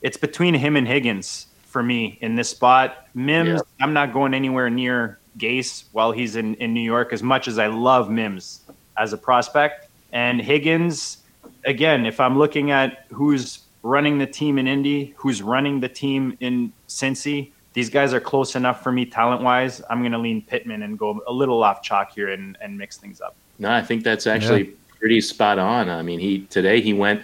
it's 0.02 0.18
between 0.18 0.54
him 0.54 0.76
and 0.76 0.88
Higgins 0.88 1.48
for 1.66 1.84
me 1.84 2.18
in 2.22 2.36
this 2.36 2.50
spot. 2.50 3.08
Mims, 3.14 3.62
I'm 3.80 3.94
not 3.94 4.14
going 4.14 4.34
anywhere 4.34 4.70
near 4.70 5.20
Gase 5.38 5.86
while 5.92 6.12
he's 6.12 6.36
in, 6.36 6.56
in 6.56 6.74
New 6.74 6.82
York 6.82 7.14
as 7.14 7.22
much 7.22 7.48
as 7.48 7.60
I 7.60 7.68
love 7.68 8.10
Mims 8.10 8.62
as 8.98 9.14
a 9.14 9.18
prospect. 9.18 9.88
And 10.12 10.42
Higgins, 10.42 11.20
again, 11.66 12.06
if 12.06 12.20
I'm 12.20 12.38
looking 12.38 12.72
at 12.72 13.06
who's 13.12 13.60
running 13.84 14.18
the 14.18 14.26
team 14.26 14.58
in 14.58 14.68
Indy, 14.68 15.14
who's 15.16 15.42
running 15.42 15.80
the 15.80 15.90
team 15.90 16.36
in 16.40 16.74
Cincy, 16.88 17.52
these 17.74 17.90
guys 17.90 18.14
are 18.14 18.20
close 18.20 18.56
enough 18.56 18.84
for 18.84 18.92
me 18.92 19.06
talent 19.06 19.44
wise. 19.44 19.82
I'm 19.90 20.00
going 20.00 20.12
to 20.12 20.18
lean 20.18 20.42
Pittman 20.42 20.84
and 20.84 20.98
go 20.98 21.22
a 21.28 21.32
little 21.32 21.64
off 21.64 21.82
chalk 21.82 22.14
here 22.14 22.30
and, 22.30 22.58
and 22.62 22.78
mix 22.78 22.98
things 22.98 23.22
up. 23.22 23.36
No, 23.60 23.72
I 23.72 23.82
think 23.82 24.04
that's 24.04 24.26
actually 24.26 24.74
pretty 25.00 25.22
spot 25.22 25.60
on. 25.60 25.90
I 25.90 26.02
mean, 26.02 26.20
he 26.20 26.42
today 26.48 26.82
he 26.82 26.94
went 26.94 27.22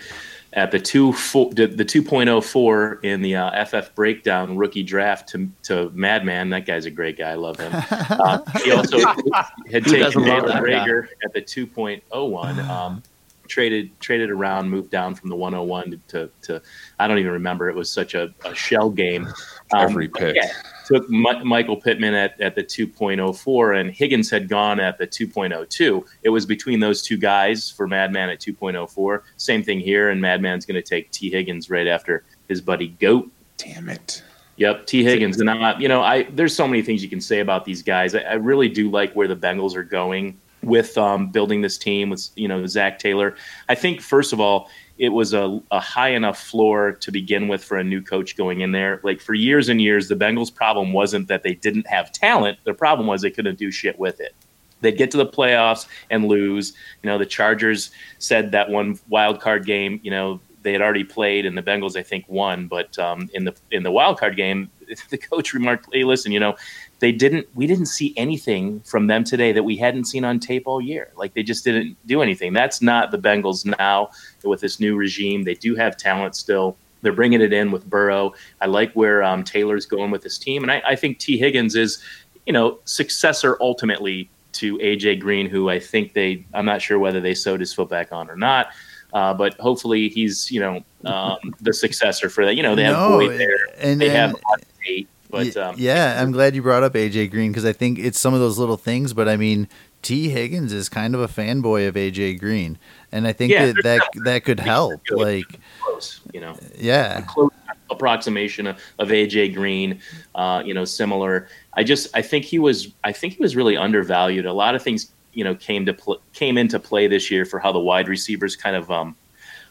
at 0.55 0.71
the 0.71 0.79
two 0.79 1.11
four, 1.13 1.53
the 1.53 1.67
the 1.67 1.85
2.04 1.85 3.03
in 3.03 3.21
the 3.21 3.35
uh, 3.35 3.65
FF 3.65 3.93
breakdown 3.93 4.57
rookie 4.57 4.83
draft 4.83 5.29
to 5.29 5.49
to 5.63 5.91
Madman. 5.93 6.49
That 6.49 6.65
guy's 6.65 6.85
a 6.85 6.91
great 6.91 7.17
guy. 7.17 7.31
I 7.31 7.35
love 7.35 7.59
him. 7.59 7.71
Uh, 8.15 8.39
he 8.63 8.71
also 8.71 8.97
had 9.71 9.83
taken 9.83 9.99
doesn't 9.99 10.23
Jalen 10.23 10.47
that 10.47 10.63
guy? 10.63 10.87
Reagor 10.87 11.07
at 11.23 11.33
the 11.33 11.41
2.01. 11.41 12.69
Um, 12.69 13.03
traded 13.47 13.91
traded 13.99 14.29
around, 14.29 14.69
moved 14.69 14.89
down 14.89 15.15
from 15.15 15.29
the 15.29 15.35
101 15.35 15.91
to, 15.91 15.97
to, 16.07 16.31
to 16.43 16.61
I 16.99 17.07
don't 17.07 17.19
even 17.19 17.31
remember. 17.31 17.69
It 17.69 17.75
was 17.75 17.89
such 17.89 18.13
a, 18.13 18.33
a 18.43 18.55
shell 18.55 18.89
game. 18.89 19.27
Um, 19.73 19.81
Every 19.89 20.07
pick. 20.07 20.35
yeah, 20.35 20.51
took 20.85 21.09
Mi- 21.09 21.43
Michael 21.43 21.77
Pittman 21.77 22.13
at, 22.13 22.39
at 22.39 22.55
the 22.55 22.63
2.04 22.63 23.79
and 23.79 23.91
Higgins 23.91 24.29
had 24.29 24.47
gone 24.47 24.79
at 24.79 24.97
the 24.97 25.07
2.02. 25.07 26.03
It 26.23 26.29
was 26.29 26.45
between 26.45 26.79
those 26.79 27.01
two 27.01 27.17
guys 27.17 27.71
for 27.71 27.87
Madman 27.87 28.29
at 28.29 28.39
2.04. 28.39 29.21
Same 29.37 29.63
thing 29.63 29.79
here, 29.79 30.09
and 30.09 30.21
Madman's 30.21 30.65
going 30.65 30.81
to 30.81 30.87
take 30.87 31.09
T. 31.11 31.31
Higgins 31.31 31.69
right 31.69 31.87
after 31.87 32.23
his 32.47 32.61
buddy 32.61 32.89
Goat. 32.99 33.31
Damn 33.57 33.89
it. 33.89 34.23
Yep, 34.57 34.85
T. 34.85 35.03
Higgins. 35.03 35.39
And 35.39 35.49
I, 35.49 35.77
you 35.79 35.87
know, 35.87 36.01
I 36.01 36.23
there's 36.23 36.55
so 36.55 36.67
many 36.67 36.81
things 36.81 37.03
you 37.03 37.09
can 37.09 37.19
say 37.19 37.39
about 37.39 37.65
these 37.65 37.81
guys. 37.81 38.15
I, 38.15 38.19
I 38.19 38.33
really 38.33 38.69
do 38.69 38.89
like 38.89 39.13
where 39.13 39.27
the 39.27 39.35
Bengals 39.35 39.75
are 39.75 39.83
going 39.83 40.39
with 40.63 40.97
um, 40.97 41.29
building 41.29 41.61
this 41.61 41.77
team 41.77 42.09
with 42.09 42.29
you 42.35 42.47
know 42.47 42.65
Zac 42.65 42.99
Taylor. 42.99 43.35
I 43.67 43.75
think 43.75 44.01
first 44.01 44.31
of 44.31 44.39
all, 44.39 44.69
it 44.97 45.09
was 45.09 45.33
a, 45.33 45.61
a 45.71 45.79
high 45.79 46.09
enough 46.09 46.41
floor 46.41 46.93
to 46.93 47.11
begin 47.11 47.47
with 47.47 47.63
for 47.63 47.77
a 47.77 47.83
new 47.83 48.01
coach 48.01 48.37
going 48.37 48.61
in 48.61 48.71
there. 48.71 49.01
Like 49.03 49.19
for 49.19 49.33
years 49.33 49.67
and 49.67 49.81
years, 49.81 50.07
the 50.07 50.15
Bengals' 50.15 50.53
problem 50.53 50.93
wasn't 50.93 51.27
that 51.27 51.43
they 51.43 51.53
didn't 51.53 51.87
have 51.87 52.11
talent. 52.11 52.59
Their 52.63 52.73
problem 52.73 53.07
was 53.07 53.21
they 53.21 53.31
couldn't 53.31 53.59
do 53.59 53.71
shit 53.71 53.99
with 53.99 54.19
it. 54.21 54.33
They'd 54.81 54.97
get 54.97 55.11
to 55.11 55.17
the 55.17 55.25
playoffs 55.25 55.87
and 56.09 56.25
lose. 56.25 56.73
You 57.03 57.09
know, 57.09 57.17
the 57.17 57.25
Chargers 57.25 57.91
said 58.19 58.51
that 58.51 58.69
one 58.69 58.99
wild 59.09 59.41
card 59.41 59.65
game. 59.65 59.99
You 60.03 60.11
know, 60.11 60.39
they 60.61 60.71
had 60.71 60.81
already 60.81 61.03
played, 61.03 61.45
and 61.45 61.57
the 61.57 61.63
Bengals, 61.63 61.97
I 61.97 62.03
think, 62.03 62.25
won. 62.27 62.67
But 62.67 62.97
um, 62.99 63.29
in 63.33 63.45
the 63.45 63.55
in 63.71 63.83
the 63.83 63.91
wild 63.91 64.19
card 64.19 64.35
game, 64.35 64.69
the 65.09 65.17
coach 65.17 65.53
remarked, 65.53 65.87
"Hey, 65.91 66.03
listen, 66.03 66.31
you 66.31 66.39
know, 66.39 66.55
they 66.99 67.11
didn't. 67.11 67.47
We 67.55 67.67
didn't 67.67 67.87
see 67.87 68.13
anything 68.17 68.79
from 68.81 69.07
them 69.07 69.23
today 69.23 69.51
that 69.51 69.63
we 69.63 69.75
hadn't 69.75 70.05
seen 70.05 70.23
on 70.23 70.39
tape 70.39 70.63
all 70.65 70.79
year. 70.81 71.11
Like 71.17 71.33
they 71.33 71.43
just 71.43 71.63
didn't 71.63 71.97
do 72.05 72.21
anything. 72.21 72.53
That's 72.53 72.81
not 72.81 73.11
the 73.11 73.17
Bengals 73.17 73.65
now 73.77 74.09
with 74.43 74.61
this 74.61 74.79
new 74.79 74.95
regime. 74.95 75.43
They 75.43 75.55
do 75.55 75.75
have 75.75 75.97
talent 75.97 76.35
still." 76.35 76.77
They're 77.01 77.13
bringing 77.13 77.39
it 77.41 77.53
in 77.53 77.71
with 77.71 77.87
Burrow. 77.87 78.33
I 78.61 78.65
like 78.65 78.91
where 78.93 79.21
um, 79.21 79.43
Taylor's 79.43 79.85
going 79.85 80.09
with 80.09 80.23
this 80.23 80.39
team, 80.39 80.63
and 80.63 80.71
I, 80.71 80.81
I 80.87 80.95
think 80.95 81.19
T. 81.19 81.37
Higgins 81.37 81.75
is, 81.75 82.01
you 82.47 82.53
know, 82.53 82.79
successor 82.85 83.57
ultimately 83.61 84.27
to 84.53 84.79
AJ 84.79 85.19
Green, 85.19 85.47
who 85.47 85.69
I 85.69 85.79
think 85.79 86.13
they. 86.13 86.43
I'm 86.55 86.65
not 86.65 86.81
sure 86.81 86.97
whether 86.97 87.21
they 87.21 87.35
sewed 87.35 87.59
his 87.59 87.71
foot 87.73 87.89
back 87.89 88.11
on 88.11 88.27
or 88.27 88.35
not, 88.35 88.69
uh, 89.13 89.35
but 89.35 89.53
hopefully 89.59 90.09
he's, 90.09 90.49
you 90.49 90.59
know, 90.59 90.83
um, 91.03 91.37
the 91.61 91.73
successor 91.73 92.27
for 92.27 92.43
that. 92.43 92.55
You 92.55 92.63
know, 92.63 92.73
they 92.73 92.85
have 92.85 92.93
No, 92.97 93.19
Boyd 93.19 93.39
there. 93.39 93.67
and, 93.77 94.01
They 94.01 94.07
and 94.07 94.15
have 94.15 94.29
a 94.31 94.49
lot 94.49 94.61
of 94.63 94.67
hate, 94.81 95.07
but 95.29 95.55
um, 95.57 95.75
yeah, 95.77 96.21
I'm 96.21 96.31
glad 96.31 96.55
you 96.55 96.61
brought 96.61 96.83
up 96.83 96.93
AJ 96.93 97.31
Green 97.31 97.51
because 97.51 97.65
I 97.65 97.73
think 97.73 97.99
it's 97.99 98.19
some 98.19 98.33
of 98.33 98.39
those 98.39 98.57
little 98.57 98.77
things. 98.77 99.13
But 99.13 99.27
I 99.27 99.37
mean, 99.37 99.67
T 100.01 100.29
Higgins 100.29 100.71
is 100.71 100.89
kind 100.89 101.15
of 101.15 101.21
a 101.21 101.27
fanboy 101.27 101.87
of 101.87 101.95
AJ 101.95 102.39
Green, 102.39 102.77
and 103.11 103.27
I 103.27 103.33
think 103.33 103.51
Yeah, 103.51 103.67
that 103.67 103.83
that 103.83 104.01
that 104.23 104.43
could 104.43 104.59
help. 104.59 105.01
Like, 105.09 105.59
close. 105.81 106.21
You 106.33 106.41
know, 106.41 106.57
yeah, 106.77 107.21
close 107.21 107.51
approximation 107.89 108.67
of, 108.67 108.79
of 108.99 109.09
AJ 109.09 109.53
Green, 109.53 109.99
uh, 110.33 110.61
you 110.65 110.73
know, 110.73 110.85
similar. 110.85 111.47
I 111.73 111.83
just 111.83 112.15
I 112.15 112.21
think 112.21 112.45
he 112.45 112.59
was 112.59 112.89
I 113.03 113.11
think 113.11 113.33
he 113.33 113.41
was 113.41 113.55
really 113.55 113.77
undervalued. 113.77 114.45
A 114.45 114.53
lot 114.53 114.75
of 114.75 114.81
things 114.81 115.11
you 115.33 115.43
know 115.43 115.55
came 115.55 115.85
to 115.85 115.93
pl- 115.93 116.21
came 116.33 116.57
into 116.57 116.79
play 116.79 117.07
this 117.07 117.29
year 117.29 117.45
for 117.45 117.59
how 117.59 117.71
the 117.71 117.79
wide 117.79 118.07
receivers 118.07 118.55
kind 118.55 118.75
of 118.75 118.89
um, 118.91 119.15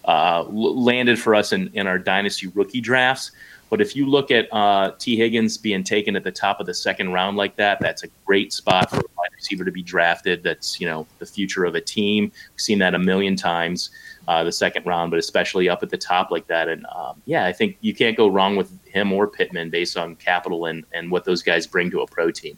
uh, 0.05 0.44
landed 0.48 1.18
for 1.18 1.34
us 1.34 1.52
in, 1.52 1.70
in 1.74 1.86
our 1.86 1.98
dynasty 1.98 2.48
rookie 2.48 2.80
drafts. 2.80 3.32
But 3.70 3.80
if 3.80 3.96
you 3.96 4.07
look 4.07 4.30
at 4.30 4.46
uh, 4.52 4.92
T. 4.98 5.16
Higgins 5.16 5.59
being 5.59 5.82
taken 5.82 6.14
at 6.14 6.22
the 6.22 6.30
top 6.30 6.61
of 6.61 6.66
the 6.66 6.74
second 6.74 7.12
round 7.12 7.36
like 7.36 7.57
that, 7.57 7.80
that's 7.80 8.05
a 8.05 8.09
great 8.24 8.52
spot 8.52 8.90
for 8.90 8.98
a 8.98 9.05
wide 9.16 9.30
receiver 9.34 9.64
to 9.64 9.72
be 9.72 9.82
drafted. 9.82 10.42
That's 10.42 10.80
you 10.80 10.86
know 10.86 11.07
the 11.18 11.26
future 11.26 11.64
of 11.64 11.74
a 11.74 11.80
team. 11.80 12.24
We've 12.52 12.61
seen 12.61 12.78
that 12.78 12.94
a 12.94 12.98
million 12.98 13.36
times. 13.36 13.90
Uh, 14.26 14.42
the 14.42 14.52
second 14.52 14.86
round, 14.86 15.11
but 15.11 15.18
especially 15.18 15.68
up 15.68 15.82
at 15.82 15.90
the 15.90 15.98
top 15.98 16.30
like 16.30 16.46
that. 16.46 16.66
And 16.66 16.86
um, 16.86 17.20
yeah, 17.26 17.44
I 17.44 17.52
think 17.52 17.76
you 17.82 17.94
can't 17.94 18.16
go 18.16 18.26
wrong 18.26 18.57
with 18.57 18.72
him 18.86 19.12
or 19.12 19.26
Pittman 19.26 19.68
based 19.68 19.98
on 19.98 20.16
capital 20.16 20.64
and, 20.64 20.86
and 20.94 21.11
what 21.11 21.26
those 21.26 21.42
guys 21.42 21.66
bring 21.66 21.90
to 21.90 22.00
a 22.00 22.07
pro 22.07 22.30
team. 22.30 22.57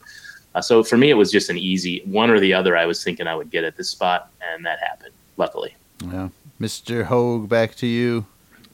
Uh, 0.55 0.61
so 0.61 0.85
for 0.85 0.97
me, 0.97 1.11
it 1.11 1.15
was 1.15 1.33
just 1.33 1.51
an 1.51 1.59
easy 1.59 2.03
one 2.05 2.31
or 2.31 2.39
the 2.39 2.55
other. 2.55 2.77
I 2.77 2.87
was 2.87 3.03
thinking 3.03 3.27
I 3.27 3.35
would 3.35 3.51
get 3.51 3.65
at 3.65 3.77
this 3.77 3.91
spot, 3.91 4.31
and 4.41 4.65
that 4.65 4.79
happened. 4.79 5.13
Luckily, 5.37 5.75
yeah. 6.05 6.29
Mr. 6.61 7.05
Hogue, 7.05 7.49
back 7.49 7.75
to 7.77 7.87
you. 7.87 8.27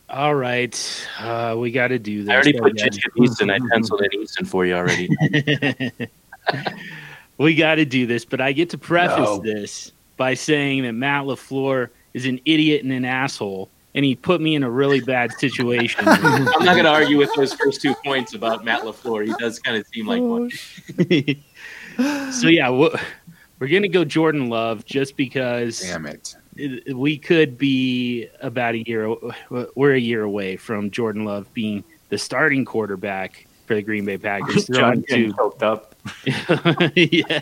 All 0.08 0.34
right, 0.34 1.08
uh, 1.20 1.56
we 1.58 1.70
got 1.70 1.88
to 1.88 1.98
do 1.98 2.24
this. 2.24 2.30
I 2.30 2.34
already 2.34 2.52
put 2.52 2.72
again. 2.72 2.90
Jacob 2.92 3.12
Eason. 3.14 3.50
I 3.50 3.58
penciled 3.72 4.02
in 4.02 4.20
Eason 4.20 4.46
for 4.46 4.66
you 4.66 4.74
already. 4.74 5.08
we 7.38 7.54
got 7.54 7.76
to 7.76 7.86
do 7.86 8.06
this, 8.06 8.24
but 8.26 8.40
I 8.40 8.52
get 8.52 8.70
to 8.70 8.78
preface 8.78 9.18
No. 9.18 9.38
this 9.38 9.90
by 10.18 10.34
saying 10.34 10.82
that 10.82 10.92
Matt 10.92 11.24
LaFleur 11.24 11.88
is 12.12 12.26
an 12.26 12.40
idiot 12.44 12.82
and 12.82 12.92
an 12.92 13.06
asshole, 13.06 13.70
and 13.94 14.04
he 14.04 14.14
put 14.14 14.42
me 14.42 14.54
in 14.54 14.62
a 14.62 14.70
really 14.70 15.00
bad 15.00 15.32
situation. 15.38 16.04
I'm 16.06 16.44
not 16.44 16.74
going 16.74 16.84
to 16.84 16.90
argue 16.90 17.16
with 17.16 17.30
those 17.34 17.54
first 17.54 17.80
two 17.80 17.94
points 18.04 18.34
about 18.34 18.64
Matt 18.66 18.82
LaFleur. 18.82 19.26
He 19.26 19.32
does 19.38 19.58
kind 19.60 19.78
of 19.78 19.86
seem 19.86 20.06
like 20.06 20.20
one. 20.20 20.50
so 22.32 22.48
yeah, 22.48 22.68
we're, 22.68 22.94
we're 23.58 23.68
gonna 23.68 23.88
go 23.88 24.04
Jordan 24.04 24.48
Love 24.50 24.84
just 24.84 25.16
because 25.16 25.80
Damn 25.80 26.04
it. 26.06 26.36
It- 26.56 26.96
we 26.96 27.18
could 27.18 27.58
be 27.58 28.28
about 28.40 28.74
a 28.74 28.86
year. 28.86 29.14
We're 29.74 29.94
a 29.94 30.00
year 30.00 30.22
away 30.22 30.56
from 30.56 30.90
Jordan 30.90 31.24
Love 31.24 31.52
being 31.54 31.84
the 32.08 32.18
starting 32.18 32.64
quarterback 32.64 33.46
for 33.66 33.74
the 33.74 33.82
Green 33.82 34.04
Bay 34.04 34.18
Packers. 34.18 34.66
John 34.72 34.74
thrown 34.74 35.00
getting 35.02 35.30
to 35.30 35.36
choked 35.36 35.62
up. 35.62 35.94
yeah, 36.96 37.40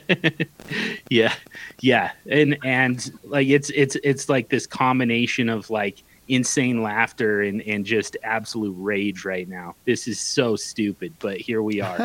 yeah, 1.10 1.34
yeah, 1.80 2.12
and 2.28 2.58
and 2.64 3.12
like 3.24 3.48
it's 3.48 3.70
it's 3.70 3.96
it's 4.04 4.28
like 4.28 4.48
this 4.48 4.66
combination 4.66 5.48
of 5.48 5.70
like 5.70 6.02
insane 6.28 6.82
laughter 6.82 7.42
and, 7.42 7.60
and 7.62 7.84
just 7.84 8.16
absolute 8.22 8.74
rage 8.78 9.24
right 9.24 9.48
now. 9.48 9.74
This 9.86 10.06
is 10.06 10.20
so 10.20 10.54
stupid, 10.56 11.12
but 11.18 11.38
here 11.38 11.62
we 11.62 11.80
are. 11.80 11.98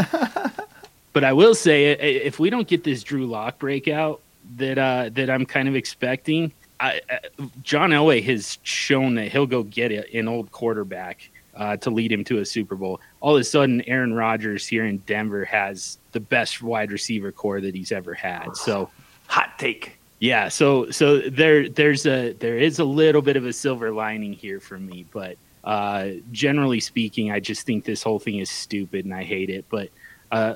but 1.14 1.24
I 1.24 1.34
will 1.34 1.54
say, 1.54 1.92
if 1.92 2.40
we 2.40 2.50
don't 2.50 2.68
get 2.68 2.84
this 2.84 3.04
Drew 3.04 3.28
Lock 3.28 3.60
breakout 3.60 4.22
that 4.58 4.78
uh, 4.78 5.10
that 5.14 5.30
I'm 5.30 5.46
kind 5.46 5.68
of 5.68 5.76
expecting, 5.76 6.52
I, 6.80 7.02
uh, 7.10 7.46
John 7.64 7.92
Elway 7.92 8.24
has 8.24 8.58
shown 8.64 9.16
that 9.16 9.32
he'll 9.32 9.46
go 9.46 9.64
get 9.64 9.92
an 9.92 10.28
old 10.28 10.52
quarterback 10.52 11.30
uh, 11.56 11.78
to 11.78 11.90
lead 11.90 12.12
him 12.12 12.24
to 12.26 12.40
a 12.40 12.46
Super 12.46 12.76
Bowl. 12.76 13.00
All 13.22 13.36
of 13.36 13.42
a 13.42 13.44
sudden, 13.44 13.82
Aaron 13.88 14.14
Rodgers 14.14 14.68
here 14.68 14.86
in 14.86 14.98
Denver 15.00 15.46
has 15.46 15.98
the 16.12 16.20
best 16.20 16.62
wide 16.62 16.92
receiver 16.92 17.32
corps 17.32 17.62
that 17.62 17.76
he's 17.76 17.92
ever 17.92 18.14
had. 18.14 18.56
So, 18.56 18.90
hot 19.28 19.58
take. 19.58 19.98
Yeah, 20.20 20.48
so 20.48 20.90
so 20.92 21.20
there 21.20 21.68
there's 21.68 22.06
a 22.06 22.34
there 22.34 22.58
is 22.58 22.80
a 22.80 22.86
little 22.86 23.22
bit 23.22 23.36
of 23.36 23.46
a 23.46 23.54
silver 23.54 23.92
lining 23.92 24.34
here 24.34 24.60
for 24.60 24.80
me, 24.80 25.06
but 25.12 25.38
uh, 25.64 26.12
generally 26.32 26.80
speaking, 26.80 27.32
I 27.32 27.40
just 27.40 27.66
think 27.66 27.84
this 27.84 28.02
whole 28.02 28.20
thing 28.20 28.40
is 28.40 28.50
stupid 28.50 29.06
and 29.06 29.14
I 29.14 29.24
hate 29.24 29.50
it. 29.50 29.66
But 29.70 29.90
uh, 30.32 30.56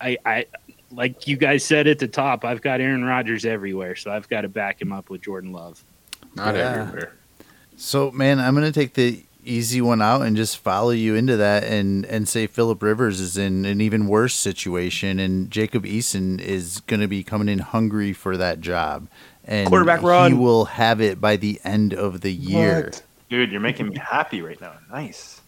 I, 0.00 0.16
I 0.24 0.46
like 0.94 1.26
you 1.26 1.36
guys 1.36 1.64
said 1.64 1.86
at 1.86 1.98
the 1.98 2.08
top, 2.08 2.44
I've 2.44 2.62
got 2.62 2.80
Aaron 2.80 3.04
Rodgers 3.04 3.44
everywhere, 3.44 3.96
so 3.96 4.10
I've 4.10 4.28
got 4.28 4.42
to 4.42 4.48
back 4.48 4.80
him 4.80 4.92
up 4.92 5.10
with 5.10 5.22
Jordan 5.22 5.52
Love. 5.52 5.84
Not 6.34 6.54
yeah. 6.54 6.82
everywhere. 6.82 7.12
So, 7.76 8.10
man, 8.10 8.38
I'm 8.38 8.54
going 8.54 8.66
to 8.66 8.72
take 8.72 8.94
the 8.94 9.24
easy 9.44 9.80
one 9.80 10.00
out 10.00 10.22
and 10.22 10.36
just 10.36 10.58
follow 10.58 10.90
you 10.90 11.14
into 11.14 11.36
that 11.36 11.64
and 11.64 12.06
and 12.06 12.26
say 12.26 12.46
Philip 12.46 12.82
Rivers 12.82 13.20
is 13.20 13.36
in 13.36 13.66
an 13.66 13.80
even 13.80 14.06
worse 14.06 14.34
situation 14.34 15.18
and 15.18 15.50
Jacob 15.50 15.84
Eason 15.84 16.40
is 16.40 16.80
going 16.86 17.00
to 17.00 17.08
be 17.08 17.22
coming 17.22 17.50
in 17.50 17.58
hungry 17.58 18.14
for 18.14 18.38
that 18.38 18.62
job 18.62 19.06
and 19.44 19.68
quarterback 19.68 20.02
run 20.02 20.32
he 20.32 20.38
will 20.38 20.64
have 20.64 21.00
it 21.00 21.20
by 21.20 21.36
the 21.36 21.60
end 21.64 21.92
of 21.92 22.22
the 22.22 22.32
year. 22.32 22.84
What? 22.84 23.02
Dude, 23.28 23.50
you're 23.50 23.60
making 23.60 23.88
me 23.88 23.98
happy 23.98 24.42
right 24.42 24.60
now. 24.60 24.74
Nice. 24.90 25.40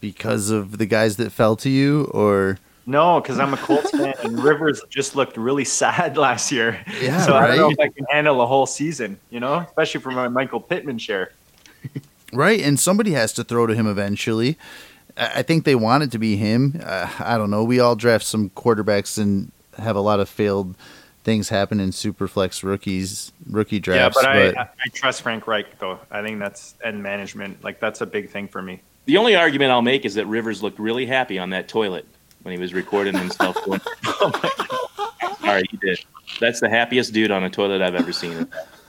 Because 0.00 0.50
of 0.50 0.78
the 0.78 0.86
guys 0.86 1.16
that 1.16 1.30
fell 1.32 1.56
to 1.56 1.70
you 1.70 2.04
or 2.12 2.58
no, 2.86 3.20
because 3.20 3.38
I'm 3.38 3.54
a 3.54 3.56
Colts 3.56 3.90
fan, 3.90 4.14
and 4.22 4.38
Rivers 4.44 4.82
just 4.90 5.16
looked 5.16 5.36
really 5.36 5.64
sad 5.64 6.16
last 6.18 6.52
year. 6.52 6.84
Yeah, 7.00 7.20
so 7.24 7.32
right? 7.32 7.44
I 7.44 7.56
don't 7.56 7.58
know 7.58 7.70
if 7.70 7.80
I 7.80 7.88
can 7.88 8.04
handle 8.10 8.40
a 8.42 8.46
whole 8.46 8.66
season, 8.66 9.18
you 9.30 9.40
know, 9.40 9.56
especially 9.58 10.00
for 10.00 10.10
my 10.10 10.28
Michael 10.28 10.60
Pittman 10.60 10.98
share. 10.98 11.32
Right, 12.32 12.60
and 12.60 12.78
somebody 12.80 13.12
has 13.12 13.32
to 13.34 13.44
throw 13.44 13.66
to 13.66 13.74
him 13.74 13.86
eventually. 13.86 14.58
I 15.16 15.42
think 15.42 15.64
they 15.64 15.76
want 15.76 16.02
it 16.02 16.10
to 16.12 16.18
be 16.18 16.36
him. 16.36 16.80
Uh, 16.82 17.08
I 17.20 17.38
don't 17.38 17.50
know. 17.50 17.62
We 17.62 17.78
all 17.78 17.94
draft 17.94 18.24
some 18.24 18.50
quarterbacks 18.50 19.16
and 19.16 19.52
have 19.78 19.94
a 19.94 20.00
lot 20.00 20.18
of 20.18 20.28
failed 20.28 20.74
things 21.22 21.48
happen 21.48 21.80
in 21.80 21.90
superflex 21.90 22.62
rookies 22.62 23.32
rookie 23.48 23.80
drafts. 23.80 24.18
Yeah, 24.22 24.32
but, 24.32 24.54
but 24.54 24.58
I, 24.58 24.62
I, 24.84 24.88
trust 24.92 25.22
Frank 25.22 25.46
Reich 25.46 25.78
though. 25.78 25.98
I 26.10 26.22
think 26.22 26.38
that's 26.38 26.74
and 26.84 27.02
management 27.02 27.64
like 27.64 27.80
that's 27.80 28.02
a 28.02 28.06
big 28.06 28.30
thing 28.30 28.46
for 28.46 28.60
me. 28.60 28.80
The 29.06 29.16
only 29.16 29.34
argument 29.34 29.70
I'll 29.70 29.82
make 29.82 30.04
is 30.04 30.14
that 30.14 30.26
Rivers 30.26 30.62
looked 30.62 30.78
really 30.78 31.06
happy 31.06 31.38
on 31.38 31.50
that 31.50 31.68
toilet 31.68 32.06
when 32.44 32.52
he 32.52 32.60
was 32.60 32.72
recording 32.72 33.16
himself. 33.16 33.56
going, 33.64 33.80
oh 34.06 35.40
Sorry, 35.40 35.62
he 35.70 35.76
did. 35.78 36.04
That's 36.40 36.60
the 36.60 36.68
happiest 36.68 37.12
dude 37.12 37.30
on 37.30 37.42
a 37.44 37.50
toilet 37.50 37.82
I've 37.82 37.94
ever 37.94 38.12
seen. 38.12 38.48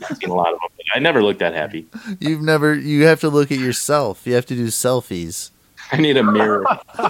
I've 0.09 0.17
seen 0.17 0.29
a 0.29 0.33
lot 0.33 0.53
of 0.53 0.59
them. 0.59 0.69
I 0.93 0.99
never 0.99 1.23
looked 1.23 1.39
that 1.39 1.53
happy. 1.53 1.87
You've 2.19 2.41
never. 2.41 2.73
You 2.73 3.05
have 3.05 3.21
to 3.21 3.29
look 3.29 3.51
at 3.51 3.57
yourself. 3.59 4.25
You 4.27 4.33
have 4.35 4.45
to 4.47 4.55
do 4.55 4.67
selfies. 4.67 5.51
I 5.91 5.97
need 5.97 6.17
a 6.17 6.23
mirror. 6.23 6.65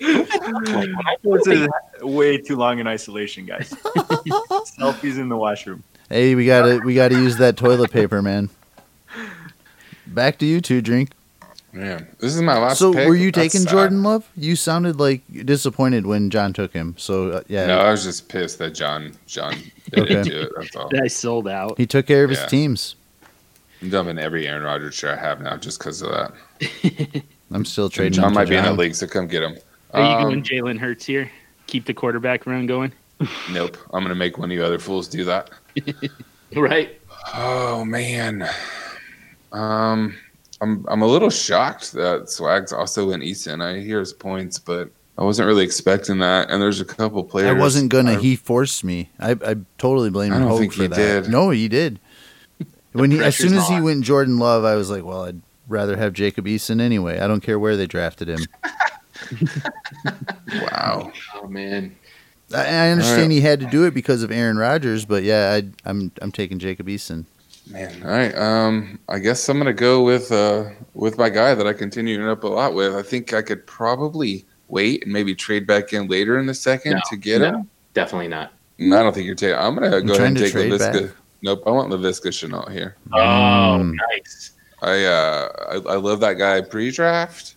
this 0.00 1.46
is 1.46 1.68
way 2.02 2.38
too 2.38 2.56
long 2.56 2.78
in 2.78 2.86
isolation, 2.86 3.46
guys. 3.46 3.70
Selfies 4.78 5.18
in 5.18 5.28
the 5.28 5.36
washroom. 5.36 5.82
Hey, 6.08 6.34
we 6.34 6.46
gotta 6.46 6.80
we 6.84 6.94
gotta 6.94 7.16
use 7.16 7.36
that 7.38 7.56
toilet 7.56 7.90
paper, 7.90 8.22
man. 8.22 8.48
Back 10.06 10.38
to 10.38 10.46
you 10.46 10.60
two, 10.60 10.80
drink. 10.80 11.10
Man, 11.76 12.08
this 12.20 12.34
is 12.34 12.40
my 12.40 12.56
last. 12.58 12.78
So, 12.78 12.94
pick. 12.94 13.06
were 13.06 13.14
you 13.14 13.30
taking 13.30 13.60
That's 13.60 13.72
Jordan. 13.72 14.02
Love? 14.02 14.26
You 14.34 14.56
sounded 14.56 14.98
like 14.98 15.20
disappointed 15.44 16.06
when 16.06 16.30
John 16.30 16.54
took 16.54 16.72
him. 16.72 16.94
So, 16.96 17.32
uh, 17.32 17.42
yeah. 17.48 17.66
No, 17.66 17.80
I 17.80 17.90
was 17.90 18.02
just 18.02 18.30
pissed 18.30 18.58
that 18.60 18.70
John 18.70 19.12
John 19.26 19.54
did 19.90 20.04
okay. 20.04 20.18
into 20.20 20.40
it. 20.40 20.52
That's 20.56 20.74
all. 20.74 20.90
I 20.98 21.06
sold 21.08 21.46
out. 21.46 21.76
He 21.76 21.86
took 21.86 22.06
care 22.06 22.24
of 22.24 22.30
yeah. 22.30 22.38
his 22.38 22.50
teams. 22.50 22.96
I'm 23.82 23.90
dumping 23.90 24.18
every 24.18 24.48
Aaron 24.48 24.62
Rodgers 24.62 24.94
share 24.94 25.12
I 25.12 25.20
have 25.20 25.42
now 25.42 25.58
just 25.58 25.78
because 25.78 26.00
of 26.00 26.12
that. 26.12 27.22
I'm 27.52 27.66
still 27.66 27.90
trading. 27.90 28.14
John 28.14 28.32
might 28.32 28.44
John. 28.44 28.50
be 28.50 28.56
in 28.56 28.64
the 28.64 28.72
league, 28.72 28.94
so 28.94 29.06
come 29.06 29.28
get 29.28 29.42
him. 29.42 29.58
Are 29.92 30.02
um, 30.02 30.10
you 30.10 30.26
going 30.28 30.42
Jalen 30.42 30.78
Hurts 30.78 31.04
here? 31.04 31.30
Keep 31.66 31.84
the 31.84 31.92
quarterback 31.92 32.46
run 32.46 32.66
going. 32.66 32.90
nope, 33.52 33.76
I'm 33.92 34.00
going 34.00 34.08
to 34.08 34.14
make 34.14 34.38
one 34.38 34.50
of 34.50 34.56
you 34.56 34.64
other 34.64 34.78
fools 34.78 35.08
do 35.08 35.24
that. 35.24 35.50
right. 36.56 36.98
Oh 37.34 37.84
man. 37.84 38.48
Um. 39.52 40.16
I'm 40.60 40.84
I'm 40.88 41.02
a 41.02 41.06
little 41.06 41.30
shocked 41.30 41.92
that 41.92 42.30
Swag's 42.30 42.72
also 42.72 43.10
in 43.10 43.20
Eason. 43.20 43.62
I 43.62 43.80
hear 43.80 43.98
his 44.00 44.12
points, 44.12 44.58
but 44.58 44.90
I 45.18 45.24
wasn't 45.24 45.46
really 45.46 45.64
expecting 45.64 46.18
that. 46.18 46.50
And 46.50 46.60
there's 46.60 46.80
a 46.80 46.84
couple 46.84 47.22
players. 47.24 47.48
I 47.48 47.58
wasn't 47.58 47.90
gonna. 47.90 48.12
I, 48.12 48.18
he 48.18 48.36
forced 48.36 48.84
me. 48.84 49.10
I, 49.18 49.32
I 49.32 49.56
totally 49.78 50.10
blame 50.10 50.32
I 50.32 50.38
don't 50.38 50.48
Hogue 50.48 50.60
think 50.60 50.72
for 50.72 50.82
he 50.82 50.88
that. 50.88 50.96
Did. 51.24 51.30
No, 51.30 51.50
he 51.50 51.68
did. 51.68 52.00
When 52.92 53.10
he, 53.10 53.22
as 53.22 53.36
soon 53.36 53.54
as 53.54 53.68
he 53.68 53.80
went 53.80 54.04
Jordan 54.04 54.38
Love, 54.38 54.64
I 54.64 54.74
was 54.74 54.88
like, 54.88 55.04
well, 55.04 55.24
I'd 55.24 55.42
rather 55.68 55.96
have 55.96 56.14
Jacob 56.14 56.46
Eason 56.46 56.80
anyway. 56.80 57.18
I 57.18 57.26
don't 57.26 57.42
care 57.42 57.58
where 57.58 57.76
they 57.76 57.86
drafted 57.86 58.28
him. 58.28 58.40
wow. 60.62 61.12
Oh 61.34 61.48
man. 61.48 61.96
I, 62.54 62.64
I 62.64 62.90
understand 62.90 63.22
right. 63.22 63.30
he 63.32 63.40
had 63.40 63.60
to 63.60 63.66
do 63.66 63.84
it 63.84 63.92
because 63.92 64.22
of 64.22 64.30
Aaron 64.30 64.56
Rodgers, 64.56 65.04
but 65.04 65.24
yeah, 65.24 65.52
I, 65.52 65.68
I'm 65.84 66.12
I'm 66.22 66.32
taking 66.32 66.58
Jacob 66.58 66.86
Eason. 66.86 67.24
Man, 67.68 68.02
all 68.04 68.10
right. 68.10 68.34
Um, 68.36 68.98
I 69.08 69.18
guess 69.18 69.48
I'm 69.48 69.58
gonna 69.58 69.72
go 69.72 70.02
with 70.02 70.30
uh 70.30 70.70
with 70.94 71.18
my 71.18 71.28
guy 71.28 71.54
that 71.54 71.66
I 71.66 71.72
continue 71.72 72.30
up 72.30 72.44
a 72.44 72.48
lot 72.48 72.74
with. 72.74 72.94
I 72.94 73.02
think 73.02 73.32
I 73.32 73.42
could 73.42 73.66
probably 73.66 74.46
wait 74.68 75.02
and 75.02 75.12
maybe 75.12 75.34
trade 75.34 75.66
back 75.66 75.92
in 75.92 76.06
later 76.08 76.38
in 76.38 76.46
the 76.46 76.54
second 76.54 76.92
no, 76.92 77.00
to 77.10 77.16
get 77.16 77.40
no, 77.40 77.48
him. 77.48 77.70
Definitely 77.94 78.28
not. 78.28 78.52
No, 78.78 78.98
I 78.98 79.02
don't 79.02 79.12
think 79.12 79.26
you're 79.26 79.34
taking. 79.34 79.56
I'm 79.56 79.74
gonna 79.74 80.00
go 80.00 80.14
ahead 80.14 80.26
and 80.28 80.36
take 80.36 80.54
Laviska. 80.54 81.08
Back. 81.08 81.16
Nope, 81.42 81.62
I 81.66 81.70
want 81.70 81.90
Laviska 81.90 82.28
Shenault 82.28 82.70
here. 82.70 82.96
Oh, 83.12 83.18
mm. 83.18 83.94
nice. 84.10 84.52
I 84.82 85.04
uh 85.04 85.48
I, 85.70 85.92
I 85.92 85.96
love 85.96 86.20
that 86.20 86.34
guy 86.34 86.60
pre-draft. 86.60 87.54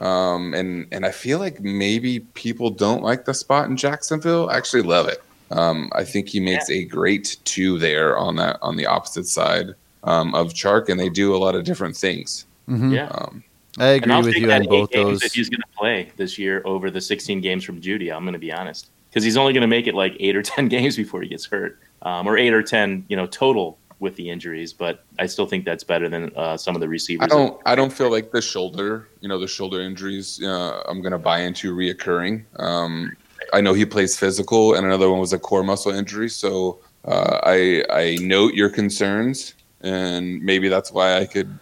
Um, 0.00 0.54
and 0.54 0.86
and 0.90 1.04
I 1.06 1.12
feel 1.12 1.38
like 1.38 1.60
maybe 1.60 2.20
people 2.20 2.70
don't 2.70 3.02
like 3.02 3.24
the 3.24 3.34
spot 3.34 3.68
in 3.68 3.76
Jacksonville. 3.76 4.48
I 4.50 4.56
actually 4.56 4.82
love 4.82 5.08
it. 5.08 5.22
Um, 5.52 5.90
I 5.92 6.04
think 6.04 6.28
he 6.28 6.40
makes 6.40 6.68
yeah. 6.68 6.78
a 6.78 6.84
great 6.84 7.36
two 7.44 7.78
there 7.78 8.16
on 8.16 8.36
that 8.36 8.58
on 8.62 8.76
the 8.76 8.86
opposite 8.86 9.26
side 9.26 9.74
um, 10.04 10.34
of 10.34 10.52
Chark, 10.52 10.88
and 10.88 10.98
they 10.98 11.08
do 11.08 11.34
a 11.34 11.38
lot 11.38 11.54
of 11.54 11.64
different 11.64 11.96
things. 11.96 12.46
Mm-hmm. 12.68 12.92
Yeah, 12.92 13.08
um, 13.08 13.44
I 13.78 13.86
agree 13.88 14.22
with 14.22 14.36
you 14.36 14.50
on 14.50 14.64
both 14.64 14.90
those. 14.90 15.20
That 15.20 15.32
he's 15.32 15.48
going 15.48 15.60
to 15.60 15.78
play 15.78 16.10
this 16.16 16.38
year 16.38 16.62
over 16.64 16.90
the 16.90 17.00
16 17.00 17.40
games 17.40 17.64
from 17.64 17.80
Jeudy. 17.80 18.14
I'm 18.14 18.24
going 18.24 18.32
to 18.32 18.38
be 18.38 18.52
honest, 18.52 18.90
because 19.10 19.24
he's 19.24 19.36
only 19.36 19.52
going 19.52 19.62
to 19.62 19.68
make 19.68 19.86
it 19.86 19.94
like 19.94 20.16
eight 20.20 20.36
or 20.36 20.42
10 20.42 20.68
games 20.68 20.96
before 20.96 21.22
he 21.22 21.28
gets 21.28 21.44
hurt, 21.44 21.78
um, 22.02 22.26
or 22.26 22.36
eight 22.36 22.52
or 22.52 22.62
10, 22.62 23.04
you 23.08 23.16
know, 23.16 23.26
total 23.26 23.78
with 23.98 24.16
the 24.16 24.28
injuries. 24.28 24.72
But 24.72 25.04
I 25.18 25.26
still 25.26 25.46
think 25.46 25.64
that's 25.64 25.84
better 25.84 26.08
than 26.08 26.32
uh, 26.36 26.56
some 26.56 26.74
of 26.74 26.80
the 26.80 26.88
receivers. 26.88 27.24
I 27.24 27.28
don't. 27.28 27.60
I 27.66 27.74
don't 27.74 27.92
feel 27.92 28.10
like 28.10 28.32
the 28.32 28.42
shoulder, 28.42 29.08
you 29.20 29.28
know, 29.28 29.38
the 29.38 29.48
shoulder 29.48 29.80
injuries. 29.80 30.42
Uh, 30.42 30.82
I'm 30.88 31.00
going 31.00 31.12
to 31.12 31.18
buy 31.18 31.40
into 31.40 31.74
reoccurring. 31.74 32.44
Um, 32.60 33.16
I 33.52 33.60
know 33.60 33.74
he 33.74 33.84
plays 33.84 34.18
physical, 34.18 34.74
and 34.74 34.86
another 34.86 35.10
one 35.10 35.20
was 35.20 35.32
a 35.32 35.38
core 35.38 35.62
muscle 35.62 35.92
injury. 35.92 36.28
So 36.28 36.80
uh, 37.04 37.40
I 37.42 37.84
I 37.90 38.16
note 38.20 38.54
your 38.54 38.70
concerns, 38.70 39.54
and 39.80 40.42
maybe 40.42 40.68
that's 40.68 40.92
why 40.92 41.18
I 41.18 41.26
could 41.26 41.58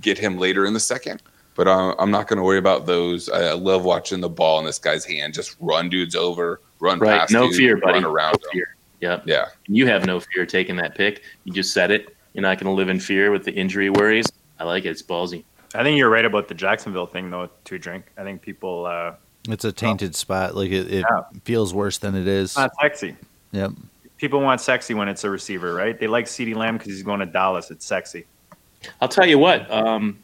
get 0.00 0.18
him 0.18 0.38
later 0.38 0.66
in 0.66 0.74
the 0.74 0.80
second. 0.80 1.22
But 1.54 1.66
uh, 1.66 1.94
I'm 1.98 2.12
not 2.12 2.28
going 2.28 2.36
to 2.36 2.44
worry 2.44 2.58
about 2.58 2.86
those. 2.86 3.28
I, 3.28 3.52
love 3.52 3.84
watching 3.84 4.20
the 4.20 4.28
ball 4.28 4.60
in 4.60 4.64
this 4.64 4.78
guy's 4.78 5.04
hand 5.04 5.34
just 5.34 5.56
run 5.58 5.88
dudes 5.88 6.14
over, 6.14 6.60
run 6.78 7.00
right. 7.00 7.18
past, 7.18 7.32
no 7.32 7.46
dudes, 7.46 7.56
fear, 7.56 7.76
buddy. 7.78 7.94
run 7.94 8.04
around. 8.04 8.38
No 8.44 8.50
fear. 8.52 8.76
Yep. 9.00 9.24
Yeah. 9.26 9.46
You 9.66 9.88
have 9.88 10.06
no 10.06 10.20
fear 10.20 10.46
taking 10.46 10.76
that 10.76 10.94
pick. 10.94 11.22
You 11.42 11.52
just 11.52 11.72
said 11.72 11.90
it. 11.90 12.16
You're 12.32 12.42
not 12.42 12.58
going 12.58 12.66
to 12.66 12.72
live 12.72 12.88
in 12.88 13.00
fear 13.00 13.32
with 13.32 13.44
the 13.44 13.52
injury 13.52 13.90
worries. 13.90 14.26
I 14.60 14.64
like 14.64 14.84
it. 14.84 14.90
It's 14.90 15.02
ballsy. 15.02 15.42
I 15.74 15.82
think 15.82 15.98
you're 15.98 16.10
right 16.10 16.24
about 16.24 16.46
the 16.46 16.54
Jacksonville 16.54 17.06
thing, 17.06 17.28
though. 17.28 17.50
To 17.64 17.78
drink, 17.78 18.06
I 18.16 18.22
think 18.22 18.40
people 18.40 18.86
uh, 18.86 19.14
it's 19.52 19.64
a 19.64 19.72
tainted 19.72 20.10
oh. 20.10 20.12
spot. 20.12 20.54
Like 20.54 20.70
it, 20.70 20.92
it 20.92 21.04
yeah. 21.08 21.22
feels 21.44 21.74
worse 21.74 21.98
than 21.98 22.14
it 22.14 22.26
is. 22.26 22.56
not 22.56 22.70
sexy. 22.80 23.16
Yep. 23.52 23.72
People 24.16 24.40
want 24.40 24.60
sexy 24.60 24.94
when 24.94 25.08
it's 25.08 25.24
a 25.24 25.30
receiver, 25.30 25.74
right? 25.74 25.98
They 25.98 26.06
like 26.06 26.26
CeeDee 26.26 26.56
Lamb 26.56 26.76
because 26.76 26.92
he's 26.92 27.02
going 27.02 27.20
to 27.20 27.26
Dallas. 27.26 27.70
It's 27.70 27.86
sexy. 27.86 28.26
I'll 29.00 29.08
tell 29.08 29.26
you 29.26 29.38
what. 29.38 29.70
Um, 29.70 30.18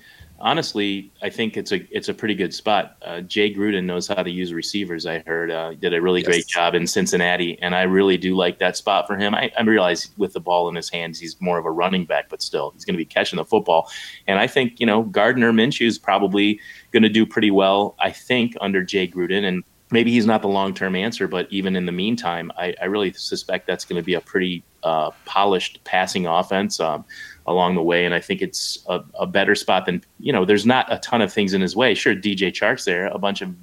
honestly, 0.45 1.11
I 1.23 1.31
think 1.31 1.57
it's 1.57 1.73
a 1.73 1.87
it's 1.91 2.09
a 2.09 2.15
pretty 2.15 2.35
good 2.35 2.53
spot. 2.53 2.97
Uh, 3.03 3.23
Jay 3.23 3.53
Gruden 3.53 3.85
knows 3.85 4.07
how 4.07 4.23
to 4.23 4.31
use 4.31 4.53
receivers. 4.53 5.07
I 5.07 5.21
heard 5.21 5.51
uh, 5.51 5.75
did 5.75 5.95
a 5.95 6.01
really 6.01 6.21
yes. 6.21 6.29
great 6.29 6.47
job 6.47 6.75
in 6.75 6.87
Cincinnati, 6.87 7.59
and 7.61 7.75
I 7.75 7.83
really 7.83 8.17
do 8.17 8.37
like 8.37 8.59
that 8.59 8.77
spot 8.77 9.07
for 9.07 9.17
him. 9.17 9.35
I, 9.35 9.51
I, 9.59 9.63
realize 9.63 10.11
with 10.17 10.33
the 10.33 10.41
ball 10.41 10.69
in 10.69 10.75
his 10.75 10.91
hands, 10.91 11.19
he's 11.19 11.41
more 11.41 11.59
of 11.59 11.65
a 11.65 11.71
running 11.71 12.05
back, 12.05 12.29
but 12.29 12.43
still, 12.43 12.71
he's 12.71 12.85
going 12.85 12.95
to 12.95 12.99
be 12.99 13.05
catching 13.05 13.39
the 13.39 13.45
football. 13.45 13.91
And 14.27 14.39
I 14.39 14.47
think 14.47 14.81
you 14.81 14.87
know 14.87 15.03
Gardner 15.05 15.53
Minshew 15.53 15.87
is 15.87 15.99
probably 15.99 16.61
going 16.95 17.03
to 17.03 17.11
do 17.11 17.27
pretty 17.27 17.51
well. 17.51 17.95
I 17.99 18.11
think 18.11 18.57
under 18.62 18.83
Jay 18.83 19.07
Gruden, 19.07 19.45
and 19.45 19.62
maybe 19.91 20.12
he's 20.12 20.25
not 20.25 20.41
the 20.41 20.49
long 20.49 20.73
term 20.73 20.97
answer, 20.97 21.29
but 21.29 21.47
even 21.51 21.77
in 21.77 21.85
the 21.85 21.93
meantime, 21.93 22.51
I, 22.57 22.75
I 22.81 22.87
really 22.87 23.12
suspect 23.12 23.66
that's 23.66 23.85
going 23.85 24.01
to 24.01 24.05
be 24.05 24.15
a 24.15 24.21
pretty 24.21 24.62
uh, 24.85 25.11
polished 25.27 25.83
passing 25.85 26.27
offense 26.27 26.81
um, 26.81 27.05
along 27.47 27.75
the 27.75 27.83
way, 27.83 28.07
and 28.07 28.15
I 28.15 28.21
think 28.21 28.41
it's 28.41 28.79
a, 28.89 29.03
a, 29.19 29.27
better 29.27 29.55
spot 29.55 29.85
than 29.85 30.03
you 30.21 30.33
know. 30.33 30.45
There's 30.45 30.65
not 30.65 30.91
a 30.91 30.99
ton 30.99 31.21
of 31.21 31.33
things 31.33 31.53
in 31.53 31.61
his 31.61 31.77
way. 31.77 31.95
Sure, 31.95 32.15
DJ 32.15 32.53
Chark's 32.53 32.85
there, 32.85 33.07
a 33.09 33.19
bunch 33.19 33.43
of 33.43 33.55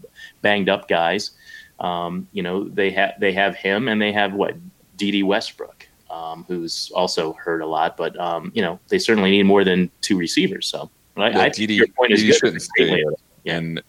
banged 0.41 0.69
up 0.69 0.87
guys. 0.87 1.31
Um, 1.79 2.27
you 2.31 2.43
know, 2.43 2.67
they 2.67 2.91
have 2.91 3.13
they 3.19 3.31
have 3.33 3.55
him, 3.55 3.87
and 3.87 4.01
they 4.01 4.11
have 4.11 4.33
what 4.33 4.55
Dede 4.97 5.23
Westbrook, 5.23 5.87
um, 6.09 6.43
who's 6.47 6.91
also 6.93 7.33
hurt 7.33 7.61
a 7.61 7.67
lot. 7.67 7.97
But 7.97 8.19
um, 8.19 8.51
you 8.53 8.61
know, 8.61 8.79
they 8.89 8.99
certainly 8.99 9.31
need 9.31 9.43
more 9.43 9.63
than 9.63 9.89
two 10.01 10.17
receivers. 10.17 10.67
So 10.67 10.91
I, 11.23 11.29
yeah, 11.29 11.39
I 11.39 11.49
Dede, 11.49 11.71
your 11.71 11.87
point 11.87 12.15
Dede 12.15 12.29
is 12.29 12.39
good. 12.39 12.61
Stay. 12.61 13.03
Yeah. 13.43 13.55
And 13.57 13.81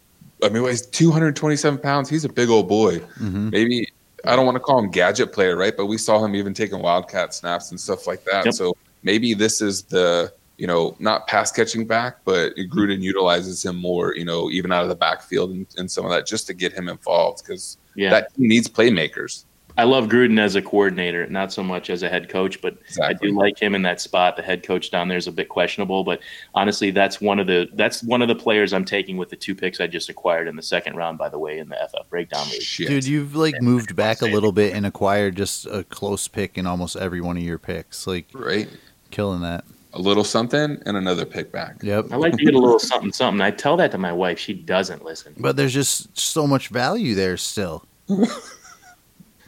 I 0.43 0.49
mean, 0.49 0.65
he's 0.67 0.87
227 0.87 1.79
pounds. 1.81 2.09
He's 2.09 2.25
a 2.25 2.29
big 2.29 2.49
old 2.49 2.69
boy. 2.69 2.99
Mm-hmm. 2.99 3.51
Maybe 3.51 3.89
I 4.25 4.37
don't 4.37 4.47
want 4.47 4.57
to 4.57 4.61
call 4.61 4.79
him 4.79 4.91
gadget 4.91 5.33
player, 5.33 5.57
right? 5.57 5.77
But 5.77 5.87
we 5.87 5.99
saw 5.99 6.25
him 6.25 6.35
even 6.35 6.55
taking 6.55 6.81
wildcat 6.81 7.35
snaps 7.35 7.71
and 7.71 7.81
stuff 7.81 8.07
like 8.07 8.25
that. 8.25 8.45
Yep. 8.47 8.55
So 8.55 8.77
maybe 9.03 9.35
this 9.35 9.61
is 9.61 9.83
the 9.83 10.33
you 10.59 10.67
know 10.67 10.97
not 10.99 11.27
pass 11.27 11.51
catching 11.51 11.87
back, 11.87 12.19
but 12.25 12.55
Gruden 12.57 13.01
utilizes 13.01 13.65
him 13.65 13.77
more, 13.77 14.15
you 14.15 14.25
know, 14.25 14.51
even 14.51 14.73
out 14.73 14.83
of 14.83 14.89
the 14.89 14.95
backfield 14.95 15.51
and, 15.51 15.67
and 15.77 15.91
some 15.91 16.05
of 16.05 16.11
that 16.11 16.27
just 16.27 16.47
to 16.49 16.55
get 16.55 16.73
him 16.73 16.89
involved 16.89 17.43
because 17.45 17.79
yeah. 17.95 18.11
that 18.11 18.35
team 18.35 18.49
needs 18.49 18.69
playmakers. 18.69 19.45
I 19.79 19.85
love 19.85 20.09
Gruden 20.09 20.39
as 20.39 20.55
a 20.55 20.63
coordinator, 20.63 21.27
not 21.29 21.53
so 21.53 21.63
much 21.63 21.89
as 21.89 22.03
a 22.03 22.09
head 22.09 22.29
coach, 22.29 22.61
but 22.61 22.77
exactly. 22.87 23.29
I 23.29 23.31
do 23.31 23.37
like 23.37 23.61
him 23.61 23.75
in 23.75 23.83
that 23.83 24.01
spot. 24.01 24.37
The 24.37 24.43
head 24.43 24.63
coach 24.63 24.91
down 24.91 25.09
there 25.09 25.17
is 25.17 25.27
a 25.27 25.33
bit 25.33 25.49
questionable, 25.49 26.05
but 26.05 26.21
honestly, 26.55 26.91
that's 26.91 27.21
one 27.21 27.39
of 27.39 27.47
the 27.47 27.69
that's 27.75 28.03
one 28.03 28.21
of 28.21 28.29
the 28.29 28.35
players 28.35 28.73
I'm 28.73 28.85
taking 28.85 29.17
with 29.17 29.31
the 29.31 29.37
two 29.37 29.55
picks 29.55 29.81
I 29.81 29.87
just 29.87 30.09
acquired 30.09 30.47
in 30.49 30.57
the 30.57 30.63
second 30.63 30.97
round. 30.97 31.19
By 31.19 31.29
the 31.29 31.39
way, 31.39 31.59
in 31.59 31.69
the 31.69 31.77
FF 31.77 32.09
breakdown 32.11 32.47
league, 32.51 32.63
dude, 32.77 33.07
you've 33.07 33.35
like 33.35 33.55
and 33.55 33.67
moved 33.67 33.97
back 33.97 34.21
a 34.21 34.27
little 34.27 34.53
bit 34.53 34.75
and 34.75 34.85
acquired 34.85 35.37
just 35.37 35.67
a 35.67 35.85
close 35.85 36.29
pick 36.29 36.59
in 36.59 36.67
almost 36.67 36.97
every 36.97 37.21
one 37.21 37.37
of 37.37 37.43
your 37.43 37.59
picks. 37.59 38.07
Like, 38.07 38.27
right, 38.35 38.69
killing 39.11 39.41
that. 39.41 39.65
A 39.95 40.01
little 40.01 40.25
something 40.25 40.83
and 40.87 40.97
another 40.97 41.27
pick 41.27 41.53
back. 41.53 41.83
Yep. 41.83 42.13
I 42.13 42.17
like 42.17 42.33
to 42.39 42.45
get 42.45 42.55
a 42.55 42.59
little 42.59 42.79
something, 42.79 43.13
something. 43.13 43.43
I 43.43 43.51
tell 43.51 43.77
that 43.77 43.91
to 43.91 43.99
my 43.99 44.13
wife. 44.13 44.39
She 44.39 44.55
doesn't 44.55 45.05
listen. 45.05 45.35
But 45.37 45.57
there's 45.57 45.75
just 45.75 46.19
so 46.19 46.47
much 46.47 46.69
value 46.69 47.15
there 47.15 47.37
still. 47.37 47.85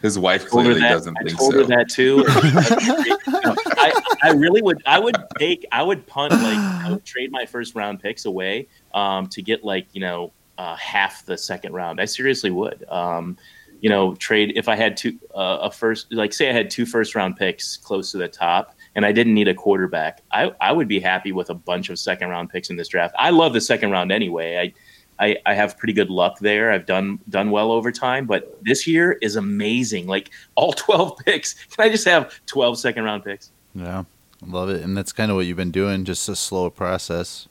His 0.05 0.18
wife 0.18 0.47
clearly 0.51 0.81
that, 0.81 0.90
doesn't 0.90 1.16
I 1.16 1.22
think 1.22 1.39
told 1.39 1.55
so. 1.55 1.60
her 1.60 1.64
that 1.64 1.89
too. 1.89 2.24
I, 2.28 4.02
I 4.22 4.32
really 4.32 4.60
would. 4.60 4.82
I 4.85 4.98
would 4.98 5.16
take. 5.39 5.64
I 5.72 5.82
would 5.82 6.06
punt 6.06 6.35
like 6.35 6.59
I 6.59 6.90
would 6.90 7.06
trade 7.06 7.32
my 7.32 7.47
first 7.47 7.74
round 7.74 8.01
picks 8.01 8.26
away 8.26 8.68
um, 8.93 9.28
to 9.28 9.40
get 9.40 9.64
like 9.64 9.86
you 9.94 10.02
know 10.02 10.31
uh, 10.59 10.76
half 10.76 11.24
the 11.24 11.39
second 11.39 11.72
round. 11.72 12.02
I 12.02 12.05
seriously 12.05 12.51
would. 12.51 12.85
Um, 12.90 13.39
you 13.81 13.89
know, 13.89 14.14
trade 14.16 14.52
if 14.56 14.68
I 14.68 14.76
had 14.76 14.94
two 14.98 15.18
uh, 15.35 15.60
a 15.62 15.70
first 15.70 16.12
like 16.12 16.35
say 16.35 16.51
I 16.51 16.52
had 16.52 16.68
two 16.68 16.85
first 16.85 17.14
round 17.14 17.39
picks 17.39 17.78
close 17.78 18.10
to 18.10 18.18
the 18.18 18.28
top 18.28 18.74
and 18.94 19.06
I 19.06 19.12
didn't 19.12 19.32
need 19.32 19.48
a 19.48 19.55
quarterback. 19.55 20.22
I 20.31 20.52
I 20.60 20.72
would 20.72 20.86
be 20.86 21.01
happy 21.01 21.32
with 21.32 21.48
a 21.48 21.55
bunch 21.55 21.89
of 21.89 21.98
second 21.98 22.28
round 22.28 22.51
picks 22.51 22.68
in 22.68 22.76
this 22.76 22.89
draft. 22.89 23.14
I 23.18 23.31
love 23.31 23.55
the 23.55 23.60
second 23.62 23.90
round 23.90 24.12
anyway. 24.12 24.59
I 24.59 24.74
I, 25.19 25.36
I 25.47 25.55
have 25.55 25.78
pretty 25.78 25.93
good 25.93 26.11
luck 26.11 26.39
there. 26.41 26.73
I've 26.73 26.86
done 26.86 27.19
done 27.28 27.51
well 27.51 27.70
over 27.70 27.93
time, 27.93 28.27
but 28.27 28.59
this 28.62 28.86
year 28.86 29.12
is 29.23 29.36
amazing. 29.36 30.07
Like 30.07 30.31
all 30.55 30.73
12 30.77 31.19
picks. 31.24 31.55
Can 31.66 31.86
I 31.86 31.89
just 31.89 32.05
have 32.05 32.41
12 32.47 32.78
second 32.78 33.05
round 33.05 33.24
picks? 33.24 33.51
Yeah, 33.74 34.05
love 34.47 34.70
it. 34.70 34.82
And 34.82 34.97
that's 34.97 35.12
kind 35.12 35.31
of 35.31 35.36
what 35.36 35.47
you've 35.47 35.57
been 35.57 35.70
doing, 35.70 36.05
just 36.05 36.28
a 36.28 36.36
slow 36.36 36.70
process. 36.70 37.49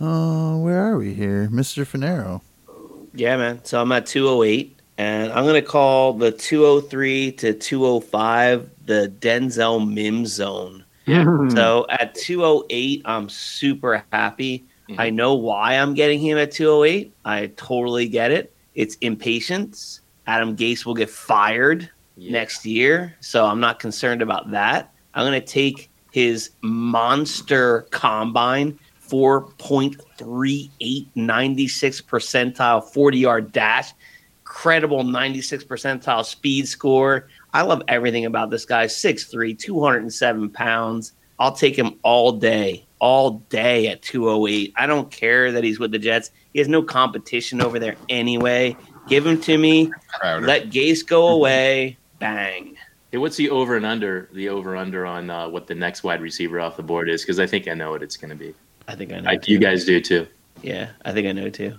Uh, 0.00 0.56
where 0.56 0.84
are 0.84 0.98
we 0.98 1.14
here? 1.14 1.48
Mr. 1.50 1.84
Finero. 1.84 2.40
Yeah, 3.14 3.36
man. 3.36 3.64
So 3.64 3.80
I'm 3.80 3.92
at 3.92 4.06
208, 4.06 4.76
and 4.98 5.32
I'm 5.32 5.44
going 5.44 5.54
to 5.54 5.62
call 5.62 6.14
the 6.14 6.32
203 6.32 7.32
to 7.32 7.54
205 7.54 8.70
the 8.86 9.12
Denzel 9.20 9.88
Mims 9.88 10.32
zone. 10.32 10.84
Yeah. 11.06 11.48
So 11.50 11.86
at 11.90 12.14
208, 12.14 13.02
I'm 13.04 13.28
super 13.28 14.04
happy 14.12 14.64
Mm-hmm. 14.88 15.00
I 15.00 15.10
know 15.10 15.34
why 15.34 15.74
I'm 15.74 15.94
getting 15.94 16.20
him 16.20 16.38
at 16.38 16.52
208. 16.52 17.12
I 17.24 17.46
totally 17.56 18.08
get 18.08 18.30
it. 18.30 18.54
It's 18.74 18.94
impatience. 18.96 20.00
Adam 20.26 20.56
Gase 20.56 20.84
will 20.84 20.94
get 20.94 21.10
fired 21.10 21.88
yeah. 22.16 22.32
next 22.32 22.66
year, 22.66 23.14
so 23.20 23.46
I'm 23.46 23.60
not 23.60 23.78
concerned 23.78 24.22
about 24.22 24.50
that. 24.50 24.92
I'm 25.14 25.24
going 25.26 25.40
to 25.40 25.46
take 25.46 25.90
his 26.12 26.50
monster 26.62 27.82
combine 27.90 28.78
4.38 29.08 31.06
96 31.14 32.00
percentile 32.02 32.84
40 32.84 33.18
yard 33.18 33.52
dash 33.52 33.92
credible 34.44 35.02
96 35.02 35.64
percentile 35.64 36.24
speed 36.24 36.68
score 36.68 37.26
i 37.52 37.62
love 37.62 37.82
everything 37.88 38.26
about 38.26 38.50
this 38.50 38.64
guy 38.64 38.86
6'3 38.86 39.58
207 39.58 40.50
pounds 40.50 41.12
i'll 41.38 41.52
take 41.52 41.76
him 41.76 41.98
all 42.02 42.32
day 42.32 42.86
all 43.04 43.32
day 43.50 43.88
at 43.88 44.00
208. 44.00 44.72
I 44.76 44.86
don't 44.86 45.10
care 45.10 45.52
that 45.52 45.62
he's 45.62 45.78
with 45.78 45.90
the 45.90 45.98
Jets. 45.98 46.30
He 46.54 46.58
has 46.58 46.68
no 46.68 46.82
competition 46.82 47.60
over 47.60 47.78
there 47.78 47.96
anyway. 48.08 48.78
Give 49.06 49.26
him 49.26 49.38
to 49.42 49.58
me. 49.58 49.92
Crowder. 50.18 50.46
Let 50.46 50.70
Gase 50.70 51.06
go 51.06 51.28
away. 51.28 51.98
Bang. 52.18 52.78
Hey, 53.12 53.18
what's 53.18 53.36
the 53.36 53.50
over 53.50 53.76
and 53.76 53.84
under? 53.84 54.30
The 54.32 54.48
over 54.48 54.74
under 54.74 55.04
on 55.04 55.28
uh, 55.28 55.50
what 55.50 55.66
the 55.66 55.74
next 55.74 56.02
wide 56.02 56.22
receiver 56.22 56.58
off 56.60 56.78
the 56.78 56.82
board 56.82 57.10
is? 57.10 57.20
Because 57.20 57.38
I 57.38 57.46
think 57.46 57.68
I 57.68 57.74
know 57.74 57.90
what 57.90 58.02
it's 58.02 58.16
going 58.16 58.30
to 58.30 58.36
be. 58.36 58.54
I 58.88 58.94
think 58.94 59.12
I 59.12 59.20
know. 59.20 59.28
I, 59.28 59.38
you 59.44 59.58
guys 59.58 59.84
do 59.84 60.00
too. 60.00 60.26
Yeah, 60.62 60.88
I 61.04 61.12
think 61.12 61.26
I 61.26 61.32
know 61.32 61.50
too. 61.50 61.78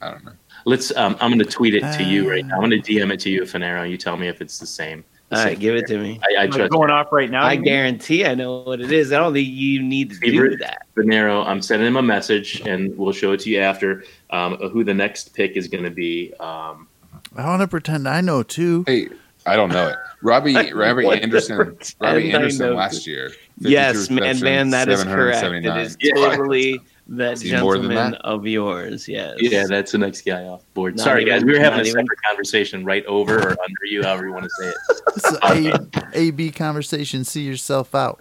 I 0.00 0.12
don't 0.12 0.24
know. 0.24 0.34
Let's. 0.66 0.94
Um, 0.96 1.16
I'm 1.20 1.32
going 1.32 1.44
to 1.44 1.50
tweet 1.50 1.74
it 1.74 1.80
to 1.96 2.04
you 2.04 2.30
right 2.30 2.46
now. 2.46 2.54
I'm 2.60 2.70
going 2.70 2.80
to 2.80 2.92
DM 2.92 3.12
it 3.12 3.18
to 3.20 3.30
you, 3.30 3.42
Finero. 3.42 3.90
You 3.90 3.96
tell 3.96 4.16
me 4.16 4.28
if 4.28 4.40
it's 4.40 4.60
the 4.60 4.66
same. 4.66 5.04
All 5.38 5.44
right, 5.44 5.58
give 5.58 5.74
it 5.74 5.86
to 5.88 5.98
me. 5.98 6.20
I, 6.22 6.44
I 6.44 6.46
trust 6.46 6.70
going 6.70 6.90
off 6.90 7.12
right 7.12 7.30
now. 7.30 7.44
I 7.44 7.56
guarantee 7.56 8.24
I 8.24 8.34
know 8.34 8.60
what 8.60 8.80
it 8.80 8.92
is. 8.92 9.12
I 9.12 9.18
don't 9.18 9.32
think 9.32 9.48
you 9.48 9.82
need 9.82 10.10
to 10.10 10.16
Favorite 10.16 10.50
do 10.50 10.56
that. 10.58 10.86
Finero, 10.96 11.46
I'm 11.46 11.62
sending 11.62 11.88
him 11.88 11.96
a 11.96 12.02
message, 12.02 12.60
and 12.66 12.96
we'll 12.96 13.12
show 13.12 13.32
it 13.32 13.40
to 13.40 13.50
you 13.50 13.60
after 13.60 14.04
um, 14.30 14.56
who 14.56 14.84
the 14.84 14.94
next 14.94 15.34
pick 15.34 15.56
is 15.56 15.68
going 15.68 15.84
to 15.84 15.90
be. 15.90 16.32
Um, 16.40 16.88
I 17.36 17.46
want 17.46 17.62
to 17.62 17.68
pretend 17.68 18.08
I 18.08 18.20
know 18.20 18.42
too. 18.42 18.84
Hey, 18.86 19.08
I 19.46 19.56
don't 19.56 19.70
know 19.70 19.88
it. 19.88 19.96
Robbie 20.22 20.54
Robbie 20.72 21.06
Anderson. 21.06 21.76
Robbie 22.00 22.32
Anderson 22.32 22.74
last 22.74 23.06
year. 23.06 23.30
Yes, 23.58 24.10
man, 24.10 24.40
man, 24.40 24.70
that 24.70 24.88
is 24.88 25.04
correct. 25.04 25.44
It 25.44 25.76
is 25.76 25.96
totally 26.14 26.80
that 27.08 27.38
gentleman 27.38 28.12
that? 28.12 28.20
of 28.22 28.46
yours. 28.46 29.06
Yes. 29.08 29.36
Yeah, 29.38 29.66
that's 29.68 29.92
the 29.92 29.98
next 29.98 30.22
guy 30.22 30.44
off 30.44 30.62
board. 30.74 30.96
Not 30.96 31.04
Sorry, 31.04 31.22
even, 31.22 31.34
guys, 31.34 31.44
we 31.44 31.52
were 31.52 31.58
having 31.58 31.80
a 31.80 31.84
separate 31.84 32.04
even... 32.04 32.16
conversation 32.26 32.84
right 32.84 33.04
over 33.06 33.38
or 33.38 33.50
under 33.50 33.84
you, 33.86 34.02
however 34.02 34.26
you 34.26 34.32
want 34.32 34.44
to 34.44 34.50
say 34.50 34.68
it. 34.68 34.76
It's 35.16 35.32
a, 35.42 36.18
A 36.18 36.30
B 36.30 36.50
conversation. 36.50 37.24
See 37.24 37.42
yourself 37.42 37.94
out. 37.94 38.20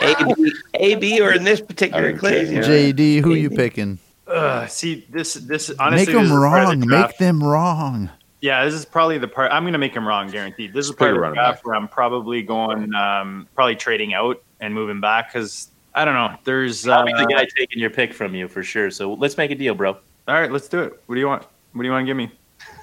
A 0.00 0.34
B, 0.34 0.52
A 0.74 0.94
B, 0.96 1.20
or 1.20 1.32
in 1.32 1.44
this 1.44 1.60
particular 1.60 2.16
case, 2.16 2.48
JD, 2.48 3.20
who 3.22 3.32
are 3.32 3.36
you 3.36 3.50
picking? 3.50 3.98
Uh, 4.26 4.66
see, 4.66 5.06
this 5.10 5.34
this 5.34 5.70
honestly 5.78 6.12
make 6.12 6.22
them 6.28 6.32
wrong. 6.32 6.80
The 6.80 6.86
make 6.86 7.16
them 7.18 7.42
wrong. 7.42 8.10
Yeah, 8.40 8.64
this 8.64 8.74
is 8.74 8.84
probably 8.84 9.18
the 9.18 9.28
part. 9.28 9.52
I'm 9.52 9.62
going 9.62 9.72
to 9.72 9.78
make 9.78 9.94
him 9.94 10.06
wrong, 10.06 10.28
guaranteed. 10.30 10.72
This 10.72 10.86
is 10.86 10.94
part 10.94 11.16
of 11.16 11.20
the 11.20 11.30
draft 11.32 11.64
where 11.64 11.74
I'm 11.74 11.88
probably 11.88 12.42
going, 12.42 12.94
um, 12.94 13.48
probably 13.54 13.76
trading 13.76 14.14
out 14.14 14.42
and 14.60 14.74
moving 14.74 15.00
back 15.00 15.32
because 15.32 15.70
I 15.96 16.04
don't 16.04 16.14
know. 16.14 16.36
There's 16.44 16.86
I'll 16.86 17.00
uh, 17.00 17.04
be 17.06 17.12
the 17.14 17.26
guy 17.26 17.46
taking 17.56 17.80
your 17.80 17.90
pick 17.90 18.12
from 18.12 18.34
you 18.34 18.48
for 18.48 18.62
sure. 18.62 18.90
So 18.90 19.14
let's 19.14 19.38
make 19.38 19.50
a 19.50 19.54
deal, 19.54 19.74
bro. 19.74 19.92
All 19.94 20.34
right, 20.34 20.52
let's 20.52 20.68
do 20.68 20.80
it. 20.80 21.02
What 21.06 21.14
do 21.14 21.20
you 21.20 21.26
want? 21.26 21.42
What 21.72 21.82
do 21.82 21.86
you 21.86 21.92
want 21.92 22.02
to 22.02 22.06
give 22.06 22.16
me? 22.16 22.30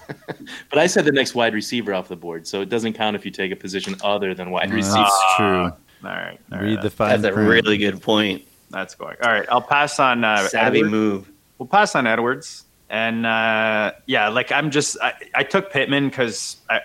but 0.69 0.79
I 0.79 0.87
said 0.87 1.05
the 1.05 1.11
next 1.11 1.35
wide 1.35 1.53
receiver 1.53 1.93
off 1.93 2.07
the 2.07 2.15
board, 2.15 2.47
so 2.47 2.61
it 2.61 2.69
doesn't 2.69 2.93
count 2.93 3.15
if 3.15 3.23
you 3.23 3.31
take 3.31 3.51
a 3.51 3.55
position 3.55 3.95
other 4.03 4.33
than 4.33 4.49
wide 4.49 4.71
receiver. 4.73 4.97
That's 4.97 5.35
true. 5.37 5.63
All 5.65 5.71
right. 6.03 6.39
All 6.51 6.59
Read 6.59 6.75
right. 6.75 6.81
the 6.81 6.89
fine 6.89 7.21
That's 7.21 7.33
print. 7.33 7.47
a 7.47 7.51
really 7.51 7.77
good 7.77 8.01
point. 8.01 8.47
That's 8.71 8.95
going. 8.95 9.15
All 9.21 9.31
right, 9.31 9.45
I'll 9.51 9.61
pass 9.61 9.99
on 9.99 10.23
uh, 10.23 10.47
savvy 10.47 10.79
Edwards. 10.79 10.91
move. 10.91 11.31
We'll 11.59 11.67
pass 11.67 11.93
on 11.93 12.07
Edwards, 12.07 12.65
and 12.89 13.27
uh, 13.27 13.93
yeah, 14.07 14.29
like 14.29 14.51
I'm 14.51 14.71
just 14.71 14.97
I, 15.01 15.13
I 15.35 15.43
took 15.43 15.71
Pittman 15.71 16.09
because 16.09 16.57
I 16.69 16.81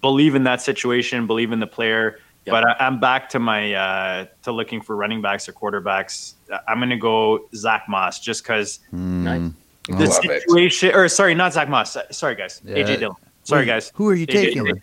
believe 0.00 0.34
in 0.34 0.44
that 0.44 0.62
situation, 0.62 1.26
believe 1.26 1.52
in 1.52 1.60
the 1.60 1.66
player. 1.66 2.18
Yep. 2.46 2.52
But 2.52 2.80
I, 2.80 2.86
am 2.86 3.00
back 3.00 3.28
to 3.30 3.40
my 3.40 3.74
uh, 3.74 4.26
to 4.42 4.52
looking 4.52 4.80
for 4.80 4.94
running 4.94 5.20
backs 5.20 5.48
or 5.48 5.52
quarterbacks. 5.52 6.34
I'm 6.68 6.78
going 6.78 6.90
to 6.90 6.96
go 6.96 7.48
Zach 7.56 7.86
Moss 7.88 8.20
just 8.20 8.44
because 8.44 8.78
mm. 8.94 9.52
the 9.88 10.06
situation. 10.06 10.94
Or 10.94 11.08
sorry, 11.08 11.34
not 11.34 11.54
Zach 11.54 11.68
Moss. 11.68 11.96
Sorry, 12.12 12.36
guys. 12.36 12.62
Yeah. 12.64 12.76
AJ 12.76 13.00
Dillon. 13.00 13.16
Sorry, 13.42 13.62
Wait, 13.62 13.66
guys. 13.66 13.90
Who 13.96 14.08
are 14.08 14.14
you 14.14 14.28
AJ 14.28 14.32
taking? 14.32 14.64
Dillon. 14.64 14.80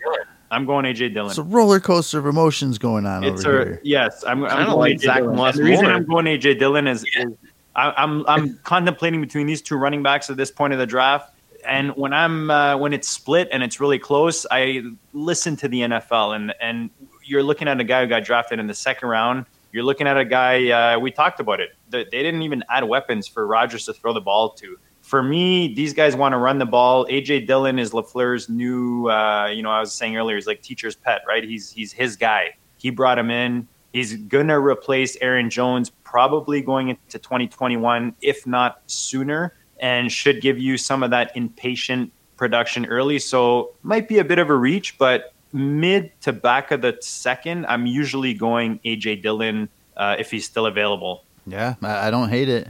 I'm 0.51 0.65
going 0.65 0.85
AJ 0.85 1.13
Dillon. 1.13 1.29
It's 1.29 1.37
a 1.37 1.43
roller 1.43 1.79
coaster 1.79 2.19
of 2.19 2.25
emotions 2.25 2.77
going 2.77 3.05
on 3.05 3.23
it's 3.23 3.45
over 3.45 3.61
a, 3.61 3.65
here. 3.65 3.81
Yes, 3.83 4.25
I'm. 4.27 4.43
I'm 4.43 4.65
going 4.65 4.77
like 4.77 4.97
AJ 4.97 5.01
Zach 5.01 5.17
Dillon. 5.19 5.35
Moss. 5.37 5.55
the 5.55 5.63
reason 5.63 5.85
I'm 5.85 6.05
going 6.05 6.25
AJ 6.25 6.59
Dillon 6.59 6.85
is, 6.85 7.05
yeah. 7.15 7.27
is 7.27 7.33
I, 7.77 7.93
I'm 7.95 8.25
I'm 8.27 8.59
contemplating 8.63 9.21
between 9.21 9.47
these 9.47 9.61
two 9.61 9.77
running 9.77 10.03
backs 10.03 10.29
at 10.29 10.35
this 10.35 10.51
point 10.51 10.73
of 10.73 10.79
the 10.79 10.85
draft 10.85 11.33
and 11.65 11.95
when 11.95 12.13
I'm 12.13 12.49
uh, 12.49 12.77
when 12.77 12.93
it's 12.93 13.07
split 13.07 13.47
and 13.51 13.63
it's 13.63 13.79
really 13.79 13.99
close, 13.99 14.45
I 14.51 14.83
listen 15.13 15.55
to 15.57 15.67
the 15.67 15.81
NFL 15.81 16.35
and 16.35 16.53
and 16.59 16.89
you're 17.23 17.43
looking 17.43 17.67
at 17.67 17.79
a 17.79 17.83
guy 17.83 18.01
who 18.01 18.07
got 18.07 18.23
drafted 18.23 18.59
in 18.59 18.67
the 18.67 18.73
second 18.73 19.09
round. 19.09 19.45
You're 19.71 19.83
looking 19.83 20.07
at 20.07 20.17
a 20.17 20.25
guy. 20.25 20.69
Uh, 20.69 20.99
we 20.99 21.11
talked 21.11 21.39
about 21.39 21.59
it. 21.59 21.71
They 21.89 22.03
didn't 22.05 22.43
even 22.43 22.63
add 22.69 22.83
weapons 22.83 23.27
for 23.27 23.47
Rodgers 23.47 23.85
to 23.85 23.93
throw 23.93 24.13
the 24.13 24.21
ball 24.21 24.49
to. 24.51 24.77
For 25.01 25.21
me, 25.21 25.73
these 25.73 25.93
guys 25.93 26.15
want 26.15 26.33
to 26.33 26.37
run 26.37 26.59
the 26.59 26.65
ball. 26.65 27.05
AJ 27.07 27.47
Dillon 27.47 27.79
is 27.79 27.91
LaFleur's 27.91 28.47
new. 28.49 29.09
Uh, 29.09 29.47
you 29.47 29.63
know, 29.63 29.71
I 29.71 29.79
was 29.79 29.93
saying 29.93 30.15
earlier, 30.15 30.35
he's 30.35 30.47
like 30.47 30.61
teacher's 30.61 30.95
pet, 30.95 31.21
right? 31.27 31.43
He's 31.43 31.71
he's 31.71 31.91
his 31.91 32.15
guy. 32.15 32.55
He 32.77 32.89
brought 32.89 33.17
him 33.17 33.31
in. 33.31 33.67
He's 33.91 34.15
gonna 34.15 34.59
replace 34.59 35.17
Aaron 35.21 35.49
Jones 35.49 35.89
probably 36.03 36.61
going 36.61 36.89
into 36.89 37.19
2021, 37.19 38.15
if 38.21 38.45
not 38.45 38.81
sooner, 38.85 39.55
and 39.79 40.11
should 40.11 40.39
give 40.39 40.59
you 40.59 40.77
some 40.77 41.03
of 41.03 41.09
that 41.09 41.35
impatient 41.35 42.13
production 42.37 42.85
early. 42.85 43.19
So 43.19 43.73
might 43.81 44.07
be 44.07 44.19
a 44.19 44.23
bit 44.23 44.39
of 44.39 44.49
a 44.49 44.55
reach, 44.55 44.97
but 44.97 45.32
mid 45.53 46.11
to 46.21 46.33
back 46.33 46.71
of 46.71 46.81
the 46.81 46.97
second, 47.01 47.65
I'm 47.67 47.85
usually 47.85 48.33
going 48.33 48.79
AJ 48.83 49.21
Dillon 49.21 49.69
uh, 49.95 50.15
if 50.19 50.31
he's 50.31 50.45
still 50.45 50.65
available. 50.65 51.23
Yeah, 51.45 51.75
I, 51.81 52.07
I 52.07 52.11
don't 52.11 52.29
hate 52.29 52.49
it. 52.49 52.69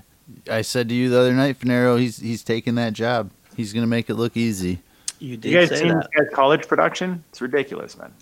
I 0.49 0.61
said 0.61 0.89
to 0.89 0.95
you 0.95 1.10
the 1.10 1.19
other 1.19 1.34
night, 1.34 1.60
Finero, 1.60 1.99
he's 1.99 2.18
he's 2.18 2.43
taking 2.43 2.76
that 2.76 2.93
job. 2.93 3.31
He's 3.55 3.73
gonna 3.73 3.88
make 3.88 4.10
it 4.10 4.15
look 4.15 4.38
easy. 4.38 4.80
You 5.19 5.38
did 5.38 5.51
You 5.51 5.60
guys 5.60 5.69
say 5.69 5.77
seen 5.77 5.88
that. 5.89 6.10
guy's 6.18 6.30
college 6.34 6.68
production? 6.68 7.23
It's 7.30 7.41
ridiculous, 7.41 7.97
man. 7.97 8.14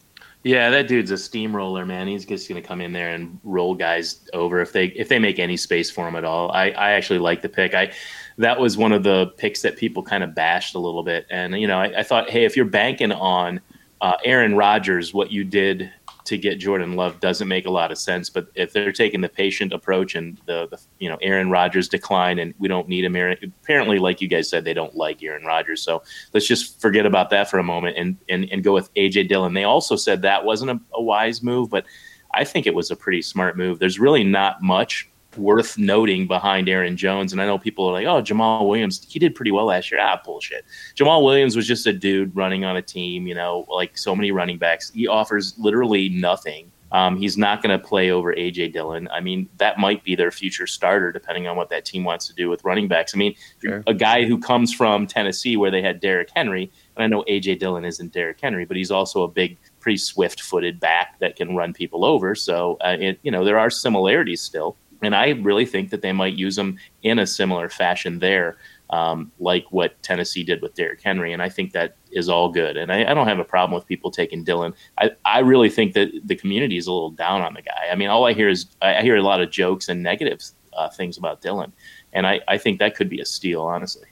Yeah, 0.44 0.72
that 0.72 0.88
dude's 0.88 1.12
a 1.12 1.18
steamroller, 1.18 1.86
man. 1.86 2.08
He's 2.08 2.26
just 2.26 2.50
going 2.50 2.60
to 2.60 2.68
come 2.68 2.82
in 2.82 2.94
there 2.94 3.10
and 3.10 3.40
roll 3.44 3.76
guys 3.76 4.28
over 4.34 4.60
if 4.60 4.74
they 4.74 4.88
if 4.88 5.08
they 5.08 5.20
make 5.20 5.38
any 5.38 5.56
space 5.56 5.92
for 5.92 6.08
him 6.08 6.16
at 6.16 6.26
all. 6.26 6.52
I, 6.52 6.72
I 6.72 6.92
actually 6.94 7.20
like 7.20 7.44
the 7.44 7.50
pick. 7.50 7.76
I 7.76 7.92
that 8.40 8.60
was 8.60 8.76
one 8.76 8.92
of 8.92 9.04
the 9.04 9.28
picks 9.38 9.62
that 9.62 9.78
people 9.78 10.02
kind 10.02 10.24
of 10.24 10.34
bashed 10.34 10.74
a 10.74 10.80
little 10.80 11.04
bit, 11.04 11.28
and 11.30 11.60
you 11.62 11.68
know 11.68 11.78
I, 11.80 12.00
I 12.00 12.04
thought, 12.04 12.30
hey, 12.30 12.44
if 12.44 12.56
you're 12.56 12.66
banking 12.66 13.12
on 13.12 13.62
uh, 14.02 14.18
Aaron 14.26 14.56
Rodgers, 14.56 15.14
what 15.14 15.32
you 15.32 15.44
did 15.44 15.92
to 16.26 16.38
get 16.38 16.60
Jordan 16.60 16.96
Love 16.96 17.20
doesn't 17.20 17.48
make 17.48 17.66
a 17.66 17.72
lot 17.72 17.92
of 17.92 17.98
sense. 17.98 18.30
But 18.30 18.48
if 18.56 18.74
they're 18.74 18.92
taking 18.92 19.22
the 19.22 19.30
patient 19.30 19.74
approach 19.74 20.16
and 20.16 20.38
the, 20.46 20.68
the 20.68 20.80
you 21.00 21.08
know 21.08 21.18
Aaron 21.22 21.50
Rodgers 21.50 21.88
decline, 21.88 22.40
and 22.40 22.54
we 22.58 22.68
don't 22.68 22.88
need 22.88 23.06
him, 23.06 23.16
Aaron, 23.16 23.38
apparently, 23.64 24.00
like 24.00 24.22
you 24.22 24.28
guys 24.28 24.50
said, 24.50 24.64
they 24.64 24.74
don't 24.74 24.96
like 24.96 25.22
Aaron 25.22 25.46
Rodgers. 25.46 25.84
So 25.84 26.04
let's 26.34 26.48
just 26.48 26.82
forget 26.82 27.06
about 27.06 27.30
that 27.30 27.50
for 27.50 27.60
a 27.60 27.64
moment 27.64 27.98
and 27.98 28.18
and, 28.28 28.48
and 28.52 28.64
go 28.64 28.74
with 28.74 28.94
AJ 28.96 29.30
Dillon. 29.30 29.54
They 29.54 29.64
also 29.64 29.96
said 29.96 30.24
that 30.24 30.46
wasn't 30.46 30.72
a, 30.72 30.80
a 30.96 31.02
wise 31.02 31.44
move, 31.44 31.70
but 31.70 31.86
I 32.34 32.44
think 32.44 32.66
it 32.66 32.74
was 32.74 32.90
a 32.90 32.96
pretty 32.96 33.22
smart 33.22 33.58
move. 33.58 33.80
There's 33.80 34.00
really 34.00 34.24
not 34.24 34.64
much 34.64 35.11
worth 35.38 35.78
noting 35.78 36.28
behind 36.28 36.68
Aaron 36.70 36.98
Jones. 36.98 37.32
And 37.32 37.42
I 37.42 37.46
know 37.46 37.58
people 37.58 37.86
are 37.88 37.94
like, 37.94 38.06
oh, 38.06 38.22
Jamaal 38.22 38.68
Williams, 38.68 39.06
he 39.10 39.20
did 39.20 39.36
pretty 39.36 39.52
well 39.52 39.66
last 39.66 39.92
year. 39.92 40.00
Ah, 40.02 40.20
bullshit. 40.24 40.66
Jamaal 40.96 41.24
Williams 41.24 41.56
was 41.56 41.68
just 41.68 41.88
a 41.88 41.94
dude 41.94 42.36
running 42.36 42.66
on 42.66 42.78
a 42.78 42.82
team, 42.82 43.28
you 43.28 43.36
know, 43.36 43.66
like 43.70 43.98
so 43.98 44.16
many 44.16 44.32
running 44.32 44.58
backs. 44.58 44.92
He 44.92 45.08
offers 45.08 45.54
literally 45.58 46.10
nothing. 46.10 46.72
Um, 46.94 47.16
he's 47.16 47.38
not 47.38 47.64
going 47.64 47.80
to 47.80 47.82
play 47.82 48.12
over 48.12 48.34
AJ 48.36 48.74
Dillon. 48.74 49.08
I 49.14 49.22
mean, 49.22 49.48
that 49.60 49.78
might 49.80 50.04
be 50.04 50.14
their 50.14 50.30
future 50.30 50.68
starter, 50.68 51.14
depending 51.14 51.48
on 51.48 51.56
what 51.56 51.70
that 51.70 51.86
team 51.86 52.04
wants 52.04 52.28
to 52.28 52.34
do 52.34 52.50
with 52.50 52.66
running 52.66 52.90
backs. 52.90 53.16
I 53.16 53.18
mean, 53.18 53.34
Sure. 53.62 53.82
a 53.88 53.94
guy 53.94 54.26
who 54.26 54.38
comes 54.38 54.74
from 54.74 55.08
Tennessee 55.08 55.56
where 55.56 55.72
they 55.72 55.82
had 55.82 56.02
Derrick 56.02 56.28
Henry, 56.36 56.70
and 56.98 57.04
I 57.06 57.08
know 57.08 57.24
AJ 57.30 57.60
Dillon 57.60 57.86
isn't 57.86 58.12
Derrick 58.12 58.42
Henry, 58.42 58.66
but 58.66 58.76
he's 58.76 58.92
also 58.92 59.24
a 59.24 59.30
big, 59.30 59.58
pretty 59.80 59.96
swift-footed 60.00 60.82
back 60.82 61.18
that 61.20 61.38
can 61.38 61.56
run 61.56 61.72
people 61.72 62.04
over. 62.04 62.36
So, 62.36 62.78
uh, 62.84 62.98
it, 63.00 63.20
you 63.24 63.32
know, 63.32 63.46
there 63.46 63.58
are 63.58 63.70
similarities 63.70 64.42
still, 64.42 64.76
and 65.02 65.16
I 65.16 65.30
really 65.30 65.66
think 65.66 65.90
that 65.90 66.02
they 66.02 66.12
might 66.12 66.34
use 66.34 66.58
him 66.58 66.78
in 67.04 67.20
a 67.20 67.26
similar 67.28 67.70
fashion 67.70 68.20
there, 68.20 68.58
um, 68.90 69.32
like 69.40 69.66
what 69.72 70.02
Tennessee 70.04 70.44
did 70.44 70.62
with 70.62 70.74
Derrick 70.76 71.02
Henry, 71.02 71.34
and 71.34 71.42
I 71.42 71.50
think 71.50 71.72
that 71.74 71.96
is 72.12 72.28
all 72.30 72.50
good. 72.50 72.78
And 72.78 72.92
I, 72.92 73.10
I 73.10 73.14
don't 73.14 73.28
have 73.28 73.40
a 73.40 73.44
problem 73.46 73.74
with 73.76 73.88
people 73.88 74.12
taking 74.12 74.44
Dillon. 74.44 74.74
I, 74.98 75.12
I 75.26 75.40
really 75.40 75.70
think 75.70 75.94
that 75.94 76.10
the 76.26 76.36
community 76.36 76.78
is 76.78 76.88
a 76.88 76.92
little 76.92 77.10
down 77.12 77.42
on 77.42 77.54
the 77.54 77.62
guy. 77.62 77.88
I 77.92 77.96
mean, 77.96 78.10
all 78.10 78.26
I 78.26 78.34
hear 78.34 78.50
is 78.50 78.66
I 78.82 79.02
hear 79.02 79.16
a 79.16 79.24
lot 79.24 79.42
of 79.42 79.50
jokes 79.50 79.88
and 79.90 80.04
negative 80.04 80.42
uh, 80.74 80.90
things 80.90 81.18
about 81.18 81.42
Dillon. 81.42 81.72
and 82.14 82.28
I, 82.28 82.42
I 82.48 82.58
think 82.58 82.80
that 82.80 82.96
could 82.96 83.10
be 83.10 83.22
a 83.22 83.26
steal, 83.26 83.62
honestly. 83.62 84.08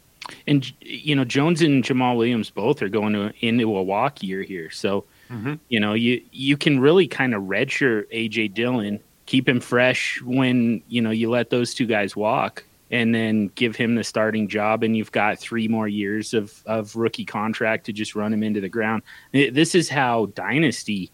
And 0.48 0.72
you 0.82 1.16
know, 1.16 1.26
Jones 1.26 1.62
and 1.62 1.84
Jamaal 1.84 2.16
Williams 2.16 2.50
both 2.50 2.82
are 2.82 2.90
going 2.90 3.14
to 3.14 3.34
into 3.40 3.76
a 3.76 3.84
walk 3.84 4.22
year 4.24 4.44
here, 4.44 4.70
so 4.70 5.06
Mhm. 5.32 5.60
you 5.70 5.80
know 5.80 5.94
you 5.94 6.22
you 6.32 6.58
can 6.58 6.80
really 6.80 7.08
kind 7.08 7.34
of 7.36 7.44
redshirt 7.44 8.06
AJ 8.12 8.54
Dillon, 8.54 9.00
keep 9.30 9.48
him 9.48 9.60
fresh 9.60 10.20
when 10.24 10.82
you 10.88 11.02
know 11.02 11.12
you 11.12 11.30
let 11.30 11.52
those 11.52 11.76
two 11.76 11.86
guys 11.86 12.16
walk, 12.16 12.64
and 12.90 13.14
then 13.14 13.52
give 13.54 13.76
him 13.76 13.94
the 13.94 14.04
starting 14.04 14.48
job, 14.48 14.82
and 14.82 14.98
you've 14.98 15.12
got 15.12 15.38
three 15.38 15.68
more 15.68 15.88
years 15.88 16.34
of 16.34 16.64
of 16.66 16.96
rookie 16.96 17.26
contract 17.26 17.86
to 17.86 17.94
just 17.94 18.16
run 18.16 18.34
him 18.34 18.42
into 18.44 18.60
the 18.60 18.70
ground. 18.70 19.04
This 19.32 19.76
is 19.76 19.88
how 19.88 20.26
dynasty. 20.34 21.12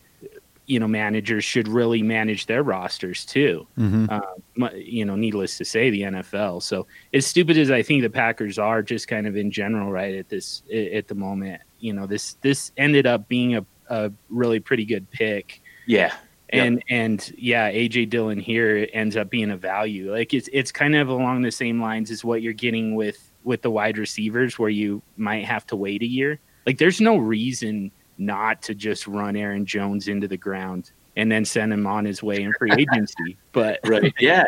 You 0.67 0.79
know, 0.79 0.87
managers 0.87 1.43
should 1.43 1.67
really 1.67 2.01
manage 2.01 2.47
their 2.47 2.63
rosters 2.63 3.23
too 3.23 3.67
Mm-hmm. 3.77 4.07
uh, 4.09 4.69
you 4.73 5.05
know, 5.05 5.15
needless 5.15 5.59
to 5.59 5.65
say, 5.65 5.91
the 5.91 6.01
NFL. 6.01 6.63
So 6.63 6.87
as 7.13 7.27
stupid 7.27 7.55
as 7.55 7.69
I 7.69 7.83
think 7.83 8.01
the 8.01 8.09
Packers 8.09 8.57
are, 8.57 8.81
just 8.81 9.07
kind 9.07 9.27
of 9.27 9.37
in 9.37 9.51
general, 9.51 9.91
right 9.91 10.15
at 10.15 10.27
this 10.29 10.63
at 10.73 11.07
the 11.07 11.13
moment, 11.13 11.61
you 11.79 11.93
know, 11.93 12.07
this 12.07 12.33
this 12.41 12.71
ended 12.77 13.05
up 13.05 13.27
being 13.27 13.57
a, 13.57 13.65
a 13.89 14.11
really 14.29 14.59
pretty 14.59 14.85
good 14.85 15.05
pick, 15.11 15.61
Yeah, 15.85 16.15
Yep. 16.55 16.65
and 16.67 16.83
and 16.89 17.33
yeah, 17.37 17.71
AJ 17.71 18.09
Dillon 18.09 18.39
here 18.39 18.87
ends 18.93 19.15
up 19.17 19.29
being 19.29 19.51
a 19.51 19.57
value. 19.57 20.11
Like 20.11 20.33
it's 20.33 20.49
it's 20.53 20.71
kind 20.71 20.95
of 20.95 21.09
along 21.09 21.41
the 21.41 21.51
same 21.51 21.81
lines 21.81 22.11
as 22.11 22.23
what 22.23 22.41
you're 22.41 22.53
getting 22.53 22.95
with 22.95 23.31
with 23.43 23.61
the 23.61 23.69
wide 23.71 23.97
receivers, 23.97 24.57
where 24.57 24.69
you 24.69 25.01
might 25.17 25.45
have 25.45 25.65
to 25.67 25.75
wait 25.75 26.01
a 26.01 26.07
year. 26.07 26.39
Like 26.65 26.77
there's 26.77 26.99
no 27.01 27.17
reason 27.17 27.91
not 28.17 28.61
to 28.63 28.73
just 28.73 29.07
run 29.07 29.35
Aaron 29.35 29.65
Jones 29.65 30.07
into 30.07 30.27
the 30.27 30.37
ground 30.37 30.91
and 31.17 31.31
then 31.31 31.45
send 31.45 31.71
him 31.71 31.85
on 31.85 32.05
his 32.05 32.23
way 32.23 32.41
in 32.41 32.53
free 32.53 32.71
agency. 32.77 33.37
But 33.51 33.79
right. 33.85 34.13
Yeah, 34.19 34.45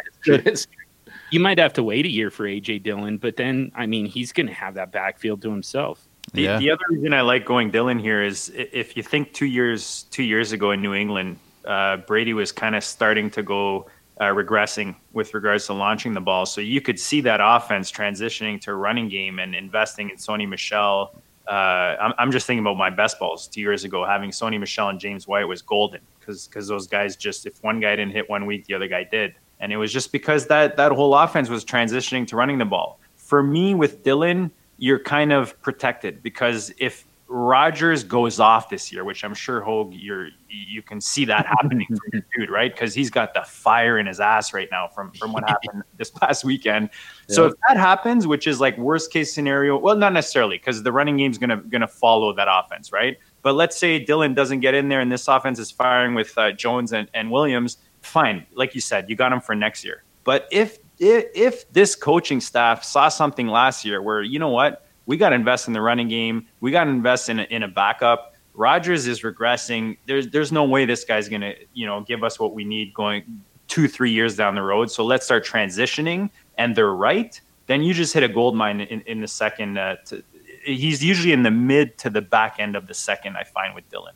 you 1.30 1.40
might 1.40 1.58
have 1.60 1.74
to 1.74 1.84
wait 1.84 2.06
a 2.06 2.10
year 2.10 2.30
for 2.32 2.46
AJ 2.46 2.84
Dillon, 2.84 3.18
but 3.18 3.36
then 3.36 3.72
I 3.76 3.86
mean 3.86 4.06
he's 4.06 4.32
going 4.32 4.48
to 4.48 4.54
have 4.54 4.74
that 4.76 4.92
backfield 4.92 5.42
to 5.44 5.50
himself. 5.52 6.08
The, 6.34 6.42
Yeah. 6.44 6.60
the 6.60 6.72
other 6.72 6.84
reason 6.90 7.14
I 7.14 7.22
like 7.22 7.46
going 7.46 7.72
Dillon 7.72 8.00
here 8.00 8.24
is 8.24 8.52
if 8.56 8.98
you 8.98 9.04
think 9.04 9.34
two 9.34 9.46
years 9.46 10.04
two 10.12 10.24
years 10.24 10.52
ago 10.52 10.72
in 10.72 10.82
New 10.82 10.94
England, 10.94 11.38
uh, 11.68 11.98
Brady 11.98 12.34
was 12.34 12.52
kind 12.52 12.76
of 12.76 12.84
starting 12.84 13.30
to 13.32 13.44
go 13.44 13.88
uh, 14.20 14.26
regressing 14.26 14.96
with 15.14 15.34
regards 15.34 15.68
to 15.68 15.74
launching 15.74 16.14
the 16.14 16.22
ball. 16.22 16.46
So 16.46 16.62
you 16.62 16.82
could 16.82 17.00
see 17.00 17.22
that 17.22 17.40
offense 17.44 17.92
transitioning 17.92 18.60
to 18.62 18.74
running 18.74 19.10
game 19.10 19.40
and 19.40 19.54
investing 19.54 20.10
in 20.10 20.16
Sony 20.16 20.48
Michel. 20.48 21.14
Uh, 21.48 21.96
I'm, 22.00 22.14
I'm 22.18 22.32
just 22.32 22.48
thinking 22.48 22.64
about 22.64 22.78
my 22.78 22.90
best 22.90 23.20
balls 23.20 23.48
two 23.48 23.62
years 23.62 23.84
ago. 23.84 24.06
Having 24.06 24.32
Sony 24.32 24.60
Michel 24.60 24.90
and 24.90 25.00
James 25.00 25.28
White 25.28 25.46
was 25.46 25.62
golden 25.62 26.02
because 26.20 26.48
because 26.48 26.68
those 26.68 26.88
guys 26.88 27.16
just 27.16 27.46
if 27.46 27.64
one 27.64 27.80
guy 27.80 27.96
didn't 27.96 28.14
hit 28.14 28.30
one 28.30 28.46
week, 28.46 28.66
the 28.66 28.74
other 28.74 28.88
guy 28.88 29.04
did, 29.04 29.36
and 29.60 29.72
it 29.72 29.78
was 29.78 29.94
just 29.94 30.12
because 30.12 30.48
that 30.48 30.76
that 30.78 30.92
whole 30.92 31.16
offense 31.16 31.48
was 31.48 31.64
transitioning 31.64 32.28
to 32.28 32.36
running 32.36 32.58
the 32.58 32.66
ball. 32.66 33.00
For 33.16 33.44
me, 33.44 33.76
with 33.76 34.04
Dillon, 34.04 34.52
you're 34.78 35.00
kind 35.00 35.32
of 35.32 35.60
protected 35.62 36.22
because 36.24 36.74
if 36.80 37.06
Rodgers 37.30 38.04
goes 38.06 38.40
off 38.40 38.70
this 38.70 38.92
year, 38.92 39.04
which 39.04 39.24
I'm 39.24 39.34
sure 39.34 39.60
Hogue, 39.62 39.94
you're 39.94 40.30
you 40.50 40.82
can 40.82 41.02
see 41.02 41.26
that 41.26 41.46
happening 41.62 41.86
from 41.88 42.00
your 42.14 42.24
dude, 42.36 42.50
right? 42.50 42.72
Because 42.74 42.94
he's 42.94 43.10
got 43.10 43.34
the 43.34 43.42
fire 43.42 44.00
in 44.00 44.06
his 44.06 44.20
ass 44.20 44.54
right 44.54 44.70
now 44.72 44.88
from 44.88 45.12
from 45.12 45.34
what 45.34 45.44
happened 45.50 45.84
this 45.98 46.10
past 46.10 46.46
weekend. 46.46 46.90
So 47.28 47.48
if 47.48 47.54
that 47.68 47.78
happens, 47.78 48.28
which 48.28 48.48
is 48.48 48.62
like 48.62 48.78
worst 48.78 49.12
case 49.12 49.34
scenario, 49.34 49.78
well, 49.78 49.98
not 49.98 50.14
necessarily 50.14 50.58
because 50.58 50.84
the 50.84 50.92
running 50.92 51.18
game's 51.18 51.38
gonna 51.38 51.58
gonna 51.58 51.88
follow 51.88 52.34
that 52.34 52.48
offense, 52.50 52.94
right? 52.94 53.18
But 53.42 53.56
let's 53.56 53.78
say 53.78 54.00
Dillon 54.00 54.34
doesn't 54.34 54.62
get 54.62 54.74
in 54.74 54.88
there 54.88 55.02
and 55.02 55.12
this 55.12 55.28
offense 55.28 55.60
is 55.60 55.70
firing 55.70 56.16
with 56.16 56.38
uh, 56.38 56.52
Jones 56.54 56.94
and, 56.94 57.10
and 57.14 57.30
Williams. 57.30 57.78
Fine, 58.02 58.46
like 58.54 58.74
you 58.74 58.82
said, 58.82 59.10
you 59.10 59.16
got 59.16 59.34
him 59.34 59.42
for 59.42 59.54
next 59.54 59.84
year. 59.84 60.04
But 60.24 60.48
if, 60.52 60.78
if 61.00 61.26
if 61.36 61.72
this 61.74 61.96
coaching 61.96 62.40
staff 62.42 62.84
saw 62.84 63.10
something 63.10 63.48
last 63.48 63.84
year 63.84 64.02
where 64.02 64.22
you 64.22 64.40
know 64.40 64.50
what, 64.50 64.87
we 65.08 65.18
got 65.18 65.30
to 65.30 65.36
invest 65.36 65.68
in 65.68 65.74
the 65.74 65.82
running 65.82 66.08
game, 66.08 66.46
we 66.60 66.70
got 66.70 66.84
to 66.84 66.92
invest 66.92 67.30
in 67.30 67.40
a, 67.40 67.44
in 67.44 67.64
a 67.64 67.68
backup. 67.68 68.36
Rodgers 68.54 69.08
is 69.08 69.22
regressing. 69.22 69.98
There's 70.06 70.28
there's 70.30 70.52
no 70.52 70.64
way 70.64 70.86
this 70.86 71.04
guy's 71.04 71.30
gonna 71.30 71.54
you 71.74 71.86
know 71.86 72.02
give 72.02 72.24
us 72.24 72.40
what 72.40 72.54
we 72.54 72.64
need 72.64 72.94
going 72.94 73.42
two 73.68 73.88
three 73.88 74.12
years 74.12 74.36
down 74.36 74.56
the 74.56 74.62
road. 74.62 74.92
So 74.92 75.04
let's 75.06 75.26
start 75.26 75.46
transitioning. 75.46 76.30
And 76.58 76.76
they're 76.76 76.94
right. 76.94 77.40
Then 77.68 77.84
you 77.84 77.94
just 77.94 78.14
hit 78.14 78.24
a 78.24 78.28
gold 78.28 78.56
mine 78.56 78.82
in, 78.82 79.02
in 79.02 79.22
the 79.22 79.28
second. 79.28 79.78
Uh, 79.78 79.98
to, 80.06 80.24
he's 80.64 81.04
usually 81.04 81.34
in 81.34 81.44
the 81.44 81.52
mid 81.52 81.98
to 82.00 82.10
the 82.10 82.22
back 82.22 82.56
end 82.60 82.76
of 82.76 82.88
the 82.88 82.94
second. 82.94 83.38
I 83.38 83.44
find 83.44 83.76
with 83.76 83.88
Dillon. 83.90 84.16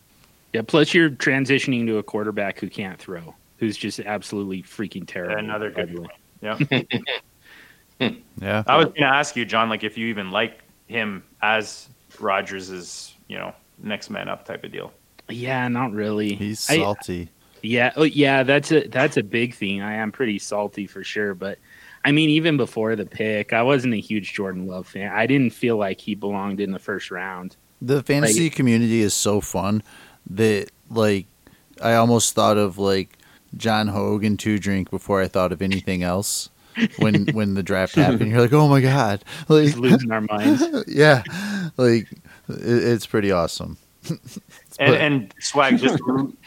Yeah. 0.53 0.63
Plus, 0.63 0.93
you're 0.93 1.11
transitioning 1.11 1.85
to 1.85 1.97
a 1.97 2.03
quarterback 2.03 2.59
who 2.59 2.69
can't 2.69 2.99
throw, 2.99 3.35
who's 3.57 3.77
just 3.77 3.99
absolutely 3.99 4.63
freaking 4.63 5.07
terrible. 5.07 5.37
Another 5.37 5.69
good 5.69 5.97
one. 5.97 6.09
Yeah. 6.41 6.57
Yeah. 8.41 8.63
I 8.65 8.77
was 8.77 8.85
going 8.85 9.01
to 9.01 9.05
ask 9.05 9.35
you, 9.35 9.45
John, 9.45 9.69
like 9.69 9.83
if 9.83 9.95
you 9.95 10.07
even 10.07 10.31
like 10.31 10.57
him 10.91 11.23
as 11.41 11.89
Rodgers' 12.19 13.15
you 13.27 13.37
know 13.37 13.53
next 13.81 14.09
man 14.09 14.29
up 14.29 14.45
type 14.45 14.63
of 14.63 14.71
deal. 14.71 14.91
Yeah, 15.29 15.67
not 15.67 15.91
really. 15.91 16.35
He's 16.35 16.69
I- 16.69 16.77
salty. 16.77 17.29
Yeah, 17.63 17.93
oh, 17.95 18.03
yeah, 18.03 18.41
that's 18.41 18.71
a 18.71 18.87
that's 18.87 19.17
a 19.17 19.23
big 19.23 19.53
thing. 19.53 19.83
I 19.83 19.93
am 19.93 20.11
pretty 20.11 20.39
salty 20.39 20.87
for 20.87 21.03
sure, 21.03 21.35
but 21.35 21.59
I 22.03 22.11
mean, 22.11 22.29
even 22.29 22.57
before 22.57 22.95
the 22.95 23.05
pick, 23.05 23.53
I 23.53 23.61
wasn't 23.61 23.93
a 23.93 23.99
huge 23.99 24.33
Jordan 24.33 24.65
Love 24.65 24.87
fan. 24.87 25.11
I 25.13 25.27
didn't 25.27 25.51
feel 25.51 25.77
like 25.77 26.01
he 26.01 26.15
belonged 26.15 26.59
in 26.59 26.71
the 26.71 26.79
first 26.79 27.11
round. 27.11 27.55
The 27.81 28.01
fantasy 28.01 28.49
community 28.49 29.01
is 29.01 29.13
so 29.13 29.41
fun 29.41 29.83
that 30.31 30.69
like 30.89 31.27
I 31.81 31.93
almost 31.93 32.33
thought 32.33 32.57
of 32.57 32.77
like 32.77 33.17
John 33.55 33.87
Hogan 33.87 34.37
to 34.37 34.57
Drink 34.57 34.89
before 34.89 35.21
I 35.21 35.27
thought 35.27 35.51
of 35.51 35.61
anything 35.61 36.03
else. 36.03 36.49
When 36.97 37.25
when 37.33 37.53
the 37.53 37.63
draft 37.63 37.95
happened, 37.95 38.31
you're 38.31 38.41
like, 38.41 38.53
oh 38.53 38.67
my 38.67 38.81
god, 38.81 39.23
like 39.47 39.65
Just 39.65 39.77
losing 39.77 40.11
our 40.11 40.21
minds. 40.21 40.63
yeah, 40.87 41.23
like 41.77 42.11
it, 42.11 42.17
it's 42.47 43.05
pretty 43.05 43.31
awesome. 43.31 43.77
And, 44.79 44.95
and 44.95 45.33
swag, 45.39 45.77
just 45.77 46.01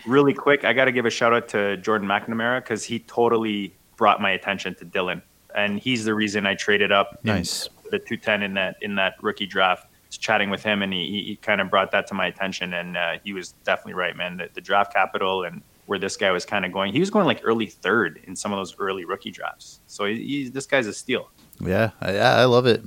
really 0.06 0.34
quick, 0.34 0.64
I 0.64 0.72
got 0.72 0.86
to 0.86 0.92
give 0.92 1.06
a 1.06 1.10
shout 1.10 1.32
out 1.32 1.48
to 1.48 1.76
Jordan 1.76 2.08
McNamara 2.08 2.60
because 2.60 2.84
he 2.84 3.00
totally 3.00 3.74
brought 3.96 4.20
my 4.20 4.30
attention 4.30 4.74
to 4.76 4.84
Dillon, 4.84 5.22
and 5.54 5.78
he's 5.78 6.04
the 6.04 6.14
reason 6.14 6.46
I 6.46 6.54
traded 6.54 6.90
up. 6.90 7.18
Nice. 7.24 7.68
the 7.90 7.98
two 7.98 8.16
ten 8.16 8.42
in 8.42 8.54
that 8.54 8.76
in 8.80 8.94
that 8.96 9.14
rookie 9.22 9.46
draft. 9.46 9.86
Was 10.08 10.18
chatting 10.18 10.50
with 10.50 10.62
him, 10.62 10.82
and 10.82 10.92
he, 10.92 11.06
he, 11.10 11.22
he 11.24 11.36
kind 11.36 11.60
of 11.60 11.70
brought 11.70 11.90
that 11.92 12.06
to 12.08 12.14
my 12.14 12.26
attention, 12.26 12.74
and 12.74 12.96
uh, 12.96 13.18
he 13.24 13.32
was 13.32 13.52
definitely 13.64 13.94
right, 13.94 14.16
man. 14.16 14.36
The, 14.36 14.48
the 14.52 14.60
draft 14.60 14.92
capital 14.92 15.44
and 15.44 15.62
where 15.86 15.98
this 15.98 16.16
guy 16.16 16.30
was 16.30 16.44
kind 16.44 16.64
of 16.64 16.72
going, 16.72 16.92
he 16.92 17.00
was 17.00 17.10
going 17.10 17.26
like 17.26 17.40
early 17.44 17.66
third 17.66 18.20
in 18.24 18.34
some 18.34 18.52
of 18.52 18.58
those 18.58 18.76
early 18.78 19.04
rookie 19.04 19.30
drafts. 19.30 19.80
So 19.86 20.06
he, 20.06 20.16
he, 20.16 20.48
this 20.48 20.66
guy's 20.66 20.86
a 20.86 20.92
steal. 20.92 21.30
Yeah, 21.60 21.90
I, 22.00 22.14
yeah, 22.14 22.34
I 22.36 22.44
love 22.44 22.66
it. 22.66 22.82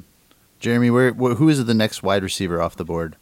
Jeremy, 0.60 0.90
where, 0.90 1.14
wh 1.14 1.38
who 1.38 1.49
is 1.49 1.64
the 1.64 1.74
next 1.74 2.03
wide 2.03 2.24
receiver 2.24 2.61
off 2.61 2.76
the 2.76 2.86
board? 2.86 3.15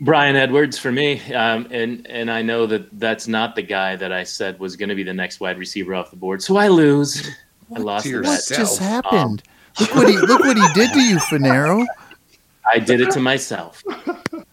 Bryan 0.00 0.34
Edwards 0.34 0.78
for 0.78 0.90
me, 0.90 1.20
um, 1.32 1.68
and 1.70 2.06
and 2.08 2.28
I 2.28 2.42
know 2.42 2.66
that 2.66 2.98
that's 2.98 3.28
not 3.28 3.54
the 3.54 3.62
guy 3.62 3.94
that 3.94 4.10
I 4.10 4.24
said 4.24 4.58
was 4.58 4.74
going 4.74 4.88
to 4.88 4.96
be 4.96 5.04
the 5.04 5.14
next 5.14 5.38
wide 5.38 5.58
receiver 5.58 5.94
off 5.94 6.10
the 6.10 6.16
board. 6.16 6.42
So 6.42 6.56
I 6.56 6.68
lose. 6.68 7.30
I 7.76 7.78
lost 7.78 8.06
to 8.06 8.20
the 8.20 8.28
What 8.28 8.42
just 8.48 8.80
happened? 8.80 9.44
look 9.78 9.94
what 9.94 10.08
he 10.08 10.16
look 10.18 10.40
what 10.40 10.56
he 10.56 10.66
did 10.74 10.92
to 10.92 11.00
you, 11.00 11.18
Finero. 11.18 11.86
I 12.72 12.78
did 12.78 13.00
it 13.00 13.10
to 13.12 13.20
myself. 13.20 13.82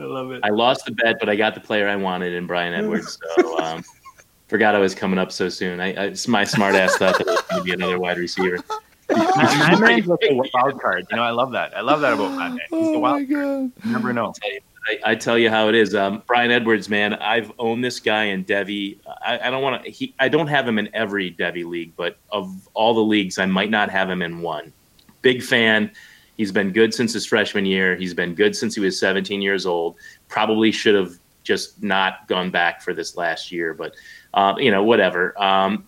I 0.00 0.04
love 0.04 0.32
it. 0.32 0.40
I 0.42 0.48
lost 0.48 0.86
the 0.86 0.92
bet, 0.92 1.16
but 1.20 1.28
I 1.28 1.36
got 1.36 1.54
the 1.54 1.60
player 1.60 1.88
I 1.88 1.96
wanted 1.96 2.32
in 2.32 2.46
Bryan 2.46 2.72
Edwards. 2.74 3.18
So 3.36 3.58
um, 3.62 3.84
forgot 4.48 4.74
I 4.74 4.78
was 4.78 4.94
coming 4.94 5.18
up 5.18 5.30
so 5.32 5.48
soon. 5.48 5.80
I, 5.80 5.88
I 5.94 6.04
it's 6.06 6.26
my 6.26 6.44
smart 6.44 6.74
ass 6.74 6.96
thought 6.96 7.18
that 7.18 7.26
it 7.26 7.30
was 7.30 7.42
going 7.42 7.60
to 7.60 7.64
be 7.64 7.72
another 7.72 7.98
wide 7.98 8.18
receiver. 8.18 8.58
Madman's 9.10 10.06
like 10.06 10.20
a 10.22 10.34
wild 10.54 10.80
card. 10.80 11.06
You 11.10 11.16
know, 11.16 11.22
I 11.22 11.30
love 11.30 11.52
that. 11.52 11.76
I 11.76 11.80
love 11.80 12.00
that 12.00 12.12
about 12.12 12.30
Madman. 12.36 12.60
He's 12.70 12.88
the 12.88 12.94
Oh 12.96 13.00
my 13.00 13.12
wild. 13.12 13.28
god! 13.28 13.72
You 13.84 13.92
never 13.92 14.12
know. 14.12 14.32
I, 14.88 14.98
I 15.12 15.14
tell 15.14 15.36
you 15.36 15.50
how 15.50 15.68
it 15.68 15.74
is. 15.74 15.94
Um, 15.94 16.22
Bryan 16.26 16.50
Edwards, 16.50 16.88
man, 16.88 17.14
I've 17.14 17.52
owned 17.58 17.84
this 17.84 18.00
guy 18.00 18.24
in 18.24 18.44
Devy. 18.44 18.98
I, 19.22 19.38
I 19.38 19.50
don't 19.50 19.62
want 19.62 19.84
to. 19.84 19.90
He, 19.90 20.14
I 20.18 20.28
don't 20.28 20.46
have 20.46 20.66
him 20.66 20.78
in 20.78 20.88
every 20.94 21.32
Devy 21.32 21.66
league, 21.66 21.92
but 21.96 22.16
of 22.30 22.68
all 22.72 22.94
the 22.94 23.02
leagues, 23.02 23.38
I 23.38 23.46
might 23.46 23.70
not 23.70 23.90
have 23.90 24.08
him 24.08 24.22
in 24.22 24.40
one. 24.40 24.72
Big 25.22 25.42
fan. 25.42 25.90
He's 26.40 26.52
been 26.52 26.72
good 26.72 26.94
since 26.94 27.12
his 27.12 27.26
freshman 27.26 27.66
year. 27.66 27.96
He's 27.96 28.14
been 28.14 28.34
good 28.34 28.56
since 28.56 28.74
he 28.74 28.80
was 28.80 28.98
17 28.98 29.42
years 29.42 29.66
old. 29.66 29.96
Probably 30.28 30.72
should 30.72 30.94
have 30.94 31.18
just 31.42 31.82
not 31.82 32.26
gone 32.28 32.50
back 32.50 32.80
for 32.80 32.94
this 32.94 33.14
last 33.14 33.52
year, 33.52 33.74
but 33.74 33.94
um, 34.32 34.58
you 34.58 34.70
know, 34.70 34.82
whatever. 34.82 35.38
Um, 35.38 35.86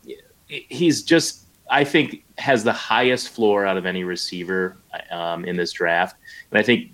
he's 0.48 1.04
just, 1.04 1.46
I 1.70 1.84
think, 1.84 2.22
has 2.36 2.64
the 2.64 2.72
highest 2.74 3.30
floor 3.30 3.64
out 3.64 3.78
of 3.78 3.86
any 3.86 4.04
receiver 4.04 4.76
um, 5.10 5.46
in 5.46 5.56
this 5.56 5.72
draft, 5.72 6.16
and 6.50 6.58
I 6.58 6.62
think 6.62 6.90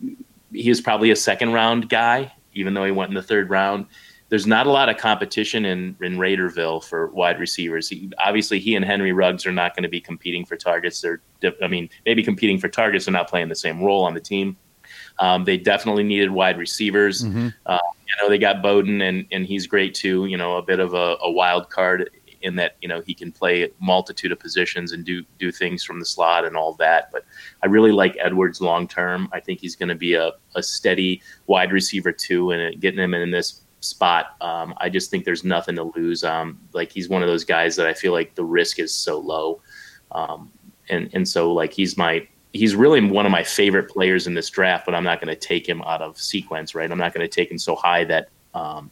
he 0.52 0.68
was 0.68 0.80
probably 0.80 1.10
a 1.10 1.16
second 1.16 1.52
round 1.52 1.88
guy, 1.88 2.32
even 2.54 2.74
though 2.74 2.84
he 2.84 2.92
went 2.92 3.08
in 3.08 3.16
the 3.16 3.24
third 3.24 3.50
round. 3.50 3.86
There's 4.30 4.46
not 4.46 4.66
a 4.66 4.70
lot 4.70 4.88
of 4.88 4.98
competition 4.98 5.64
in, 5.64 5.96
in 6.02 6.16
Raiderville 6.18 6.84
for 6.84 7.08
wide 7.08 7.40
receivers. 7.40 7.88
He, 7.88 8.10
obviously, 8.22 8.58
he 8.58 8.74
and 8.74 8.84
Henry 8.84 9.12
Ruggs 9.12 9.46
are 9.46 9.52
not 9.52 9.74
going 9.74 9.84
to 9.84 9.88
be 9.88 10.00
competing 10.00 10.44
for 10.44 10.56
targets. 10.56 11.00
They're, 11.00 11.20
I 11.62 11.68
mean, 11.68 11.88
maybe 12.04 12.22
competing 12.22 12.58
for 12.58 12.68
targets. 12.68 13.06
They're 13.06 13.12
not 13.12 13.28
playing 13.28 13.48
the 13.48 13.54
same 13.56 13.82
role 13.82 14.04
on 14.04 14.14
the 14.14 14.20
team. 14.20 14.56
Um, 15.18 15.44
they 15.44 15.56
definitely 15.56 16.04
needed 16.04 16.30
wide 16.30 16.58
receivers. 16.58 17.24
Mhm. 17.24 17.54
Uh, 17.66 17.78
you 18.06 18.22
know, 18.22 18.28
they 18.28 18.38
got 18.38 18.62
Bowden, 18.62 19.02
and 19.02 19.26
and 19.32 19.44
he's 19.44 19.66
great 19.66 19.94
too. 19.94 20.26
You 20.26 20.36
know, 20.36 20.56
a 20.56 20.62
bit 20.62 20.80
of 20.80 20.94
a, 20.94 21.16
a 21.22 21.30
wild 21.30 21.70
card 21.70 22.10
in 22.42 22.54
that 22.56 22.76
you 22.80 22.88
know 22.88 23.00
he 23.00 23.14
can 23.14 23.32
play 23.32 23.64
a 23.64 23.68
multitude 23.80 24.32
of 24.32 24.38
positions 24.38 24.92
and 24.92 25.04
do 25.04 25.24
do 25.38 25.50
things 25.50 25.84
from 25.84 25.98
the 25.98 26.06
slot 26.06 26.44
and 26.44 26.56
all 26.56 26.74
that. 26.74 27.10
But 27.12 27.24
I 27.62 27.66
really 27.66 27.92
like 27.92 28.16
Edwards 28.18 28.60
long 28.60 28.86
term. 28.88 29.28
I 29.32 29.40
think 29.40 29.60
he's 29.60 29.76
going 29.76 29.88
to 29.88 29.94
be 29.94 30.14
a, 30.14 30.32
a 30.54 30.62
steady 30.62 31.20
wide 31.46 31.72
receiver 31.72 32.12
too, 32.12 32.52
and 32.52 32.80
getting 32.80 33.00
him 33.00 33.14
in 33.14 33.30
this 33.30 33.62
spot, 33.80 34.36
um, 34.40 34.74
I 34.78 34.88
just 34.88 35.10
think 35.10 35.24
there's 35.24 35.44
nothing 35.44 35.76
to 35.76 35.84
lose. 35.96 36.24
Um, 36.24 36.60
like 36.72 36.90
he's 36.92 37.08
one 37.08 37.22
of 37.22 37.28
those 37.28 37.44
guys 37.44 37.76
that 37.76 37.86
I 37.86 37.94
feel 37.94 38.12
like 38.12 38.34
the 38.34 38.44
risk 38.44 38.78
is 38.78 38.94
so 38.94 39.18
low, 39.18 39.60
um, 40.12 40.50
and 40.88 41.10
and 41.12 41.28
so 41.28 41.52
like 41.52 41.72
he's 41.72 41.96
my 41.96 42.26
he's 42.52 42.74
really 42.74 43.00
one 43.06 43.26
of 43.26 43.32
my 43.32 43.42
favorite 43.42 43.88
players 43.90 44.26
in 44.26 44.34
this 44.34 44.50
draft. 44.50 44.86
But 44.86 44.94
I'm 44.94 45.04
not 45.04 45.20
going 45.20 45.34
to 45.34 45.40
take 45.40 45.68
him 45.68 45.82
out 45.82 46.02
of 46.02 46.18
sequence, 46.18 46.74
right? 46.74 46.90
I'm 46.90 46.98
not 46.98 47.14
going 47.14 47.28
to 47.28 47.34
take 47.34 47.50
him 47.50 47.58
so 47.58 47.74
high 47.76 48.04
that 48.04 48.30
um, 48.54 48.90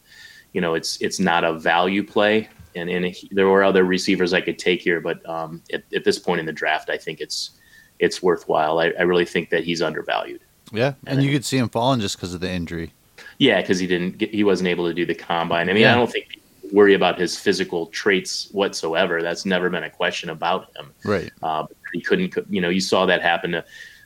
you 0.52 0.60
know 0.60 0.74
it's 0.74 1.00
it's 1.00 1.18
not 1.18 1.44
a 1.44 1.54
value 1.54 2.04
play. 2.04 2.48
And, 2.74 2.90
and 2.90 3.06
he, 3.06 3.26
there 3.32 3.48
were 3.48 3.64
other 3.64 3.84
receivers 3.84 4.34
I 4.34 4.42
could 4.42 4.58
take 4.58 4.82
here, 4.82 5.00
but 5.00 5.26
um, 5.26 5.62
at, 5.72 5.82
at 5.94 6.04
this 6.04 6.18
point 6.18 6.40
in 6.40 6.46
the 6.46 6.52
draft, 6.52 6.90
I 6.90 6.98
think 6.98 7.20
it's 7.22 7.52
it's 7.98 8.22
worthwhile. 8.22 8.78
I, 8.78 8.92
I 8.98 9.02
really 9.02 9.24
think 9.24 9.48
that 9.48 9.64
he's 9.64 9.80
undervalued. 9.80 10.42
Yeah, 10.72 10.94
and 11.06 11.22
you 11.22 11.32
could 11.32 11.44
see 11.44 11.56
him 11.56 11.70
falling 11.70 12.00
just 12.00 12.16
because 12.16 12.34
of 12.34 12.40
the 12.40 12.50
injury. 12.50 12.92
Yeah, 13.38 13.60
because 13.60 13.78
he 13.78 13.86
didn't 13.86 14.18
get, 14.18 14.30
he 14.34 14.44
wasn't 14.44 14.68
able 14.68 14.86
to 14.88 14.94
do 14.94 15.04
the 15.06 15.14
combine. 15.14 15.68
I 15.68 15.72
mean, 15.72 15.82
Yeah. 15.82 15.92
I 15.92 15.96
don't 15.96 16.10
think 16.10 16.28
people 16.28 16.48
worry 16.72 16.94
about 16.94 17.18
his 17.18 17.38
physical 17.38 17.86
traits 17.86 18.48
whatsoever. 18.52 19.22
That's 19.22 19.44
never 19.46 19.70
been 19.70 19.84
a 19.84 19.90
question 19.90 20.30
about 20.30 20.74
him. 20.76 20.92
Right. 21.04 21.30
Uh, 21.42 21.66
he 21.92 22.00
couldn't, 22.00 22.34
you 22.50 22.60
know, 22.60 22.68
you 22.70 22.80
saw 22.80 23.06
that 23.06 23.22
happen 23.22 23.52
to 23.52 23.64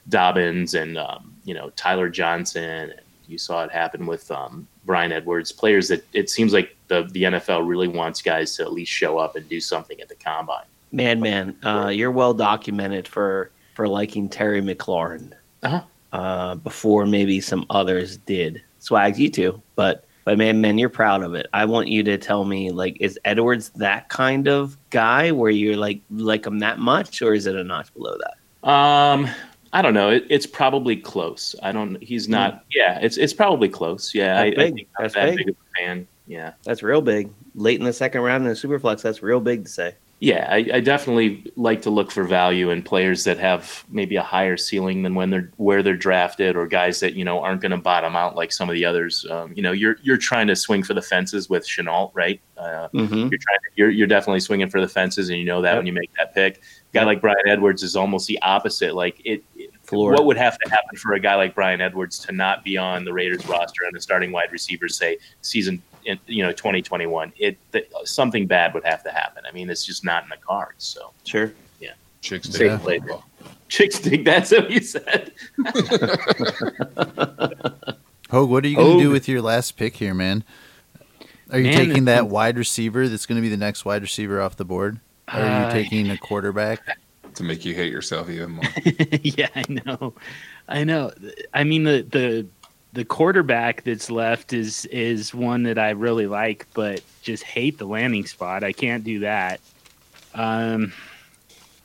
Dobbins 0.09 0.75
and 0.75 0.99
um, 0.99 1.35
you 1.45 1.55
know 1.55 1.71
Tyler 1.77 2.09
Johnson. 2.09 2.93
You 3.29 3.39
saw 3.39 3.63
it 3.65 3.71
happen 3.71 4.07
with 4.07 4.31
um, 4.31 4.67
Bryan 4.85 5.13
Edwards. 5.13 5.53
Players 5.53 5.89
that 5.89 6.05
it 6.13 6.29
seems 6.31 6.53
like 6.53 6.77
the 6.89 7.05
the 7.13 7.25
NFL 7.25 7.67
really 7.69 7.87
wants 7.89 8.21
guys 8.23 8.57
to 8.57 8.63
at 8.63 8.73
least 8.73 8.91
show 8.91 9.19
up 9.19 9.37
and 9.37 9.49
do 9.49 9.61
something 9.61 10.01
at 10.01 10.09
the 10.09 10.17
combine. 10.17 10.65
Man, 10.93 11.21
man, 11.21 11.57
uh, 11.65 11.89
you're 11.89 12.11
well 12.11 12.35
documented 12.35 13.07
for 13.07 13.51
for 13.75 13.87
liking 13.87 14.29
Terry 14.29 14.61
McLaurin 14.61 15.33
Uh-huh. 15.63 15.83
uh, 16.13 16.55
before 16.57 17.07
maybe 17.07 17.41
some 17.41 17.65
others 17.71 18.17
did. 18.17 18.63
Swags, 18.81 19.19
you 19.19 19.31
too, 19.31 19.63
but 19.77 20.05
but 20.25 20.37
man, 20.37 20.61
man, 20.61 20.77
you're 20.77 20.89
proud 20.89 21.23
of 21.23 21.35
it. 21.35 21.47
I 21.53 21.65
want 21.65 21.89
you 21.89 22.03
to 22.03 22.19
tell 22.19 22.45
me, 22.45 22.71
like, 22.71 22.97
is 23.01 23.19
Edwards 23.25 23.71
that 23.77 24.09
kind 24.11 24.49
of 24.49 24.77
guy 24.91 25.33
where 25.33 25.51
you're 25.51 25.77
like 25.77 26.03
like 26.11 26.47
him 26.47 26.59
that 26.59 26.79
much, 26.79 27.23
or 27.23 27.33
is 27.33 27.47
it 27.47 27.57
a 27.57 27.65
notch 27.65 27.93
below 27.95 28.17
that? 28.19 28.69
Um, 28.69 29.29
I 29.73 29.83
don't 29.83 29.95
know. 29.95 30.11
It, 30.11 30.27
it's 30.29 30.47
probably 30.47 30.97
close. 30.97 31.55
I 31.63 31.73
don't. 31.73 32.03
He's 32.03 32.29
not. 32.29 32.65
Yeah, 32.71 32.99
it's 33.01 33.17
it's 33.17 33.33
probably 33.33 33.69
close. 33.69 34.15
Yeah, 34.15 34.39
I, 34.41 34.51
That's 34.51 34.59
I 34.59 34.65
big. 34.65 34.75
think 34.75 34.89
I'm 34.99 35.03
That's 35.05 35.15
that 35.15 35.25
big. 35.31 35.37
big 35.39 35.49
of 35.51 35.57
a 35.57 35.79
fan. 35.79 36.09
Yeah. 36.27 36.53
That's 36.63 36.83
real 36.83 37.03
big. 37.03 37.31
Late 37.57 37.81
in 37.81 37.85
the 37.85 37.93
second 37.93 38.21
round 38.21 38.45
in 38.45 38.49
the 38.49 38.55
superflex, 38.55 39.03
that's 39.03 39.21
real 39.21 39.41
big 39.41 39.65
to 39.65 39.71
say. 39.71 39.95
Yeah, 40.23 40.47
I, 40.51 40.57
I 40.75 40.81
definitely 40.81 41.51
like 41.57 41.81
to 41.83 41.91
look 41.91 42.11
for 42.11 42.25
value 42.25 42.69
in 42.69 42.83
players 42.83 43.25
that 43.25 43.39
have 43.39 43.87
maybe 43.89 44.17
a 44.17 44.23
higher 44.23 44.59
ceiling 44.59 45.03
than 45.03 45.15
when 45.15 45.31
they're 45.31 45.51
where 45.57 45.83
they're 45.83 45.97
drafted, 45.97 46.57
or 46.57 46.67
guys 46.67 47.01
that 47.01 47.15
you 47.15 47.25
know 47.25 47.41
aren't 47.41 47.63
going 47.63 47.71
to 47.71 47.79
bottom 47.79 48.15
out 48.15 48.37
like 48.37 48.53
some 48.53 48.69
of 48.69 48.75
the 48.75 48.85
others. 48.85 49.25
Um, 49.31 49.55
you 49.57 49.63
know, 49.63 49.73
you're 49.73 49.97
you're 50.03 50.19
trying 50.19 50.47
to 50.49 50.57
swing 50.57 50.83
for 50.83 50.93
the 50.93 51.01
fences 51.01 51.49
with 51.49 51.67
Shenault, 51.67 52.11
right? 52.13 52.39
Uh, 52.59 52.89
Mm-hmm. 52.93 53.15
you're 53.15 53.29
trying 53.31 53.31
to, 53.39 53.71
you're 53.77 53.89
you're 53.91 54.07
definitely 54.07 54.41
swinging 54.41 54.69
for 54.69 54.83
the 54.83 54.89
fences, 54.89 55.31
and 55.31 55.39
you 55.39 55.47
know 55.47 55.63
that 55.63 55.77
when 55.79 55.87
you 55.87 55.95
make 55.95 56.11
that 56.19 56.35
pick. 56.35 56.59
A 56.59 56.93
guy 56.93 57.05
like 57.05 57.21
Bryan 57.23 57.49
Edwards 57.49 57.83
is 57.83 57.97
almost 57.97 58.27
the 58.27 58.39
opposite. 58.43 58.95
Like 58.95 59.23
it, 59.25 59.43
it 59.57 59.71
what 60.17 60.27
would 60.27 60.37
have 60.37 60.59
to 60.59 60.71
happen 60.71 60.97
for 60.99 61.15
a 61.15 61.21
guy 61.21 61.37
like 61.37 61.55
Bryan 61.55 61.81
Edwards 61.81 62.19
to 62.27 62.33
not 62.33 62.63
be 62.63 62.77
on 62.77 63.05
the 63.05 63.13
Raiders 63.13 63.47
roster 63.47 63.85
and 63.87 63.97
a 63.97 64.01
starting 64.01 64.33
wide 64.33 64.53
receiver, 64.53 64.89
say 64.89 65.17
season 65.41 65.83
in, 66.05 66.19
you 66.27 66.43
know 66.43 66.53
2021 66.53 67.33
it 67.39 67.59
th- 67.73 67.89
something 68.05 68.47
bad 68.47 68.73
would 68.75 68.85
have 68.85 69.03
to 69.05 69.11
happen 69.11 69.43
i 69.49 69.53
mean 69.53 69.69
it's 69.71 69.85
just 69.85 70.05
not 70.05 70.23
in 70.25 70.29
the 70.31 70.37
cards 70.39 70.85
so 70.85 71.13
Sure. 71.25 71.53
Yeah. 71.81 71.93
Chicks 72.23 72.49
dig 72.49 72.81
play. 72.81 72.99
football. 72.99 73.25
chick 73.69 73.93
stick 73.93 74.25
that's 74.25 74.51
what 74.53 74.71
you 74.71 74.81
said 74.81 75.33
Hogue, 78.31 78.49
what 78.51 78.65
are 78.65 78.69
you 78.69 78.77
going 78.77 78.99
to 78.99 79.03
do 79.05 79.11
with 79.11 79.27
your 79.29 79.43
last 79.43 79.73
pick 79.77 79.97
here, 79.97 80.15
man? 80.15 80.45
Are 81.51 81.59
you 81.59 81.65
Man, 81.65 81.87
taking 81.87 82.05
that 82.05 82.29
wide 82.29 82.57
receiver 82.57 83.09
that's 83.09 83.27
going 83.27 83.37
to 83.37 83.43
be 83.43 83.49
the 83.49 83.57
next 83.57 83.85
wide 83.85 84.03
receiver 84.03 84.41
off 84.41 84.55
the 84.57 84.65
board? 84.65 85.01
Or 85.29 85.35
are 85.35 85.41
you 85.41 85.67
Uh, 85.67 85.73
taking 85.73 86.11
a 86.11 86.17
quarterback? 86.17 86.81
to 87.35 87.43
make 87.43 87.65
you 87.65 87.75
hate 87.75 87.91
yourself 87.91 88.29
even 88.31 88.53
more. 88.53 88.65
yeah, 89.23 89.49
I 89.57 89.65
know. 89.69 90.15
I 90.69 90.85
know. 90.85 91.11
I 91.53 91.65
mean 91.65 91.83
the 91.85 92.03
the 92.09 92.47
the 92.93 93.05
quarterback 93.05 93.83
that's 93.85 94.11
left 94.11 94.53
is 94.53 94.85
is 94.87 95.33
one 95.35 95.63
that 95.65 95.79
I 95.79 95.91
really 95.91 96.27
like, 96.27 96.67
but 96.75 97.03
just 97.23 97.43
hate 97.45 97.79
the 97.79 97.87
landing 97.87 98.27
spot. 98.27 98.65
I 98.65 98.73
can't 98.73 99.05
do 99.05 99.21
that. 99.21 99.61
Um, 100.35 100.93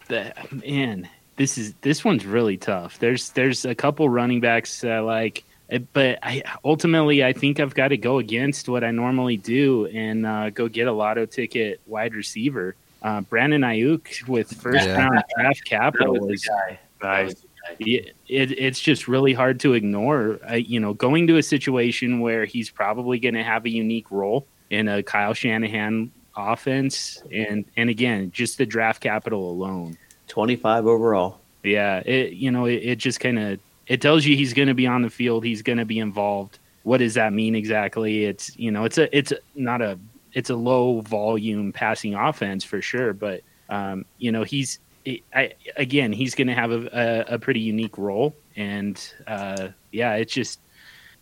the 0.07 0.33
man, 0.65 1.09
this 1.35 1.57
is 1.57 1.73
this 1.81 2.03
one's 2.03 2.25
really 2.25 2.57
tough. 2.57 2.99
There's 2.99 3.29
there's 3.31 3.65
a 3.65 3.75
couple 3.75 4.07
running 4.09 4.39
backs 4.39 4.81
that 4.81 4.91
I 4.91 4.99
like, 4.99 5.43
eh, 5.69 5.79
but 5.93 6.19
I 6.23 6.43
ultimately 6.63 7.23
I 7.23 7.33
think 7.33 7.59
I've 7.59 7.75
got 7.75 7.89
to 7.89 7.97
go 7.97 8.19
against 8.19 8.69
what 8.69 8.83
I 8.83 8.91
normally 8.91 9.37
do 9.37 9.87
and 9.87 10.25
uh, 10.25 10.49
go 10.49 10.67
get 10.67 10.87
a 10.87 10.91
lotto 10.91 11.25
ticket 11.25 11.81
wide 11.85 12.13
receiver. 12.15 12.75
Uh, 13.01 13.21
Brandon 13.21 13.61
Aiyuk 13.61 14.27
with 14.27 14.51
first 14.59 14.85
Yeah. 14.87 14.97
round 15.07 15.23
draft 15.37 15.63
capital 15.65 16.19
was 16.19 16.41
is 16.41 16.49
the 17.01 17.44
guy 17.65 17.71
That 17.71 17.79
was 17.79 17.89
the 17.89 17.97
guy. 17.97 18.05
it, 18.05 18.15
it, 18.27 18.51
it's 18.59 18.79
just 18.79 19.07
really 19.07 19.33
hard 19.33 19.59
to 19.61 19.73
ignore. 19.73 20.39
I, 20.47 20.55
you 20.55 20.79
know, 20.79 20.93
going 20.93 21.27
to 21.27 21.37
a 21.37 21.43
situation 21.43 22.19
where 22.19 22.45
he's 22.45 22.69
probably 22.69 23.19
going 23.19 23.35
to 23.35 23.43
have 23.43 23.65
a 23.65 23.69
unique 23.69 24.11
role 24.11 24.47
in 24.69 24.87
a 24.87 25.03
Kyle 25.03 25.33
Shanahan 25.33 26.11
offense, 26.35 27.23
and 27.31 27.65
and 27.77 27.89
again, 27.89 28.31
just 28.31 28.57
the 28.57 28.65
draft 28.65 29.01
capital 29.01 29.49
alone. 29.49 29.97
25 30.27 30.87
overall. 30.87 31.39
Yeah, 31.63 31.99
it 31.99 32.33
you 32.33 32.51
know 32.51 32.65
it, 32.65 32.83
it 32.83 32.95
just 32.97 33.19
kind 33.19 33.39
of 33.39 33.59
it 33.87 34.01
tells 34.01 34.25
you 34.25 34.35
he's 34.35 34.53
going 34.53 34.67
to 34.67 34.73
be 34.73 34.87
on 34.87 35.01
the 35.01 35.09
field, 35.09 35.45
he's 35.45 35.61
going 35.61 35.77
to 35.77 35.85
be 35.85 35.99
involved. 35.99 36.59
what 36.83 36.97
does 36.97 37.15
that 37.15 37.33
mean 37.33 37.55
exactly? 37.55 38.25
It's 38.25 38.57
you 38.57 38.71
know, 38.71 38.85
it's 38.85 38.97
a 38.97 39.15
it's 39.15 39.33
not 39.55 39.81
a 39.81 39.99
it's 40.33 40.49
a 40.49 40.55
low 40.55 41.01
volume 41.01 41.71
passing 41.71 42.13
offense 42.13 42.63
for 42.63 42.81
sure, 42.81 43.13
but 43.13 43.41
um, 43.69 44.05
you 44.17 44.31
know, 44.31 44.43
he's 44.43 44.79
I, 45.33 45.53
again, 45.77 46.11
he's 46.11 46.35
going 46.35 46.47
to 46.47 46.53
have 46.53 46.71
a, 46.71 47.25
a, 47.29 47.35
a, 47.35 47.39
pretty 47.39 47.59
unique 47.59 47.97
role, 47.97 48.35
and 48.55 48.99
uh, 49.27 49.69
yeah, 49.91 50.15
it's 50.15 50.33
just 50.33 50.59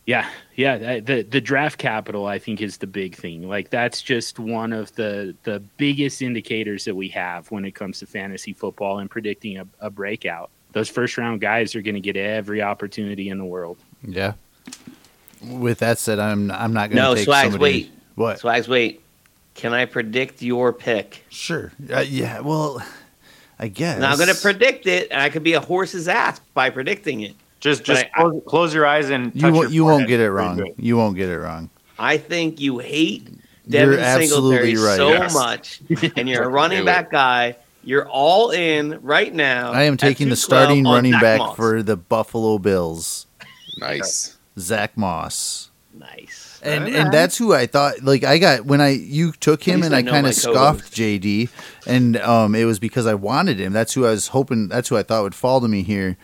yeah, 0.05 0.30
yeah. 0.55 0.99
The 0.99 1.23
the 1.23 1.39
draft 1.41 1.77
capital, 1.77 2.26
I 2.26 2.39
think, 2.39 2.61
is 2.61 2.77
the 2.77 2.88
big 2.88 3.15
thing. 3.15 3.47
Like 3.47 3.69
that's 3.69 4.01
just 4.01 4.39
one 4.39 4.73
of 4.73 4.93
the 4.95 5.35
the 5.43 5.60
biggest 5.77 6.22
indicators 6.22 6.85
that 6.85 6.95
we 6.95 7.07
have 7.10 7.49
when 7.51 7.64
it 7.65 7.72
comes 7.72 7.99
to 7.99 8.05
fantasy 8.05 8.53
football 8.53 8.99
and 8.99 9.10
predicting 9.10 9.57
a, 9.57 9.68
a 9.80 9.89
breakout. 9.89 10.49
Those 10.73 10.89
first 10.89 11.18
round 11.18 11.39
guys 11.39 11.76
are 11.76 11.81
going 11.81 11.95
to 11.95 12.01
get 12.01 12.18
every 12.18 12.61
opportunity 12.61 13.30
in 13.30 13.38
the 13.38 13.45
world. 13.45 13.77
Yeah. 14.05 14.34
With 15.41 15.80
that 15.80 15.99
said, 15.99 16.19
I'm 16.19 16.51
I'm 16.51 16.73
not 16.73 16.89
going 16.89 16.97
to 16.97 17.10
no 17.10 17.15
take 17.15 17.26
swags. 17.26 17.51
somebody. 17.51 17.84
Wait, 17.84 17.91
What? 18.15 18.39
swags. 18.39 18.68
Wait. 18.68 19.01
Can 19.55 19.72
I 19.72 19.85
predict 19.85 20.41
your 20.41 20.73
pick? 20.73 21.23
Sure. 21.30 21.72
Uh, 21.91 21.99
yeah. 21.99 22.39
Well, 22.39 22.84
I 23.60 23.68
guess. 23.68 24.00
Now 24.00 24.12
I'm 24.12 24.18
going 24.18 24.34
to 24.34 24.42
predict 24.42 24.88
it, 24.88 25.10
and 25.12 25.22
I 25.22 25.30
could 25.30 25.44
be 25.44 25.54
a 25.54 25.60
horse's 25.62 26.08
ass 26.08 26.40
by 26.54 26.70
predicting 26.70 27.22
it. 27.22 27.36
Just 27.60 27.84
just 27.84 28.04
I- 28.16 28.20
close, 28.22 28.42
close 28.46 28.74
your 28.74 28.86
eyes 28.86 29.10
and 29.10 29.34
You 29.36 29.42
touch 29.42 29.54
won't. 29.54 29.64
your 29.70 29.72
You 29.72 29.86
won't 29.86 30.08
get 30.08 30.20
it 30.20 30.32
wrong. 30.32 30.58
good. 30.58 30.74
You 30.78 30.98
won't 30.98 31.16
get 31.16 31.30
it 31.30 31.38
wrong. 31.40 31.70
I 31.98 32.18
think 32.18 32.60
you 32.60 32.80
hate 32.80 33.30
You're 33.68 33.96
Devin 33.96 34.28
Singletary 34.28 34.76
right. 34.76 34.98
so 34.98 35.10
Yes. 35.10 35.34
much, 35.34 35.80
and 36.18 36.28
you're 36.28 36.44
a 36.44 36.50
running 36.50 36.84
back 36.84 37.12
guy. 37.12 37.56
You're 37.86 38.08
all 38.10 38.52
in 38.52 39.00
right 39.02 39.34
now. 39.34 39.72
I 39.72 39.84
am 39.84 39.98
taking 39.98 40.30
the 40.30 40.36
starting 40.36 40.84
running 40.86 41.12
Zach 41.14 41.22
back 41.22 41.40
Moss. 41.40 41.56
for 41.56 41.84
the 41.84 41.96
Buffalo 41.98 42.58
Bills, 42.58 43.28
Nice. 43.80 44.38
Zach 44.60 44.98
Moss. 44.98 45.70
nice. 45.98 46.43
And 46.64 46.85
Alright. 46.85 46.95
and 46.95 47.14
that's 47.14 47.38
who 47.38 47.53
I 47.53 47.65
thought 47.68 48.02
like 48.03 48.23
I 48.23 48.38
got 48.38 48.65
when 48.65 48.80
I 48.81 48.90
you 48.90 49.34
took 49.34 49.61
him 49.64 49.84
and 49.84 49.94
I 49.94 49.99
I 49.99 50.03
kind 50.03 50.26
of 50.26 50.34
scoffed. 50.34 50.94
JD 50.94 51.49
and 51.85 52.18
um 52.18 52.56
it 52.56 52.64
was 52.65 52.80
because 52.80 53.06
I 53.06 53.14
wanted 53.15 53.60
him. 53.60 53.73
That's 53.73 53.94
who 53.94 54.06
I 54.06 54.11
was 54.11 54.30
hoping 54.30 54.69
that's 54.69 54.88
who 54.90 54.95
I 54.98 55.03
thought 55.03 55.23
would 55.23 55.35
fall 55.35 55.60
to 55.61 55.68
me 55.68 55.84
here. 55.84 56.15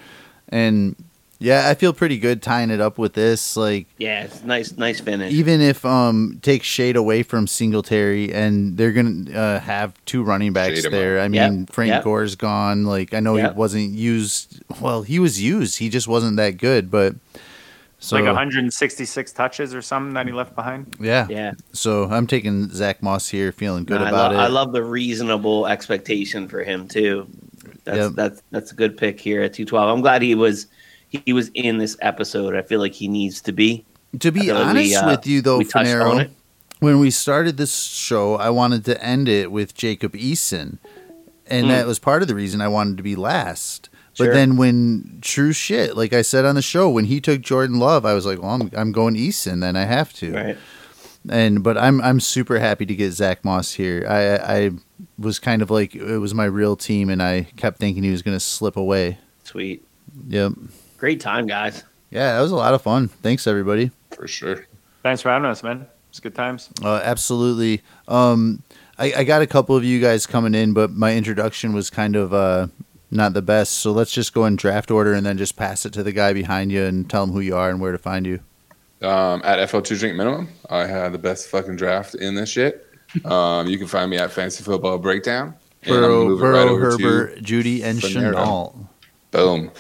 And 0.48 0.96
yeah, 1.42 1.70
I 1.70 1.74
feel 1.74 1.94
pretty 1.94 2.18
good 2.20 2.42
tying 2.42 2.70
it 2.70 2.82
up 2.82 2.98
with 2.98 3.14
this 3.14 3.56
like 3.58 3.88
yeah, 3.98 4.24
it's 4.24 4.44
nice, 4.44 4.78
nice 4.78 5.00
finish. 5.00 5.32
even 5.34 5.62
if 5.62 5.86
um 5.86 6.40
take 6.42 6.64
shade 6.64 6.96
away 6.96 7.24
from 7.24 7.46
Singletary 7.48 8.34
and 8.34 8.78
they're 8.78 8.92
gonna 8.92 9.32
uh, 9.32 9.60
have 9.60 9.94
two 10.06 10.22
running 10.24 10.52
backs 10.54 10.76
Shade 10.78 10.86
'em 10.88 10.92
there. 10.92 11.20
I 11.20 11.28
Yep, 11.28 11.52
mean 11.52 11.66
Frank 11.68 11.90
yep. 11.92 12.04
Gore's 12.04 12.36
gone. 12.36 12.84
Like 12.86 13.14
I 13.14 13.20
know 13.22 13.36
Yep. 13.38 13.52
he 13.54 13.58
wasn't 13.58 13.92
used. 13.92 14.62
Well, 14.82 15.02
he 15.04 15.20
was 15.20 15.42
used. 15.42 15.80
He 15.80 15.90
just 15.90 16.08
wasn't 16.08 16.36
that 16.38 16.58
good. 16.58 16.90
But 16.92 17.16
so 18.00 18.16
like 18.16 18.26
166 18.26 19.32
touches 19.34 19.76
or 19.76 19.82
something 19.82 20.14
that 20.14 20.26
he 20.26 20.32
left 20.34 20.56
behind. 20.56 20.96
yeah. 21.00 21.28
yeah, 21.30 21.52
So 21.74 22.06
I'm 22.10 22.28
taking 22.28 22.70
Zach 22.70 23.04
Moss 23.04 23.28
here, 23.30 23.52
feeling 23.52 23.84
good 23.84 24.00
No, 24.00 24.06
I, 24.06 24.10
about 24.10 24.32
lo- 24.32 24.38
it. 24.40 24.42
I 24.42 24.48
love 24.48 24.72
the 24.72 24.84
reasonable 24.84 25.68
expectation 25.68 26.48
for 26.48 26.64
him 26.64 26.88
too. 26.88 27.28
That's 27.84 27.98
Yep. 27.98 28.12
that's 28.14 28.42
that's 28.52 28.72
a 28.72 28.76
good 28.76 28.98
pick 28.98 29.20
here 29.20 29.42
at 29.44 29.54
two 29.54 29.66
twelve. 29.66 29.90
I'm 29.94 30.02
glad 30.02 30.22
he 30.22 30.34
was 30.36 30.68
he 31.10 31.34
was 31.34 31.50
in 31.56 31.78
this 31.78 31.98
episode. 32.02 32.56
I 32.56 32.62
feel 32.62 32.80
like 32.80 32.94
he 32.94 33.08
needs 33.08 33.42
to 33.42 33.52
be. 33.52 33.84
to 34.20 34.32
be 34.32 34.42
feel 34.42 34.56
like 34.56 34.68
honest 34.68 34.90
we, 34.90 34.96
uh, 34.96 35.08
with 35.10 35.28
you, 35.28 35.42
though, 35.42 35.58
we 35.58 35.66
Finero, 35.66 36.30
when 36.80 37.00
we 37.00 37.10
started 37.12 37.58
this 37.58 37.76
show, 37.84 38.36
I 38.36 38.50
wanted 38.52 38.86
to 38.86 39.04
end 39.04 39.28
it 39.28 39.52
with 39.52 39.74
Jacob 39.76 40.14
Eason, 40.14 40.78
and 41.48 41.66
Mm. 41.66 41.70
that 41.70 41.88
was 41.88 42.00
part 42.00 42.22
of 42.22 42.28
the 42.28 42.36
reason 42.36 42.62
I 42.62 42.68
wanted 42.68 42.98
to 42.98 43.04
be 43.04 43.16
last. 43.16 43.89
But 44.20 44.26
Sure. 44.26 44.34
then 44.36 44.56
when 44.58 45.18
true 45.22 45.52
shit, 45.54 45.98
like 45.98 46.14
I 46.14 46.22
said 46.22 46.46
on 46.46 46.54
the 46.56 46.62
show, 46.62 46.90
when 46.90 47.06
he 47.06 47.20
took 47.20 47.42
Jordan 47.42 47.80
Love, 47.80 48.06
I 48.06 48.14
was 48.14 48.26
like, 48.26 48.40
well, 48.42 48.52
I'm, 48.52 48.70
I'm 48.78 48.92
going 48.92 49.16
Eason, 49.16 49.62
then 49.62 49.76
I 49.76 49.86
have 49.86 50.14
to. 50.14 50.32
Right. 50.34 50.58
And 51.30 51.64
but 51.64 51.78
I'm 51.78 52.00
I'm 52.02 52.20
super 52.20 52.60
happy 52.60 52.86
to 52.86 52.96
get 52.96 53.12
Zach 53.12 53.44
Moss 53.44 53.74
here. 53.74 54.06
I 54.08 54.36
I 54.66 54.72
was 55.18 55.38
kind 55.40 55.62
of 55.62 55.70
like 55.72 55.96
it 55.96 56.18
was 56.20 56.34
my 56.34 56.46
real 56.46 56.76
team, 56.76 57.10
and 57.10 57.22
I 57.22 57.44
kept 57.58 57.78
thinking 57.80 58.04
he 58.04 58.12
was 58.12 58.22
going 58.22 58.36
to 58.36 58.40
slip 58.40 58.78
away. 58.78 59.18
Sweet. 59.44 59.84
Yep. 60.30 60.54
Great 60.98 61.20
time, 61.20 61.46
guys. 61.48 61.84
Yeah, 62.10 62.36
that 62.36 62.42
was 62.42 62.52
a 62.52 62.56
lot 62.56 62.74
of 62.74 62.82
fun. 62.82 63.08
Thanks 63.10 63.48
everybody. 63.48 63.92
For 64.12 64.28
sure. 64.28 64.66
Thanks 65.04 65.22
for 65.22 65.30
having 65.30 65.46
us, 65.50 65.62
man. 65.64 65.88
It's 66.10 66.20
good 66.20 66.36
times. 66.36 66.70
Uh, 66.84 67.02
absolutely. 67.04 67.82
Um, 68.08 68.64
I, 68.98 69.14
I 69.18 69.24
got 69.24 69.42
a 69.42 69.48
couple 69.48 69.76
of 69.76 69.84
you 69.84 70.02
guys 70.02 70.26
coming 70.26 70.56
in, 70.56 70.74
but 70.74 70.92
my 70.92 71.16
introduction 71.16 71.72
was 71.74 71.90
kind 71.90 72.16
of 72.16 72.34
uh, 72.34 72.68
not 73.12 73.34
the 73.34 73.42
best. 73.42 73.74
So 73.74 73.92
let's 73.92 74.12
just 74.12 74.34
go 74.34 74.46
in 74.46 74.56
draft 74.56 74.92
order 74.92 75.14
and 75.14 75.26
then 75.26 75.38
just 75.38 75.56
pass 75.56 75.86
it 75.86 75.94
to 75.94 76.04
the 76.04 76.12
guy 76.12 76.34
behind 76.34 76.72
you 76.72 76.84
and 76.84 77.10
tell 77.10 77.24
him 77.24 77.32
who 77.32 77.40
you 77.40 77.56
are 77.56 77.70
and 77.70 77.80
where 77.80 77.92
to 77.92 77.98
find 77.98 78.26
you. 78.26 78.40
Um, 79.02 79.42
at 79.46 79.70
FL2 79.70 80.00
Drink 80.00 80.18
Minimum, 80.18 80.50
I 80.70 80.86
had 80.86 81.14
the 81.14 81.18
best 81.18 81.48
fucking 81.48 81.78
draft 81.78 82.16
in 82.16 82.36
this 82.36 82.50
shit. 82.50 82.86
Um, 83.26 83.68
you 83.68 83.78
can 83.78 83.88
find 83.88 84.12
me 84.12 84.18
at 84.18 84.32
Fantasy 84.32 84.64
Football 84.64 84.98
Breakdown. 84.98 85.56
And 85.84 85.96
I'm 85.96 86.02
Burrow, 86.02 86.38
Burrow 86.38 86.74
right 86.74 86.82
Herbert, 86.82 87.42
Jeudy, 87.42 87.82
and 87.84 88.00
Finero. 88.00 88.34
Shenault. 88.34 88.88
Boom. 89.32 89.72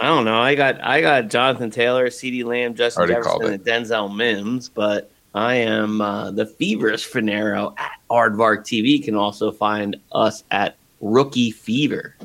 I 0.00 0.06
don't 0.06 0.24
know. 0.24 0.40
I 0.40 0.56
got 0.56 0.82
I 0.82 1.00
got 1.00 1.28
Jonathan 1.28 1.70
Taylor, 1.70 2.08
CeeDee 2.08 2.44
Lamb, 2.44 2.74
Justin 2.74 3.02
Already 3.02 3.14
Jefferson, 3.14 3.52
and 3.54 3.64
Denzel 3.64 4.14
Mims, 4.14 4.68
but 4.68 5.10
I 5.34 5.54
am 5.54 6.00
uh, 6.00 6.32
the 6.32 6.46
feverish 6.46 7.08
Finero 7.08 7.78
at 7.78 7.92
Aardvark 8.10 8.60
TV. 8.60 8.98
You 8.98 9.02
can 9.02 9.14
also 9.14 9.52
find 9.52 9.96
us 10.12 10.42
at 10.50 10.76
Rookie 11.04 11.50
Fever. 11.50 12.16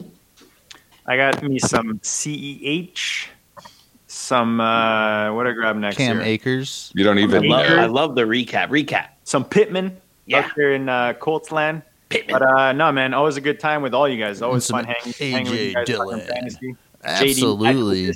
I 1.06 1.18
got 1.18 1.43
me 1.43 1.60
some 1.60 1.99
CEH, 1.99 3.27
some 4.07 4.61
uh, 4.61 5.34
what 5.34 5.45
I 5.47 5.51
grab 5.51 5.76
next 5.76 5.97
Cam 5.97 6.15
here? 6.18 6.26
Akers. 6.26 6.91
You 6.95 7.03
don't 7.03 7.18
I 7.18 7.22
even 7.22 7.43
love, 7.49 7.68
know. 7.68 7.76
I 7.77 7.85
love 7.88 8.15
the 8.15 8.22
recap. 8.22 8.69
Recap. 8.69 9.10
Some 9.26 9.43
Pittman 9.43 9.97
Yeah. 10.27 10.39
up 10.39 10.51
here 10.56 10.72
in 10.73 10.88
uh, 10.88 11.14
Colts 11.14 11.51
land. 11.51 11.81
Pittman. 12.07 12.39
But 12.39 12.41
uh, 12.41 12.72
no, 12.73 12.91
man, 12.91 13.14
always 13.14 13.35
a 13.38 13.41
good 13.41 13.60
time 13.60 13.81
with 13.81 13.93
all 13.93 14.07
you 14.07 14.23
guys. 14.23 14.41
Always 14.41 14.65
fun 14.68 14.85
hanging, 14.85 15.14
hanging 15.14 15.51
with 15.51 15.60
AJ 15.60 15.65
you 15.68 15.73
guys. 15.73 15.85
Dillon. 15.88 16.19
fantasy. 16.22 16.76
Absolutely. 17.03 18.14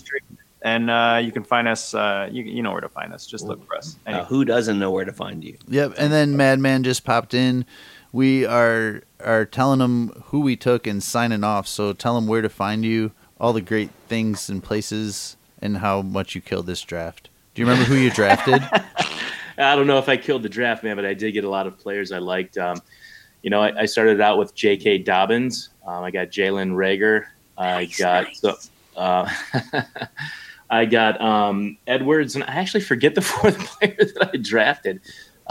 And 0.61 0.89
uh, 0.89 1.19
you 1.21 1.33
can 1.33 1.43
find 1.43 1.67
us. 1.67 1.93
Uh, 1.93 2.29
you, 2.31 2.43
you 2.43 2.63
know 2.63 2.71
where 2.71 2.79
to 2.81 2.87
find 2.89 3.13
us. 3.13 3.27
Just 3.27 3.43
look 3.43 3.65
for 3.67 3.75
us. 3.75 3.97
Now, 4.05 4.13
Anyway. 4.13 4.27
who 4.29 4.45
doesn't 4.45 4.79
know 4.79 4.91
where 4.91 5.03
to 5.03 5.11
find 5.11 5.43
you? 5.43 5.57
Yep. 5.67 5.95
And 5.97 6.13
then 6.13 6.37
Madman 6.37 6.83
just 6.83 7.03
popped 7.03 7.33
in. 7.33 7.65
We 8.13 8.45
are 8.45 9.01
are 9.23 9.45
telling 9.45 9.79
them 9.79 10.09
who 10.25 10.39
we 10.41 10.55
took 10.55 10.87
and 10.87 11.01
signing 11.01 11.43
off. 11.43 11.67
So 11.67 11.93
tell 11.93 12.15
them 12.15 12.27
where 12.27 12.41
to 12.41 12.49
find 12.49 12.83
you, 12.85 13.11
all 13.39 13.53
the 13.53 13.61
great 13.61 13.89
things 14.07 14.49
and 14.49 14.63
places, 14.63 15.37
and 15.61 15.77
how 15.77 16.01
much 16.01 16.35
you 16.35 16.41
killed 16.41 16.65
this 16.65 16.81
draft. 16.81 17.29
Do 17.55 17.61
you 17.61 17.67
remember 17.67 17.85
who 17.87 17.95
you 17.95 18.09
drafted? 18.11 18.61
I 19.57 19.75
don't 19.75 19.85
know 19.87 19.99
if 19.99 20.09
I 20.09 20.17
killed 20.17 20.43
the 20.43 20.49
draft, 20.49 20.83
man, 20.83 20.95
but 20.95 21.05
I 21.05 21.13
did 21.13 21.31
get 21.33 21.43
a 21.43 21.49
lot 21.49 21.67
of 21.67 21.77
players 21.77 22.11
I 22.11 22.17
liked. 22.17 22.57
Um, 22.57 22.81
you 23.43 23.49
know, 23.49 23.61
I, 23.61 23.81
I 23.81 23.85
started 23.85 24.19
out 24.21 24.37
with 24.37 24.55
J.K. 24.55 24.99
Dobbins. 24.99 25.69
Um, 25.85 26.03
I 26.03 26.11
got 26.11 26.29
Jalen 26.29 26.71
Reagor. 26.73 27.25
I 27.57 27.81
Nice, 27.85 27.99
got 27.99 28.23
nice. 28.25 28.39
so, 28.39 28.55
uh, 28.97 29.29
I 30.69 30.85
got 30.85 31.21
um, 31.21 31.77
Edwards, 31.85 32.35
and 32.35 32.43
I 32.45 32.47
actually 32.55 32.81
forget 32.81 33.13
the 33.15 33.21
fourth 33.33 33.57
player 33.59 33.95
that 33.99 34.31
I 34.33 34.37
drafted. 34.37 35.01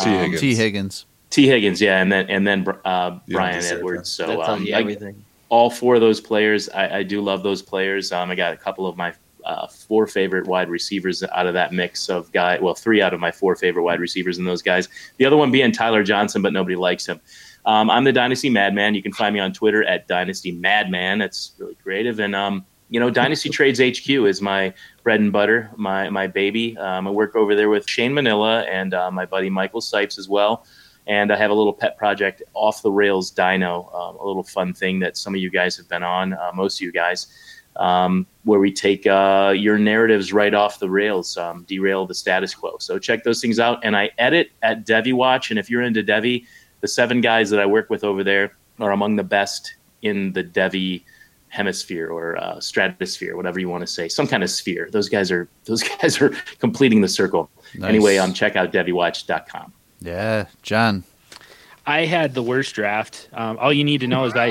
T. 0.01 0.11
Um, 0.11 0.19
Higgins. 0.19 0.41
T. 0.41 0.55
Higgins. 0.57 1.07
T. 1.33 1.47
Higgins, 1.49 1.81
yeah, 1.81 2.03
and 2.03 2.13
then 2.13 2.29
and 2.29 2.47
then 2.47 2.67
uh, 2.85 3.19
Bryan 3.29 3.65
Edwards. 3.65 4.17
that 4.19 4.27
So 4.27 4.37
tells 4.37 4.49
um, 4.49 4.63
you 4.65 4.75
I- 4.77 5.15
all 5.49 5.71
four 5.71 5.97
of 5.97 6.01
those 6.01 6.21
players, 6.21 6.69
I, 6.71 6.99
I 6.99 7.03
do 7.03 7.21
love 7.21 7.43
those 7.43 7.61
players. 7.61 8.13
Um, 8.13 8.31
I 8.31 8.35
got 8.35 8.53
a 8.55 8.57
couple 8.57 8.87
of 8.87 8.97
my 8.97 9.13
uh, 9.45 9.67
four 9.67 10.07
favorite 10.07 10.47
wide 10.47 10.69
receivers 10.71 11.23
out 11.23 11.47
of 11.47 11.55
that 11.55 11.73
mix 11.73 12.09
of 12.09 12.31
guy. 12.33 12.59
Well, 12.59 12.75
three 12.75 13.03
out 13.03 13.13
of 13.13 13.21
my 13.21 13.31
four 13.33 13.57
favorite 13.57 13.83
wide 13.83 14.01
receivers 14.01 14.39
in 14.39 14.45
those 14.45 14.63
guys. 14.63 14.89
The 15.17 15.25
other 15.25 15.37
one 15.37 15.51
being 15.51 15.73
Tyler 15.73 16.03
Johnson, 16.03 16.43
but 16.43 16.53
nobody 16.53 16.77
likes 16.77 17.07
him. 17.07 17.21
Um, 17.65 17.91
I'm 17.91 18.05
the 18.05 18.13
Dynasty 18.13 18.51
Madman. 18.51 18.95
You 18.95 19.03
can 19.03 19.13
find 19.13 19.35
me 19.35 19.41
on 19.41 19.53
Twitter 19.53 19.85
at 19.85 20.07
Dynasty 20.09 20.53
Madman. 20.53 21.19
That's 21.19 21.53
really 21.59 21.77
creative. 21.77 22.19
And 22.21 22.35
um, 22.35 22.65
you 22.91 23.01
know, 23.01 23.11
Dynasty 23.11 23.49
Trades 23.59 23.81
HQ 23.81 24.09
is 24.09 24.43
my 24.43 24.73
bread 25.03 25.21
and 25.21 25.33
butter, 25.33 25.71
my 25.77 26.11
my 26.11 26.27
baby. 26.27 26.77
Um, 26.79 27.07
I 27.07 27.11
work 27.11 27.37
over 27.37 27.55
there 27.55 27.69
with 27.69 27.89
Shane 27.89 28.15
Manila 28.15 28.63
and 28.63 28.95
uh, 28.95 29.11
my 29.11 29.27
buddy 29.27 29.51
Michael 29.51 29.81
Sipes 29.81 30.19
as 30.19 30.29
well. 30.29 30.67
And 31.07 31.33
I 31.33 31.37
have 31.37 31.51
a 31.51 31.55
little 31.55 31.73
pet 31.73 31.97
project, 31.97 32.43
Off 32.55 32.83
the 32.83 32.93
Rails 32.93 33.31
Dino, 33.31 33.91
um, 33.93 34.17
a 34.17 34.25
little 34.25 34.45
fun 34.45 34.73
thing 34.73 35.01
that 35.01 35.17
some 35.17 35.35
of 35.35 35.41
you 35.41 35.51
guys 35.51 35.77
have 35.77 35.89
been 35.89 36.03
on, 36.03 36.33
uh, 36.33 36.53
most 36.55 36.79
of 36.79 36.83
you 36.83 36.93
guys, 36.93 37.27
um, 37.77 38.27
where 38.45 38.61
we 38.61 38.73
take 38.73 39.07
uh, 39.07 39.53
your 39.57 39.79
narratives 39.79 40.33
right 40.33 40.55
off 40.55 40.79
the 40.79 40.91
rails, 40.91 41.37
um, 41.37 41.65
derail 41.67 42.07
the 42.07 42.15
status 42.15 42.55
quo. 42.55 42.77
So 42.79 42.99
check 42.99 43.25
those 43.25 43.41
things 43.41 43.59
out. 43.59 43.81
And 43.83 43.97
I 43.97 44.11
edit 44.19 44.53
at 44.63 44.87
Devy 44.87 45.13
Watch. 45.13 45.51
And 45.51 45.59
if 45.59 45.71
you're 45.71 45.83
into 45.83 46.03
Devy, 46.03 46.47
the 46.81 46.89
seven 46.89 47.21
guys 47.21 47.51
that 47.51 47.61
I 47.61 47.67
work 47.67 47.91
with 47.91 48.05
over 48.05 48.23
there 48.23 48.57
are 48.79 48.93
among 48.93 49.17
the 49.17 49.25
best 49.25 49.75
in 50.03 50.33
the 50.33 50.45
Devy 50.45 51.03
hemisphere 51.49 52.11
or 52.11 52.37
uh, 52.39 52.59
stratosphere, 52.61 53.37
whatever 53.37 53.61
you 53.61 53.69
want 53.69 53.83
to 53.83 53.87
say, 53.87 54.09
some 54.09 54.27
kind 54.27 54.43
of 54.43 54.51
sphere. 54.51 54.89
Those 54.91 55.09
guys 55.09 55.31
are 55.31 55.49
those 55.65 55.83
guys 56.01 56.21
are 56.21 56.31
completing 56.59 57.01
the 57.01 57.09
circle. 57.09 57.51
Nice. 57.75 57.89
Anyway, 57.89 58.17
um, 58.17 58.33
check 58.33 58.57
out 58.57 58.73
DevyWatch.com. 58.73 59.73
Yeah, 60.03 60.47
John. 60.63 61.05
I 61.85 62.05
had 62.05 62.35
the 62.35 62.45
worst 62.45 62.77
draft. 62.77 63.29
Um, 63.33 63.59
all 63.59 63.73
you 63.73 63.83
need 63.83 64.03
to 64.03 64.07
know 64.07 64.25
is 64.25 64.35
I, 64.35 64.47
I 64.47 64.51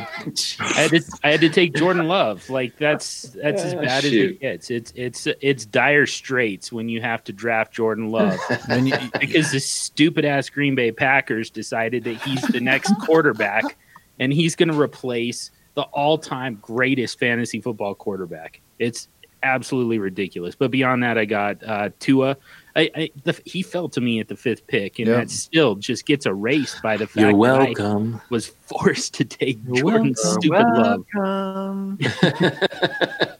had 0.82 0.92
to, 0.92 1.04
I 1.24 1.32
had 1.32 1.40
to 1.42 1.50
take 1.50 1.74
Jordan 1.74 2.10
Love. 2.10 2.50
Like 2.50 2.78
that's 2.78 3.22
that's 3.42 3.64
as 3.64 3.74
Ah, 3.74 3.82
bad 3.82 4.04
as 4.04 4.12
it 4.12 4.42
gets. 4.42 4.70
It's 4.70 4.92
it's 4.98 5.28
it's 5.40 5.66
dire 5.66 6.06
straits 6.06 6.74
when 6.74 6.90
you 6.90 7.00
have 7.00 7.24
to 7.26 7.32
draft 7.34 7.72
Jordan 7.74 8.10
Love 8.10 8.38
And 8.70 8.90
you, 8.90 8.96
because 9.18 9.52
the 9.52 9.62
stupid 9.62 10.26
ass 10.26 10.50
Green 10.50 10.76
Bay 10.76 10.92
Packers 10.92 11.50
decided 11.50 12.04
that 12.04 12.22
he's 12.22 12.42
the 12.42 12.60
next 12.60 12.94
quarterback 13.02 13.78
and 14.20 14.34
he's 14.34 14.58
going 14.58 14.70
to 14.70 14.80
replace 14.80 15.52
the 15.76 15.84
all 15.84 16.18
time 16.18 16.60
greatest 16.62 17.18
fantasy 17.18 17.62
football 17.62 17.96
quarterback. 17.96 18.60
It's 18.78 19.08
absolutely 19.44 20.00
ridiculous. 20.00 20.56
But 20.56 20.72
beyond 20.72 21.04
that, 21.04 21.18
I 21.18 21.26
got 21.26 21.64
uh, 21.64 21.90
Tua. 22.00 22.38
I, 22.76 22.90
I 22.96 23.10
the, 23.26 23.40
he 23.46 23.64
fell 23.64 23.90
to 23.90 24.00
me 24.02 24.20
at 24.22 24.28
the 24.30 24.36
fifth 24.38 24.66
pick, 24.68 25.00
and 25.00 25.08
Yeah. 25.08 25.16
that 25.16 25.30
still 25.30 25.76
just 25.76 26.06
gets 26.06 26.26
erased 26.26 26.82
by 26.82 26.96
the 26.98 27.06
fact 27.06 27.18
You're 27.18 27.32
that 27.32 27.38
welcome. 27.38 28.16
I 28.16 28.22
was 28.30 28.48
forced 28.66 29.14
to 29.16 29.26
take 29.26 29.60
You're 29.68 29.78
Jordan 29.78 30.16
welcome. 30.24 30.42
stupid 30.42 30.66
love. 30.78 31.06
Welcome. 31.14 32.00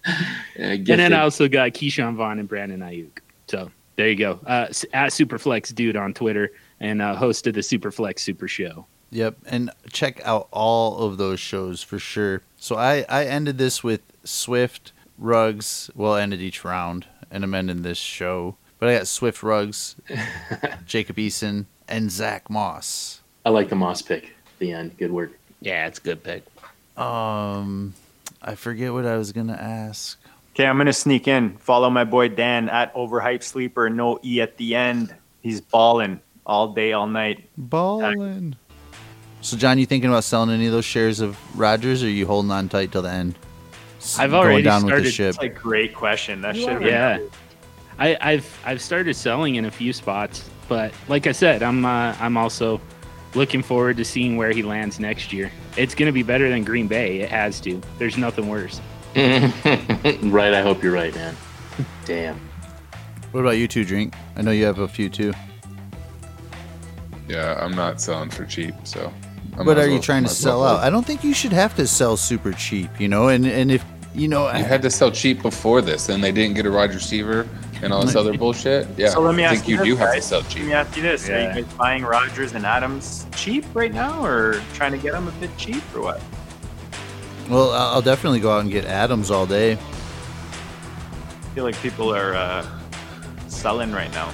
Yeah, 0.58 0.68
And 0.74 0.86
then 0.86 0.98
gifted. 0.98 1.14
I 1.14 1.22
also 1.22 1.48
got 1.48 1.72
Ke'Shawn 1.72 2.16
Vaughn 2.16 2.40
and 2.40 2.48
Brandon 2.48 2.80
Aiyuk. 2.82 3.20
So 3.48 3.72
there 3.96 4.10
you 4.10 4.16
go. 4.16 4.40
Uh, 4.46 4.68
s- 4.70 4.86
at 4.94 5.12
Superflex 5.12 5.74
Dude 5.74 5.96
on 5.96 6.14
Twitter 6.14 6.52
and 6.80 7.02
uh, 7.02 7.16
host 7.16 7.48
of 7.48 7.54
the 7.54 7.62
Superflex 7.62 8.20
Super 8.20 8.48
Show. 8.48 8.86
Yep, 9.12 9.38
and 9.46 9.72
check 9.92 10.22
out 10.24 10.48
all 10.52 11.00
of 11.00 11.18
those 11.18 11.40
shows 11.40 11.82
for 11.84 12.00
sure. 12.00 12.42
So 12.58 12.76
I 12.78 13.06
I 13.10 13.26
ended 13.26 13.58
this 13.58 13.84
with 13.84 14.02
Swift 14.24 14.94
Ruggs. 15.22 15.90
Well, 15.96 16.14
I 16.14 16.22
ended 16.22 16.42
each 16.42 16.66
round, 16.66 17.06
and 17.30 17.44
I'm 17.44 17.54
ending 17.54 17.84
this 17.84 17.98
show. 17.98 18.56
But 18.80 18.90
I 18.90 18.98
got 18.98 19.08
Swift 19.08 19.44
Ruggs, 19.44 19.96
Jacob 20.86 21.18
Eason, 21.18 21.66
and 21.88 22.12
Zack 22.12 22.50
Moss. 22.50 23.22
I 23.46 23.52
like 23.52 23.70
the 23.70 23.76
Moss 23.76 24.02
pick. 24.02 24.34
The 24.60 24.72
end. 24.74 24.98
Good 24.98 25.12
work. 25.12 25.32
Yeah, 25.62 25.88
it's 25.88 26.00
a 26.00 26.02
good 26.02 26.24
pick. 26.24 26.44
Um, 26.98 27.94
I 28.42 28.56
forget 28.56 28.92
what 28.92 29.06
I 29.06 29.18
was 29.18 29.32
gonna 29.32 29.54
ask. 29.54 30.20
Okay, 30.54 30.66
I'm 30.66 30.78
gonna 30.78 30.94
sneak 30.94 31.28
in. 31.28 31.58
Follow 31.58 31.90
my 31.90 32.04
boy 32.04 32.28
Dan 32.30 32.70
at 32.70 32.94
Overhyped 32.94 33.44
Sleeper. 33.44 33.90
No 33.90 34.20
e 34.24 34.42
at 34.42 34.58
the 34.58 34.76
end. 34.76 35.14
He's 35.42 35.62
balling 35.62 36.20
all 36.46 36.74
day, 36.74 36.94
all 36.94 37.08
night. 37.08 37.48
Ballin'. 37.58 38.56
So, 39.42 39.58
John, 39.58 39.80
you 39.80 39.88
thinking 39.88 40.10
about 40.10 40.24
selling 40.24 40.52
any 40.52 40.68
of 40.68 40.72
those 40.72 40.86
shares 40.86 41.20
of 41.20 41.38
Rodgers, 41.58 42.04
or 42.04 42.08
are 42.08 42.10
you 42.10 42.28
holding 42.28 42.52
on 42.52 42.70
tight 42.70 42.92
till 42.92 43.02
the 43.02 43.10
end? 43.10 43.36
S- 44.02 44.18
I've 44.18 44.34
already 44.34 44.64
going 44.64 44.64
down 44.64 44.84
with 44.84 45.04
the 45.04 45.12
started- 45.12 45.12
ship. 45.14 45.36
That's 45.36 45.44
a 45.46 45.50
great 45.62 45.94
question. 45.94 46.42
That 46.42 46.56
should 46.56 46.70
have 46.70 46.80
been 46.80 46.88
Yeah, 46.90 47.20
I, 48.00 48.18
I've 48.20 48.60
I've 48.66 48.82
started 48.82 49.14
selling 49.16 49.56
in 49.56 49.66
a 49.66 49.72
few 49.72 49.94
spots, 49.94 50.50
but 50.68 50.92
like 51.08 51.28
I 51.28 51.32
said, 51.32 51.62
I'm 51.62 51.86
uh, 51.86 52.16
I'm 52.20 52.36
also 52.36 52.82
looking 53.36 53.62
forward 53.62 53.98
to 53.98 54.04
seeing 54.06 54.38
where 54.38 54.52
he 54.52 54.64
lands 54.64 55.00
next 55.00 55.32
year. 55.32 55.52
It's 55.78 55.94
going 55.96 56.08
to 56.08 56.12
be 56.12 56.24
better 56.24 56.50
than 56.50 56.64
Green 56.64 56.88
Bay. 56.88 57.20
It 57.22 57.30
has 57.30 57.62
to. 57.62 57.80
There's 58.00 58.18
nothing 58.18 58.50
worse. 58.50 58.82
right. 59.16 60.54
I 60.54 60.62
hope 60.62 60.82
you're 60.82 60.94
right, 60.94 61.14
man. 61.14 61.38
Damn. 62.06 62.40
What 63.32 63.42
about 63.42 63.52
you 63.58 63.68
two, 63.68 63.86
Drink? 63.86 64.16
I 64.36 64.42
know 64.42 64.52
you 64.52 64.66
have 64.66 64.80
a 64.80 64.88
few 64.88 65.10
too. 65.10 65.32
Yeah, 67.30 67.58
I'm 67.64 67.74
not 67.74 68.02
selling 68.02 68.30
for 68.30 68.46
cheap, 68.46 68.74
so. 68.84 69.14
I 69.58 69.64
but 69.64 69.78
are 69.78 69.82
as 69.82 69.90
you 69.90 70.00
trying 70.00 70.24
to 70.24 70.30
might 70.30 70.32
as 70.32 70.46
well 70.46 70.60
sell 70.62 70.64
out? 70.64 70.80
I 70.82 70.90
don't 70.90 71.06
think 71.06 71.24
you 71.24 71.34
should 71.34 71.54
have 71.54 71.76
to 71.76 71.86
sell 71.88 72.18
super 72.18 72.52
cheap, 72.54 72.90
you 73.00 73.08
know. 73.08 73.28
And 73.28 73.46
and 73.46 73.72
if 73.72 73.84
you 74.14 74.28
know, 74.28 74.48
You 74.52 74.64
had 74.64 74.82
to 74.82 74.90
sell 74.90 75.12
cheap 75.12 75.42
before 75.42 75.82
this, 75.82 76.10
and 76.10 76.24
they 76.24 76.32
didn't 76.32 76.56
get 76.56 76.66
a 76.66 76.72
wide 76.72 76.94
receiver 76.94 77.48
and 77.82 77.92
all 77.94 78.06
this 78.06 78.16
other 78.16 78.38
bullshit. 78.38 78.88
Yeah, 78.98 79.10
So 79.10 79.22
let 79.22 79.36
me 79.36 79.44
I 79.44 79.48
ask 79.54 79.64
think 79.64 79.70
you 79.70 79.78
you 79.86 79.96
do 79.96 79.96
this, 79.96 80.00
have 80.00 80.10
to 80.10 80.16
guys. 80.16 80.26
sell 80.26 80.40
Let 80.42 80.50
cheap. 80.50 80.64
me 80.66 80.74
ask 80.74 80.98
you 80.98 81.04
this: 81.04 81.30
Are 81.30 81.32
Yeah. 81.32 81.56
you 81.56 81.64
guys 81.64 81.74
buying 81.74 82.04
Rodgers 82.04 82.54
and 82.54 82.66
Adams 82.66 83.26
cheap 83.36 83.66
right 83.74 83.94
now, 83.94 84.24
or 84.26 84.62
trying 84.74 84.92
to 84.92 84.98
get 84.98 85.14
them 85.14 85.28
a 85.28 85.32
bit 85.34 85.50
cheap, 85.58 85.82
or 85.96 86.02
what? 86.02 86.22
well, 87.50 87.72
I'll 87.72 87.96
I'll 87.96 88.02
definitely 88.02 88.40
go 88.40 88.52
out 88.52 88.62
and 88.62 88.72
get 88.72 88.86
Adams 88.86 89.32
all 89.32 89.46
day. 89.46 89.74
I 89.74 91.54
feel 91.56 91.64
like 91.66 91.76
people 91.82 92.14
are 92.14 92.34
uh, 92.36 92.66
selling 93.48 93.92
right 93.92 94.12
now 94.14 94.32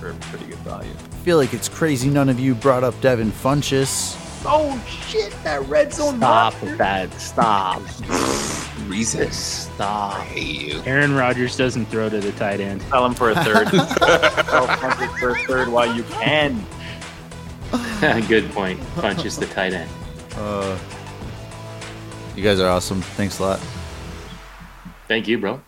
for 0.00 0.14
pretty 0.30 0.46
good 0.46 0.58
value. 0.58 0.90
I 0.90 1.16
feel 1.24 1.36
like 1.36 1.52
it's 1.52 1.68
crazy. 1.68 2.08
None 2.08 2.28
of 2.30 2.40
you 2.40 2.54
brought 2.54 2.82
up 2.84 2.98
Devin 3.00 3.30
Funchess. 3.32 4.16
Oh 4.44 4.82
shit! 4.88 5.34
That 5.44 5.62
red 5.68 5.92
zone. 5.92 6.16
Stop 6.18 6.60
with 6.62 6.78
that. 6.78 7.12
Stop. 7.20 7.82
Reason. 8.88 9.30
Stop. 9.30 10.14
I 10.14 10.24
hate 10.24 10.60
you. 10.74 10.82
Aaron 10.86 11.14
Rodgers 11.14 11.56
doesn't 11.56 11.86
throw 11.86 12.08
to 12.08 12.20
the 12.20 12.32
tight 12.32 12.60
end. 12.60 12.82
Sell 12.82 13.04
him 13.04 13.14
for 13.14 13.30
a 13.30 13.34
third. 13.44 13.68
Sell 13.68 14.66
Funchess 14.66 15.18
for 15.18 15.30
a 15.30 15.38
third 15.44 15.68
while 15.68 15.94
you 15.94 16.02
can. 16.04 16.64
Good 18.28 18.50
point. 18.50 18.80
Punches 18.96 19.36
the 19.36 19.46
tight 19.46 19.74
end. 19.74 19.90
Uh, 20.36 20.78
you 22.34 22.42
guys 22.42 22.58
are 22.58 22.68
awesome. 22.68 23.02
Thanks 23.02 23.38
a 23.38 23.42
lot. 23.42 23.60
Thank 25.06 25.28
you, 25.28 25.38
bro. 25.38 25.60